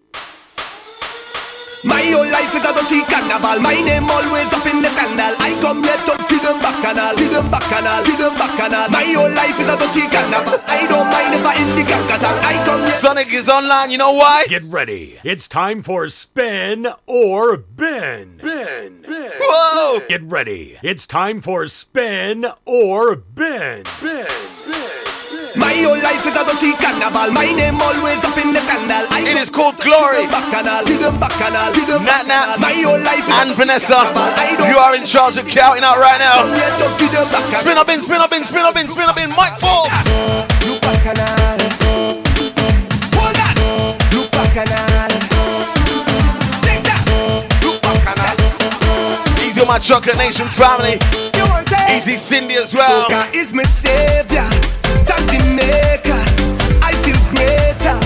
My 1.85 2.03
whole 2.11 2.27
life 2.27 2.51
is 2.55 2.65
a 2.65 2.73
dirty 2.75 3.07
carnival. 3.07 3.63
My 3.63 3.75
name 3.75 4.11
always 4.11 4.51
up 4.53 4.67
in 4.67 4.83
the 4.83 4.91
scandal. 4.91 5.35
I 5.39 5.55
come 5.63 5.85
here 5.85 5.95
to 5.95 6.15
pig 6.27 6.43
them 6.43 6.59
bacchanal, 6.59 7.15
pig 7.15 7.31
them 7.31 7.47
bacchanal, 7.51 8.03
pig 8.03 8.19
them 8.19 8.35
bacchanal. 8.35 8.91
My 8.91 9.07
whole 9.15 9.31
life 9.31 9.55
is 9.61 9.69
a 9.69 9.77
dirty 9.79 10.11
carnival. 10.11 10.59
I 10.67 10.87
don't 10.91 11.07
mind 11.07 11.35
if 11.39 11.47
I 11.47 11.55
in 11.55 11.71
the 11.79 11.85
gangatal. 11.87 12.35
I 12.43 12.55
come 12.67 12.81
here. 12.81 12.91
Sonic 12.91 13.33
is 13.33 13.49
online. 13.49 13.93
You 13.93 13.99
know 13.99 14.13
why? 14.13 14.47
Get 14.49 14.65
ready. 14.65 15.19
It's 15.23 15.47
time 15.47 15.83
for 15.83 16.09
Spin 16.09 16.89
or 17.07 17.57
Bin. 17.57 18.39
Bin. 18.43 19.05
Whoa! 19.41 20.01
Get 20.09 20.23
ready. 20.25 20.79
It's 20.83 21.07
time 21.07 21.41
for 21.41 21.67
Spin 21.69 22.47
or 22.67 23.15
Bin. 23.15 23.85
Bin. 24.03 24.27
My 25.57 25.73
whole 25.81 25.97
life 25.97 26.25
is 26.27 26.37
a 26.37 26.43
dirty 26.45 26.73
carnival. 26.77 27.33
My 27.33 27.49
name 27.49 27.81
always 27.81 28.21
up 28.25 28.37
in 28.37 28.53
the 28.53 28.61
scandal. 28.61 29.07
I 29.09 29.25
It 29.25 29.39
is 29.41 29.49
called 29.51 29.79
Glory. 29.81 30.27
Bacchanal, 30.29 30.85
to 30.85 30.95
the 30.99 31.11
bacchanal, 31.17 31.73
to 31.73 31.83
the 31.89 31.97
Nat 32.05 32.27
Nat 32.29 32.61
My 32.61 32.75
whole 32.85 33.01
life 33.01 33.25
is 33.25 33.33
and 33.33 33.57
Vanessa, 33.57 34.01
you 34.69 34.77
are 34.77 34.95
in 34.95 35.05
charge 35.07 35.37
of 35.41 35.47
counting 35.49 35.85
out 35.85 35.97
right 35.97 36.21
now. 36.21 36.45
Spin 37.61 37.79
up 37.79 37.89
in, 37.89 38.01
spin 38.01 38.21
up 38.21 38.33
in, 38.35 38.45
spin 38.45 38.65
up 38.67 38.77
in, 38.77 38.87
spin 38.87 39.09
up 39.09 39.17
in. 39.17 39.31
Mike 39.39 39.57
Forbes. 39.57 39.89
Look 40.69 40.83
bacchanal. 40.83 41.25
Hold 43.17 43.39
on. 43.41 43.55
Look 44.13 44.29
bacchanal. 44.33 45.09
Take 46.67 46.85
that. 46.85 47.01
Look 47.65 47.81
bacchanal. 47.81 48.37
Easy 49.47 49.61
on 49.63 49.69
my 49.69 49.79
Chocolate 49.79 50.19
Nation 50.19 50.47
family. 50.49 51.01
You 51.39 51.45
want 51.49 51.69
it? 51.73 51.97
Easy 51.97 52.17
Cindy 52.19 52.57
as 52.57 52.75
well. 52.75 53.09
Soca 53.09 53.33
is 53.35 53.53
my 53.55 53.63
savior, 53.65 54.45
maker. 55.59 56.23
I 56.89 56.93
feel 57.03 57.19
greater. 57.35 57.97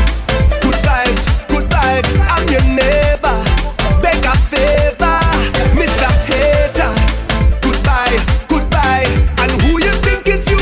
Good 0.64 0.78
vibes, 0.86 1.24
good 1.52 1.66
vibes. 1.68 2.12
I'm 2.32 2.44
your 2.54 2.66
neighbor. 2.80 3.36
Beg 4.00 4.24
a 4.24 4.34
favor, 4.50 5.18
Mr. 5.76 6.08
Hater. 6.28 6.92
Goodbye, 7.64 8.16
goodbye. 8.48 9.06
And 9.42 9.50
who 9.62 9.72
you 9.86 9.92
think 10.06 10.26
is 10.34 10.42
you 10.50 10.60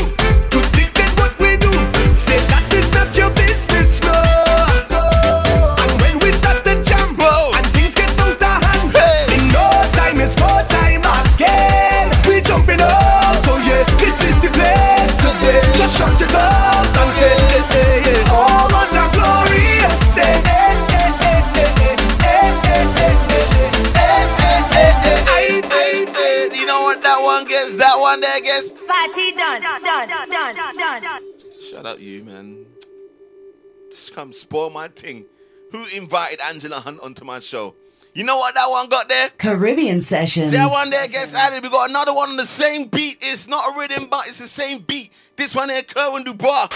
to 0.53 0.59
dictate 0.75 1.13
what 1.19 1.33
we 1.39 1.55
do? 1.65 1.71
Say 2.25 2.39
that 2.51 2.67
is 2.79 2.87
not 2.95 3.09
your 3.15 3.31
business, 3.39 4.03
no. 4.03 4.17
And 5.81 5.91
when 6.01 6.15
we 6.23 6.29
start 6.39 6.59
the 6.67 6.75
jam 6.87 7.15
and 7.55 7.65
things 7.75 7.95
get 7.95 8.11
out 8.19 8.41
of 8.41 8.57
hand, 8.67 8.91
in 9.35 9.43
no 9.55 9.65
time 9.95 10.19
time 10.75 11.03
again. 11.19 12.11
We 12.27 12.41
jumping 12.41 12.81
up, 12.81 13.35
so 13.45 13.55
yeah, 13.67 13.83
this 14.03 14.17
is 14.29 14.35
the 14.43 14.49
place. 14.57 15.15
Just 15.77 15.97
shout 15.97 16.21
it 16.21 16.35
out 16.35 16.50
Shut 31.81 31.93
up, 31.93 31.99
you 31.99 32.23
man. 32.23 32.67
Just 33.89 34.13
come 34.13 34.33
spoil 34.33 34.69
my 34.69 34.87
thing. 34.89 35.25
Who 35.71 35.83
invited 35.97 36.39
Angela 36.39 36.75
Hunt 36.75 36.99
onto 37.01 37.25
my 37.25 37.39
show? 37.39 37.73
You 38.13 38.23
know 38.23 38.37
what 38.37 38.53
that 38.53 38.69
one 38.69 38.87
got 38.87 39.09
there? 39.09 39.29
Caribbean 39.29 39.99
Sessions. 39.99 40.51
That 40.51 40.69
one 40.69 40.91
there 40.91 41.07
gets 41.07 41.33
added. 41.33 41.63
We 41.63 41.71
got 41.71 41.89
another 41.89 42.13
one 42.13 42.29
on 42.29 42.37
the 42.37 42.45
same 42.45 42.87
beat. 42.87 43.17
It's 43.21 43.47
not 43.47 43.73
a 43.73 43.79
rhythm, 43.79 44.09
but 44.11 44.27
it's 44.27 44.37
the 44.37 44.47
same 44.47 44.83
beat. 44.83 45.11
This 45.35 45.55
one 45.55 45.69
here, 45.69 45.81
Kerwin 45.81 46.23
Dubois. 46.23 46.67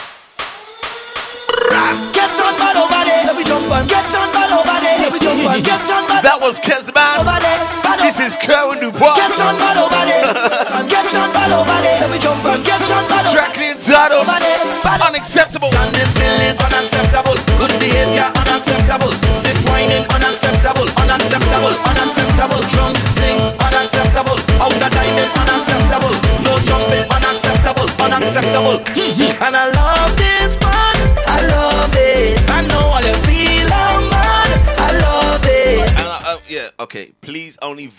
Get 2.15 2.33
on 2.41 2.53
bad 2.57 2.77
over 2.77 3.01
there, 3.05 3.23
let 3.27 3.35
me 3.37 3.43
jump 3.43 3.69
on. 3.71 3.87
Get 3.87 4.09
on 4.15 4.29
bad 4.33 4.51
over 4.51 4.77
there, 4.81 4.97
let 5.03 5.11
me 5.13 5.19
jump 5.19 5.45
on. 5.45 5.61
Get 5.61 5.85
on 5.91 6.03
bad 6.09 6.23
That 6.25 6.39
was 6.41 6.59
Kezban. 6.59 7.21
over 7.21 7.37
there. 7.39 7.59
Bad 7.85 7.99
This 8.01 8.19
is 8.19 8.33
Kerwin 8.37 8.79
Dubois. 8.81 9.15
Get 9.15 9.37
on 9.41 9.55
bad 9.61 9.77
over 9.77 10.03
there. 10.09 10.25
Get 10.89 11.09
on 11.13 11.29
bad 11.31 11.51
over 11.59 11.79
there, 11.85 11.97
let 12.01 12.09
me 12.09 12.19
jump 12.19 12.45
on. 12.45 12.63
Get 12.63 12.81
on 12.89 13.03
bad 13.07 13.25
over 13.29 13.35
Track 13.37 13.55
Unacceptable. 15.25 15.69
Standing 15.69 16.05
still 16.11 16.39
is 16.47 16.59
unacceptable. 16.61 17.35
Good 17.57 17.79
behavior 17.79 18.29
unacceptable. 18.39 19.11
Stiff 19.33 19.57
whining 19.67 20.05
unacceptable. 20.13 20.87
Unacceptable. 21.01 21.73
Unacceptable. 21.91 22.61
Drunk 22.69 23.14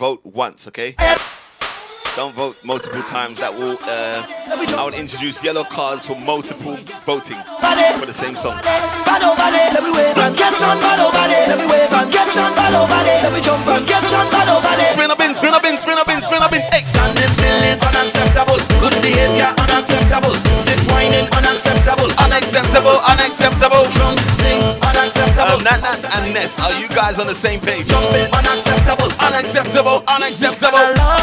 vote 0.07 0.23
once, 0.23 0.69
okay? 0.69 0.95
Don't 2.15 2.35
vote 2.39 2.55
multiple 2.63 3.03
times. 3.03 3.43
That 3.43 3.51
will. 3.59 3.75
Uh, 3.83 4.23
I 4.55 4.87
will 4.87 4.95
introduce 4.95 5.43
yellow 5.43 5.67
cards 5.67 6.07
for 6.07 6.15
multiple 6.15 6.79
voting 7.03 7.37
for 7.99 8.07
the 8.07 8.15
same 8.15 8.39
song. 8.39 8.55
Bad 8.63 9.27
over 9.27 9.51
there, 9.51 9.69
let 9.75 9.83
me 9.83 9.91
wave 9.91 10.15
and 10.15 10.33
get 10.39 10.55
on 10.63 10.79
bad 10.79 11.03
over 11.03 11.27
there. 11.27 11.51
Let 11.51 11.59
me 11.59 11.67
wave 11.67 11.91
and 11.91 12.09
get 12.15 12.31
on 12.39 12.55
bad 12.55 12.73
over 12.79 13.01
there. 13.03 13.21
Let 13.27 13.33
me 13.35 13.43
jump 13.43 13.67
and 13.67 13.83
get 13.83 14.07
on 14.15 14.31
bad 14.31 14.47
over 14.47 14.75
there. 14.79 14.95
Spin 14.95 15.11
up 15.11 15.19
in, 15.19 15.35
spin 15.35 15.53
up 15.53 15.67
in, 15.67 15.75
spin 15.75 15.99
up 15.99 16.09
in, 16.09 16.23
spin 16.23 16.41
up 16.41 16.55
in. 16.55 16.63
Hey. 16.71 16.87
Standing 16.87 17.33
still 17.35 17.63
is 17.67 17.83
unacceptable. 17.83 18.63
Good 18.79 18.97
behavior 19.03 19.51
unacceptable. 19.59 20.39
Stiff 20.55 20.81
whining 20.87 21.27
unacceptable. 21.35 22.09
Unacceptable, 22.15 22.97
unacceptable. 23.11 23.85
Drunk 23.91 24.23
Nat 25.65 25.81
and 26.17 26.35
Ness, 26.35 26.59
are 26.59 26.75
you 26.81 26.89
guys 26.89 27.19
on 27.19 27.27
the 27.27 27.35
same 27.35 27.61
page? 27.61 27.87
Jumping 27.87 28.29
unacceptable. 28.35 29.09
Unacceptable, 29.21 30.03
unacceptable. 30.09 31.16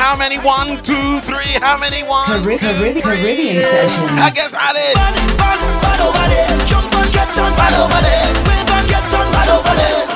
How 0.00 0.16
many? 0.16 0.36
One, 0.38 0.82
two, 0.82 1.20
three. 1.28 1.52
How 1.60 1.76
many? 1.78 2.02
One, 2.08 2.26
Carib- 2.42 2.58
two, 2.58 2.66
Carib- 2.66 2.92
three. 2.94 3.02
Caribbean 3.02 3.62
Sessions. 3.62 4.10
I 4.16 4.30
guess 4.34 4.54
I 4.58 4.72
did. 4.72 4.94
Bad, 5.36 5.60
bad 5.82 6.00
over 6.00 6.26
there, 6.32 6.58
jump 6.66 6.88
and 6.94 7.12
get 7.12 7.28
on, 7.38 7.52
bad 7.56 7.74
over 7.76 8.00
there, 8.00 8.32
wave 8.48 8.70
and 8.70 8.88
get 8.88 9.14
on, 9.14 9.26
bad 9.32 9.48
over 9.52 9.74
there. 9.76 10.06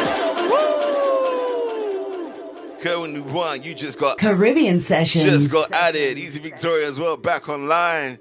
Kerwin 2.81 3.13
Dubois, 3.15 3.55
you 3.63 3.75
just 3.75 3.99
got 3.99 4.19
Caribbean 4.19 4.79
Sessions. 4.79 5.25
just 5.25 5.53
got 5.53 5.71
added. 5.73 6.19
Easy 6.19 6.41
Victoria 6.41 6.87
as 6.89 6.99
well, 6.99 7.17
back 7.17 7.49
online. 7.49 8.19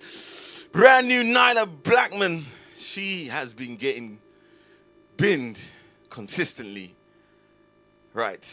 Brand 0.72 1.08
new 1.08 1.24
Nailah 1.24 1.70
Blackman. 1.84 2.46
She 2.78 3.28
has 3.28 3.54
been 3.54 3.76
getting 3.78 4.20
binned 5.18 5.60
consistently. 6.10 6.96
Right. 8.14 8.46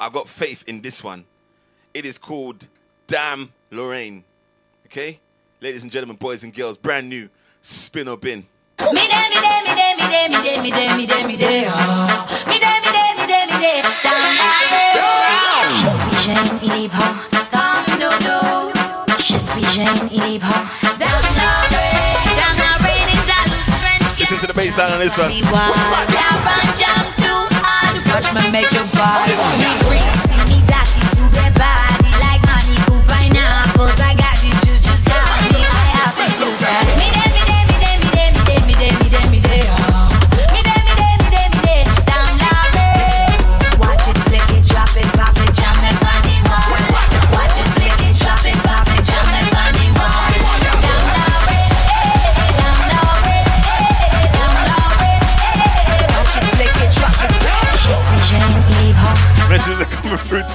I've 0.00 0.12
got 0.12 0.28
faith 0.28 0.62
in 0.66 0.80
this 0.80 1.02
one. 1.04 1.24
It 1.96 2.04
is 2.04 2.18
called 2.18 2.68
Damn 3.06 3.54
Lorraine. 3.70 4.22
Okay? 4.84 5.18
Ladies 5.62 5.82
and 5.82 5.90
gentlemen, 5.90 6.16
boys 6.16 6.44
and 6.44 6.52
girls, 6.52 6.76
brand 6.76 7.08
new 7.08 7.30
spin 7.62 8.06
or 8.06 8.18
bin. 8.18 8.44
Day, 8.76 8.84
day, 8.92 9.06
day, 9.08 9.40
day, 9.40 9.64
day, 9.64 9.96
day, 9.96 10.28
day, 10.28 10.60
day, 10.60 11.06
day, 11.06 11.06
day, 11.06 11.36
day, 11.38 11.64
Listen 24.18 24.38
to 24.40 24.46
the 24.46 24.52
bass 24.54 24.76
line 24.76 24.92
on 24.92 25.00
this 25.00 25.16
one. 25.16 25.32
Watch 28.12 28.34
my 28.34 28.50
make 28.52 28.70
your 28.70 28.84
body. 28.92 30.25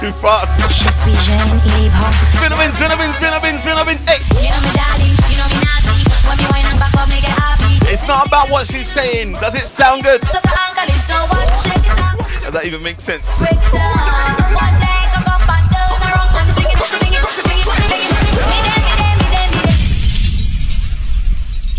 too 0.02 0.10
fast. 0.18 0.50
Spin 0.82 1.14
spin 2.50 2.72
spin 2.74 2.90
spin. 3.54 3.98
Hey. 4.02 4.18
It's 7.86 8.08
not 8.08 8.26
about 8.26 8.50
what 8.50 8.66
she's 8.66 8.88
saying. 8.88 9.34
Does 9.34 9.54
it 9.54 9.60
sound 9.60 10.02
good? 10.02 10.20
Does 10.20 10.32
that 12.52 12.64
even 12.66 12.82
make 12.82 12.98
sense? 12.98 13.40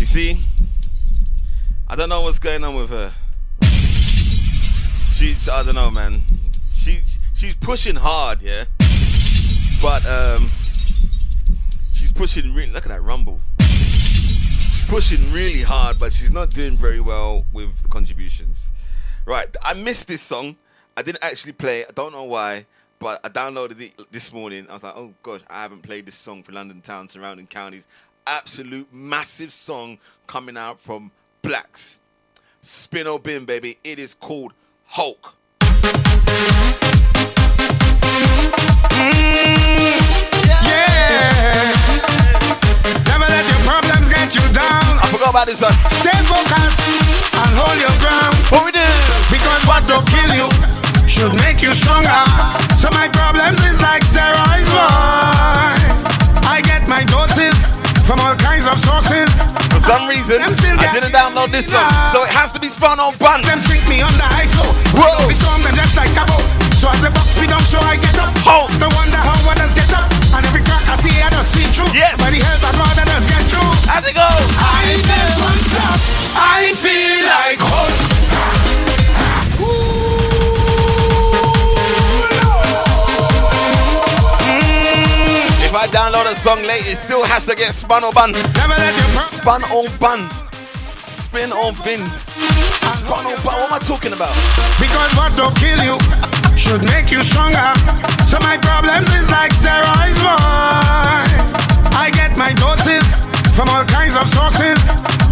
You 0.00 0.06
see, 0.06 0.40
I 1.88 1.94
don't 1.94 2.08
know 2.08 2.22
what's 2.22 2.38
going 2.38 2.64
on 2.64 2.74
with 2.74 2.88
her. 2.88 3.12
She, 5.12 5.36
I 5.52 5.62
don't 5.62 5.74
know, 5.74 5.90
man. 5.90 6.22
She 7.44 7.50
she's 7.50 7.56
pushing 7.56 7.94
hard, 7.94 8.40
yeah. 8.40 8.64
But 9.82 10.06
um, 10.08 10.48
she's 11.92 12.10
pushing 12.10 12.54
really. 12.54 12.70
Look 12.72 12.86
at 12.86 12.88
that 12.88 13.02
rumble. 13.02 13.38
She's 13.60 14.86
pushing 14.88 15.30
really 15.30 15.60
hard, 15.60 15.98
but 15.98 16.14
she's 16.14 16.32
not 16.32 16.48
doing 16.52 16.74
very 16.74 17.00
well 17.00 17.44
with 17.52 17.82
the 17.82 17.88
contributions. 17.88 18.72
Right, 19.26 19.54
I 19.62 19.74
missed 19.74 20.08
this 20.08 20.22
song. 20.22 20.56
I 20.96 21.02
didn't 21.02 21.22
actually 21.22 21.52
play. 21.52 21.80
it. 21.80 21.88
I 21.90 21.92
don't 21.92 22.12
know 22.12 22.24
why, 22.24 22.64
but 22.98 23.20
I 23.22 23.28
downloaded 23.28 23.78
it 23.78 24.10
this 24.10 24.32
morning. 24.32 24.66
I 24.70 24.72
was 24.72 24.82
like, 24.82 24.96
oh 24.96 25.12
gosh, 25.22 25.42
I 25.50 25.60
haven't 25.60 25.82
played 25.82 26.06
this 26.06 26.14
song 26.14 26.42
for 26.42 26.52
London 26.52 26.80
town, 26.80 27.08
surrounding 27.08 27.46
counties. 27.46 27.86
Absolute 28.26 28.90
massive 28.90 29.52
song 29.52 29.98
coming 30.26 30.56
out 30.56 30.80
from 30.80 31.10
Blaxx. 31.42 31.98
Spin 32.62 33.06
or 33.06 33.20
bin, 33.20 33.44
baby. 33.44 33.76
It 33.84 33.98
is 33.98 34.14
called 34.14 34.54
Hulk. 34.86 35.34
This 45.46 45.60
one. 45.60 45.76
Stay 46.00 46.16
focused 46.24 46.80
and 47.36 47.50
hold 47.52 47.76
your 47.76 47.92
ground. 48.00 48.32
What 48.48 48.64
we 48.64 48.72
do? 48.72 48.84
Because 49.28 49.60
what 49.68 49.84
don't 49.84 50.04
kill 50.08 50.32
you 50.32 50.48
should 51.04 51.36
make 51.44 51.60
you 51.60 51.74
stronger. 51.76 52.08
So 52.80 52.88
my 52.96 53.08
problems 53.12 53.60
is 53.60 53.76
like 53.80 54.02
steroids. 54.08 54.72
I 56.48 56.64
get 56.64 56.88
my 56.88 57.04
doses 57.04 57.76
from 58.08 58.20
all 58.24 58.36
kinds 58.36 58.66
of 58.66 58.80
sources. 58.80 59.28
For 59.68 59.80
some 59.84 60.08
reason, 60.08 60.40
I 60.40 60.90
didn't 60.96 61.12
download 61.12 61.52
this 61.52 61.68
song, 61.68 61.92
so 62.10 62.24
it 62.24 62.32
has 62.32 62.52
to 62.52 62.60
be 62.60 62.68
spun 62.68 62.98
on 62.98 63.16
bun. 63.18 63.42
Them 63.42 63.60
sink 63.60 63.86
me 63.88 64.00
under 64.00 64.24
ISO. 64.40 64.64
Whoa. 64.96 65.28
Storm 65.28 65.62
them 65.62 65.74
just 65.76 65.96
like 65.96 66.12
Cabo. 66.14 66.63
So 66.84 66.90
as 66.92 67.00
the 67.00 67.08
box 67.16 67.40
me 67.40 67.48
down, 67.48 67.64
so 67.64 67.80
I 67.80 67.96
get 67.96 68.12
up. 68.20 68.28
Hold. 68.44 68.68
The 68.76 68.84
wonder 68.92 69.16
how 69.16 69.32
others 69.48 69.72
get 69.72 69.88
up. 69.96 70.04
And 70.36 70.44
every 70.44 70.60
crack 70.60 70.84
I 70.84 71.00
see, 71.00 71.16
I 71.16 71.32
just 71.32 71.56
see 71.56 71.64
through. 71.72 71.88
Yes. 71.96 72.12
By 72.20 72.28
the 72.28 72.44
help 72.44 72.60
of 72.60 72.76
God, 72.76 72.92
just 73.08 73.24
get 73.24 73.40
through. 73.48 73.72
How's 73.88 74.04
it 74.04 74.12
go? 74.12 74.20
I 74.20 74.92
just 75.00 75.40
won't 75.40 75.64
stop. 75.64 75.96
I 76.36 76.76
feel 76.76 77.24
like 77.24 77.56
hope. 77.64 77.96
Mm. 84.44 85.64
If 85.64 85.72
I 85.72 85.88
download 85.88 86.28
a 86.28 86.36
song 86.36 86.60
late, 86.68 86.84
it 86.84 87.00
still 87.00 87.24
has 87.24 87.46
to 87.46 87.56
get 87.56 87.72
spun 87.72 88.04
or 88.04 88.12
bun. 88.12 88.36
Never 88.60 88.76
let 88.76 88.92
your 88.92 89.08
pro- 89.08 89.24
Spun 89.24 89.64
or 89.72 89.88
bun. 89.96 90.28
Spin 91.00 91.48
or 91.48 91.72
bin. 91.80 92.04
Spun 92.92 93.24
or 93.24 93.40
bun. 93.40 93.56
What 93.56 93.72
am 93.72 93.72
I 93.72 93.80
talking 93.80 94.12
about? 94.12 94.36
Because 94.76 95.08
what 95.16 95.32
don't 95.32 95.56
kill 95.56 95.80
you 95.80 96.33
should 96.56 96.82
make 96.94 97.10
you 97.10 97.22
stronger. 97.22 97.70
So 98.26 98.38
my 98.40 98.56
problems 98.58 99.08
is 99.14 99.26
like 99.30 99.52
steroids, 99.58 100.18
boy. 100.22 101.26
I 101.94 102.10
get 102.14 102.36
my 102.36 102.52
doses 102.54 103.22
from 103.54 103.68
all 103.70 103.84
kinds 103.84 104.14
of 104.14 104.26
sources. 104.26 104.78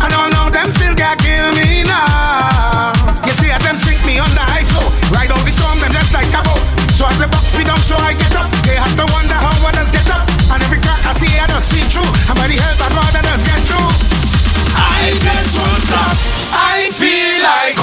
I 0.02 0.10
don't 0.10 0.30
know 0.34 0.50
them 0.50 0.70
still 0.70 0.94
can't 0.94 1.18
kill 1.22 1.50
me 1.54 1.82
now. 1.86 2.92
You 3.26 3.32
see, 3.38 3.50
at 3.50 3.62
them 3.62 3.76
sink 3.76 4.02
me 4.06 4.18
under 4.18 4.44
ISO. 4.58 4.78
Oh. 4.78 5.14
Ride 5.14 5.30
out 5.30 5.42
the 5.46 5.52
storm, 5.54 5.78
them 5.78 5.92
just 5.92 6.12
like 6.14 6.28
Cabo. 6.30 6.54
So 6.94 7.06
as 7.06 7.18
they 7.18 7.26
box 7.26 7.54
me 7.58 7.64
down, 7.64 7.78
so 7.86 7.96
I 7.98 8.14
get 8.14 8.34
up. 8.34 8.50
They 8.66 8.78
have 8.78 8.94
to 8.98 9.06
wonder 9.10 9.34
how 9.34 9.54
others 9.66 9.90
get 9.90 10.06
up. 10.10 10.26
And 10.50 10.62
every 10.62 10.78
crack 10.78 11.02
I 11.06 11.14
see, 11.18 11.34
I 11.38 11.46
just 11.46 11.70
see 11.70 11.82
through. 11.86 12.06
And 12.30 12.36
by 12.38 12.46
the 12.46 12.58
help 12.58 12.78
of 12.82 12.90
God, 12.94 13.10
just 13.14 13.46
get 13.46 13.60
through. 13.66 13.90
I 14.78 15.10
just 15.18 15.50
won't 15.58 15.82
stop. 15.86 16.16
I 16.54 16.90
feel 16.94 17.34
like 17.42 17.81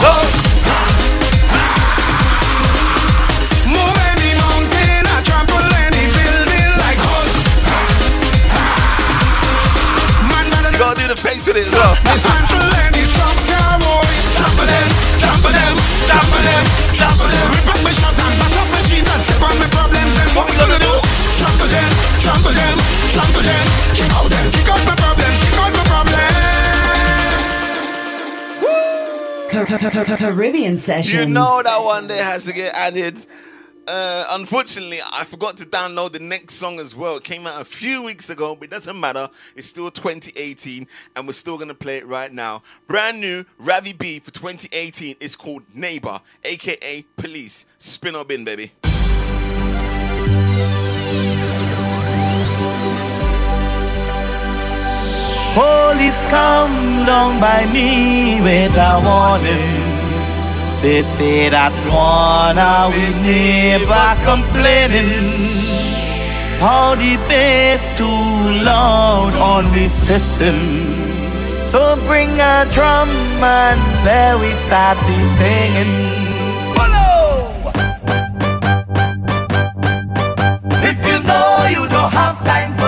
it 11.59 11.67
as 11.67 11.73
well. 11.75 11.93
dismantle 12.07 12.71
any 12.87 13.03
structure, 13.03 13.67
boy. 13.83 14.07
Trample 14.39 14.67
them, 14.71 14.87
trample 15.19 15.51
them, 15.51 15.75
trample 16.07 16.43
them, 16.47 16.63
trample 16.95 17.27
them. 17.27 17.47
Rip 17.51 17.67
up 17.67 17.79
my 17.83 17.91
shot 17.91 18.15
and 18.15 18.35
bust 18.39 18.55
up 18.59 18.67
my 18.71 18.81
jeans 18.87 19.09
and 19.11 19.21
step 19.27 19.41
on 19.43 19.55
my 19.59 19.67
problems. 19.75 20.13
Then 20.15 20.29
what 20.35 20.45
we 20.47 20.53
gonna 20.55 20.79
do? 20.79 20.93
Trample 21.39 21.67
them, 21.67 21.91
trample 22.23 22.55
them, 22.55 22.77
trample 23.11 23.43
them. 23.43 23.65
Kick 23.91 24.11
out 24.15 24.27
them, 24.31 24.45
kick 24.55 24.69
out 24.71 24.81
my 24.87 24.95
problems, 24.95 25.37
kick 25.43 25.55
out 25.59 25.71
my 25.75 25.83
problems. 25.91 26.37
Car- 29.51 29.65
car- 29.65 29.91
car- 29.91 30.05
car- 30.05 30.17
Caribbean 30.17 30.77
sessions. 30.77 31.13
You 31.13 31.25
know 31.27 31.61
that 31.63 31.83
one 31.83 32.07
day 32.07 32.17
has 32.19 32.45
to 32.45 32.53
get 32.53 32.71
added. 32.73 33.17
Uh, 33.91 34.23
unfortunately, 34.33 34.99
I 35.11 35.25
forgot 35.25 35.57
to 35.57 35.65
download 35.65 36.11
the 36.11 36.19
next 36.19 36.53
song 36.55 36.79
as 36.79 36.95
well. 36.95 37.17
It 37.17 37.23
came 37.23 37.47
out 37.47 37.59
a 37.59 37.65
few 37.65 38.03
weeks 38.03 38.29
ago, 38.29 38.53
but 38.53 38.65
it 38.65 38.69
doesn't 38.69 38.99
matter. 38.99 39.27
It's 39.55 39.67
still 39.67 39.89
2018, 39.89 40.87
and 41.15 41.25
we're 41.25 41.33
still 41.33 41.57
gonna 41.57 41.73
play 41.73 41.97
it 41.97 42.05
right 42.05 42.31
now. 42.31 42.61
Brand 42.87 43.19
new 43.19 43.45
Ravi 43.57 43.93
B 43.93 44.19
for 44.19 44.29
2018 44.29 45.15
is 45.19 45.35
called 45.35 45.63
Neighbor, 45.73 46.21
aka 46.43 47.01
Police. 47.17 47.65
Spin 47.79 48.15
or 48.15 48.25
bin, 48.25 48.45
baby. 48.45 48.73
Police 55.55 56.21
come 56.29 57.05
down 57.07 57.41
by 57.41 57.65
me 57.73 58.39
with 58.41 58.77
a 58.77 59.01
warning. 59.03 59.88
They 60.81 61.01
say 61.01 61.49
that 61.49 61.75
one 61.91 62.57
of 62.57 62.95
we 62.95 63.11
never 63.19 64.07
complaining. 64.23 65.11
How 66.63 66.95
the 66.95 67.17
bass 67.27 67.83
too 67.97 68.63
loud 68.63 69.33
on 69.35 69.65
the 69.73 69.89
system. 69.89 70.55
So 71.67 71.97
bring 72.07 72.31
a 72.39 72.65
drum 72.71 73.09
and 73.43 73.79
there 74.07 74.37
we 74.39 74.51
start 74.55 74.97
the 75.03 75.19
singing. 75.35 75.93
Follow! 76.75 77.59
If 80.79 80.97
you 81.05 81.19
know 81.27 81.67
you 81.75 81.89
don't 81.89 82.13
have 82.13 82.41
time 82.45 82.78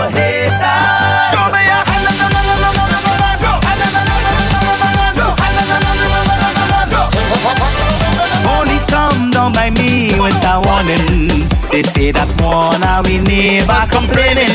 with 10.21 10.37
a 10.45 10.61
warning. 10.61 11.49
They 11.73 11.81
say 11.81 12.13
that 12.13 12.29
one 12.37 12.85
of 12.85 13.09
we 13.09 13.17
neighbor 13.25 13.81
complaining. 13.89 14.53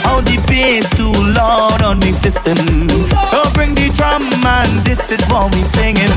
How 0.00 0.24
the 0.24 0.40
bass 0.48 0.88
too 0.96 1.12
loud 1.36 1.84
on 1.84 2.00
the 2.00 2.10
system. 2.10 2.56
So 3.28 3.44
bring 3.52 3.76
the 3.76 3.92
drum 3.92 4.24
and 4.24 4.72
this 4.82 5.12
is 5.12 5.20
what 5.28 5.52
we 5.52 5.60
singing. 5.62 6.08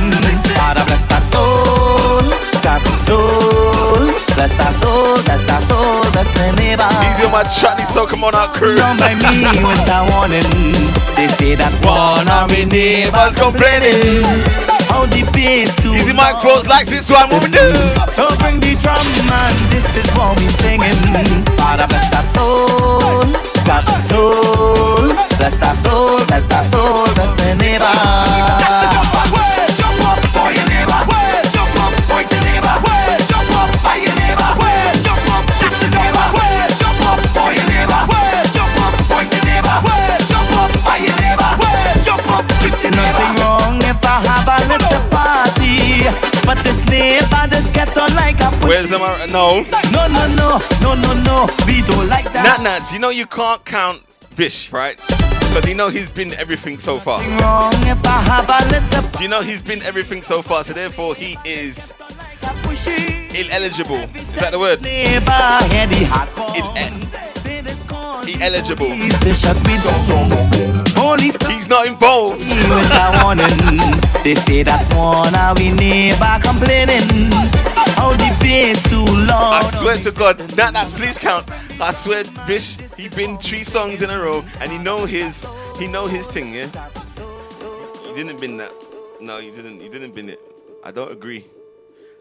Father 0.56 0.86
bless 0.88 1.04
that 1.12 1.28
soul, 1.28 2.24
that 2.64 2.80
soul, 3.04 4.08
bless 4.40 4.56
that 4.56 4.72
soul, 4.72 5.20
bless 5.28 5.44
that 5.44 5.60
soul, 5.60 6.00
bless 6.16 6.32
my 6.40 6.48
neighbor. 6.56 6.88
Easy 7.04 7.28
on 7.28 7.36
my 7.36 7.44
chutney, 7.44 7.84
so 7.86 8.08
come 8.08 8.24
on 8.24 8.34
out, 8.34 8.56
crew. 8.56 8.80
Down 8.80 8.96
by 8.96 9.12
me 9.12 9.44
with 9.60 9.92
a 9.92 10.00
warning. 10.16 10.48
They 11.20 11.28
say 11.28 11.56
that 11.60 11.76
One 11.84 12.32
of 12.32 12.48
me 12.48 12.64
neighbors 12.64 13.36
complaining. 13.36 14.73
How 14.94 15.08
the 15.10 15.26
bass 15.34 15.74
too 15.82 15.96
Easy 15.96 16.14
Mike 16.14 16.38
Pros 16.40 16.68
likes 16.68 16.88
this 16.88 17.10
one. 17.10 17.26
What 17.34 17.42
we 17.42 17.50
do? 17.50 17.68
So 18.14 18.30
bring 18.38 18.60
the 18.62 18.78
drum 18.78 19.02
and 19.02 19.58
this 19.74 19.98
is 19.98 20.06
what 20.14 20.38
we 20.38 20.46
singing. 20.62 20.94
Father 21.58 21.88
bless 21.90 22.14
that 22.14 22.30
soul, 22.30 23.26
that 23.66 23.90
soul, 23.98 25.18
bless 25.42 25.58
that 25.58 25.74
soul, 25.74 26.24
bless 26.28 26.46
that 26.46 26.62
soul, 26.62 27.10
bless 27.16 27.34
my 27.42 27.58
neighbor. 27.58 29.43
But 46.56 47.50
this 47.50 47.70
get 47.72 47.98
on 47.98 48.14
like 48.16 48.40
a 48.40 48.50
Where's 48.68 48.90
the 48.90 49.00
mar- 49.00 49.18
no? 49.28 49.64
no, 49.92 50.08
no, 50.08 50.28
no, 50.36 50.60
no, 50.82 50.94
no, 50.96 51.14
no. 51.24 51.48
We 51.66 51.82
don't 51.82 52.08
like 52.08 52.32
that. 52.34 52.44
Nat 52.44 52.64
Nats, 52.64 52.92
you 52.92 53.00
know 53.00 53.10
you 53.10 53.26
can't 53.26 53.64
count 53.66 54.04
Vish, 54.32 54.72
right? 54.72 54.98
Because 54.98 55.68
you 55.68 55.76
know 55.76 55.90
he's 55.90 56.10
been 56.10 56.34
everything 56.34 56.80
so 56.80 57.00
far. 57.00 57.20
Wrong 57.42 57.74
if 57.86 58.06
I 58.06 58.22
have 58.22 58.50
a 58.50 58.70
little 58.72 59.18
Do 59.18 59.24
you 59.24 59.30
know 59.30 59.42
he's 59.42 59.62
been 59.62 59.82
everything 59.84 60.22
so 60.22 60.42
far? 60.42 60.64
So 60.64 60.74
therefore 60.74 61.16
he 61.16 61.38
is 61.46 61.94
ineligible. 63.34 64.04
Is 64.16 64.36
that 64.36 64.52
the 64.52 64.60
word? 64.60 64.82
neighbor, 64.82 65.22
hear 65.70 65.88
the 65.88 66.06
hot 66.10 66.30
In- 66.78 67.43
ineligible. 68.28 68.88
Please 68.88 69.18
to 69.20 69.34
shut 69.34 69.58
me 69.68 69.76
down. 69.84 70.30
police 70.96 71.38
come. 71.38 71.52
He's 71.52 71.70
not 71.70 71.88
involved. 71.88 72.40
With 72.40 73.00
a 73.00 73.06
warning. 73.24 73.52
They 74.24 74.36
say 74.36 74.64
that 74.64 74.84
wanna 74.96 75.54
we 75.58 75.72
never 75.76 76.40
complaining. 76.42 77.32
How 78.00 78.12
the 78.14 78.32
bass 78.42 78.82
too 78.90 79.04
long. 79.04 79.54
I 79.54 79.62
swear 79.76 79.96
to 79.98 80.12
God, 80.12 80.38
that 80.56 80.74
that's 80.74 80.94
please 80.94 81.18
count. 81.18 81.50
I 81.82 81.92
swear, 81.92 82.24
Bish, 82.48 82.78
he 82.96 83.10
been 83.10 83.38
three 83.38 83.64
songs 83.64 84.02
in 84.02 84.10
a 84.10 84.20
row, 84.20 84.44
and 84.62 84.72
he 84.72 84.78
know 84.78 85.06
his, 85.06 85.46
he 85.80 85.88
know 85.88 86.08
his 86.08 86.28
thing, 86.28 86.54
yeah. 86.54 86.70
You 88.08 88.16
didn't 88.16 88.40
bin 88.40 88.58
that. 88.58 88.72
No, 89.20 89.40
you 89.40 89.52
didn't. 89.52 89.82
You 89.82 89.90
didn't 89.90 90.14
bin 90.14 90.30
it. 90.30 90.40
I 90.84 90.92
don't 90.92 91.12
agree. 91.12 91.46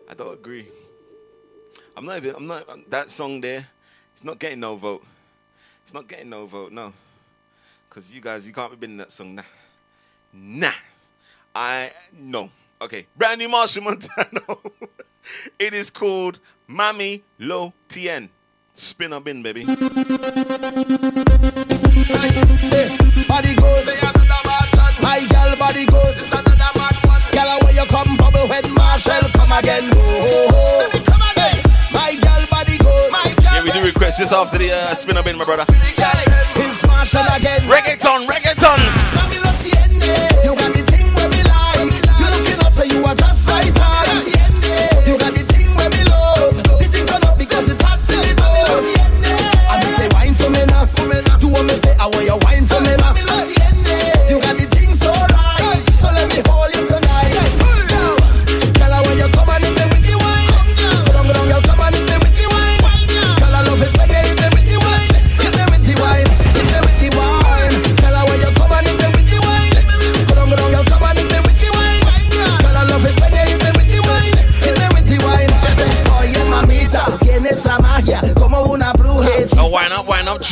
I 0.09 0.15
don't 0.15 0.33
agree. 0.33 0.69
I'm 1.97 2.07
not 2.07 2.16
even. 2.16 2.35
I'm 2.35 2.47
not. 2.47 2.66
That 2.89 3.11
song 3.11 3.41
there. 3.41 3.66
It's 4.15 4.24
not 4.24 4.39
getting 4.39 4.61
no 4.61 4.77
vote. 4.77 5.05
It's 5.85 5.95
not 5.95 6.09
getting 6.09 6.31
no 6.31 6.47
vote. 6.47 6.73
No. 6.73 6.93
Cause 7.91 8.13
you 8.13 8.21
guys, 8.21 8.47
you 8.47 8.53
can't 8.53 8.71
be 8.71 8.77
binning 8.77 8.97
that 8.99 9.13
song. 9.13 9.35
Nah. 9.35 9.43
Nah. 10.33 10.73
I 11.55 11.91
no. 12.19 12.51
Okay. 12.81 13.07
Brand 13.17 13.39
new 13.39 13.49
Machel 13.49 13.83
Montano. 13.83 14.61
it 15.59 15.75
is 15.75 15.91
called 15.91 16.39
Mami 16.69 17.23
Lo 17.39 17.73
Tien. 17.89 18.29
Spin 18.75 19.13
up 19.13 19.29
in, 19.29 19.43
baby. 19.43 19.65
Body 19.65 19.77
good. 23.55 23.87
My 25.03 25.27
girl 25.31 25.57
body 25.57 25.85
good. 25.85 26.17
Girl, 27.33 27.59
where 27.61 27.75
you 27.75 27.85
come 27.87 28.17
bubble 28.17 28.49
when 28.49 28.75
Marshall 28.75 29.29
come 29.35 29.53
again. 29.53 29.91
Do 34.12 34.18
just 34.18 34.34
after 34.34 34.59
the 34.59 34.70
uh, 34.70 34.94
spin 34.94 35.16
or 35.16 35.26
in, 35.26 35.39
my 35.39 35.44
brother. 35.47 35.64
It's 35.68 36.82
Machel 36.82 37.24
again. 37.34 37.60
Reggaeton, 37.62 38.26
reggaeton. 38.26 39.52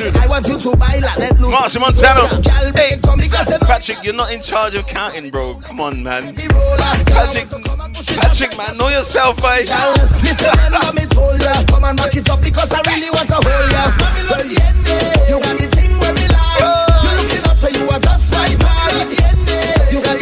Up, 0.02 0.14
wine 0.14 0.14
up, 0.14 0.14
true. 0.14 0.22
I 0.22 0.26
want 0.26 0.48
you 0.48 0.58
to 0.58 0.76
baila, 0.76 1.12
let 1.18 1.40
loose. 1.40 1.78
Montano. 1.78 2.28
Girl, 2.42 2.72
Hey, 2.74 2.96
come 3.02 3.20
because 3.20 3.50
you 3.50 3.58
know 3.58 3.66
Patrick, 3.66 3.98
you're 4.02 4.14
not 4.14 4.32
in 4.32 4.40
charge 4.40 4.74
of 4.74 4.86
counting, 4.86 5.30
bro. 5.30 5.54
Come 5.62 5.80
on, 5.80 6.02
man. 6.02 6.34
Patrick, 6.34 7.48
Patrick, 7.50 8.56
man, 8.56 8.76
know 8.76 8.88
yourself, 8.88 9.38
eh? 9.38 9.40
boy. 9.40 9.66
Girl, 9.66 9.92
listen, 10.22 10.50
remember 10.64 10.92
me 10.94 11.06
told 11.06 11.42
ya 11.42 11.64
Come 11.68 11.84
and 11.84 11.98
back 11.98 12.14
it 12.16 12.28
up 12.30 12.40
because 12.40 12.72
I 12.72 12.80
really 12.86 13.10
want 13.10 13.28
to 13.28 13.34
hold 13.34 13.70
ya 13.72 13.92
Well, 14.30 14.40
eh? 14.40 15.28
you 15.28 15.40
got 15.40 15.58
the 15.58 15.66
thing 15.76 15.92
where 15.98 16.14
me 16.14 16.26
like 16.28 16.60
You 17.04 17.10
looking 17.18 17.44
up 17.48 17.56
so 17.58 17.68
you 17.68 17.88
are 17.88 18.00
just 18.00 18.32
right 18.34 18.56
on 18.56 19.12
eh? 19.12 19.92
You 19.92 20.02
got 20.02 20.19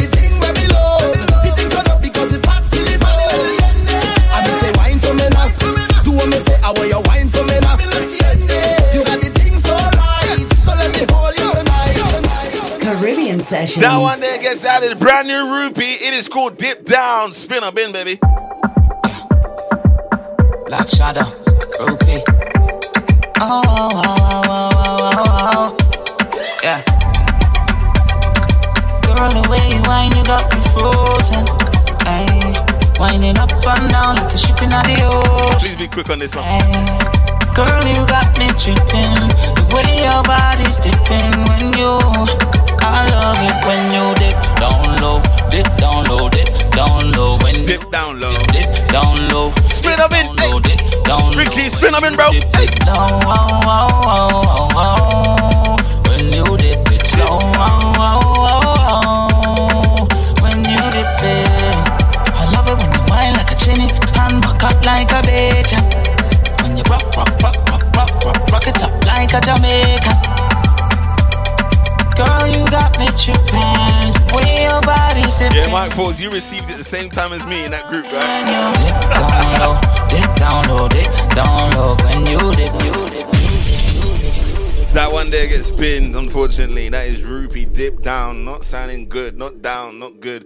Sessions. 13.49 13.81
That 13.81 13.97
one 13.97 14.19
there 14.19 14.37
gets 14.37 14.63
added. 14.63 14.99
Brand 14.99 15.27
new 15.27 15.49
rupee. 15.49 15.81
It 15.81 16.13
is 16.13 16.27
called 16.27 16.57
Dip 16.57 16.85
Down. 16.85 17.31
Spin 17.31 17.63
or 17.63 17.71
bin, 17.71 17.91
baby. 17.91 18.19
Black 20.67 20.87
Shadow, 20.87 21.25
Rupee. 21.81 22.21
Oh, 23.41 23.65
oh, 23.65 23.89
oh, 23.89 24.05
oh, 24.05 24.43
oh, 24.45 24.69
oh, 24.85 25.23
oh, 25.25 25.77
oh. 25.81 26.59
yeah. 26.61 26.85
Girl, 29.01 29.33
the 29.33 29.41
way 29.49 29.57
you 29.73 29.81
whine, 29.89 30.13
you 30.13 30.23
got 30.29 30.45
me 30.53 30.61
frozen. 30.69 31.41
Ay, 32.05 32.29
winding 33.01 33.39
up 33.39 33.49
and 33.49 33.89
down 33.89 34.17
like 34.17 34.31
a 34.31 34.37
ship 34.37 34.61
in 34.61 34.69
the 34.69 34.77
ocean. 35.09 35.57
Please 35.57 35.75
be 35.75 35.87
quick 35.87 36.11
on 36.11 36.19
this 36.19 36.35
one. 36.35 36.45
Girl, 37.57 37.81
you 37.89 38.05
got 38.05 38.29
me 38.37 38.45
tripping. 38.61 39.25
The 39.57 39.65
way 39.73 40.05
your 40.05 40.21
body's 40.21 40.77
dipping 40.77 41.33
when 41.49 41.73
you. 41.81 42.68
I 42.81 43.05
love 43.09 43.39
it 43.41 43.57
when 43.67 43.91
you 43.93 44.13
dip 44.15 44.37
down 44.59 45.01
low, 45.01 45.21
dip 45.51 45.67
down 45.77 46.05
low, 46.05 46.29
dip 46.29 46.49
down 46.71 47.11
low. 47.13 47.37
When 47.43 47.55
you 47.55 47.65
dip 47.65 47.91
down 47.91 48.19
low, 48.19 48.33
dip 48.51 48.69
down 48.89 49.27
low. 49.29 49.51
Spin 49.57 49.99
up 49.99 50.11
in, 50.11 50.25
hey. 50.37 50.59
Dip 50.59 51.03
down 51.03 51.35
Ricky, 51.35 51.69
spin 51.69 51.93
up 51.95 52.03
in, 52.03 52.15
bro. 52.15 52.31
Dip 52.31 52.71
down, 52.85 53.09
oh, 53.25 53.61
oh, 53.65 53.89
oh, 54.05 54.71
oh, 54.75 54.79
oh. 54.79 55.77
When 56.09 56.31
you 56.33 56.45
dip 56.57 56.87
it 56.93 57.05
slow, 57.05 57.39
oh, 57.41 57.93
oh, 57.97 58.21
oh, 58.47 58.87
oh. 59.03 60.07
When 60.41 60.57
you 60.63 60.79
dip 60.91 61.23
it, 61.23 61.75
I 62.33 62.45
love 62.53 62.67
it 62.67 62.77
when 62.79 62.91
you 62.93 63.01
whine 63.09 63.33
like 63.35 63.51
a 63.51 63.55
chinny 63.55 63.87
and 64.23 64.41
back 64.41 64.63
up 64.63 64.77
like 64.85 65.11
a 65.11 65.21
bitch. 65.27 65.73
When 66.63 66.77
you 66.77 66.83
rock, 66.89 67.05
rock, 67.15 67.29
rock, 67.41 67.57
rock, 67.69 67.83
rock, 67.95 68.25
rock, 68.25 68.51
rock 68.51 68.67
it 68.67 68.83
up 68.83 68.91
like 69.05 69.33
a 69.33 69.41
Jamaican. 69.41 70.48
Girl, 72.19 72.47
you 72.51 72.67
got 72.67 72.99
me 72.99 73.07
tripping. 73.15 74.11
Way 74.35 74.67
your 74.67 74.81
body 74.81 75.23
sipping. 75.31 75.55
Yeah, 75.55 75.71
Mike 75.71 75.93
Foles, 75.93 76.21
you 76.21 76.29
received 76.29 76.69
it 76.69 76.75
the 76.75 76.83
same 76.83 77.09
time 77.09 77.31
as 77.31 77.45
me 77.45 77.63
in 77.63 77.71
that 77.71 77.87
group, 77.87 78.03
right? 78.11 78.43
Down 79.15 79.55
low, 79.63 79.79
dip 80.11 80.35
down 80.35 80.67
low, 80.67 80.89
dip 80.89 81.07
down 81.33 81.71
low. 81.79 81.95
When 81.95 82.25
you 82.27 82.51
dip, 82.59 82.73
you 82.83 83.07
dip. 83.07 83.29
That 84.91 85.09
one 85.13 85.29
there 85.29 85.47
gets 85.47 85.71
pinned, 85.71 86.13
unfortunately. 86.13 86.89
That 86.89 87.07
is 87.07 87.23
Rupee 87.23 87.63
Dip 87.63 88.01
Down. 88.01 88.43
Not 88.43 88.65
sounding 88.65 89.07
good. 89.07 89.37
Not 89.37 89.61
down, 89.61 89.97
not 89.99 90.19
good. 90.19 90.45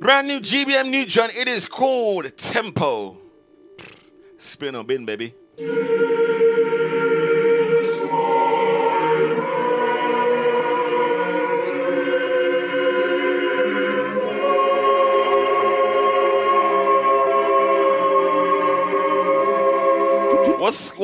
Brand 0.00 0.28
new 0.28 0.38
GBM 0.38 0.88
Nutron. 0.88 1.30
It 1.34 1.48
is 1.48 1.66
called 1.66 2.36
Tempo. 2.36 3.18
Spin 4.36 4.76
or 4.76 4.84
bin, 4.84 5.04
baby. 5.04 5.34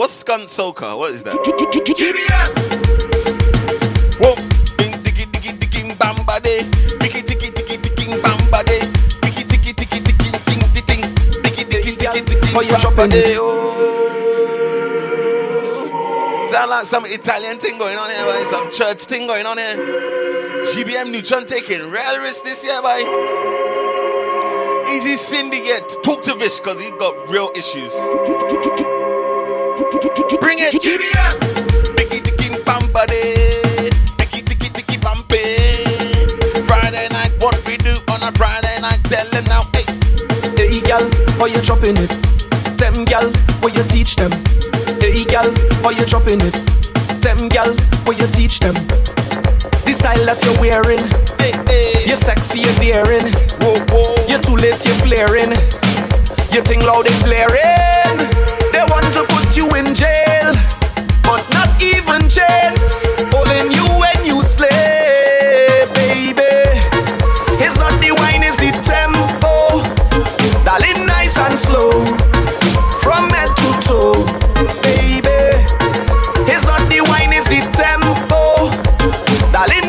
What's 0.09 0.25
what's 0.25 0.47
soca? 0.47 0.97
What 0.97 1.13
is 1.13 1.23
that? 1.25 1.37
Whoa, 4.17 4.35
bing 4.79 4.97
tiki 5.05 5.27
tiki 5.53 5.93
bamba 6.01 6.41
de, 6.41 6.65
tiki 6.99 7.21
tiki 7.21 7.51
tiki 7.53 7.77
tiki 7.77 8.17
bamba 8.25 8.65
de, 8.65 8.81
tiki 9.21 9.45
tiki 9.45 9.75
tiki 9.75 10.01
tiki 10.01 10.33
ting 10.33 10.65
ting 10.73 10.81
ting, 10.89 11.05
tiki 11.45 11.63
tiki 11.69 11.93
tiki 11.93 12.25
tiki 12.25 12.49
bamba 12.57 13.05
de. 13.11 13.37
Oh, 13.37 13.45
sound 16.53 16.71
like 16.71 16.87
some 16.87 17.05
Italian 17.05 17.59
thing 17.59 17.77
going 17.77 17.99
on 17.99 18.09
here, 18.09 18.25
boy. 18.25 18.45
Some 18.49 18.71
church 18.73 19.05
thing 19.05 19.27
going 19.27 19.45
on 19.45 19.59
here. 19.59 19.77
GBM 20.73 21.13
Nutron 21.13 21.45
taking 21.47 21.91
real 21.91 22.19
risk 22.23 22.45
this 22.45 22.65
year, 22.65 22.81
boy. 22.81 23.05
Easy 24.89 25.19
Cindy 25.19 25.59
yet 25.59 25.87
talk 26.03 26.23
to 26.23 26.35
Vish 26.37 26.61
because 26.61 26.81
he 26.83 26.91
got 26.93 27.15
real 27.29 27.51
issues. 27.55 27.93
Bring 29.79 30.59
it, 30.59 30.75
GBM. 30.83 31.39
Biggie 31.95 32.19
tiki 32.19 32.51
bamba 32.67 33.07
de, 33.07 33.91
biggie 34.19 34.43
tiki 34.43 34.71
tiki 34.75 34.99
bambe. 34.99 35.39
Friday 36.67 37.07
night, 37.15 37.31
what 37.39 37.55
we 37.65 37.77
do 37.77 37.95
on 38.11 38.21
a 38.27 38.33
Friday 38.33 38.81
night? 38.81 38.99
Tell 39.05 39.25
them 39.31 39.45
now, 39.45 39.63
hey. 39.71 39.87
Hey, 40.59 40.81
gal, 40.81 41.09
how 41.39 41.47
you 41.47 41.63
dropping 41.63 41.97
it? 41.97 42.11
Them 42.77 43.05
gal, 43.05 43.31
what 43.63 43.77
you 43.77 43.85
teach 43.85 44.17
them? 44.17 44.33
Hey, 44.99 45.25
gal, 45.25 45.47
how 45.87 45.91
you 45.91 46.05
dropping 46.07 46.41
it? 46.43 46.55
Them 47.23 47.49
gal, 47.49 47.71
what 48.03 48.19
you 48.19 48.27
teach 48.35 48.59
them? 48.59 48.75
The 49.87 49.95
style 49.95 50.27
that 50.27 50.43
you're 50.43 50.59
wearing, 50.59 51.07
you're 52.05 52.17
sexy, 52.19 52.67
you're 52.67 52.75
daring. 52.83 53.31
Whoa, 53.63 53.79
whoa. 53.95 54.27
You're 54.27 54.43
too 54.43 54.57
late, 54.57 54.83
you're 54.85 54.99
flaring. 55.07 55.55
You 56.51 56.67
think 56.67 56.83
loud 56.83 57.07
and 57.07 57.23
blaring 57.23 58.58
want 58.91 59.13
to 59.15 59.25
put 59.35 59.57
you 59.57 59.69
in 59.77 59.95
jail, 59.95 60.53
but 61.23 61.45
not 61.53 61.71
even 61.83 62.21
chance 62.29 63.07
Pulling 63.31 63.73
you 63.73 63.85
when 63.99 64.19
you 64.25 64.43
slay, 64.43 65.85
baby. 65.95 66.43
It's 67.61 67.77
not 67.77 68.01
the 68.01 68.13
wine, 68.17 68.43
it's 68.43 68.57
the 68.57 68.71
tempo, 68.83 69.83
darling, 70.65 71.07
nice 71.07 71.37
and 71.39 71.59
slow, 71.59 71.91
from 73.03 73.29
head 73.31 73.53
to 73.61 73.71
toe, 73.87 74.25
baby. 74.83 75.41
It's 76.51 76.65
not 76.65 76.89
the 76.89 77.01
wine, 77.09 77.33
it's 77.33 77.49
the 77.49 77.61
tempo, 77.77 78.71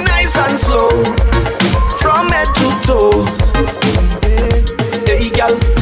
nice 0.05 0.35
and 0.37 0.57
slow, 0.57 0.89
from 2.01 2.29
head 2.29 2.49
to 2.55 2.67
toe. 2.85 3.25
Hey, 5.05 5.29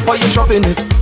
why 0.05 0.15
you 0.15 0.27
it? 0.65 0.96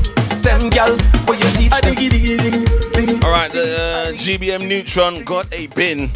GBM 4.26 4.68
Nutron 4.68 5.24
got 5.24 5.46
a 5.54 5.68
bin. 5.76 6.10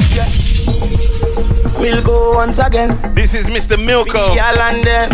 We'll 1.78 2.02
go 2.02 2.32
once 2.34 2.58
again. 2.58 2.90
This 3.14 3.34
is 3.34 3.46
Mr. 3.46 3.76
Milko. 3.76 4.34
Gal 4.34 4.58
and 4.58 4.84
them, 4.84 5.10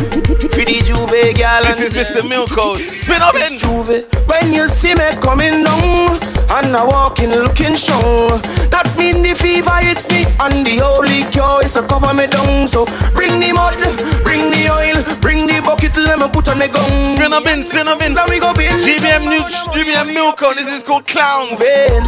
for 0.49 0.65
the 0.65 0.81
J'ouvert 0.81 1.63
This 1.65 1.93
is 1.93 1.93
Mr. 1.93 2.23
Milko. 2.23 2.77
Spin 2.77 3.21
up 3.21 3.35
in. 3.35 3.59
J'ouvert. 3.59 4.07
When 4.27 4.55
you 4.55 4.67
see 4.67 4.95
me 4.95 5.11
coming 5.21 5.63
down 5.63 6.36
and 6.51 6.75
I 6.77 6.85
walking 6.85 7.31
looking 7.31 7.77
strong, 7.77 8.29
that 8.71 8.87
mean 8.97 9.23
the 9.23 9.35
fever 9.35 9.77
hit 9.83 10.01
me 10.11 10.25
and 10.41 10.65
the 10.67 10.81
only 10.85 11.25
cure 11.35 11.63
is 11.65 11.73
to 11.75 11.83
cover 11.87 12.13
me 12.15 12.27
down. 12.27 12.67
So 12.67 12.87
bring 13.13 13.41
the 13.41 13.53
mud, 13.53 13.77
bring 14.25 14.51
the 14.51 14.71
oil, 14.71 14.99
bring 15.21 15.47
the 15.47 15.61
bucket, 15.61 15.97
let 15.97 16.19
me 16.19 16.29
put 16.29 16.49
on 16.49 16.59
the 16.59 16.69
gun. 16.69 17.17
Spin 17.17 17.33
up 17.33 17.47
in, 17.47 17.63
spin 17.63 17.89
up 17.89 18.01
in. 18.03 18.15
So 18.15 18.25
we 18.29 18.39
go 18.41 18.55
bin. 18.55 18.73
GBM 18.79 19.27
Neut- 19.27 19.53
GBM 19.75 20.15
Milko. 20.15 20.49
Oh, 20.49 20.55
this 20.55 20.69
is 20.71 20.83
called 20.83 21.07
Clowns. 21.07 21.59
Ben. 21.59 22.03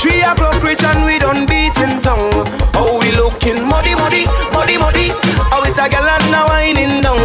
Three 0.00 0.22
o'clock 0.24 0.56
reach 0.62 0.82
and 0.82 1.04
we 1.04 1.18
done 1.18 1.44
beating 1.46 2.00
tongue. 2.00 2.32
Oh, 2.76 2.98
we 3.00 3.12
looking 3.12 3.60
muddy, 3.68 3.94
muddy, 3.94 4.24
muddy, 4.52 4.76
muddy. 4.78 5.08
Oh, 5.52 5.62
it's 5.68 5.78
a 5.78 5.88
gal 5.88 6.04
and 6.04 6.34
a 6.34 6.40
whining 6.48 7.00
down. 7.04 7.20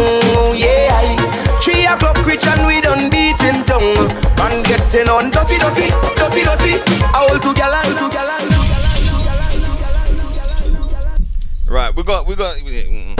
Yeah. 0.56 1.16
Three 1.60 1.84
o'clock 1.86 2.20
reach 2.24 2.46
and 2.46 2.66
we 2.66 2.80
done 2.80 3.08
beating 3.10 3.64
tongue. 3.64 3.96
And 4.40 4.64
getting 4.92 5.08
on 5.08 5.30
dirty, 5.30 5.56
dirty. 5.58 5.90
All 7.14 7.28
to 7.28 7.38
to 7.38 7.52
Right, 11.70 11.94
we 11.94 12.02
got 12.02 12.26
we 12.26 12.34
got 12.34 12.56
mm. 12.56 13.14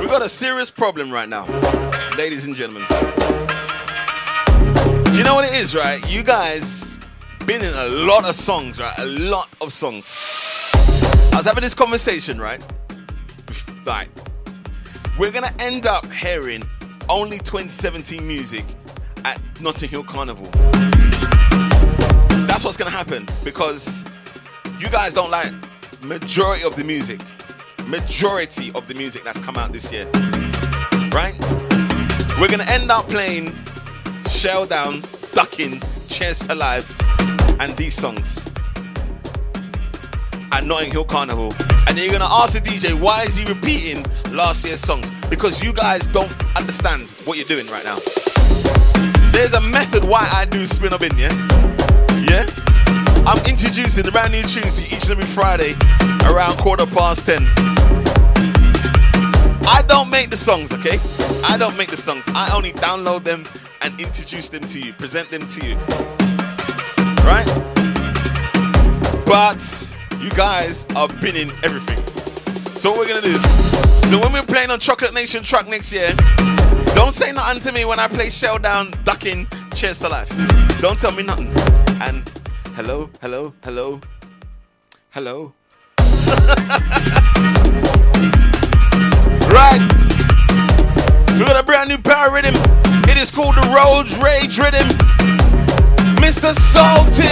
we 0.00 0.06
got 0.06 0.20
a 0.22 0.28
serious 0.28 0.70
problem 0.70 1.10
right 1.10 1.28
now, 1.28 1.46
ladies 2.18 2.44
and 2.46 2.54
gentlemen. 2.54 2.84
Do 5.04 5.16
you 5.16 5.24
know 5.24 5.34
what 5.34 5.46
it 5.46 5.54
is, 5.54 5.74
right? 5.74 5.98
You 6.12 6.22
guys 6.22 6.98
been 7.46 7.62
in 7.62 7.72
a 7.72 7.88
lot 8.04 8.28
of 8.28 8.34
songs, 8.34 8.78
right? 8.78 8.94
A 8.98 9.06
lot 9.06 9.48
of 9.62 9.72
songs. 9.72 10.12
I 10.74 11.36
was 11.36 11.46
having 11.46 11.62
this 11.62 11.72
conversation, 11.74 12.38
right? 12.38 12.62
Like, 13.86 14.10
we're 15.18 15.32
gonna 15.32 15.52
end 15.58 15.86
up 15.86 16.12
hearing 16.12 16.62
only 17.08 17.38
2017 17.38 18.26
music 18.26 18.66
at 19.26 19.40
Notting 19.60 19.88
Hill 19.88 20.04
Carnival. 20.04 20.46
That's 22.46 22.62
what's 22.62 22.76
gonna 22.76 22.92
happen 22.92 23.26
because 23.42 24.04
you 24.78 24.88
guys 24.88 25.14
don't 25.14 25.32
like 25.32 25.52
majority 26.02 26.62
of 26.62 26.76
the 26.76 26.84
music. 26.84 27.20
Majority 27.86 28.70
of 28.76 28.86
the 28.86 28.94
music 28.94 29.24
that's 29.24 29.40
come 29.40 29.56
out 29.56 29.72
this 29.72 29.90
year. 29.92 30.06
Right? 31.10 31.34
We're 32.38 32.48
gonna 32.48 32.70
end 32.70 32.88
up 32.90 33.06
playing 33.06 33.52
Shell 34.30 34.66
Down, 34.66 35.02
Ducking, 35.32 35.82
Cheers 36.06 36.38
to 36.46 36.54
Life, 36.54 36.88
and 37.60 37.76
these 37.76 37.94
songs 37.94 38.52
at 40.52 40.64
Notting 40.64 40.92
Hill 40.92 41.04
Carnival. 41.04 41.52
And 41.88 41.98
then 41.98 42.04
you're 42.04 42.12
gonna 42.12 42.32
ask 42.42 42.52
the 42.52 42.60
DJ 42.60 42.94
why 43.00 43.24
is 43.24 43.36
he 43.36 43.44
repeating 43.52 44.06
last 44.30 44.64
year's 44.64 44.80
songs? 44.80 45.10
Because 45.28 45.64
you 45.64 45.72
guys 45.72 46.06
don't 46.06 46.32
understand 46.56 47.10
what 47.24 47.38
you're 47.38 47.48
doing 47.48 47.66
right 47.66 47.84
now. 47.84 47.98
There's 49.36 49.52
a 49.52 49.60
method 49.60 50.02
why 50.02 50.26
I 50.32 50.46
do 50.46 50.66
spin 50.66 50.94
up 50.94 51.02
in, 51.02 51.14
yeah? 51.18 51.28
Yeah? 52.24 52.46
I'm 53.28 53.36
introducing 53.44 54.02
the 54.02 54.10
brand 54.10 54.32
new 54.32 54.40
tunes 54.40 54.76
to 54.76 54.82
each 54.82 55.02
and 55.02 55.10
every 55.10 55.26
Friday 55.26 55.74
around 56.24 56.56
quarter 56.56 56.86
past 56.86 57.26
10. 57.26 57.42
I 59.68 59.84
don't 59.88 60.08
make 60.08 60.30
the 60.30 60.38
songs, 60.38 60.72
okay? 60.72 60.96
I 61.44 61.58
don't 61.58 61.76
make 61.76 61.90
the 61.90 61.98
songs. 61.98 62.24
I 62.28 62.50
only 62.56 62.72
download 62.80 63.24
them 63.24 63.44
and 63.82 64.00
introduce 64.00 64.48
them 64.48 64.62
to 64.62 64.80
you, 64.80 64.94
present 64.94 65.30
them 65.30 65.46
to 65.46 65.66
you. 65.66 65.76
Right? 67.20 67.44
But 69.26 69.60
you 70.18 70.30
guys 70.30 70.86
are 70.96 71.08
binning 71.20 71.52
everything. 71.62 72.00
So 72.78 72.92
what 72.92 73.00
we're 73.00 73.08
gonna 73.08 73.20
do? 73.20 73.36
So 74.08 74.18
when 74.18 74.32
we're 74.32 74.48
playing 74.48 74.70
on 74.70 74.78
Chocolate 74.78 75.12
Nation 75.12 75.42
truck 75.44 75.68
next 75.68 75.92
year, 75.92 76.08
don't 76.94 77.12
say 77.12 77.32
nothing 77.32 77.62
to 77.62 77.72
me 77.72 77.84
when 77.84 77.98
I 77.98 78.08
play 78.08 78.30
Shell 78.30 78.58
Down, 78.58 78.92
Ducking, 79.04 79.46
Cheers 79.74 79.98
to 80.00 80.08
Life. 80.08 80.28
Don't 80.78 80.98
tell 80.98 81.12
me 81.12 81.22
nothing. 81.22 81.48
And 82.02 82.28
hello, 82.74 83.10
hello, 83.20 83.54
hello, 83.62 84.00
hello. 85.10 85.54
right. 89.48 89.80
We 91.38 91.44
got 91.44 91.60
a 91.60 91.62
brand 91.62 91.88
new 91.88 91.98
power 91.98 92.32
rhythm. 92.32 92.54
It 93.08 93.18
is 93.18 93.30
called 93.30 93.54
the 93.56 93.66
Road 93.76 94.06
Rage 94.24 94.58
Rhythm. 94.58 94.88
Mr. 96.16 96.52
Salty. 96.54 97.22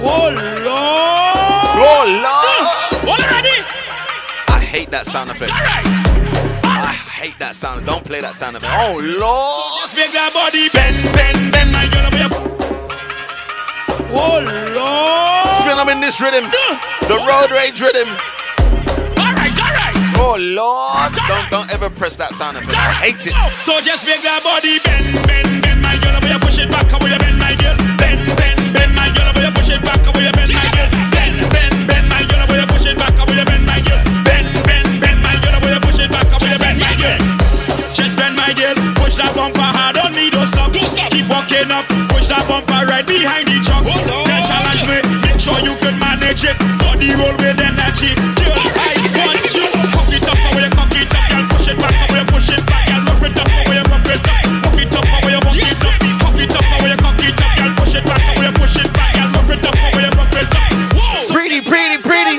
Oh 0.00 0.30
Lord! 0.64 1.28
Oh 1.80 2.02
Lord! 2.22 3.08
All 3.08 3.18
ready? 3.30 3.64
I 4.48 4.60
hate 4.60 4.90
that 4.90 5.06
sound 5.06 5.30
effect. 5.30 5.50
I 5.52 5.97
hate 7.18 7.38
that 7.42 7.56
sound. 7.58 7.84
Don't 7.84 8.04
play 8.04 8.20
that 8.20 8.38
sound 8.38 8.54
effect. 8.54 8.70
Oh 8.70 8.94
Lord! 9.02 9.82
Just 9.82 9.98
make 9.98 10.14
that 10.14 10.30
body 10.30 10.70
bend, 10.70 10.94
bend, 11.10 11.50
bend, 11.50 11.74
my 11.74 11.82
girl. 11.90 12.06
Oh 14.14 14.38
Lord! 14.38 15.50
Spin 15.58 15.76
up 15.82 15.90
in 15.90 15.98
this 15.98 16.22
rhythm. 16.22 16.46
The 17.10 17.18
road 17.26 17.50
rage 17.50 17.82
rhythm. 17.82 18.06
Alright, 19.18 19.58
alright. 19.58 19.98
Oh 20.14 20.38
Lord! 20.38 21.10
Don't 21.26 21.50
don't 21.50 21.70
ever 21.74 21.90
press 21.90 22.14
that 22.16 22.30
sound 22.38 22.56
effect. 22.56 22.78
I 22.78 23.10
hate 23.10 23.26
it. 23.26 23.34
So 23.58 23.82
just 23.82 24.06
make 24.06 24.22
that 24.22 24.46
body 24.46 24.78
bend, 24.86 25.26
bend, 25.26 25.62
bend, 25.62 25.82
my 25.82 25.98
girl. 25.98 26.14
Up 26.14 26.22
you 26.22 26.38
push 26.38 26.62
it 26.62 26.70
back, 26.70 26.86
how 26.86 27.02
you 27.02 27.18
bend, 27.18 27.18
my 27.18 27.18
girl. 27.18 27.37
Bend, 27.37 27.37
Keep 41.68 41.76
up. 41.76 41.84
Push 42.08 42.32
that 42.32 42.48
bumper 42.48 42.80
right 42.88 43.04
behind 43.04 43.48
the 43.48 43.60
truck. 43.60 43.84
Oh, 43.84 44.24
then 44.24 44.40
challenge 44.48 44.88
me. 44.88 45.04
Make 45.20 45.36
sure 45.36 45.58
you 45.60 45.76
can 45.76 46.00
manage 46.00 46.44
it. 46.44 46.56
Body 46.80 47.12
roll 47.20 47.36
with 47.36 47.60
energy. 47.60 48.16
Girl, 48.40 48.56
I 48.56 48.96
want 49.20 49.44
you. 49.52 49.68
Cock 49.92 50.08
it 50.08 50.24
up, 50.24 50.32
how 50.32 50.56
you 50.56 50.70
cock 50.72 50.96
it 50.96 51.12
up, 51.12 51.28
girl. 51.28 51.44
Push 51.52 51.68
it 51.68 51.76
back, 51.76 51.92
how 51.92 52.16
you 52.16 52.24
push 52.24 52.48
it 52.48 52.64
back, 52.64 52.88
girl. 52.88 53.04
Rough 53.04 53.20
it 53.20 53.36
up, 53.36 53.48
how 53.52 53.68
you 53.68 53.84
rough 53.84 54.08
it 54.08 54.16
up. 54.16 54.48
Cock 54.64 54.80
it 54.80 54.96
up, 54.96 55.04
how 55.04 55.28
you 55.28 55.40
rough 55.44 55.60
it 55.60 55.84
up. 55.84 56.00
Cock 56.24 56.40
it 56.40 56.56
up, 56.56 56.64
how 56.64 56.88
you 56.88 56.96
cock 56.96 57.20
it 57.20 57.36
up, 57.36 57.52
girl. 57.60 57.72
Push 57.76 57.94
it 58.00 58.04
back, 58.08 58.22
how 58.24 58.40
you 58.40 58.52
push 58.56 58.76
it 58.80 58.88
back, 58.96 59.12
girl. 59.12 59.28
Rough 59.36 59.52
it 59.52 59.66
up, 59.68 59.76
how 59.76 60.00
you 60.00 60.08
rough 60.16 60.36
it 60.40 60.48
up. 60.48 60.72
Whoa. 60.96 61.20
Pretty, 61.28 61.60
pretty, 61.60 62.00
pretty. 62.00 62.36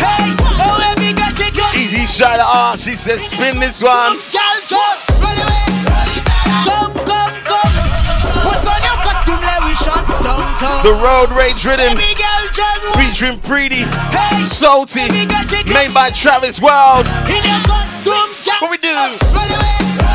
Hey, 0.00 0.32
oh, 0.56 0.80
let 0.80 0.96
me 0.96 1.12
get 1.12 1.36
you 1.36 1.52
good. 1.52 1.74
Easy 1.76 2.08
shot 2.08 2.40
of 2.40 2.48
R. 2.48 2.80
She 2.80 2.96
says, 2.96 3.20
spin 3.20 3.60
this 3.60 3.84
one. 3.84 4.16
The 10.82 10.92
road 11.04 11.30
rage 11.36 11.64
rhythm. 11.66 11.94
Baby 11.96 12.14
girl, 12.16 12.94
Featuring 12.96 13.38
Pretty, 13.40 13.84
Hey. 14.16 14.42
Salty, 14.44 15.00
Let 15.00 15.12
me 15.12 15.26
get 15.26 15.52
you 15.52 15.62
good. 15.64 15.74
made 15.74 15.92
by 15.94 16.08
Travis 16.10 16.58
Wild. 16.60 17.04
costume. 17.04 18.30
What 18.60 18.70
we 18.70 18.78
do? 18.78 20.10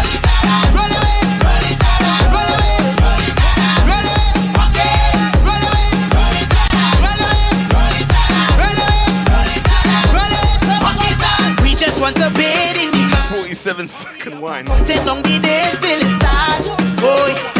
We 11.64 11.74
just 11.76 12.00
want 12.00 12.18
a 12.18 12.30
bed 12.30 12.76
in 12.76 12.92
the 12.92 13.18
47 13.32 13.88
second 13.88 14.42
wine. 14.42 14.66
Ten 14.86 15.06
long 15.06 15.22
the 15.24 15.40
days 15.40 15.78
till 15.80 16.00
it 16.00 16.12
starts. 16.20 16.68
Boy, 17.02 17.32
to 17.34 17.44
get 17.44 17.55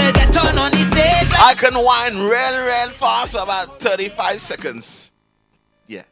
on 0.66 0.72
on 0.72 0.72
the 0.72 0.84
stage. 0.96 1.32
I 1.40 1.54
can 1.56 1.74
whine 1.74 2.16
real, 2.16 2.66
real 2.66 2.90
fast 2.98 3.36
for 3.36 3.44
about 3.44 3.80
35 3.80 4.42
seconds. 4.42 5.12
Yeah. 5.88 6.04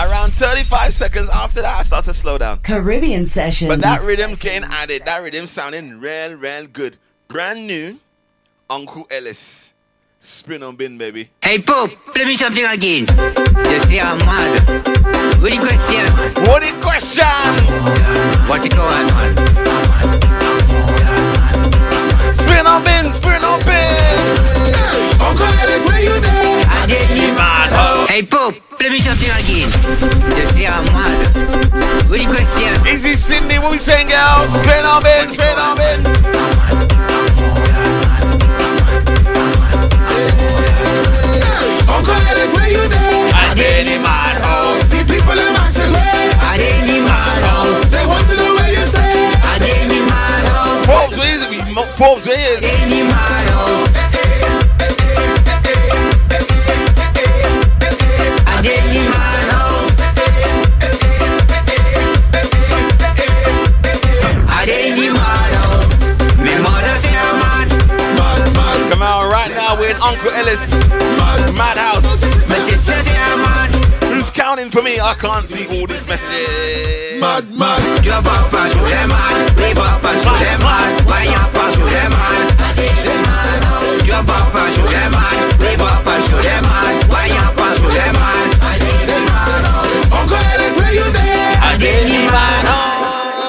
Around 0.00 0.32
35 0.32 0.92
seconds 0.92 1.30
after 1.30 1.62
that, 1.62 1.78
I 1.78 1.82
start 1.82 2.04
to 2.06 2.14
slow 2.14 2.38
down. 2.38 2.58
Caribbean 2.60 3.24
session. 3.26 3.68
But 3.68 3.82
that 3.82 4.04
rhythm 4.06 4.34
getting 4.34 4.68
added, 4.70 5.02
that 5.06 5.22
rhythm 5.22 5.46
sounding 5.46 6.00
real, 6.00 6.34
real 6.34 6.66
good. 6.66 6.98
Brand 7.28 7.66
new, 7.66 7.98
Uncle 8.68 9.06
Ellis. 9.10 9.72
Spin 10.20 10.62
on 10.62 10.74
bin, 10.74 10.96
baby. 10.96 11.28
Hey 11.42 11.58
Pope, 11.58 11.90
play 12.14 12.24
me 12.24 12.36
something 12.36 12.64
again. 12.64 13.04
Just 13.06 13.88
say 13.88 14.00
I'm 14.00 14.16
mad. 14.18 14.68
What 15.38 15.50
the 15.50 15.58
question? 15.58 16.06
What 16.46 16.62
the 16.62 16.72
question? 16.80 17.24
What 18.48 18.62
the 18.62 18.68
going 18.70 20.20
on? 20.20 20.23
Spin 22.34 22.66
on 22.66 22.82
bin, 22.82 23.10
spin 23.10 23.42
on 23.44 23.60
bin. 23.62 24.18
Uncle 25.22 25.46
Ellis, 25.62 25.86
where 25.86 26.02
you 26.02 26.14
there? 26.20 26.64
I 26.66 26.86
did 26.90 27.08
me 27.14 27.30
mad. 27.38 27.70
Hey 28.10 28.22
Pope, 28.22 28.56
play 28.78 28.90
me 28.90 29.00
something 29.00 29.30
again. 29.30 29.70
Just 30.34 30.54
say 30.54 30.66
I'm 30.66 30.84
mad. 30.90 31.30
What 32.10 32.18
Good 32.18 32.28
question. 32.28 32.74
Easy 32.86 33.14
Sydney, 33.14 33.58
what 33.58 33.70
we 33.72 33.78
saying, 33.78 34.08
girls? 34.08 34.50
Spin 34.60 34.84
on 34.84 35.06
in, 35.06 35.26
spin 35.30 35.58
on 35.58 35.78
in. 35.78 35.98
Uncle 41.86 42.18
Ellis, 42.30 42.52
where 42.54 42.70
you 42.70 42.82
there? 42.88 43.30
At 43.34 43.54
Ellis 70.34 70.66
Madhouse. 71.54 72.02
My 72.50 72.58
sister 72.58 72.98
say 73.06 73.14
Who's 74.10 74.30
counting 74.30 74.70
for 74.70 74.82
me? 74.82 74.98
I 74.98 75.14
can't 75.14 75.46
see 75.46 75.62
all 75.70 75.86
these 75.86 76.06
messages. 76.08 77.20
Mad, 77.20 77.46
mad. 77.54 77.82
Jump 78.02 78.26
up 78.26 78.52
and 78.52 78.70
show 78.70 78.82
them 78.82 79.08
mad. 79.08 79.54
Wave 79.58 79.78
up 79.78 80.02
and 80.02 80.18
show 80.18 80.34
them 80.34 80.60
mad. 80.60 81.06
Wind 81.06 81.34
up 81.38 81.54
and 81.54 81.70
show 81.70 81.86
them 81.86 82.10
mad. 82.10 82.46
Jump 84.02 84.28
up 84.28 84.54
and 84.54 84.72
show 84.74 84.86
them 84.90 85.12
mad. 85.12 85.54
Up 85.84 86.06
and 86.06 86.24
show 86.24 86.40
them 86.42 86.62
mad. 86.62 86.94
Wind 87.10 87.38
up 87.38 87.58
and 87.58 87.74
show 87.78 87.90
them 87.94 88.14
mad. 88.18 88.48
Uncle 90.18 90.42
Ellis, 90.50 90.74
where 90.76 90.94
you 90.94 91.06
there? 91.14 91.58
I 91.62 91.74
At 91.74 91.82
any 91.82 92.26
Madhouse. 92.26 92.93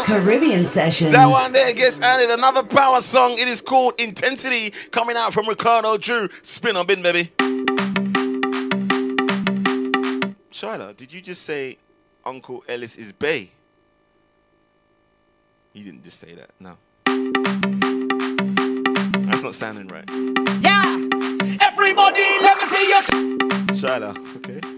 Caribbean 0.05 0.63
Sessions. 0.65 1.11
That 1.13 1.25
one 1.25 1.51
there 1.51 1.73
gets 1.73 1.99
added 1.99 2.29
another 2.29 2.61
power 2.61 3.01
song. 3.01 3.31
It 3.39 3.47
is 3.47 3.59
called 3.59 3.99
Intensity, 3.99 4.71
coming 4.91 5.17
out 5.17 5.33
from 5.33 5.47
Ricardo 5.47 5.97
Drew. 5.97 6.29
Spin 6.43 6.77
on 6.77 6.85
bin, 6.85 7.01
baby. 7.01 7.31
Shyla, 10.51 10.95
did 10.95 11.11
you 11.11 11.21
just 11.21 11.41
say 11.41 11.79
Uncle 12.23 12.63
Ellis 12.69 12.97
is 12.97 13.11
Bay? 13.13 13.49
You 15.73 15.83
didn't 15.83 16.03
just 16.03 16.19
say 16.19 16.35
that. 16.35 16.51
No. 16.59 16.77
That's 19.27 19.41
not 19.41 19.55
sounding 19.55 19.87
right. 19.87 20.07
Yeah. 20.61 20.83
Everybody, 21.65 22.21
let 22.41 22.57
me 22.57 22.65
see 22.67 22.87
you. 22.89 23.01
Shyla, 23.73 24.15
okay. 24.37 24.74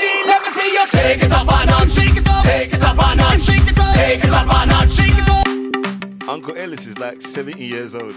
Let 0.00 0.42
me 0.42 0.48
see 0.50 0.72
you. 0.72 0.86
Take 0.88 1.22
it 1.22 1.32
up 1.32 1.52
and 1.52 1.70
on, 1.70 1.88
shake 1.88 2.16
it 2.16 2.28
up. 2.28 2.42
Take 2.44 2.72
it 2.74 2.82
up 2.82 2.98
and 2.98 3.20
on, 3.20 3.38
shake 3.38 3.66
it 3.68 3.78
up. 3.78 3.94
Take 3.94 4.24
it 4.24 4.30
up 4.30 4.52
and 4.52 4.72
on, 4.72 4.88
shake 4.88 5.16
it 5.16 5.28
up. 5.28 6.28
Uncle 6.28 6.56
Ellis 6.56 6.86
is 6.86 6.98
like 6.98 7.22
70 7.22 7.62
years 7.62 7.94
old. 7.94 8.14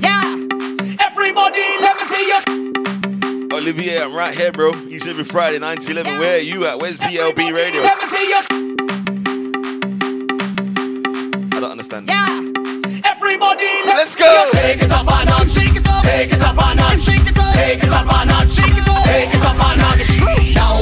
Yeah. 0.00 0.22
Everybody, 1.00 1.66
let 1.80 1.96
me 1.98 2.04
see 2.06 2.26
you. 2.30 2.40
Olivier, 3.52 4.02
I'm 4.02 4.14
right 4.14 4.34
here, 4.36 4.52
bro. 4.52 4.72
You 4.74 4.98
said 5.00 5.10
every 5.10 5.24
Friday, 5.24 5.58
9 5.58 5.78
to 5.78 5.90
11. 5.90 6.18
Where 6.18 6.38
are 6.38 6.40
you 6.40 6.64
at? 6.66 6.78
Where's 6.78 6.98
BLB 6.98 7.52
Radio? 7.52 7.82
Let 7.82 7.98
me 7.98 8.06
see 8.08 8.28
you. 8.28 8.40
I 11.52 11.60
don't 11.60 11.70
understand. 11.72 12.08
Yeah. 12.08 12.26
Everybody, 13.04 13.66
let 13.86 13.96
Let's 13.96 14.14
go. 14.14 14.48
Take 14.52 14.82
it 14.82 14.90
up 14.92 15.10
and 15.10 15.30
on, 15.30 15.48
shake 15.48 15.74
it 15.74 15.86
up. 15.88 16.04
Take 16.04 16.32
it 16.32 16.40
up 16.40 16.58
and 16.58 16.80
on, 16.80 16.98
shake 16.98 17.26
it 17.26 17.38
up. 17.38 17.54
Take 17.54 17.82
it 17.82 17.90
up 17.90 18.12
and 18.12 18.30
on, 18.30 18.46
shake 18.48 18.76
it 18.76 18.88
up. 18.88 19.04
Take 19.04 19.34
it 19.34 19.42
up 19.42 19.54
and 19.54 19.80
on. 19.82 19.94
Now 20.54 20.73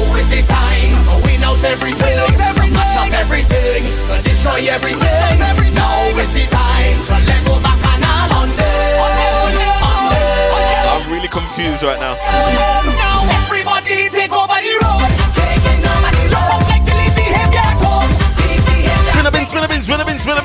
everything. 1.73 2.36
Mash 2.77 2.97
up 3.01 3.09
everything. 3.16 3.89
To 4.09 4.20
destroy 4.23 4.61
everything. 4.69 5.40
Now 5.73 6.20
is 6.20 6.32
the 6.36 6.44
time 6.53 7.01
to 7.09 7.16
let 7.24 7.40
go 7.49 7.57
back 7.65 7.81
and 7.81 8.05
all 8.05 8.44
on 8.44 8.49
them. 8.53 9.57
I'm 10.93 11.09
really 11.09 11.28
confused 11.28 11.82
right 11.82 11.99
now. 11.99 12.15
Now 13.01 13.24
everybody 13.40 14.12
take 14.12 14.32
over 14.36 14.59
the 14.61 14.74
road. 14.85 15.09
Taking 15.32 15.81
over 15.81 16.12
the 16.12 16.24
road. 16.28 16.62
Like 16.69 16.85
the 16.85 16.93
lead 16.93 17.15
behavior 17.16 17.65
at 17.65 17.81
home. 17.81 18.12
Lead 18.44 18.61
behavior. 18.69 19.09
Spin 19.09 19.24
a 19.27 19.32
bin, 19.32 19.47
spin 19.49 19.65
a 19.65 19.69
bin, 19.69 19.81
spin 19.81 20.01
a 20.01 20.05
bin, 20.05 20.19
spin 20.20 20.36
a 20.36 20.41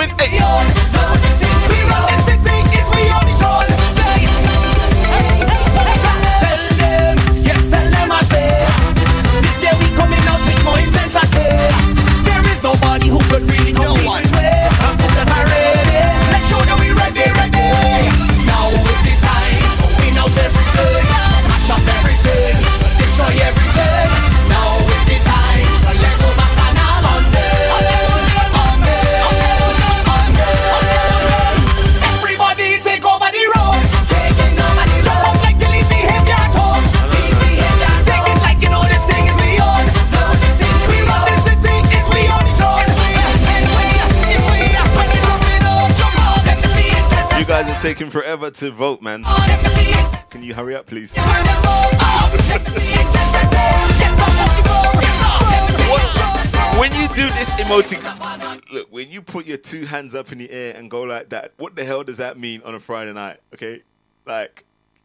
hands 59.88 60.14
up 60.14 60.32
in 60.32 60.38
the 60.38 60.50
air 60.52 60.76
and 60.76 60.90
go 60.90 61.02
like 61.04 61.30
that, 61.30 61.54
what 61.58 61.76
the 61.76 61.84
hell 61.84 62.04
does 62.04 62.18
that 62.18 62.38
mean 62.38 62.62
on 62.64 62.76
a 62.76 62.80
Friday 62.80 63.14
night? 63.14 63.40
Okay, 63.54 63.82
like, 64.26 64.64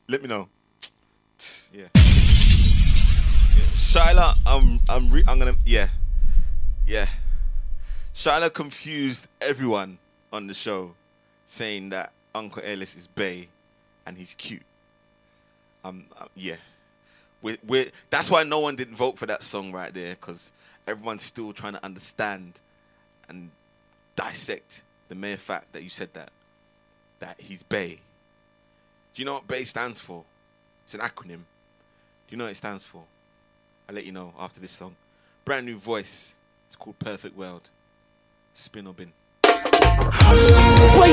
let 0.08 0.22
me 0.22 0.28
know. 0.28 0.48
Yeah. 1.72 1.88
Shyla, 3.72 4.38
I'm, 4.46 4.78
I'm, 4.88 5.10
re- 5.10 5.24
I'm 5.26 5.38
gonna, 5.38 5.54
yeah, 5.64 5.88
yeah. 6.86 7.06
Shyla 8.14 8.52
confused 8.52 9.28
everyone 9.40 9.98
on 10.32 10.46
the 10.46 10.54
show, 10.54 10.94
saying 11.46 11.90
that 11.90 12.12
Uncle 12.34 12.62
Ellis 12.64 12.94
is 12.94 13.06
Bay, 13.06 13.48
and 14.06 14.16
he's 14.16 14.34
cute. 14.34 14.62
Um, 15.84 16.04
uh, 16.18 16.26
yeah. 16.34 16.56
We're, 17.40 17.56
we're, 17.66 17.90
that's 18.10 18.30
why 18.30 18.44
no 18.44 18.60
one 18.60 18.76
didn't 18.76 18.96
vote 18.96 19.18
for 19.18 19.26
that 19.26 19.42
song 19.42 19.72
right 19.72 19.92
there, 19.92 20.10
because 20.10 20.52
everyone's 20.86 21.22
still 21.22 21.52
trying 21.52 21.72
to 21.72 21.84
understand 21.84 22.60
and 23.28 23.50
dissect 24.16 24.82
the 25.08 25.14
mere 25.14 25.36
fact 25.36 25.72
that 25.72 25.82
you 25.82 25.90
said 25.90 26.12
that. 26.14 26.30
That 27.20 27.40
he's 27.40 27.62
Bay. 27.62 28.00
Do 29.14 29.22
you 29.22 29.26
know 29.26 29.34
what 29.34 29.46
Bay 29.46 29.64
stands 29.64 30.00
for? 30.00 30.24
It's 30.84 30.94
an 30.94 31.00
acronym. 31.00 31.44
Do 32.26 32.30
you 32.30 32.36
know 32.36 32.44
what 32.44 32.52
it 32.52 32.56
stands 32.56 32.82
for? 32.84 33.02
I'll 33.88 33.94
let 33.94 34.06
you 34.06 34.12
know 34.12 34.32
after 34.38 34.60
this 34.60 34.70
song. 34.70 34.96
Brand 35.44 35.66
new 35.66 35.76
voice. 35.76 36.34
It's 36.66 36.76
called 36.76 36.98
Perfect 36.98 37.36
World. 37.36 37.68
Spin 38.54 38.86
or 38.86 38.94
bin. 38.94 39.12
Why 39.42 41.08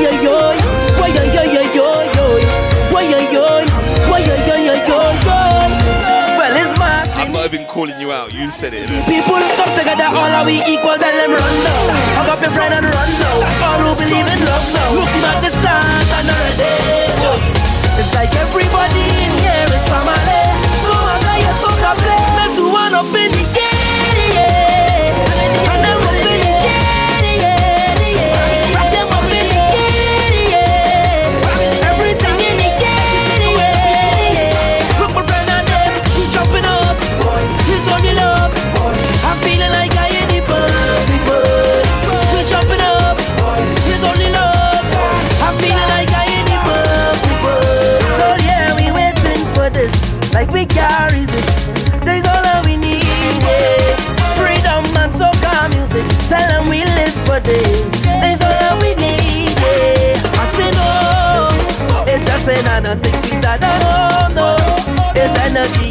calling 7.69 7.99
you 8.01 8.11
out. 8.11 8.33
You 8.33 8.49
said 8.49 8.73
it. 8.73 8.89
innit? 8.89 9.05
People 9.05 9.37
come 9.55 9.73
together, 9.77 10.09
all 10.09 10.33
are 10.33 10.45
we 10.45 10.57
equal, 10.65 10.97
tell 10.97 11.13
them 11.13 11.31
run 11.37 11.55
now. 11.61 11.81
Hug 12.17 12.29
up 12.33 12.41
your 12.41 12.49
friend 12.49 12.73
and 12.73 12.85
run 12.89 13.11
now. 13.21 13.37
All 13.61 13.79
who 13.85 13.93
believe 13.93 14.25
in 14.25 14.39
love 14.41 14.65
now. 14.73 14.89
Looking 14.97 15.23
at 15.23 15.39
the 15.45 15.51
stars 15.53 16.09
and 16.17 16.27
already. 16.33 17.69
It's 18.01 18.11
like 18.17 18.33
everybody 18.41 19.05
in 19.21 19.33
here 19.37 19.69
is 19.69 19.85
family. 19.85 20.43
So 20.81 20.93
as 20.97 21.23
I 21.29 21.37
hear 21.45 21.55
soccer 21.61 21.93
play, 22.01 22.23
me 22.41 22.45
to 22.57 22.65
one 22.73 22.93
up 22.97 23.13
in 23.13 23.29
the 23.37 23.45
air, 23.45 23.68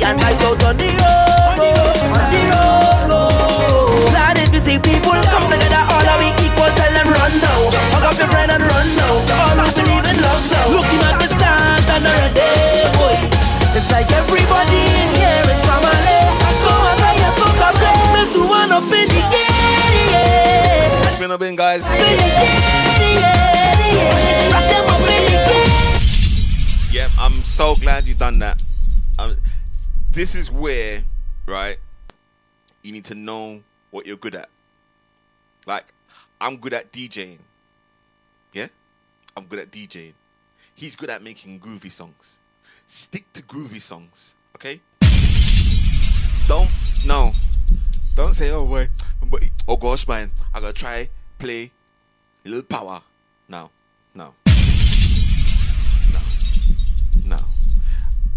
and 0.09 0.20
light 0.24 0.40
out 0.48 0.62
on 0.64 0.76
the 0.80 0.89
road, 0.89 1.60
oh, 1.60 2.16
on 2.16 2.26
the 2.32 2.43
road. 2.48 3.10
oh. 3.12 4.09
Glad 4.09 4.39
if 4.39 4.48
you 4.55 4.60
see 4.60 4.78
people 4.78 5.18
come 5.28 5.44
together, 5.44 5.82
all 5.85 6.06
of 6.09 6.16
we 6.16 6.32
equal, 6.40 6.70
tell 6.80 6.93
them 6.97 7.09
run 7.12 7.35
now. 7.44 7.60
Hug 7.93 8.05
up 8.09 8.16
your 8.16 8.28
friend 8.32 8.48
and 8.48 8.64
run 8.64 8.89
now. 8.97 9.14
All 9.36 9.59
who 9.60 9.68
believe 9.76 10.06
in 10.09 10.16
love 10.24 10.44
now. 10.48 10.66
Looking 10.72 11.02
at 11.05 11.16
the 11.20 11.28
stars 11.28 11.86
and 11.93 12.05
already, 12.09 12.89
boy. 12.97 13.16
It's 13.76 13.90
like 13.93 14.09
everybody 14.16 14.80
in 14.80 15.10
here 15.20 15.44
is 15.52 15.60
family. 15.68 16.20
So 16.64 16.72
as 16.72 17.01
I 17.05 17.14
am 17.20 17.32
so 17.36 17.47
complete, 17.52 18.32
to 18.32 18.40
one 18.48 18.72
up 18.72 18.89
in 18.89 19.09
the 19.12 19.22
air, 19.28 19.93
yeah. 20.09 21.10
Spin 21.12 21.30
up 21.30 21.43
in, 21.43 21.56
guys. 21.56 21.85
So 27.59 27.74
glad 27.74 28.06
you 28.06 28.14
done 28.14 28.39
that. 28.39 28.62
Um, 29.18 29.36
this 30.12 30.36
is 30.36 30.48
where, 30.48 31.02
right, 31.44 31.76
you 32.85 32.93
need 32.93 33.05
to 33.06 33.16
know 33.16 33.60
what 33.90 34.06
you're 34.06 34.16
good 34.16 34.36
at. 34.36 34.48
Like, 35.66 35.86
I'm 36.40 36.59
good 36.59 36.72
at 36.72 36.93
DJing. 36.93 37.39
Yeah? 38.52 38.68
I'm 39.36 39.47
good 39.47 39.59
at 39.59 39.72
DJing. 39.72 40.12
He's 40.76 40.94
good 40.94 41.10
at 41.10 41.20
making 41.20 41.59
groovy 41.59 41.90
songs. 41.90 42.39
Stick 42.86 43.24
to 43.32 43.43
groovy 43.43 43.80
songs, 43.80 44.36
okay? 44.55 44.80
Don't, 46.47 46.70
no. 47.09 47.32
Don't 48.14 48.35
say, 48.35 48.52
oh, 48.52 48.86
but, 49.28 49.43
oh 49.66 49.76
gosh, 49.76 50.06
man, 50.06 50.30
I 50.55 50.60
gotta 50.60 50.72
try 50.72 51.09
play 51.40 51.72
a 52.47 52.48
little 52.48 52.62
power. 52.62 53.02
No, 53.48 53.70
no, 54.14 54.32
no. 57.29 57.39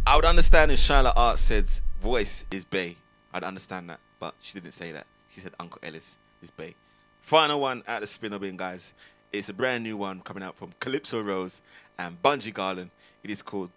I 0.05 0.15
would 0.15 0.25
understand 0.25 0.71
if 0.71 0.79
Shyla 0.79 1.13
Art 1.15 1.39
said 1.39 1.65
voice 2.01 2.43
is 2.51 2.65
Bay. 2.65 2.97
I'd 3.33 3.43
understand 3.43 3.89
that, 3.89 3.99
but 4.19 4.35
she 4.41 4.59
didn't 4.59 4.73
say 4.73 4.91
that. 4.91 5.07
She 5.33 5.39
said 5.39 5.53
Uncle 5.59 5.79
Ellis 5.83 6.17
is 6.41 6.51
Bay. 6.51 6.75
Final 7.21 7.61
one 7.61 7.83
at 7.87 8.01
the 8.01 8.07
spinner 8.07 8.39
bin, 8.39 8.57
guys. 8.57 8.93
It's 9.31 9.47
a 9.47 9.53
brand 9.53 9.83
new 9.83 9.95
one 9.95 10.19
coming 10.21 10.43
out 10.43 10.57
from 10.57 10.73
Calypso 10.79 11.21
Rose 11.21 11.61
and 11.97 12.21
Bunji 12.21 12.51
Garlin. 12.51 12.89
It 13.23 13.31
is 13.31 13.41
called 13.41 13.69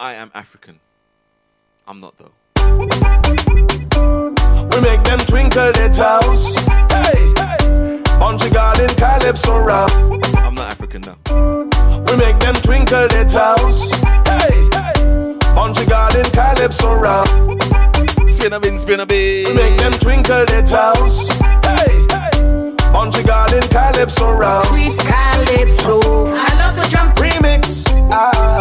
I 0.00 0.14
Am 0.14 0.30
African. 0.34 0.80
I'm 1.86 2.00
not 2.00 2.16
though. 2.16 2.32
We 2.78 2.86
make 4.80 5.04
them 5.04 5.18
twinkle 5.26 5.72
their 5.72 5.90
toes. 5.90 6.56
Hey, 6.56 7.32
Bunji 8.18 8.50
Garlin, 8.50 8.88
Calypso 8.96 9.62
rap. 9.62 9.90
I'm 10.36 10.54
not 10.54 10.70
African 10.70 11.02
though. 11.02 11.18
We 12.08 12.16
make 12.16 12.38
them 12.38 12.54
twinkle 12.54 13.08
their 13.08 13.26
toes. 13.26 13.92
Hey, 15.52 15.58
Bunji 15.58 15.84
Garlin, 15.86 16.24
Calypso 16.32 16.98
rap. 16.98 17.26
Spin 18.28 18.52
a 18.52 18.60
bin, 18.60 18.78
spin 18.78 19.00
a 19.00 19.06
bin. 19.06 19.54
Make 19.54 19.76
them 19.76 19.92
twinkle 19.92 20.46
their 20.46 20.62
toes. 20.62 21.28
Hey, 21.62 22.06
Bunji 22.92 23.22
Garlin, 23.22 23.62
Calypso 23.70 24.32
rap. 24.38 24.64
Sweet 24.66 24.98
Calypso. 24.98 26.00
I 26.34 26.54
love 26.58 26.76
the 26.76 26.88
jump. 26.88 27.14
Remix. 27.16 27.86
Aye. 28.12 28.51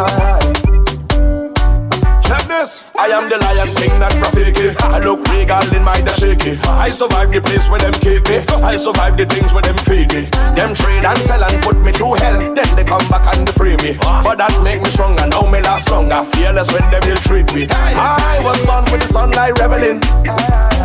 This. 2.62 2.86
I 2.94 3.10
am 3.10 3.26
the 3.26 3.42
lion 3.42 3.74
king, 3.74 3.90
not 3.98 4.14
Rafiki. 4.22 4.78
I 4.86 5.02
look 5.02 5.26
regal 5.34 5.66
in 5.74 5.82
my 5.82 5.98
dashiki. 5.98 6.62
I 6.70 6.94
survive 6.94 7.34
the 7.34 7.42
place 7.42 7.66
where 7.74 7.82
them 7.82 7.98
keep 7.98 8.22
me. 8.30 8.46
I 8.62 8.78
survive 8.78 9.18
the 9.18 9.26
things 9.26 9.50
where 9.50 9.66
them 9.66 9.74
feed 9.82 10.14
me. 10.14 10.30
Them 10.54 10.78
trade 10.78 11.02
and 11.02 11.18
sell 11.18 11.42
and 11.42 11.58
put 11.66 11.82
me 11.82 11.90
through 11.90 12.22
hell. 12.22 12.38
Then 12.38 12.70
they 12.78 12.86
come 12.86 13.02
back 13.10 13.26
and 13.34 13.48
they 13.48 13.54
free 13.58 13.78
me. 13.82 13.98
But 13.98 14.38
that 14.38 14.54
make 14.62 14.78
me 14.78 14.94
stronger. 14.94 15.26
Now 15.26 15.42
me 15.50 15.58
last 15.66 15.90
longer. 15.90 16.22
Fearless 16.38 16.70
when 16.70 16.86
they 16.94 17.02
will 17.02 17.18
treat 17.26 17.50
me. 17.58 17.66
I 17.74 18.38
was 18.46 18.62
born 18.70 18.86
with 18.94 19.02
the 19.02 19.10
sunlight 19.10 19.58
reveling. 19.58 19.98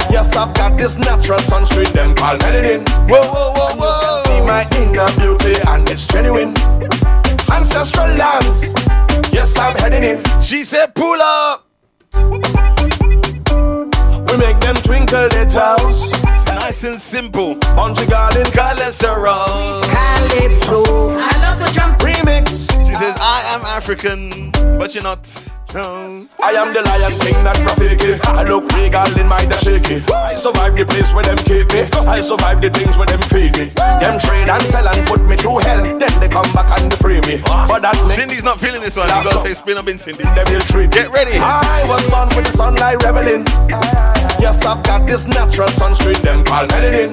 Yes, 0.08 0.32
I've 0.32 0.56
got 0.56 0.80
this 0.80 0.96
natural 0.96 1.44
sun 1.44 1.68
sunscreen. 1.68 1.92
Them 1.92 2.16
call 2.16 2.40
melanin. 2.40 2.88
Whoa, 3.04 3.20
whoa, 3.20 3.52
whoa, 3.52 3.76
whoa. 3.76 4.24
See 4.24 4.40
my 4.48 4.64
inner 4.80 5.12
beauty 5.20 5.60
and 5.68 5.84
it's 5.92 6.08
genuine. 6.08 6.56
Ancestral 7.52 8.08
lands. 8.16 8.72
Yes, 9.28 9.52
I'm 9.60 9.76
heading 9.76 10.04
in. 10.08 10.24
She 10.40 10.64
said, 10.64 10.96
pull 10.96 11.20
up. 11.20 11.65
We 14.30 14.36
make 14.38 14.60
them 14.60 14.76
twinkle 14.76 15.28
their 15.28 15.46
toes. 15.46 16.12
It's 16.14 16.46
nice 16.46 16.84
and 16.84 17.00
simple. 17.00 17.56
Bunji 17.76 18.06
Garlin, 18.06 18.50
Calypso 18.52 19.14
Rose. 19.16 19.86
Calypso. 19.90 20.82
I 21.18 21.32
love 21.40 21.58
the 21.58 21.70
jump. 21.72 21.98
Remix. 21.98 22.70
She 22.86 22.94
says, 22.94 23.16
I 23.20 23.42
am 23.54 23.62
African, 23.62 24.50
but 24.78 24.94
you're 24.94 25.04
not. 25.04 25.20
No. 25.74 26.24
I 26.42 26.52
am 26.56 26.72
the 26.72 26.80
lion 26.80 27.14
king, 27.20 27.36
not 27.42 27.56
Rafiki. 27.66 28.16
I 28.24 28.48
look 28.48 28.64
regal 28.72 29.06
in 29.18 29.26
my 29.26 29.42
dashiki. 29.44 30.00
I 30.10 30.34
survive 30.34 30.76
the 30.76 30.86
place 30.86 31.12
where 31.12 31.24
them 31.24 31.36
keep 31.42 31.68
me. 31.74 31.90
I 32.06 32.20
survive 32.20 32.60
the 32.62 32.70
things 32.70 32.96
where 32.96 33.06
them 33.06 33.20
feed 33.28 33.52
me. 33.58 33.72
Them 33.74 34.18
trade 34.18 34.48
and 34.48 34.62
sell 34.62 34.86
and 34.86 35.06
put 35.06 35.20
me 35.26 35.36
through 35.36 35.58
hell. 35.66 35.82
Then 35.82 36.12
they 36.20 36.28
come 36.28 36.48
back 36.52 36.70
and 36.78 36.90
they 36.90 36.96
free 36.96 37.20
me. 37.28 37.42
But 37.44 37.82
that 37.82 37.98
make 38.08 38.16
Cindy's 38.16 38.44
not 38.44 38.60
feeling 38.60 38.80
this 38.80 38.96
one. 38.96 39.08
You 39.08 39.20
gotta 39.20 39.48
say, 39.48 39.54
spin 39.54 39.76
up 39.76 39.88
in 39.88 39.98
Cindy. 39.98 40.24
They 40.24 40.44
will 40.48 40.64
treat 40.64 40.90
Get 40.90 41.10
ready. 41.10 41.34
I 41.34 41.84
was 41.90 42.02
born 42.08 42.28
with 42.36 42.46
the 42.46 42.54
sunlight 42.56 43.02
reveling. 43.04 43.44
Yes, 44.40 44.64
I've 44.64 44.82
got 44.84 45.04
this 45.06 45.26
natural 45.26 45.68
sunscreen. 45.68 46.20
Them 46.22 46.44
call 46.44 46.66
melanin. 46.68 47.12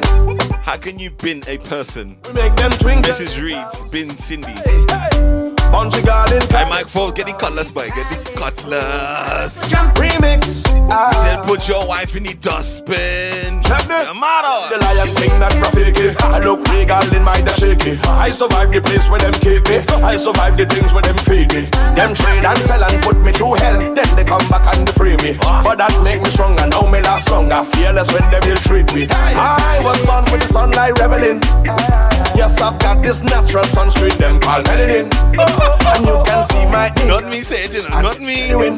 How 0.63 0.77
can 0.77 0.99
you 0.99 1.11
bin 1.11 1.43
a 1.47 1.57
person? 1.57 2.17
We 2.27 2.33
make 2.33 2.55
them 2.55 2.71
twinkle. 2.71 3.11
Mrs. 3.11 3.41
Reeds, 3.41 3.91
bin 3.91 4.15
Cindy. 4.15 5.42
Bunji 5.73 6.05
Garlin, 6.05 6.45
Hey, 6.53 6.69
Mike 6.69 6.85
get 7.15 7.25
the 7.25 7.33
cutlass, 7.33 7.71
boy. 7.71 7.89
Get 7.95 8.05
the 8.13 8.31
cutlass. 8.37 9.57
Jump 9.71 9.89
Remix. 9.97 10.61
Then 10.69 10.85
ah. 10.93 11.43
put 11.47 11.67
your 11.67 11.87
wife 11.87 12.15
in 12.15 12.21
the 12.21 12.35
dustbin. 12.35 13.57
Check 13.65 13.81
this. 13.89 14.05
The 14.13 14.77
lion 14.77 15.09
king, 15.17 15.33
not 15.41 15.49
Rafiki. 15.57 16.13
I 16.21 16.37
look 16.45 16.61
regal 16.69 17.01
in 17.17 17.23
my 17.23 17.41
dashiki. 17.41 17.97
I 18.05 18.29
survive 18.29 18.69
the 18.69 18.81
place 18.85 19.09
where 19.09 19.17
them 19.17 19.33
keep 19.41 19.65
me. 19.65 19.81
I 20.05 20.15
survive 20.15 20.57
the 20.57 20.69
things 20.69 20.93
where 20.93 21.01
them 21.01 21.17
feed 21.17 21.49
me. 21.49 21.65
Them 21.97 22.13
trade 22.13 22.45
and 22.45 22.59
sell 22.61 22.83
and 22.83 23.01
put 23.01 23.17
me 23.17 23.31
through 23.33 23.57
hell. 23.57 23.81
Then 23.97 24.09
they 24.13 24.23
come 24.23 24.45
back 24.53 24.69
and 24.77 24.87
they 24.87 24.93
free 24.93 25.17
me. 25.25 25.41
But 25.41 25.81
that 25.81 25.97
make 26.05 26.21
me 26.21 26.29
stronger. 26.29 26.67
Now 26.69 26.85
me 26.85 27.01
last 27.01 27.31
longer. 27.33 27.65
Fearless 27.73 28.13
when 28.13 28.29
they 28.29 28.41
will 28.45 28.61
treat 28.61 28.93
me. 28.93 29.09
I 29.09 29.81
was 29.81 29.97
born 30.05 30.21
with 30.29 30.45
the 30.45 30.49
sunlight 30.53 31.01
reveling. 31.01 31.41
Yes, 32.37 32.61
I've 32.61 32.77
got 32.77 33.01
this 33.01 33.23
natural 33.23 33.65
sunscreen. 33.65 34.13
Them 34.21 34.39
call 34.39 34.61
melanin. 34.69 35.09
And 35.95 36.05
you 36.05 36.17
can 36.25 36.43
see 36.43 36.65
my 36.67 36.87
ink. 36.87 37.07
Not 37.07 37.25
me 37.25 37.39
say 37.39 37.65
it, 37.65 37.73
you 37.75 37.83
know. 37.89 38.01
Not 38.01 38.19
me. 38.19 38.49
Doing. 38.49 38.77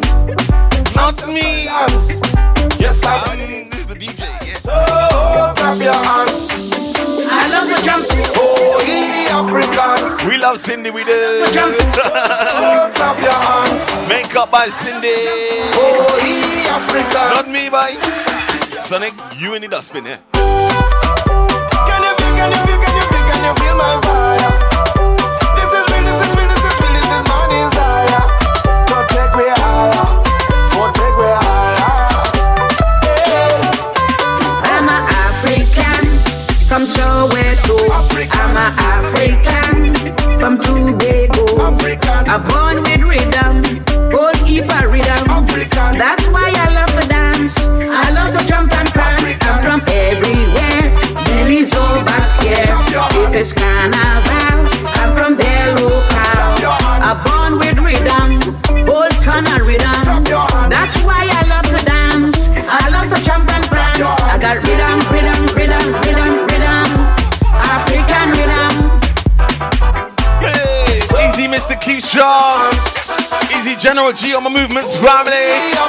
Not 0.96 1.16
me. 1.28 1.68
Hands. 1.68 2.22
Yes, 2.80 3.04
I'm. 3.06 3.24
Um, 3.30 3.38
this 3.38 3.80
is 3.80 3.86
the 3.86 3.96
DJ. 3.96 4.20
Yeah. 4.46 4.60
So 4.60 4.74
clap 5.56 5.80
your 5.82 5.94
hands. 5.94 6.50
I 7.28 7.48
love 7.52 7.68
the 7.68 7.80
jump. 7.84 8.06
Oh, 8.38 8.80
ye 8.86 9.28
Africans. 9.32 10.26
We 10.26 10.38
love 10.38 10.60
Cindy, 10.60 10.92
we 10.92 11.04
do. 11.04 11.46
So 11.96 12.12
clap 12.96 13.18
your 13.22 13.34
hands. 13.34 13.86
Makeup 14.10 14.52
by 14.52 14.68
Cindy. 14.68 15.10
Oh, 15.76 16.08
ye 16.24 16.68
Africans. 16.70 17.32
Not 17.36 17.48
me, 17.50 17.70
boy. 17.70 17.96
Sonic, 18.84 19.14
you 19.40 19.56
in 19.56 19.62
the 19.62 19.68
dustbin, 19.68 20.06
yeah? 20.06 20.18
Can 20.34 22.04
you 22.04 22.14
feel, 22.18 22.36
can 22.36 22.52
you 22.52 22.58
feel, 22.68 22.75
a 38.66 38.74
African 38.98 39.94
from 40.40 40.58
Tobago. 40.58 41.44
African. 41.62 42.24
I'm 42.34 42.42
born 42.50 42.78
with 42.82 43.02
rhythm, 43.12 43.56
old 44.18 44.38
keep 44.46 44.66
a 44.78 44.88
rhythm. 44.88 45.24
African. 45.30 45.92
That's 46.02 46.26
why 46.34 46.50
I 46.50 46.68
love 46.74 46.94
to 47.00 47.06
dance. 47.08 47.56
I 47.62 48.10
love 48.18 48.32
to 48.36 48.42
jump 48.48 48.74
and 48.74 48.90
prance. 48.90 49.38
I'm 49.44 49.62
from 49.66 49.82
everywhere. 49.86 50.86
Delhi's 51.28 51.76
all 51.78 52.02
Basquiat. 52.08 53.30
It 53.30 53.36
is 53.42 53.54
carnival. 53.54 54.58
I'm 55.00 55.12
from 55.18 55.38
there 55.38 55.70
local. 55.76 56.26
I'm 57.08 57.18
born 57.26 57.60
with 57.62 57.78
rhythm, 57.78 58.30
old 58.90 59.14
of 59.14 59.62
rhythm. 59.68 60.24
That's 60.74 60.98
why 61.04 61.22
I 61.35 61.35
Mr. 71.86 72.02
Keyshawn. 72.02 72.74
Easy 73.54 73.78
General 73.78 74.12
G 74.12 74.34
on 74.36 74.44
my 74.44 74.50
movements 74.50 74.96
family. 74.98 75.32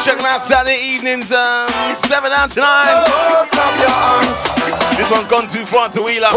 Check 0.04 0.18
them 0.18 0.26
out 0.26 0.40
Saturday 0.40 0.76
evenings, 0.92 1.32
um, 1.32 1.68
7 1.94 2.30
down 2.30 2.48
to 2.50 2.60
9. 2.60 2.68
This 4.96 5.10
one's 5.10 5.28
gone 5.28 5.46
too 5.46 5.64
far 5.66 5.88
to 5.90 6.02
wheel 6.02 6.24
up. 6.24 6.34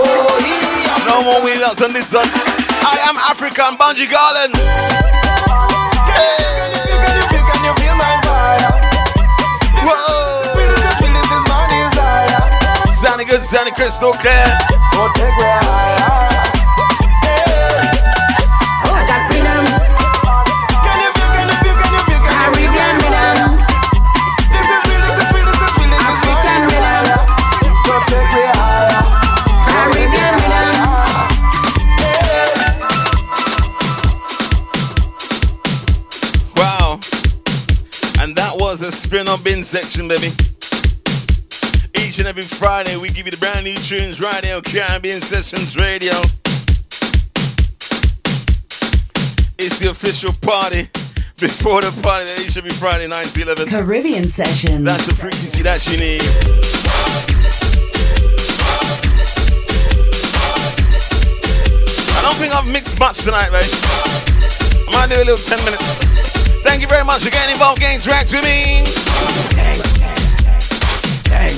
No 1.08 1.24
more 1.24 1.44
wheel 1.44 1.64
ups 1.66 1.82
on 1.82 1.94
this 1.94 2.14
one. 2.14 2.28
I 2.84 3.00
am 3.08 3.18
African 3.18 3.76
Bunji 3.78 4.08
Garlin. 4.08 4.54
Desire. 11.70 12.92
Sounding 12.92 13.28
good, 13.28 13.42
sounding 13.42 13.74
crystal 13.74 14.12
clear. 14.14 14.46
Go 14.94 15.10
take 15.16 15.36
me 15.38 15.44
higher. 15.44 16.59
Bin 39.44 39.64
section, 39.64 40.08
baby. 40.08 40.28
Each 41.96 42.20
and 42.20 42.28
every 42.28 42.44
Friday, 42.44 42.98
we 42.98 43.10
give 43.10 43.26
you 43.26 43.32
the 43.32 43.38
brand 43.38 43.64
new 43.64 43.76
tunes 43.76 44.20
right 44.20 44.44
here 44.44 44.56
on 44.56 44.62
Caribbean 44.64 45.22
Sessions 45.22 45.78
Radio. 45.78 46.12
It's 49.60 49.80
the 49.80 49.92
official 49.92 50.34
party 50.42 50.90
before 51.40 51.82
the 51.82 51.92
party 52.02 52.26
that 52.26 52.42
each 52.42 52.56
and 52.58 52.66
every 52.66 52.76
Friday, 52.76 53.08
9 53.08 53.26
to 53.26 53.42
11. 53.42 53.70
Caribbean 53.70 54.24
Sessions. 54.26 54.84
That's 54.84 55.08
the 55.08 55.16
frequency 55.16 55.64
that 55.64 55.86
you 55.88 55.98
need. 56.00 56.24
I 62.18 62.22
don't 62.24 62.36
think 62.36 62.54
I've 62.54 62.68
mixed 62.68 63.00
much 63.00 63.24
tonight, 63.24 63.52
mate. 63.52 63.72
I 64.88 64.92
might 64.92 65.10
do 65.10 65.22
a 65.22 65.26
little 65.26 65.38
10 65.38 65.64
minutes. 65.64 66.49
Thank 66.70 66.84
you 66.84 66.88
very 66.88 67.04
much 67.04 67.24
for 67.26 67.32
getting 67.32 67.50
involved, 67.50 67.82
getting 67.82 67.98
interact 67.98 68.30
with 68.30 68.46
me. 68.46 68.86
Dang, 71.26 71.58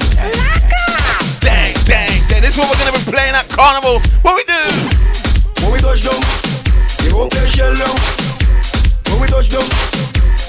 dang, 1.44 1.76
dang. 1.84 2.40
This 2.40 2.56
is 2.56 2.58
what 2.58 2.72
we're 2.72 2.80
gonna 2.80 2.96
be 2.96 3.04
playing 3.12 3.36
at 3.36 3.44
Carnival. 3.50 4.00
What 4.24 4.40
we 4.40 4.48
do? 4.48 4.64
When 5.68 5.74
we 5.76 5.80
touch 5.84 6.08
down, 6.08 6.16
you 7.04 7.12
won't 7.18 7.30
play 7.30 7.44
shell 7.52 7.76
down. 7.76 7.92
When 9.12 9.20
we 9.20 9.28
touch 9.28 9.52
down, 9.52 9.68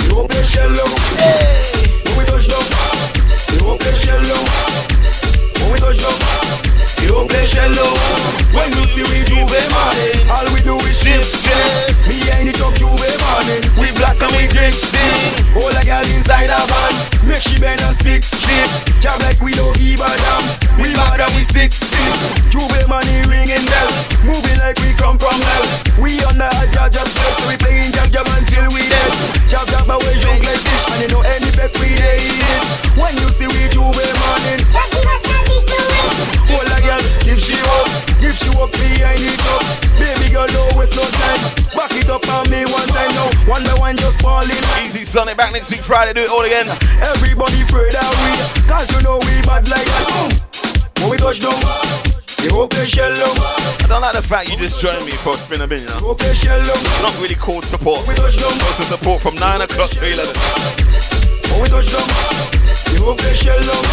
you 0.06 0.14
won't 0.14 0.30
play 0.30 0.44
shell 0.46 0.70
down. 0.70 0.94
When 2.06 2.22
we 2.22 2.24
touch 2.30 2.46
down, 2.46 2.62
you 3.58 3.66
won't 3.66 3.80
play 3.82 3.94
shell 3.98 4.22
down. 4.22 4.46
When 5.58 5.72
we 5.74 5.78
touch 5.82 5.98
down, 5.98 6.41
won't 7.12 7.28
play 7.28 7.44
shell 7.46 7.68
down. 7.68 7.96
When 8.56 8.68
you 8.72 8.84
see 8.88 9.04
we 9.04 9.20
do 9.28 9.38
be 9.44 9.60
morning, 9.72 10.16
all 10.32 10.46
we 10.52 10.60
do 10.64 10.76
is 10.88 10.96
ship, 10.96 11.22
ship. 11.24 11.92
Me 12.08 12.16
ain't 12.36 12.48
it 12.52 12.60
up 12.60 12.72
J'ouvert 12.76 13.16
morning. 13.20 13.62
We 13.80 13.88
black 14.00 14.16
and 14.20 14.32
we 14.36 14.48
drink, 14.48 14.72
sing. 14.76 15.16
Hold 15.56 15.72
a 15.76 15.82
girl 15.84 16.04
inside 16.16 16.48
a 16.52 16.60
van, 16.68 16.92
make 17.28 17.40
she 17.40 17.56
bend 17.60 17.80
and 17.84 17.96
stick, 17.96 18.24
stick. 18.24 18.68
Jab 19.00 19.16
like 19.24 19.40
we 19.40 19.52
don't 19.56 19.72
give 19.76 20.00
a 20.00 20.08
damn. 20.08 20.44
We 20.80 20.88
mad 20.96 21.20
and 21.20 21.32
we 21.36 21.44
sick, 21.44 21.72
sick. 21.72 22.12
J'ouvert 22.52 22.88
money 22.88 23.20
ringing 23.28 23.64
bell, 23.68 23.90
moving 24.24 24.58
like 24.60 24.76
we 24.84 24.92
come 25.00 25.16
from 25.20 25.36
hell. 25.36 25.64
We 26.00 26.16
under 26.28 26.48
a 26.48 26.64
jab 26.72 26.92
jab 26.92 27.08
spell, 27.08 27.32
so 27.40 27.44
we 27.48 27.56
playing 27.60 27.92
jab 27.92 28.08
jab 28.12 28.28
until 28.28 28.68
we 28.72 28.82
dead. 28.88 29.12
Jab 29.48 29.64
jab 29.68 29.88
away 29.88 30.14
young 30.24 30.40
like 30.44 30.60
fish, 30.60 30.84
and 30.92 31.00
you 31.04 31.08
know 31.12 31.22
any 31.24 31.50
bet 31.56 31.72
we 31.80 31.88
dey 31.96 32.20
eat. 32.20 32.64
When 33.00 33.12
you 33.16 33.28
see 33.32 33.48
we 33.48 33.62
J'ouvert 33.72 34.16
morning, 34.20 34.60
hold 36.50 36.68
a 36.68 36.78
girl, 36.84 37.02
give 37.24 37.40
she 37.40 37.56
up, 37.78 37.86
give 38.20 38.34
she 38.34 38.50
up 38.58 38.70
behind 38.70 39.22
it 39.22 39.42
up. 39.50 39.62
Baby 39.98 40.32
girl, 40.32 40.48
don't 40.48 40.74
waste 40.76 40.96
no 40.96 41.04
time. 41.04 41.40
Back 41.74 41.92
it 41.96 42.08
up 42.10 42.24
on 42.36 42.46
me 42.52 42.66
one 42.68 42.88
time 42.92 43.12
now. 43.16 43.28
One 43.48 43.62
by 43.64 43.76
one, 43.80 43.96
just 43.96 44.22
fall 44.22 44.44
in. 44.44 44.62
Easy 44.84 45.04
Sunday, 45.06 45.34
back 45.34 45.52
next 45.52 45.70
week 45.70 45.82
Friday, 45.82 46.12
do 46.12 46.22
it 46.22 46.30
all 46.30 46.44
again. 46.44 46.68
Everybody 47.14 47.62
afraid 47.64 47.92
that 47.92 48.08
we, 48.22 48.30
cause 48.68 48.88
you 48.92 49.00
know 49.02 49.18
we 49.18 49.34
bad 49.46 49.66
like 49.68 49.86
that. 49.86 50.52
When 51.02 51.10
we 51.10 51.16
touch 51.18 51.42
down, 51.42 51.58
they 52.42 52.50
won't 52.50 52.70
play 52.70 52.86
shell 52.86 53.10
down. 53.10 53.36
I 53.82 53.86
don't 53.88 54.00
like 54.02 54.14
the 54.14 54.22
fact 54.22 54.50
you 54.50 54.56
just 54.58 54.80
joined 54.80 55.04
me 55.06 55.12
for 55.22 55.34
a 55.34 55.36
spin 55.36 55.60
a 55.60 55.66
bin, 55.66 55.80
you 55.82 55.86
know? 55.86 56.14
Won't 56.14 56.18
play. 56.18 56.34
Not 57.02 57.14
really 57.20 57.34
called 57.34 57.64
support. 57.64 58.06
We 58.06 58.14
touch 58.14 58.38
down. 58.38 58.50
Supposed 58.50 58.76
to 58.76 58.84
support 58.98 59.22
from 59.22 59.34
9 59.36 59.60
o'clock 59.62 59.90
to 59.90 60.06
11. 60.06 61.21
When 61.52 61.62
we 61.62 61.68
touch 61.68 61.92
down, 61.92 62.08
they 62.88 63.00
won't 63.04 63.20
play 63.20 63.36
shell 63.36 63.60
down. 63.60 63.84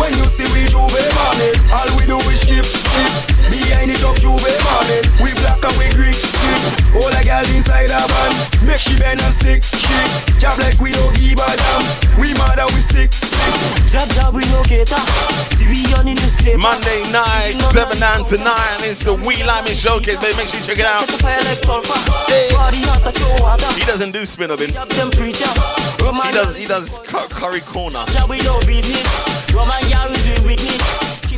When 0.00 0.08
you 0.16 0.24
see 0.24 0.48
we 0.56 0.64
J'ouvert 0.72 1.10
morning, 1.12 1.56
all 1.68 1.90
we 2.00 2.08
do 2.08 2.16
is 2.32 2.40
skip, 2.40 2.64
skip. 2.64 3.12
Behind 3.52 3.92
it 3.92 4.00
up 4.08 4.16
J'ouvert 4.16 4.56
morning, 4.64 5.04
we 5.20 5.30
black 5.44 5.60
and 5.60 5.76
we 5.76 5.86
green, 5.92 6.16
skip. 6.16 6.96
All 6.96 7.12
a 7.12 7.20
girl 7.20 7.44
inside 7.52 7.92
a 7.92 8.00
van, 8.00 8.32
make 8.64 8.80
she 8.80 8.96
bend 8.96 9.20
and 9.20 9.34
stick, 9.36 9.60
shake. 9.60 10.40
Jab 10.40 10.56
like 10.64 10.80
we 10.80 10.96
don't 10.96 11.12
give 11.20 11.36
a 11.36 11.48
damn. 11.60 11.84
We 12.16 12.32
mad 12.40 12.56
and 12.56 12.72
we 12.72 12.80
sick, 12.80 13.12
sick. 13.12 13.52
Jab 13.92 14.08
jab 14.16 14.32
we 14.32 14.42
no 14.48 14.64
cater. 14.64 14.98
See 15.44 15.68
we 15.68 15.84
on 16.00 16.08
in 16.08 16.16
this 16.16 16.40
paper. 16.40 16.58
Monday 16.58 17.04
night, 17.12 17.52
7 17.72 18.00
9 18.00 18.24
to 18.32 18.36
9. 18.40 18.48
It's 18.88 19.04
the 19.04 19.12
We 19.12 19.44
Lime 19.44 19.68
Showcase, 19.76 20.18
baby. 20.24 20.40
Make 20.40 20.48
sure 20.48 20.60
you 20.60 20.66
check 20.72 20.80
it 20.80 20.88
out. 20.88 21.04
Fire 21.20 21.36
like 21.44 21.60
sulfur. 21.60 22.00
Body 22.56 22.80
hot 22.88 23.04
like 23.04 23.18
no 23.20 23.28
water. 23.44 23.68
He 23.76 23.84
doesn't 23.84 24.12
do 24.12 24.24
spin 24.24 24.50
a 24.50 24.56
bin. 24.56 24.70
Jab 24.72 24.88
them 24.88 25.10
preacher. 25.12 25.52
He 26.04 26.32
does, 26.32 26.56
he 26.56 26.66
does 26.66 26.93
cu- 27.02 27.28
curry 27.34 27.60
corner. 27.60 28.04
Jab 28.12 28.28
we 28.30 28.38
no 28.46 28.58
business. 28.66 29.02
Roman 29.54 29.82
girl 29.90 30.06
we 30.10 30.18
do 30.22 30.34
witness. 30.46 30.82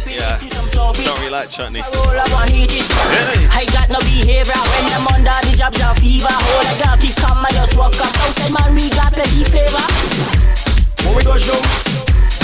Yeah. 0.06 0.38
to 0.38 0.48
some 0.48 0.68
soft 0.70 1.04
Don't 1.04 1.18
really 1.18 1.32
like 1.34 1.50
chutney. 1.50 1.82
Roll 1.82 2.16
up 2.16 2.30
and 2.40 2.50
hit 2.50 2.72
it. 2.72 2.86
Hey. 2.86 3.48
I 3.52 3.62
got 3.74 3.90
no 3.90 3.98
behavior 4.00 4.54
when 4.54 4.84
them 4.88 5.04
under 5.12 5.36
the 5.44 5.52
jab 5.56 5.74
jab 5.74 5.96
fever. 5.98 6.30
Hold 6.30 6.64
a 6.64 6.72
girl 6.80 6.96
keep 7.02 7.16
calm 7.20 7.44
and 7.44 7.52
just 7.52 7.76
walk 7.76 7.92
up. 8.00 8.08
Outside 8.24 8.52
man 8.54 8.70
we 8.72 8.88
got 8.96 9.12
plenty 9.12 9.44
flavor. 9.44 9.86
When 11.04 11.12
we 11.16 11.22
touch 11.26 11.44
down, 11.44 11.60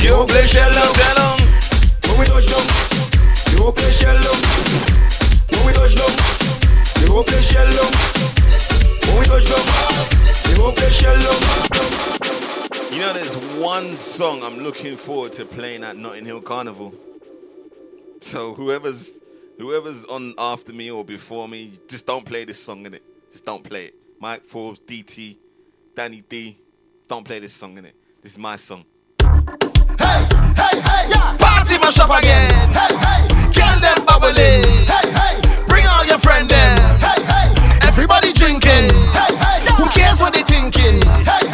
you 0.05 0.26
play 0.26 0.44
shell 0.44 0.68
down. 0.68 1.39
When 2.12 2.18
we 2.18 2.24
touch 2.28 2.47
down, 2.51 2.66
you 3.56 3.72
play 3.72 3.93
shell 3.94 4.18
down. 4.20 4.39
When 5.55 5.62
we 5.64 5.72
touch 5.72 5.94
down, 5.97 6.12
you 7.01 7.22
play 7.24 7.40
shell 7.40 7.70
down. 7.72 7.93
When 9.06 9.14
we 9.16 9.24
touch 9.24 9.47
down, 9.48 9.64
you 10.51 10.66
play 10.76 10.90
shell 10.90 11.16
down. 11.16 12.51
You 12.90 12.99
know, 13.01 13.12
there's 13.12 13.35
one 13.61 13.94
song 13.94 14.43
I'm 14.43 14.59
looking 14.59 14.97
forward 14.97 15.32
to 15.35 15.44
playing 15.44 15.85
at 15.85 15.97
Notting 15.97 16.24
Hill 16.24 16.40
Carnival. 16.40 16.94
So 18.20 18.55
whoever's 18.55 19.20
whoever's 19.59 20.07
on 20.07 20.35
after 20.39 20.73
me 20.73 20.90
or 20.90 21.05
before 21.05 21.49
me, 21.49 21.73
just 21.89 22.07
don't 22.07 22.24
play 22.24 22.44
this 22.44 22.62
song 22.62 22.86
in 22.86 22.94
it. 22.94 23.03
Just 23.31 23.44
don't 23.44 23.62
play 23.62 23.86
it. 23.86 23.94
Mike 24.20 24.44
Forbes, 24.44 24.81
DT, 24.81 25.36
Danny 25.94 26.23
D, 26.28 26.57
don't 27.09 27.24
play 27.24 27.39
this 27.40 27.53
song 27.53 27.77
in 27.78 27.85
it. 27.85 27.94
This 28.23 28.32
is 28.32 28.39
my 28.39 28.57
song. 28.57 28.85
Hey, 29.20 30.27
hey, 30.57 30.81
hey, 30.81 31.09
yeah. 31.11 31.36
Party 31.39 31.78
mash 31.78 31.99
up 31.99 32.09
again. 32.11 32.69
Hey, 32.73 32.94
hey, 32.97 33.28
Girl 33.53 33.81
them 33.81 34.05
bubbling. 34.07 34.65
hey, 34.89 35.11
hey, 35.12 35.65
Bring 35.66 35.86
all 35.86 36.07
your 36.07 36.19
friend 36.19 36.49
them. 36.49 36.78
hey, 37.01 37.23
hey, 37.23 37.55
Everybody 37.86 38.32
drinking. 38.32 38.89
hey, 39.12 39.35
hey, 39.36 39.66
Who 39.77 39.89
cares 39.90 40.20
what 40.20 40.32
they 40.32 40.43
thinking? 40.43 41.03
hey, 41.24 41.49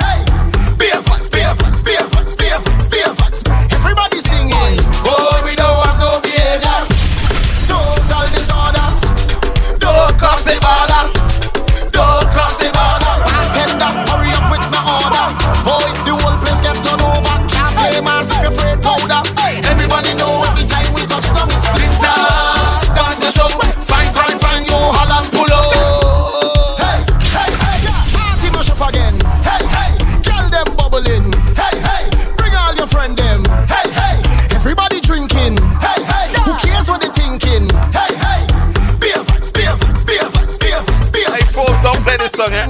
play 42.08 42.16
this 42.16 42.32
song, 42.32 42.52
eh? 42.56 42.64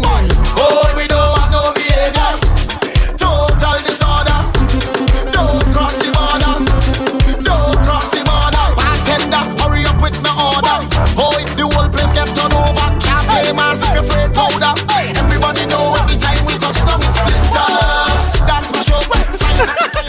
Oh, 0.59 0.82
we 0.98 1.06
don't 1.06 1.39
have 1.39 1.51
no 1.55 1.70
behavior. 1.70 2.35
Total 3.15 3.78
disorder. 3.86 4.39
Don't 5.31 5.62
cross 5.70 5.94
the 6.02 6.10
border. 6.10 6.55
Don't 7.47 7.78
cross 7.86 8.10
the 8.10 8.27
border. 8.27 8.66
Bartender, 8.74 9.43
hurry 9.62 9.86
up 9.86 10.02
with 10.02 10.19
my 10.27 10.35
order. 10.35 10.78
Oh, 11.15 11.39
the 11.55 11.66
whole 11.70 11.86
place 11.86 12.10
get 12.10 12.27
turned 12.35 12.51
over. 12.51 12.89
Can't 12.98 13.23
play 13.31 13.55
mass 13.55 13.86
if 13.86 13.94
you're 13.94 14.02
afraid 14.02 14.35
powder. 14.35 14.74
Everybody 15.15 15.70
know 15.70 15.94
every 16.02 16.19
time 16.19 16.43
we 16.43 16.59
touch 16.59 16.82
them 16.82 16.98
it's 16.98 17.15
splinters. 17.15 18.27
That's 18.43 18.74
my 18.74 18.82
show. 18.82 18.98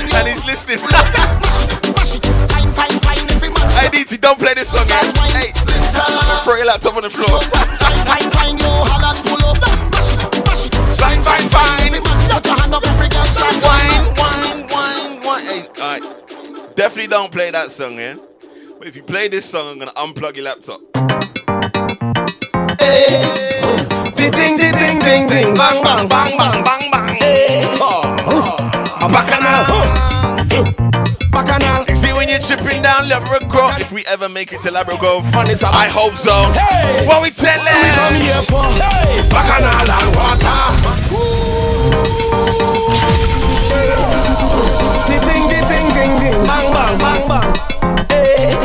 And 0.10 0.26
he's 0.26 0.42
listening. 0.42 0.82
Mash 0.90 1.62
it, 1.62 1.70
mash 1.94 2.16
it. 2.18 2.26
Fine, 2.50 2.74
fine, 2.74 2.98
fine. 3.06 3.30
Everybody. 3.30 3.70
hey, 3.78 3.94
DT, 3.94 4.20
don't 4.22 4.40
play 4.40 4.56
this 4.58 4.74
song, 4.74 4.90
eh? 4.90 5.06
Hey, 5.38 5.54
throw 6.42 6.56
your 6.56 6.66
laptop 6.66 6.98
on 6.98 7.04
the 7.04 7.14
floor. 7.14 7.38
Song, 17.70 17.96
yeah? 17.96 18.16
But 18.78 18.88
if 18.88 18.96
you 18.96 19.04
play 19.04 19.28
this 19.30 19.46
song, 19.46 19.72
I'm 19.72 19.80
gonna 19.80 19.92
unplug 19.92 20.36
your 20.36 20.46
laptop. 20.46 20.82
Ding 24.16 24.32
ding 24.32 24.58
ding 24.58 24.76
ding 24.76 25.00
ding 25.00 25.28
ding 25.30 25.56
bang 25.56 25.84
bang 25.84 26.08
bang 26.10 26.38
bang 26.38 26.64
bang 26.64 26.92
bang. 26.92 27.18
Bacchanal, 29.10 29.66
bacchanal. 31.32 31.86
See 31.96 32.14
when 32.14 32.28
you're 32.28 32.40
chipping 32.40 32.82
down 32.82 33.08
Labrador, 33.08 33.72
if 33.80 33.92
we 33.92 34.04
ever 34.12 34.28
make 34.28 34.52
it 34.52 34.62
to 34.62 34.72
Labrador, 34.72 35.22
I 35.72 35.88
hope 35.88 36.16
so. 36.16 36.34
Hey. 36.52 37.06
What 37.08 37.22
we 37.24 37.32
tell 37.32 37.60
What 37.64 37.80
we 37.80 37.90
come 37.96 38.16
here 38.16 38.44
for? 38.44 38.64
Hey. 38.76 39.28
Bacchanal 39.30 39.90
and 39.90 40.16
water. 40.16 40.60
Ding 41.10 42.29
bang 46.98 46.98
bang 46.98 47.28
bang. 47.30 47.54
Hey. 48.10 48.58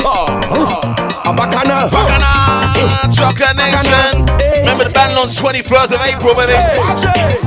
A 1.24 1.32
bacchanal, 1.32 1.88
Bacchanal, 1.90 3.08
Chocolate 3.12 3.56
Nation. 3.56 4.24
Remember 4.60 4.84
the 4.84 4.90
band 4.92 5.14
launch 5.16 5.36
21st 5.36 5.92
of 5.96 6.00
April, 6.04 6.34
baby. 6.36 6.52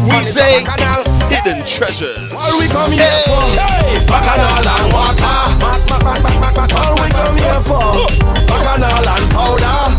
We 0.06 0.18
say 0.26 0.66
hidden 1.30 1.62
treasures. 1.66 2.32
All 2.34 2.58
we 2.60 2.68
come 2.68 2.92
here 2.92 3.06
for, 3.26 3.42
bacchanal 4.10 4.66
and 4.66 4.94
water. 4.94 5.38
All 6.78 6.96
we 6.98 7.10
come 7.14 7.38
here 7.38 7.62
for, 7.62 8.10
bacchanal 8.50 9.08
and 9.08 9.30
powder. 9.32 9.94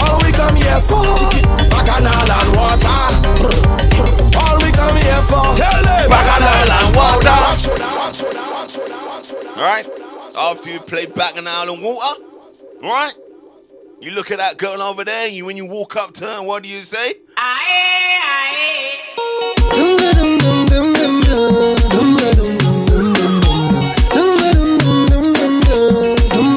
All 0.00 0.16
we 0.20 0.30
come 0.32 0.56
here 0.56 0.80
for, 0.84 1.04
bacchanal 1.68 2.28
and 2.28 2.56
water. 2.56 3.00
All 4.36 4.56
we 4.60 4.70
come 4.72 4.96
here 4.96 5.22
for, 5.24 5.54
Bacchanal 6.08 6.70
and 6.76 6.96
water. 6.96 7.40
Alright? 9.60 9.86
After 10.38 10.70
you 10.70 10.80
play 10.80 11.04
Bacchanal 11.04 11.74
and 11.74 11.82
water, 11.84 12.22
alright? 12.82 13.12
You 14.00 14.12
look 14.12 14.30
at 14.30 14.38
that 14.38 14.56
girl 14.56 14.80
over 14.80 15.04
there, 15.04 15.26
and 15.26 15.36
you 15.36 15.44
when 15.44 15.58
you 15.58 15.66
walk 15.66 15.96
up 15.96 16.14
to 16.14 16.24
her, 16.24 16.42
what 16.42 16.62
do 16.62 16.70
you 16.70 16.80
say? 16.80 17.12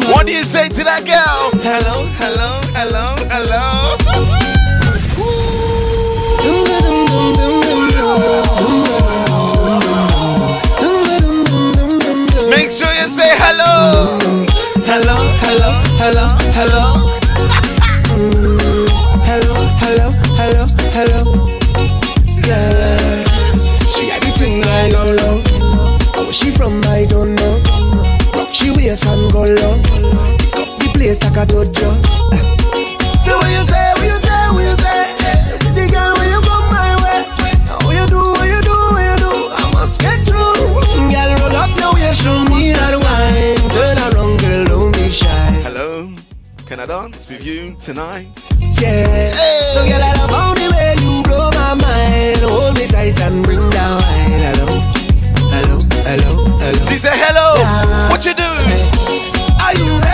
What 0.07 0.25
do 0.25 0.31
you 0.31 0.43
say 0.45 0.69
to 0.69 0.83
that 0.85 1.03
girl? 1.03 1.61
Hello, 1.61 2.05
hello, 2.15 2.52
hello, 16.63 17.19
hello. 19.27 19.55
hello, 19.83 20.07
hello, 20.39 20.65
hello. 20.95 21.21
Yeah. 22.47 23.23
She 23.91 24.11
everything 24.11 24.63
I 24.63 24.89
don't 24.91 25.15
love. 25.17 25.41
Where 26.15 26.31
she 26.31 26.51
from, 26.51 26.81
I 26.85 27.05
don't 27.05 27.35
know. 27.35 27.59
Rock 28.33 28.53
she 28.53 28.71
waist 28.71 29.05
and 29.05 29.31
go 29.31 29.43
low. 29.43 29.75
Pick 30.39 30.55
up 30.55 30.79
the 30.79 30.89
place 30.93 31.21
like 31.23 31.37
a 31.37 31.45
dojo. 31.45 31.91
So 32.31 32.52
you 47.43 47.75
tonight? 47.75 48.27
Yeah. 48.79 49.05
Hey. 49.07 49.73
So 49.73 49.83
girl, 49.83 50.01
I 50.01 50.15
love 50.17 50.29
how 50.29 50.53
the 50.53 50.71
way 50.71 50.95
you 51.03 51.23
blow 51.23 51.49
my 51.51 51.75
mind. 51.75 52.39
Hold 52.39 52.77
me 52.77 52.87
tight 52.87 53.19
and 53.19 53.43
bring 53.43 53.59
down 53.69 54.01
wine. 54.01 54.41
Hello, 54.47 54.79
hello, 55.51 55.79
hello, 56.07 56.45
hello. 56.57 56.89
She 56.89 56.97
said 56.97 57.13
hello. 57.15 58.09
What 58.09 58.23
you 58.23 58.33
doing? 58.33 59.59
Are 59.59 59.73
you 59.75 59.99
ready? 59.99 60.12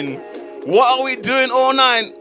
Jamming. 0.00 0.20
What 0.66 0.98
are 0.98 1.04
we 1.04 1.16
doing 1.16 1.50
all 1.50 1.74
night? 1.74 2.12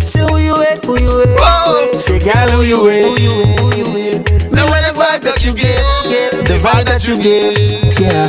Say 0.00 0.20
who 0.20 0.38
you 0.38 0.54
with, 0.56 0.84
who 0.84 0.98
you 0.98 1.16
with. 1.16 1.30
Whoa. 1.38 1.92
Say 1.92 2.18
girl, 2.18 2.48
who 2.56 2.62
you 2.62 2.82
with, 2.82 3.04
who 3.04 3.22
you 3.22 3.30
with, 3.36 3.58
who 3.58 3.66
you 3.76 3.88
with. 3.92 4.52
Now 4.52 4.64
when 4.70 4.82
the 4.86 4.94
vibe 4.94 5.22
that 5.22 5.44
you 5.44 5.52
give, 5.54 6.46
the 6.46 6.58
vibe 6.62 6.86
that 6.86 7.06
you 7.06 7.16
give, 7.20 7.54
Yeah. 7.98 8.26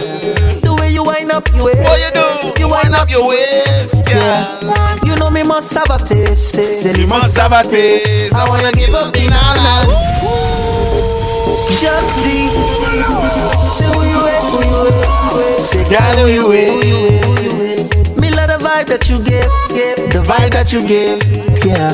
The 0.62 0.74
way 0.82 0.92
you 0.92 1.04
wind 1.04 1.32
up 1.32 1.48
your 1.54 1.66
waist. 1.66 1.78
what 1.78 2.00
you 2.02 2.12
do? 2.14 2.62
You 2.62 2.68
wind 2.70 2.94
up 2.96 3.10
your 3.10 3.28
waist, 3.30 4.04
yeah. 4.10 4.60
You 5.06 5.16
know 5.16 5.30
me 5.30 5.44
must 5.44 5.74
have 5.74 5.90
a 5.90 5.98
taste. 5.98 6.52
Say 6.52 7.00
You 7.00 7.08
must 7.08 7.38
have 7.38 7.52
a 7.54 7.62
taste. 7.64 8.34
I 8.34 8.50
wanna 8.50 8.72
give 8.74 8.94
up 8.94 9.14
the 9.14 9.30
nana. 9.30 9.86
Just 11.70 12.18
the. 12.24 12.50
Say 13.70 13.86
who 13.86 14.02
you 14.04 14.20
with, 14.26 14.42
who 14.50 14.60
you 14.66 14.80
with, 14.84 15.06
who 15.06 15.40
you 15.40 15.54
with. 15.54 15.60
Say 15.62 15.84
girl, 15.86 16.18
who 16.18 16.28
you 16.34 16.48
with, 16.48 17.45
vibe 18.66 18.88
that 18.90 19.06
you 19.10 19.18
give, 19.22 19.46
give. 19.70 19.98
The 20.10 20.22
vibe 20.26 20.52
that 20.58 20.74
you 20.74 20.82
give, 20.82 21.22
yeah. 21.62 21.94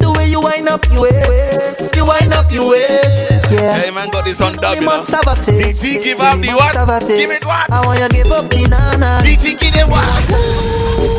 The 0.00 0.08
way 0.16 0.28
you 0.32 0.40
wind 0.40 0.68
up 0.68 0.80
your 0.88 1.04
waist, 1.04 1.92
you 1.94 2.04
wind 2.08 2.32
up 2.32 2.48
your 2.50 2.70
waist, 2.72 3.28
yeah. 3.52 3.76
Hey 3.76 3.92
man, 3.92 4.08
got 4.08 4.24
this 4.24 4.40
on 4.40 4.56
dub, 4.56 4.72
We 4.72 4.80
you 4.80 4.88
know. 4.88 4.96
must 4.96 5.12
have 5.12 5.28
a 5.28 5.36
taste. 5.36 5.84
DT 5.84 6.02
give 6.02 6.20
up 6.20 6.40
the 6.40 6.48
what? 6.56 6.72
have 6.74 6.88
a 6.88 6.98
taste. 7.00 7.20
Give 7.20 7.30
it 7.30 7.44
what? 7.44 7.68
I 7.70 7.84
wanna 7.84 8.08
give 8.08 8.32
up 8.32 8.48
the 8.48 8.64
nana. 8.72 9.20
DT 9.20 9.60
give 9.60 9.74
them 9.76 9.90
what? 9.92 10.08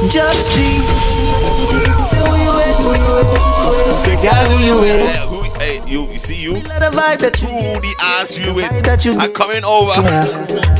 Just 0.09 0.49
the. 0.57 0.81
Say 2.01 2.17
who 2.17 2.33
you 2.33 2.51
with, 2.57 2.81
who 2.81 2.89
you 2.97 3.11
with, 3.13 3.29
who 3.29 3.71
you 3.77 3.85
with. 3.85 3.95
Say 3.95 4.15
girl, 4.17 4.45
who 4.49 4.57
you 4.65 4.75
with. 4.81 5.38
See 6.29 6.43
you? 6.45 6.53
Love 6.53 6.85
the 6.85 6.91
vibe 6.93 7.19
that 7.25 7.41
you 7.41 7.49
Who 7.49 7.81
the 7.81 7.93
ass 8.21 8.37
you 8.37 8.53
with? 8.53 8.69
you 9.01 9.13
I'm 9.17 9.33
coming 9.33 9.65
over. 9.65 9.97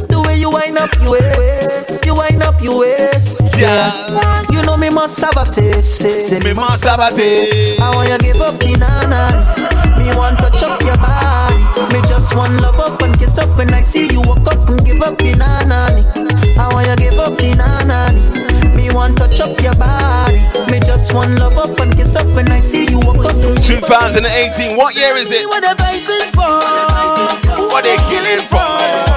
The 0.06 0.22
way 0.30 0.38
you 0.38 0.54
wind 0.54 0.78
up 0.78 0.94
your 1.02 1.18
waist, 1.18 2.06
you 2.06 2.14
wind 2.14 2.46
up 2.46 2.62
your 2.62 2.86
waist. 2.86 3.42
Yeah. 3.58 3.90
You 4.54 4.62
know 4.70 4.78
me 4.78 4.94
must 4.94 5.18
have 5.26 5.38
a 5.42 5.46
taste. 5.50 6.06
Say, 6.06 6.38
Me 6.46 6.54
must 6.54 6.86
have 6.86 7.02
a 7.02 7.10
taste. 7.10 7.82
I 7.82 7.90
wanna 7.98 8.18
give 8.22 8.38
up 8.38 8.62
the 8.62 8.78
nana. 8.78 9.42
Me 9.98 10.14
want 10.14 10.38
to 10.46 10.54
chop 10.54 10.82
your 10.86 10.98
body. 11.02 11.66
Me 11.94 12.00
just 12.06 12.38
want 12.38 12.62
love 12.62 12.78
up 12.78 13.02
and 13.02 13.18
kiss 13.18 13.38
up 13.42 13.50
when 13.58 13.74
I 13.74 13.82
see 13.82 14.06
you 14.14 14.22
walk 14.30 14.46
up 14.54 14.70
and 14.70 14.86
give 14.86 15.02
up 15.02 15.18
the 15.18 15.34
nana. 15.34 15.90
I 16.62 16.70
wanna 16.74 16.96
give 16.96 17.18
up 17.18 17.34
the 17.42 17.58
nana. 17.58 18.14
Me 18.78 18.94
want 18.94 19.18
to 19.18 19.26
chop 19.34 19.58
your 19.66 19.74
body. 19.82 20.19
Just 21.10 21.18
want 21.18 21.40
love 21.40 21.58
up 21.58 21.80
and 21.80 21.92
kiss 21.98 22.16
up 22.16 22.28
when 22.36 22.52
I 22.52 22.62
see 22.62 22.86
you 22.86 23.00
walk 23.00 23.26
up. 23.26 23.34
and 23.34 23.58
give 23.66 23.84
up 23.84 24.14
the 24.14 24.22
2018, 24.22 24.78
what 24.78 24.96
year 24.96 25.16
is 25.16 25.32
it? 25.32 25.48
What 25.48 25.62
the 25.62 25.74
fighting 25.82 26.30
for? 26.34 27.66
What 27.74 27.84
they 27.84 27.98
killing 28.14 28.46
for? 28.48 29.09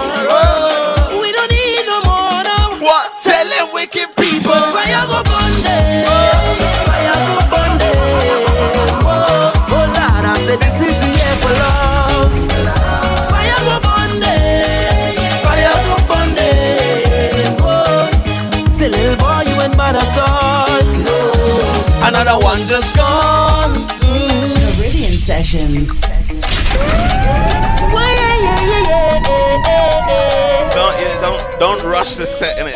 is 32.23 32.31
setting 32.31 32.67
it. 32.69 32.75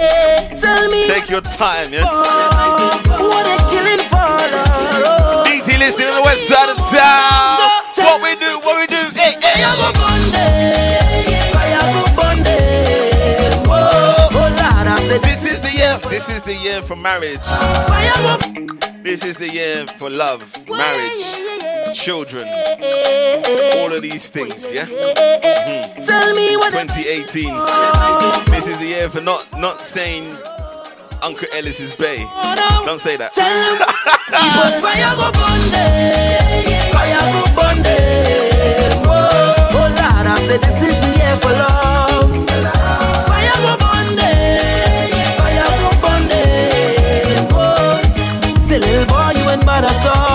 Tell 0.61 0.89
me 0.89 1.07
Take 1.07 1.31
your 1.31 1.41
time, 1.41 1.93
yeah. 1.93 2.03
What 2.03 3.47
a 3.47 3.57
killing 3.71 4.03
for 4.11 4.35
DT 5.47 5.79
listening 5.79 6.09
on 6.09 6.17
the 6.17 6.23
west 6.25 6.49
side 6.49 6.71
of 6.71 6.77
town. 6.91 7.63
What 7.97 8.23
we 8.23 8.35
do, 8.37 8.59
what 8.67 8.77
we 8.81 8.87
do, 8.87 9.03
hey, 9.15 9.35
hey, 9.41 9.63
This 15.23 15.45
is 15.45 15.61
the 15.61 15.73
year. 15.79 15.99
This 16.11 16.29
is 16.29 16.43
the 16.43 16.55
year 16.55 16.83
for 16.83 16.97
marriage. 16.97 17.41
This 19.03 19.25
is 19.25 19.37
the 19.37 19.49
year 19.49 19.87
for 19.99 20.11
love, 20.11 20.43
marriage 20.69 21.56
children, 21.97 22.47
all 23.81 23.93
of 23.97 24.03
these 24.03 24.29
things, 24.29 24.71
yeah? 24.71 24.85
Mhm. 24.85 26.07
Tell 26.07 26.33
me 26.35 26.57
what 26.59 26.71
2018. 26.71 27.55
This 28.53 28.67
is 28.67 28.77
the 28.79 28.87
year 28.87 29.09
for 29.09 29.23
not 29.23 29.43
not 29.59 29.77
saying 29.81 30.37
Uncle 31.23 31.49
Ellis 31.57 31.81
is 31.81 31.95
Bay. 31.95 32.19
Don't 32.85 33.01
say 33.01 33.17
that. 33.17 33.33
Fire 33.35 35.13
go 35.17 35.31
them, 35.33 35.81
fire 36.93 37.25
go 37.33 37.67
them. 37.83 39.03
Oh, 39.09 39.73
oh 39.73 39.89
Lord, 39.99 40.27
I 40.27 40.37
said 40.47 40.61
this 40.61 40.79
is 40.91 40.97
the 41.03 41.11
year 41.19 41.37
for 41.43 41.53
love. 41.63 42.31
Fire 43.29 43.57
go 43.65 43.73
burn 43.83 44.09
fire 45.41 45.69
go 45.81 45.91
burn. 46.03 46.29
Oh, 47.57 47.97
say 48.69 48.79
little 48.79 49.07
boy, 49.07 49.33
you 49.39 49.45
ain't 49.51 49.65
bad 49.65 49.85
at 49.85 50.07
all. 50.17 50.26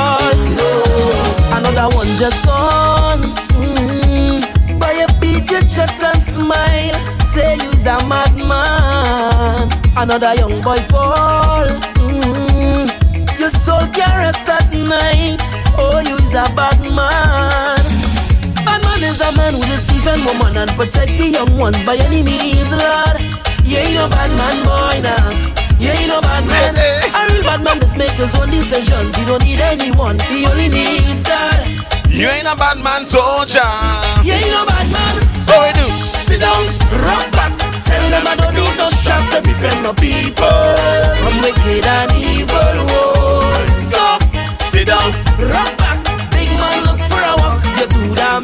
No, 1.82 1.88
another 1.88 1.98
one 1.98 2.18
just 2.20 2.46
gone. 2.46 3.22
Mm. 3.58 4.80
Boy, 4.80 4.92
you 5.02 5.08
beat 5.20 5.50
your 5.50 5.62
chest 5.62 6.04
and 6.04 6.22
smile. 6.22 6.94
Say 7.34 7.56
you's 7.56 7.86
a 7.88 7.98
madman. 8.06 9.68
Another 9.98 10.36
young 10.36 10.62
boy 10.62 10.78
fall. 10.94 11.66
Mm. 11.98 12.86
Your 13.40 13.50
soul 13.50 13.82
can 13.98 14.16
rest 14.16 14.48
at 14.48 14.72
night. 14.72 15.42
Oh, 15.76 15.98
you's 16.06 16.34
a 16.38 16.46
bad 16.54 16.80
man. 16.82 17.82
Bad 18.64 18.84
man 18.86 19.04
is 19.04 19.20
a 19.20 19.32
man 19.36 19.54
who 19.56 19.62
will 19.62 19.82
defend 19.90 20.24
woman 20.24 20.58
and 20.58 20.70
protect 20.78 21.18
the 21.18 21.30
young 21.30 21.58
ones 21.58 21.84
by 21.84 21.96
any 21.96 22.22
means, 22.22 22.70
Lord. 22.70 23.20
You 23.66 23.78
ain't 23.78 23.96
no 23.96 24.08
bad 24.08 24.30
man, 24.38 24.58
boy, 24.64 25.02
now. 25.02 25.61
You 25.82 25.90
ain't 25.90 26.14
no 26.14 26.22
bad 26.22 26.46
man. 26.46 26.78
A 26.78 27.34
real 27.34 27.42
bad 27.42 27.64
man 27.64 27.82
just 27.82 27.98
make 27.98 28.14
his 28.14 28.30
own 28.38 28.52
decisions. 28.52 29.16
He 29.18 29.26
don't 29.26 29.44
need 29.44 29.60
anyone. 29.60 30.20
He 30.30 30.46
only 30.46 30.70
needs 30.70 31.24
God. 31.24 31.58
You 32.06 32.30
ain't 32.30 32.46
a 32.46 32.54
bad 32.56 32.78
man, 32.86 33.02
soldier. 33.02 33.66
You 34.22 34.38
ain't 34.38 34.54
no 34.54 34.62
bad 34.70 34.86
man. 34.94 35.16
So 35.42 35.58
we 35.58 35.74
do. 35.74 35.88
Sit 36.22 36.40
down, 36.46 36.64
rock 37.02 37.26
back. 37.34 37.58
Tell 37.82 38.06
them 38.14 38.28
I 38.30 38.36
don't 38.38 38.54
need 38.54 38.78
no 38.78 38.94
strap 39.02 39.26
to 39.34 39.42
defend 39.42 39.82
my 39.82 39.94
people 39.98 40.62
from 41.18 41.42
wicked 41.42 41.82
and 41.82 42.12
evil. 42.14 42.78
Whoa. 42.86 43.42
So 43.90 44.02
sit 44.70 44.86
down, 44.86 45.10
rock 45.50 45.74
back. 45.82 45.98
Big 46.30 46.54
man, 46.62 46.86
look 46.86 47.02
for 47.10 47.26
a 47.26 47.34
walk. 47.42 47.66
You're 47.82 47.90
too 47.90 48.14
damn 48.14 48.41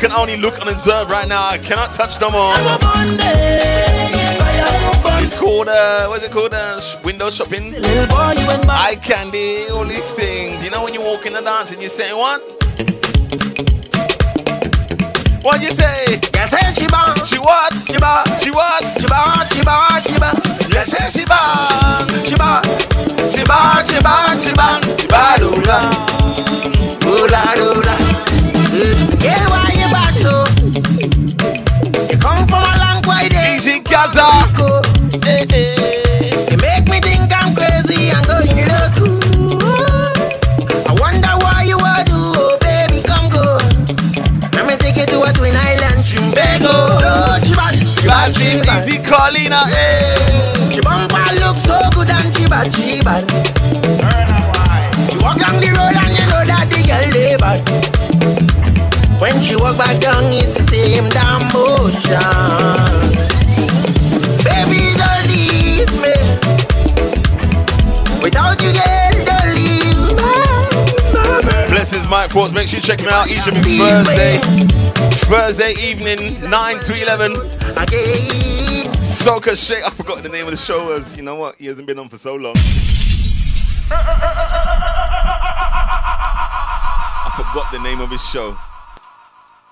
can 0.00 0.12
only 0.12 0.38
look 0.38 0.58
and 0.58 0.68
observe 0.70 1.10
right 1.10 1.28
now. 1.28 1.44
I 1.46 1.58
cannot 1.58 1.92
touch 1.92 2.18
no 2.22 2.30
more. 2.30 2.56
them. 2.56 2.80
It's 5.20 5.36
called, 5.36 5.68
uh, 5.68 6.06
what's 6.08 6.24
it 6.24 6.32
called? 6.32 6.54
Uh, 6.54 6.80
window 7.04 7.28
shopping. 7.28 7.72
Little 7.72 8.06
boy, 8.08 8.32
you 8.40 8.46
went 8.48 8.66
back. 8.66 8.80
Eye 8.80 8.96
candy, 8.96 9.68
all 9.68 9.84
these 9.84 10.12
things. 10.12 10.64
You 10.64 10.70
know 10.70 10.82
when 10.82 10.94
you 10.94 11.02
walk 11.02 11.26
in 11.26 11.34
the 11.34 11.42
dance 11.42 11.72
and 11.72 11.82
you 11.82 11.90
say 11.90 12.14
what? 12.14 12.40
What 15.44 15.60
you 15.60 15.68
say? 15.68 16.16
Yes, 16.32 16.48
hey, 16.48 16.72
she 16.72 16.88
bang. 16.88 17.16
She 17.28 17.36
what? 17.36 17.74
She 17.84 17.98
bang. 18.00 18.24
She 18.40 18.50
what? 18.50 18.80
She 18.96 19.04
bang, 19.04 19.44
she 19.52 19.60
bang, 19.60 20.00
she 20.00 20.16
bang. 20.16 20.40
Yes, 20.72 20.96
yes, 20.96 21.12
she 21.12 21.28
bang. 21.28 22.08
She 22.24 22.36
bang. 22.40 22.64
She 23.36 23.44
bang, 23.44 23.84
she 23.84 24.00
bang, 24.00 24.32
she 24.40 24.52
bang. 24.56 24.80
She 24.96 25.06
bang, 25.12 25.44
ooh, 25.44 25.60
la. 25.68 25.92
Ooh 27.04 27.28
la, 27.28 28.09
Carlina, 49.10 49.66
eh. 49.66 50.70
She 50.70 50.80
bumper 50.80 51.18
look 51.42 51.56
so 51.66 51.74
good 51.90 52.10
and 52.10 52.30
she 52.36 52.46
bad, 52.46 52.72
she 52.72 53.02
bad. 53.02 53.26
She 55.10 55.18
walk 55.18 55.34
down 55.34 55.58
the 55.58 55.66
road 55.74 55.98
and 55.98 56.14
you 56.14 56.22
know 56.30 56.46
that 56.46 56.70
the 56.70 56.78
girl 56.86 57.10
they 57.10 57.34
bad. 57.34 57.58
When 59.20 59.42
she 59.42 59.56
walk 59.56 59.78
back 59.78 60.00
down, 60.00 60.30
it's 60.30 60.54
the 60.54 60.62
same 60.70 61.10
damn 61.10 61.42
motion. 61.50 62.22
Baby, 64.46 64.94
don't 64.94 65.26
leave 65.26 65.90
me. 65.98 66.14
Without 68.22 68.62
you, 68.62 68.70
girl, 68.78 69.10
don't 69.26 69.50
leave 69.58 70.06
me. 70.22 71.66
Blessings, 71.66 72.06
Mike 72.06 72.30
Forbes. 72.30 72.52
Make 72.52 72.68
sure 72.68 72.78
you 72.78 72.82
check 72.86 73.00
him 73.00 73.08
out 73.08 73.26
each 73.28 73.48
and 73.48 73.56
every 73.56 73.76
Thursday. 73.76 74.38
Thursday 75.26 75.74
evening, 75.82 76.38
9 76.48 76.78
to 76.86 76.94
11. 76.94 77.34
Soca 79.10 79.56
Shake. 79.56 79.82
I 79.86 79.90
forgot 79.90 80.22
the 80.22 80.28
name 80.28 80.44
of 80.44 80.52
the 80.52 80.56
show 80.56 80.86
was. 80.86 81.16
You 81.16 81.22
know 81.22 81.34
what? 81.34 81.56
He 81.56 81.66
hasn't 81.66 81.88
been 81.88 81.98
on 81.98 82.08
for 82.08 82.16
so 82.16 82.36
long. 82.36 82.54
I 83.92 84.12
forgot 87.36 87.72
the 87.72 87.80
name 87.80 88.00
of 88.00 88.08
his 88.10 88.24
show. 88.24 88.56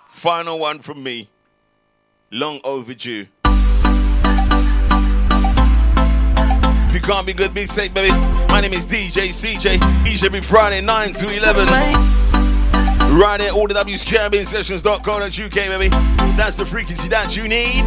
Final 0.08 0.58
one 0.58 0.80
from 0.80 1.02
me. 1.04 1.28
Long 2.32 2.60
overdue. 2.64 3.28
If 6.88 6.94
you 6.94 7.00
can't 7.00 7.24
be 7.26 7.32
good, 7.32 7.54
be 7.54 7.62
safe, 7.62 7.94
baby. 7.94 8.12
My 8.50 8.60
name 8.60 8.72
is 8.72 8.84
DJ 8.86 9.28
CJ. 9.28 10.06
Each 10.06 10.24
every 10.24 10.40
Friday, 10.40 10.80
9 10.80 11.12
to 11.12 11.28
11. 11.28 11.68
Right 13.16 13.40
here, 13.40 13.52
all 13.52 13.68
the 13.68 13.74
W's 13.74 14.04
Caribbean 14.04 14.46
Sessions.co.uk, 14.46 15.52
baby. 15.52 15.88
That's 16.36 16.56
the 16.56 16.66
frequency 16.66 17.08
that 17.08 17.36
you 17.36 17.46
need. 17.46 17.84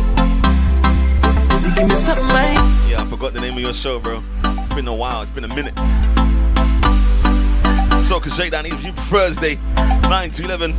Give 1.81 1.89
me 1.89 1.95
something, 1.95 2.27
man. 2.27 2.53
Yeah, 2.87 3.01
I 3.01 3.05
forgot 3.07 3.33
the 3.33 3.41
name 3.41 3.53
of 3.55 3.59
your 3.59 3.73
show, 3.73 3.99
bro. 3.99 4.21
It's 4.43 4.71
been 4.75 4.87
a 4.87 4.95
while, 4.95 5.23
it's 5.23 5.31
been 5.31 5.45
a 5.45 5.55
minute. 5.55 5.75
So, 8.05 8.19
Soca 8.19 8.31
Shakedown 8.31 8.67
each 8.67 8.75
Thursday, 9.09 9.55
9 10.07 10.29
to 10.29 10.43
11. 10.43 10.75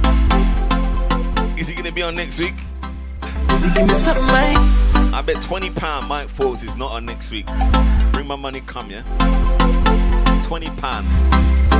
Is 1.58 1.66
he 1.66 1.74
gonna 1.74 1.90
be 1.90 2.04
on 2.04 2.14
next 2.14 2.38
week? 2.38 2.54
Give 3.74 3.84
me 3.84 3.94
something, 3.94 4.24
man. 4.28 4.54
I 5.12 5.24
bet 5.26 5.42
20 5.42 5.70
pound 5.70 6.06
Mike 6.06 6.28
Forbes 6.28 6.62
is 6.62 6.76
not 6.76 6.92
on 6.92 7.04
next 7.04 7.32
week. 7.32 7.48
Bring 8.12 8.28
my 8.28 8.36
money, 8.36 8.60
come, 8.60 8.88
yeah? 8.88 9.02
20 10.44 10.70
pound. 10.76 11.08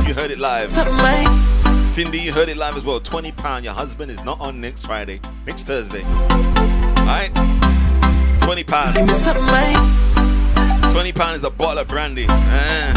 You 0.05 0.13
heard 0.13 0.31
it 0.31 0.39
live. 0.39 0.69
Something, 0.69 0.97
man. 0.97 1.85
Cindy, 1.85 2.17
you 2.17 2.33
heard 2.33 2.49
it 2.49 2.57
live 2.57 2.75
as 2.75 2.83
well. 2.83 2.99
20 2.99 3.31
pound. 3.31 3.63
Your 3.63 3.73
husband 3.73 4.11
is 4.11 4.21
not 4.25 4.41
on 4.41 4.59
next 4.59 4.85
Friday, 4.85 5.21
next 5.47 5.65
Thursday. 5.65 6.03
Alright? 6.99 7.72
20 8.43 8.63
pound. 8.65 8.95
Give 8.95 9.07
me 9.07 9.13
something, 9.13 9.45
man. 9.47 10.91
20 10.91 11.11
pound 11.13 11.35
is 11.35 11.43
a 11.43 11.49
bottle 11.49 11.79
of 11.79 11.87
brandy. 11.87 12.25
Ah. 12.29 12.93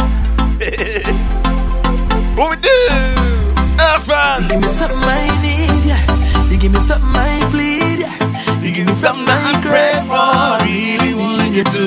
what 2.37 2.51
we 2.51 2.57
do? 2.61 2.69
Earthman. 3.79 4.49
Give 4.49 4.61
me 4.61 4.69
something 4.69 4.99
I 4.99 5.31
need, 5.41 5.85
yeah. 5.87 6.51
You 6.51 6.59
give 6.59 6.73
me 6.73 6.81
something 6.81 7.15
I 7.15 7.49
bleed, 7.51 8.01
yeah. 8.01 8.61
You 8.61 8.73
give 8.73 8.87
me 8.87 8.93
something 8.93 9.25
I 9.29 9.61
crave 9.63 10.05
for. 10.11 10.19
I 10.19 10.67
really 10.67 11.15
want 11.15 11.55
you 11.55 11.65
to. 11.65 11.87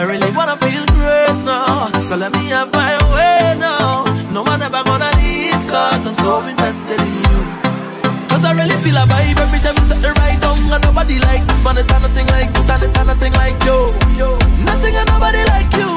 I 0.00 0.04
really 0.08 0.30
wanna 0.32 0.56
feel 0.56 0.84
great 0.96 1.36
now. 1.44 1.92
So 2.00 2.16
let 2.16 2.32
me 2.32 2.48
have 2.48 2.72
my 2.72 2.96
way 3.12 3.54
now. 3.58 4.04
No 4.32 4.42
one 4.42 4.62
ever 4.62 4.82
gonna 4.84 5.10
leave, 5.20 5.60
cause 5.68 6.06
I'm 6.06 6.14
so 6.14 6.40
invested 6.40 7.00
in 7.00 7.14
you. 7.28 7.40
Cause 8.28 8.44
I 8.44 8.52
really 8.56 8.76
feel 8.82 8.96
a 8.96 9.04
vibe 9.04 9.40
every 9.40 9.60
time 9.60 9.75
set 9.86 10.02
the 10.02 10.12
right 10.20 10.38
down. 10.42 10.58
And 10.66 10.82
nobody 10.82 11.18
like 11.22 11.46
this, 11.46 11.62
man. 11.62 11.78
It's 11.78 11.88
nothing 11.88 12.26
like 12.34 12.50
this, 12.52 12.68
and 12.68 12.82
it's 12.82 12.98
nothing 12.98 13.32
like 13.34 13.56
you. 13.64 13.78
Nothing 14.66 14.94
and 14.98 15.08
nobody 15.08 15.42
like 15.46 15.70
you. 15.78 15.90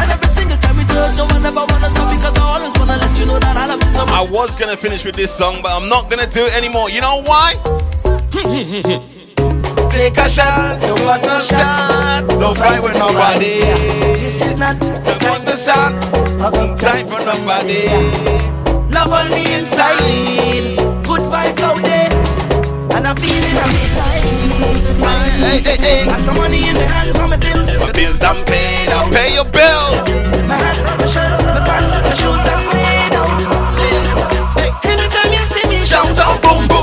And 0.00 0.08
every 0.10 0.30
single 0.34 0.58
time 0.58 0.76
we 0.76 0.84
touch, 0.84 1.16
no 1.16 1.26
one 1.30 1.44
ever 1.46 1.64
wanna 1.64 1.90
stop 1.90 2.10
because 2.10 2.34
I 2.36 2.44
always 2.58 2.74
wanna 2.78 2.96
let 2.98 3.14
you 3.18 3.26
know 3.26 3.38
that 3.38 3.56
I 3.56 3.66
love 3.66 3.82
you 3.82 3.90
so 3.90 4.04
much. 4.04 4.14
I 4.14 4.22
was 4.30 4.56
gonna 4.56 4.76
finish 4.76 5.04
with 5.04 5.16
this 5.16 5.30
song, 5.30 5.60
but 5.62 5.70
I'm 5.70 5.88
not 5.88 6.10
gonna 6.10 6.26
do 6.26 6.44
it 6.44 6.54
anymore. 6.56 6.90
You 6.90 7.00
know 7.00 7.22
why? 7.22 7.54
Take 9.90 10.16
a 10.18 10.30
shot, 10.30 10.80
don't 10.80 11.02
want 11.04 11.20
some 11.20 11.42
shot. 11.42 12.28
Don't 12.28 12.56
fight 12.56 12.82
with 12.82 12.94
nobody. 12.98 13.60
This 14.16 14.40
is 14.40 14.56
not 14.56 14.78
Don't 14.80 15.22
want 15.28 15.44
the 15.46 15.56
shot. 15.56 15.92
Don't 16.54 16.78
time 16.78 17.06
for 17.06 17.20
nobody. 17.26 17.88
love 18.94 19.10
on 19.12 19.28
the 19.30 19.44
inside. 19.58 20.76
Good 21.04 21.20
vibes 21.28 21.60
out 21.60 21.82
there. 21.82 21.99
I 23.10 23.14
feel 23.16 23.42
it, 23.42 23.58
I 23.58 23.66
feel 23.66 24.70
Hey, 25.42 25.58
hey, 25.66 25.82
hey, 25.82 26.06
Got 26.06 26.20
some 26.20 26.36
money 26.36 26.68
in 26.68 26.74
the 26.76 26.86
album, 26.86 27.30
my 27.30 27.36
bills 27.38 27.66
My 27.74 27.90
bills 27.90 28.20
done 28.20 28.44
paid 28.46 28.86
out. 28.94 29.10
Pay 29.10 29.34
your 29.34 29.46
bills. 29.50 30.06
My 30.46 30.54
hat, 30.54 30.78
my 30.94 31.06
shirt, 31.06 31.42
my 31.42 31.58
pants, 31.66 31.98
my 31.98 32.14
shoes 32.14 32.38
done 32.46 32.62
laid 32.70 33.14
out. 33.18 33.50
Anytime 34.86 35.32
you 35.32 35.42
see 35.42 35.66
me 35.68 35.84
Shout 35.84 36.16
out, 36.20 36.40
boom, 36.40 36.68
boom. 36.68 36.79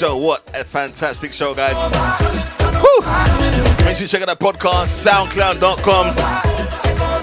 Show. 0.00 0.16
What 0.16 0.40
a 0.58 0.64
fantastic 0.64 1.30
show, 1.34 1.54
guys. 1.54 1.76
Make 3.84 3.96
sure 3.96 4.02
you 4.02 4.08
check 4.08 4.22
out 4.22 4.28
that 4.32 4.40
podcast, 4.40 5.04
soundcloud.com. 5.04 6.16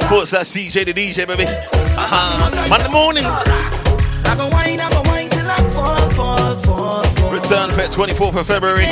Sports 0.06 0.30
that 0.30 0.46
CJ 0.46 0.86
the 0.86 0.94
DJ, 0.94 1.26
baby. 1.26 1.46
Uh-huh. 1.48 2.70
Monday 2.70 2.92
morning. 2.94 3.26
Return 7.34 7.72
Fete 7.72 7.90
24th 7.90 8.42
of 8.42 8.46
February. 8.46 8.86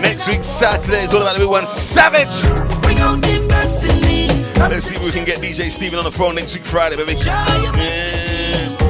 Next 0.00 0.28
week, 0.28 0.44
Saturday, 0.44 1.02
is 1.02 1.12
all 1.12 1.22
about 1.22 1.34
the 1.34 1.40
big 1.40 1.50
one. 1.50 1.66
Savage. 1.66 2.30
Let's 4.56 4.84
see 4.84 4.94
if 4.94 5.02
we 5.02 5.10
can 5.10 5.24
get 5.24 5.38
DJ 5.38 5.68
Steven 5.70 5.98
on 5.98 6.04
the 6.04 6.12
phone 6.12 6.36
next 6.36 6.54
week, 6.54 6.62
Friday, 6.62 6.94
baby. 6.94 7.14
Yeah. 7.26 8.85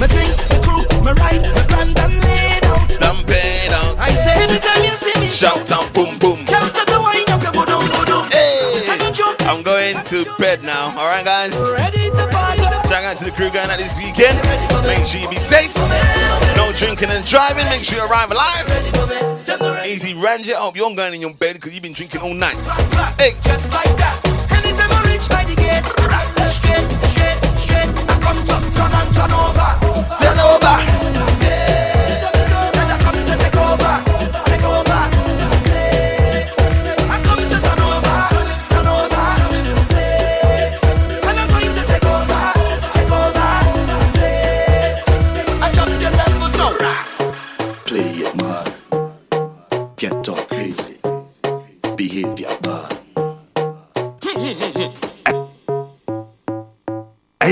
My 0.00 0.06
drinks, 0.06 0.40
my 0.48 0.56
crew, 0.64 0.80
my 1.04 1.12
ride, 1.12 1.44
my 1.52 1.60
plan 1.68 1.92
done 1.92 2.16
laid 2.24 2.64
out. 2.64 2.88
Done 3.04 3.20
paid 3.28 3.68
out. 3.68 4.00
I 4.00 4.08
say 4.16 4.32
anytime 4.48 4.80
you 4.80 4.96
see 4.96 5.12
me, 5.20 5.28
Shout 5.28 5.70
out, 5.70 5.92
boom, 5.92 6.16
boom. 6.16 6.40
Can't 6.48 6.72
stop 6.72 6.88
the 6.88 6.96
wine 6.96 7.28
up, 7.28 7.44
your 7.44 7.52
boom, 7.52 7.68
boom, 7.68 8.24
Hey, 8.32 8.80
I'm 9.44 9.62
going 9.62 10.00
to 10.08 10.24
bed 10.40 10.64
now. 10.64 10.88
All 10.96 11.04
right, 11.04 11.20
guys. 11.20 11.52
Ready 11.76 12.08
to 12.16 12.24
party. 12.32 12.64
Shout 12.88 13.04
out 13.04 13.16
to 13.18 13.24
the 13.28 13.30
crew 13.30 13.52
going 13.52 13.68
out 13.68 13.76
this 13.76 14.00
weekend. 14.00 14.40
Make 14.88 15.04
sure 15.04 15.20
you 15.20 15.28
be 15.28 15.36
safe. 15.36 15.68
No 16.56 16.72
drinking 16.80 17.12
and 17.12 17.24
driving. 17.28 17.68
Make 17.68 17.84
sure 17.84 18.00
you 18.00 18.08
arrive 18.08 18.32
alive. 18.32 19.84
Easy 19.84 20.16
Ranger. 20.16 20.56
I 20.56 20.64
hope 20.64 20.80
you're 20.80 20.88
going 20.96 21.12
in 21.12 21.20
your 21.20 21.34
bed 21.34 21.60
because 21.60 21.74
you've 21.74 21.84
been 21.84 21.92
drinking 21.92 22.22
all 22.22 22.32
night. 22.32 22.56
Hey, 23.20 23.36
just 23.44 23.68
like 23.76 23.92
that. 24.00 24.16
Anytime 24.48 24.96
I 24.96 25.12
reach 25.12 25.28
by 25.28 25.44
the 25.44 25.52
gate, 25.60 25.84
straight, 26.48 26.88
straight, 26.88 27.36
straight. 27.60 27.92
I 28.08 28.16
come 28.24 28.40
to 28.40 28.56
turn 28.72 28.92
and 28.96 29.12
turn 29.12 29.28
over. 29.28 29.89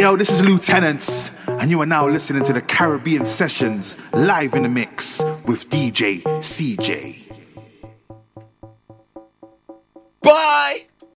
yo, 0.08 0.16
this 0.16 0.30
is 0.30 0.40
Lieutenants, 0.40 1.30
and 1.46 1.70
you 1.70 1.82
are 1.82 1.86
now 1.86 2.08
listening 2.08 2.42
to 2.42 2.54
the 2.54 2.62
Caribbean 2.62 3.26
Sessions 3.26 3.98
live 4.14 4.54
in 4.54 4.62
the 4.62 4.68
mix 4.68 5.22
with 5.46 5.68
DJ 5.68 6.22
CJ. 6.22 7.26
Bye! 10.22 10.87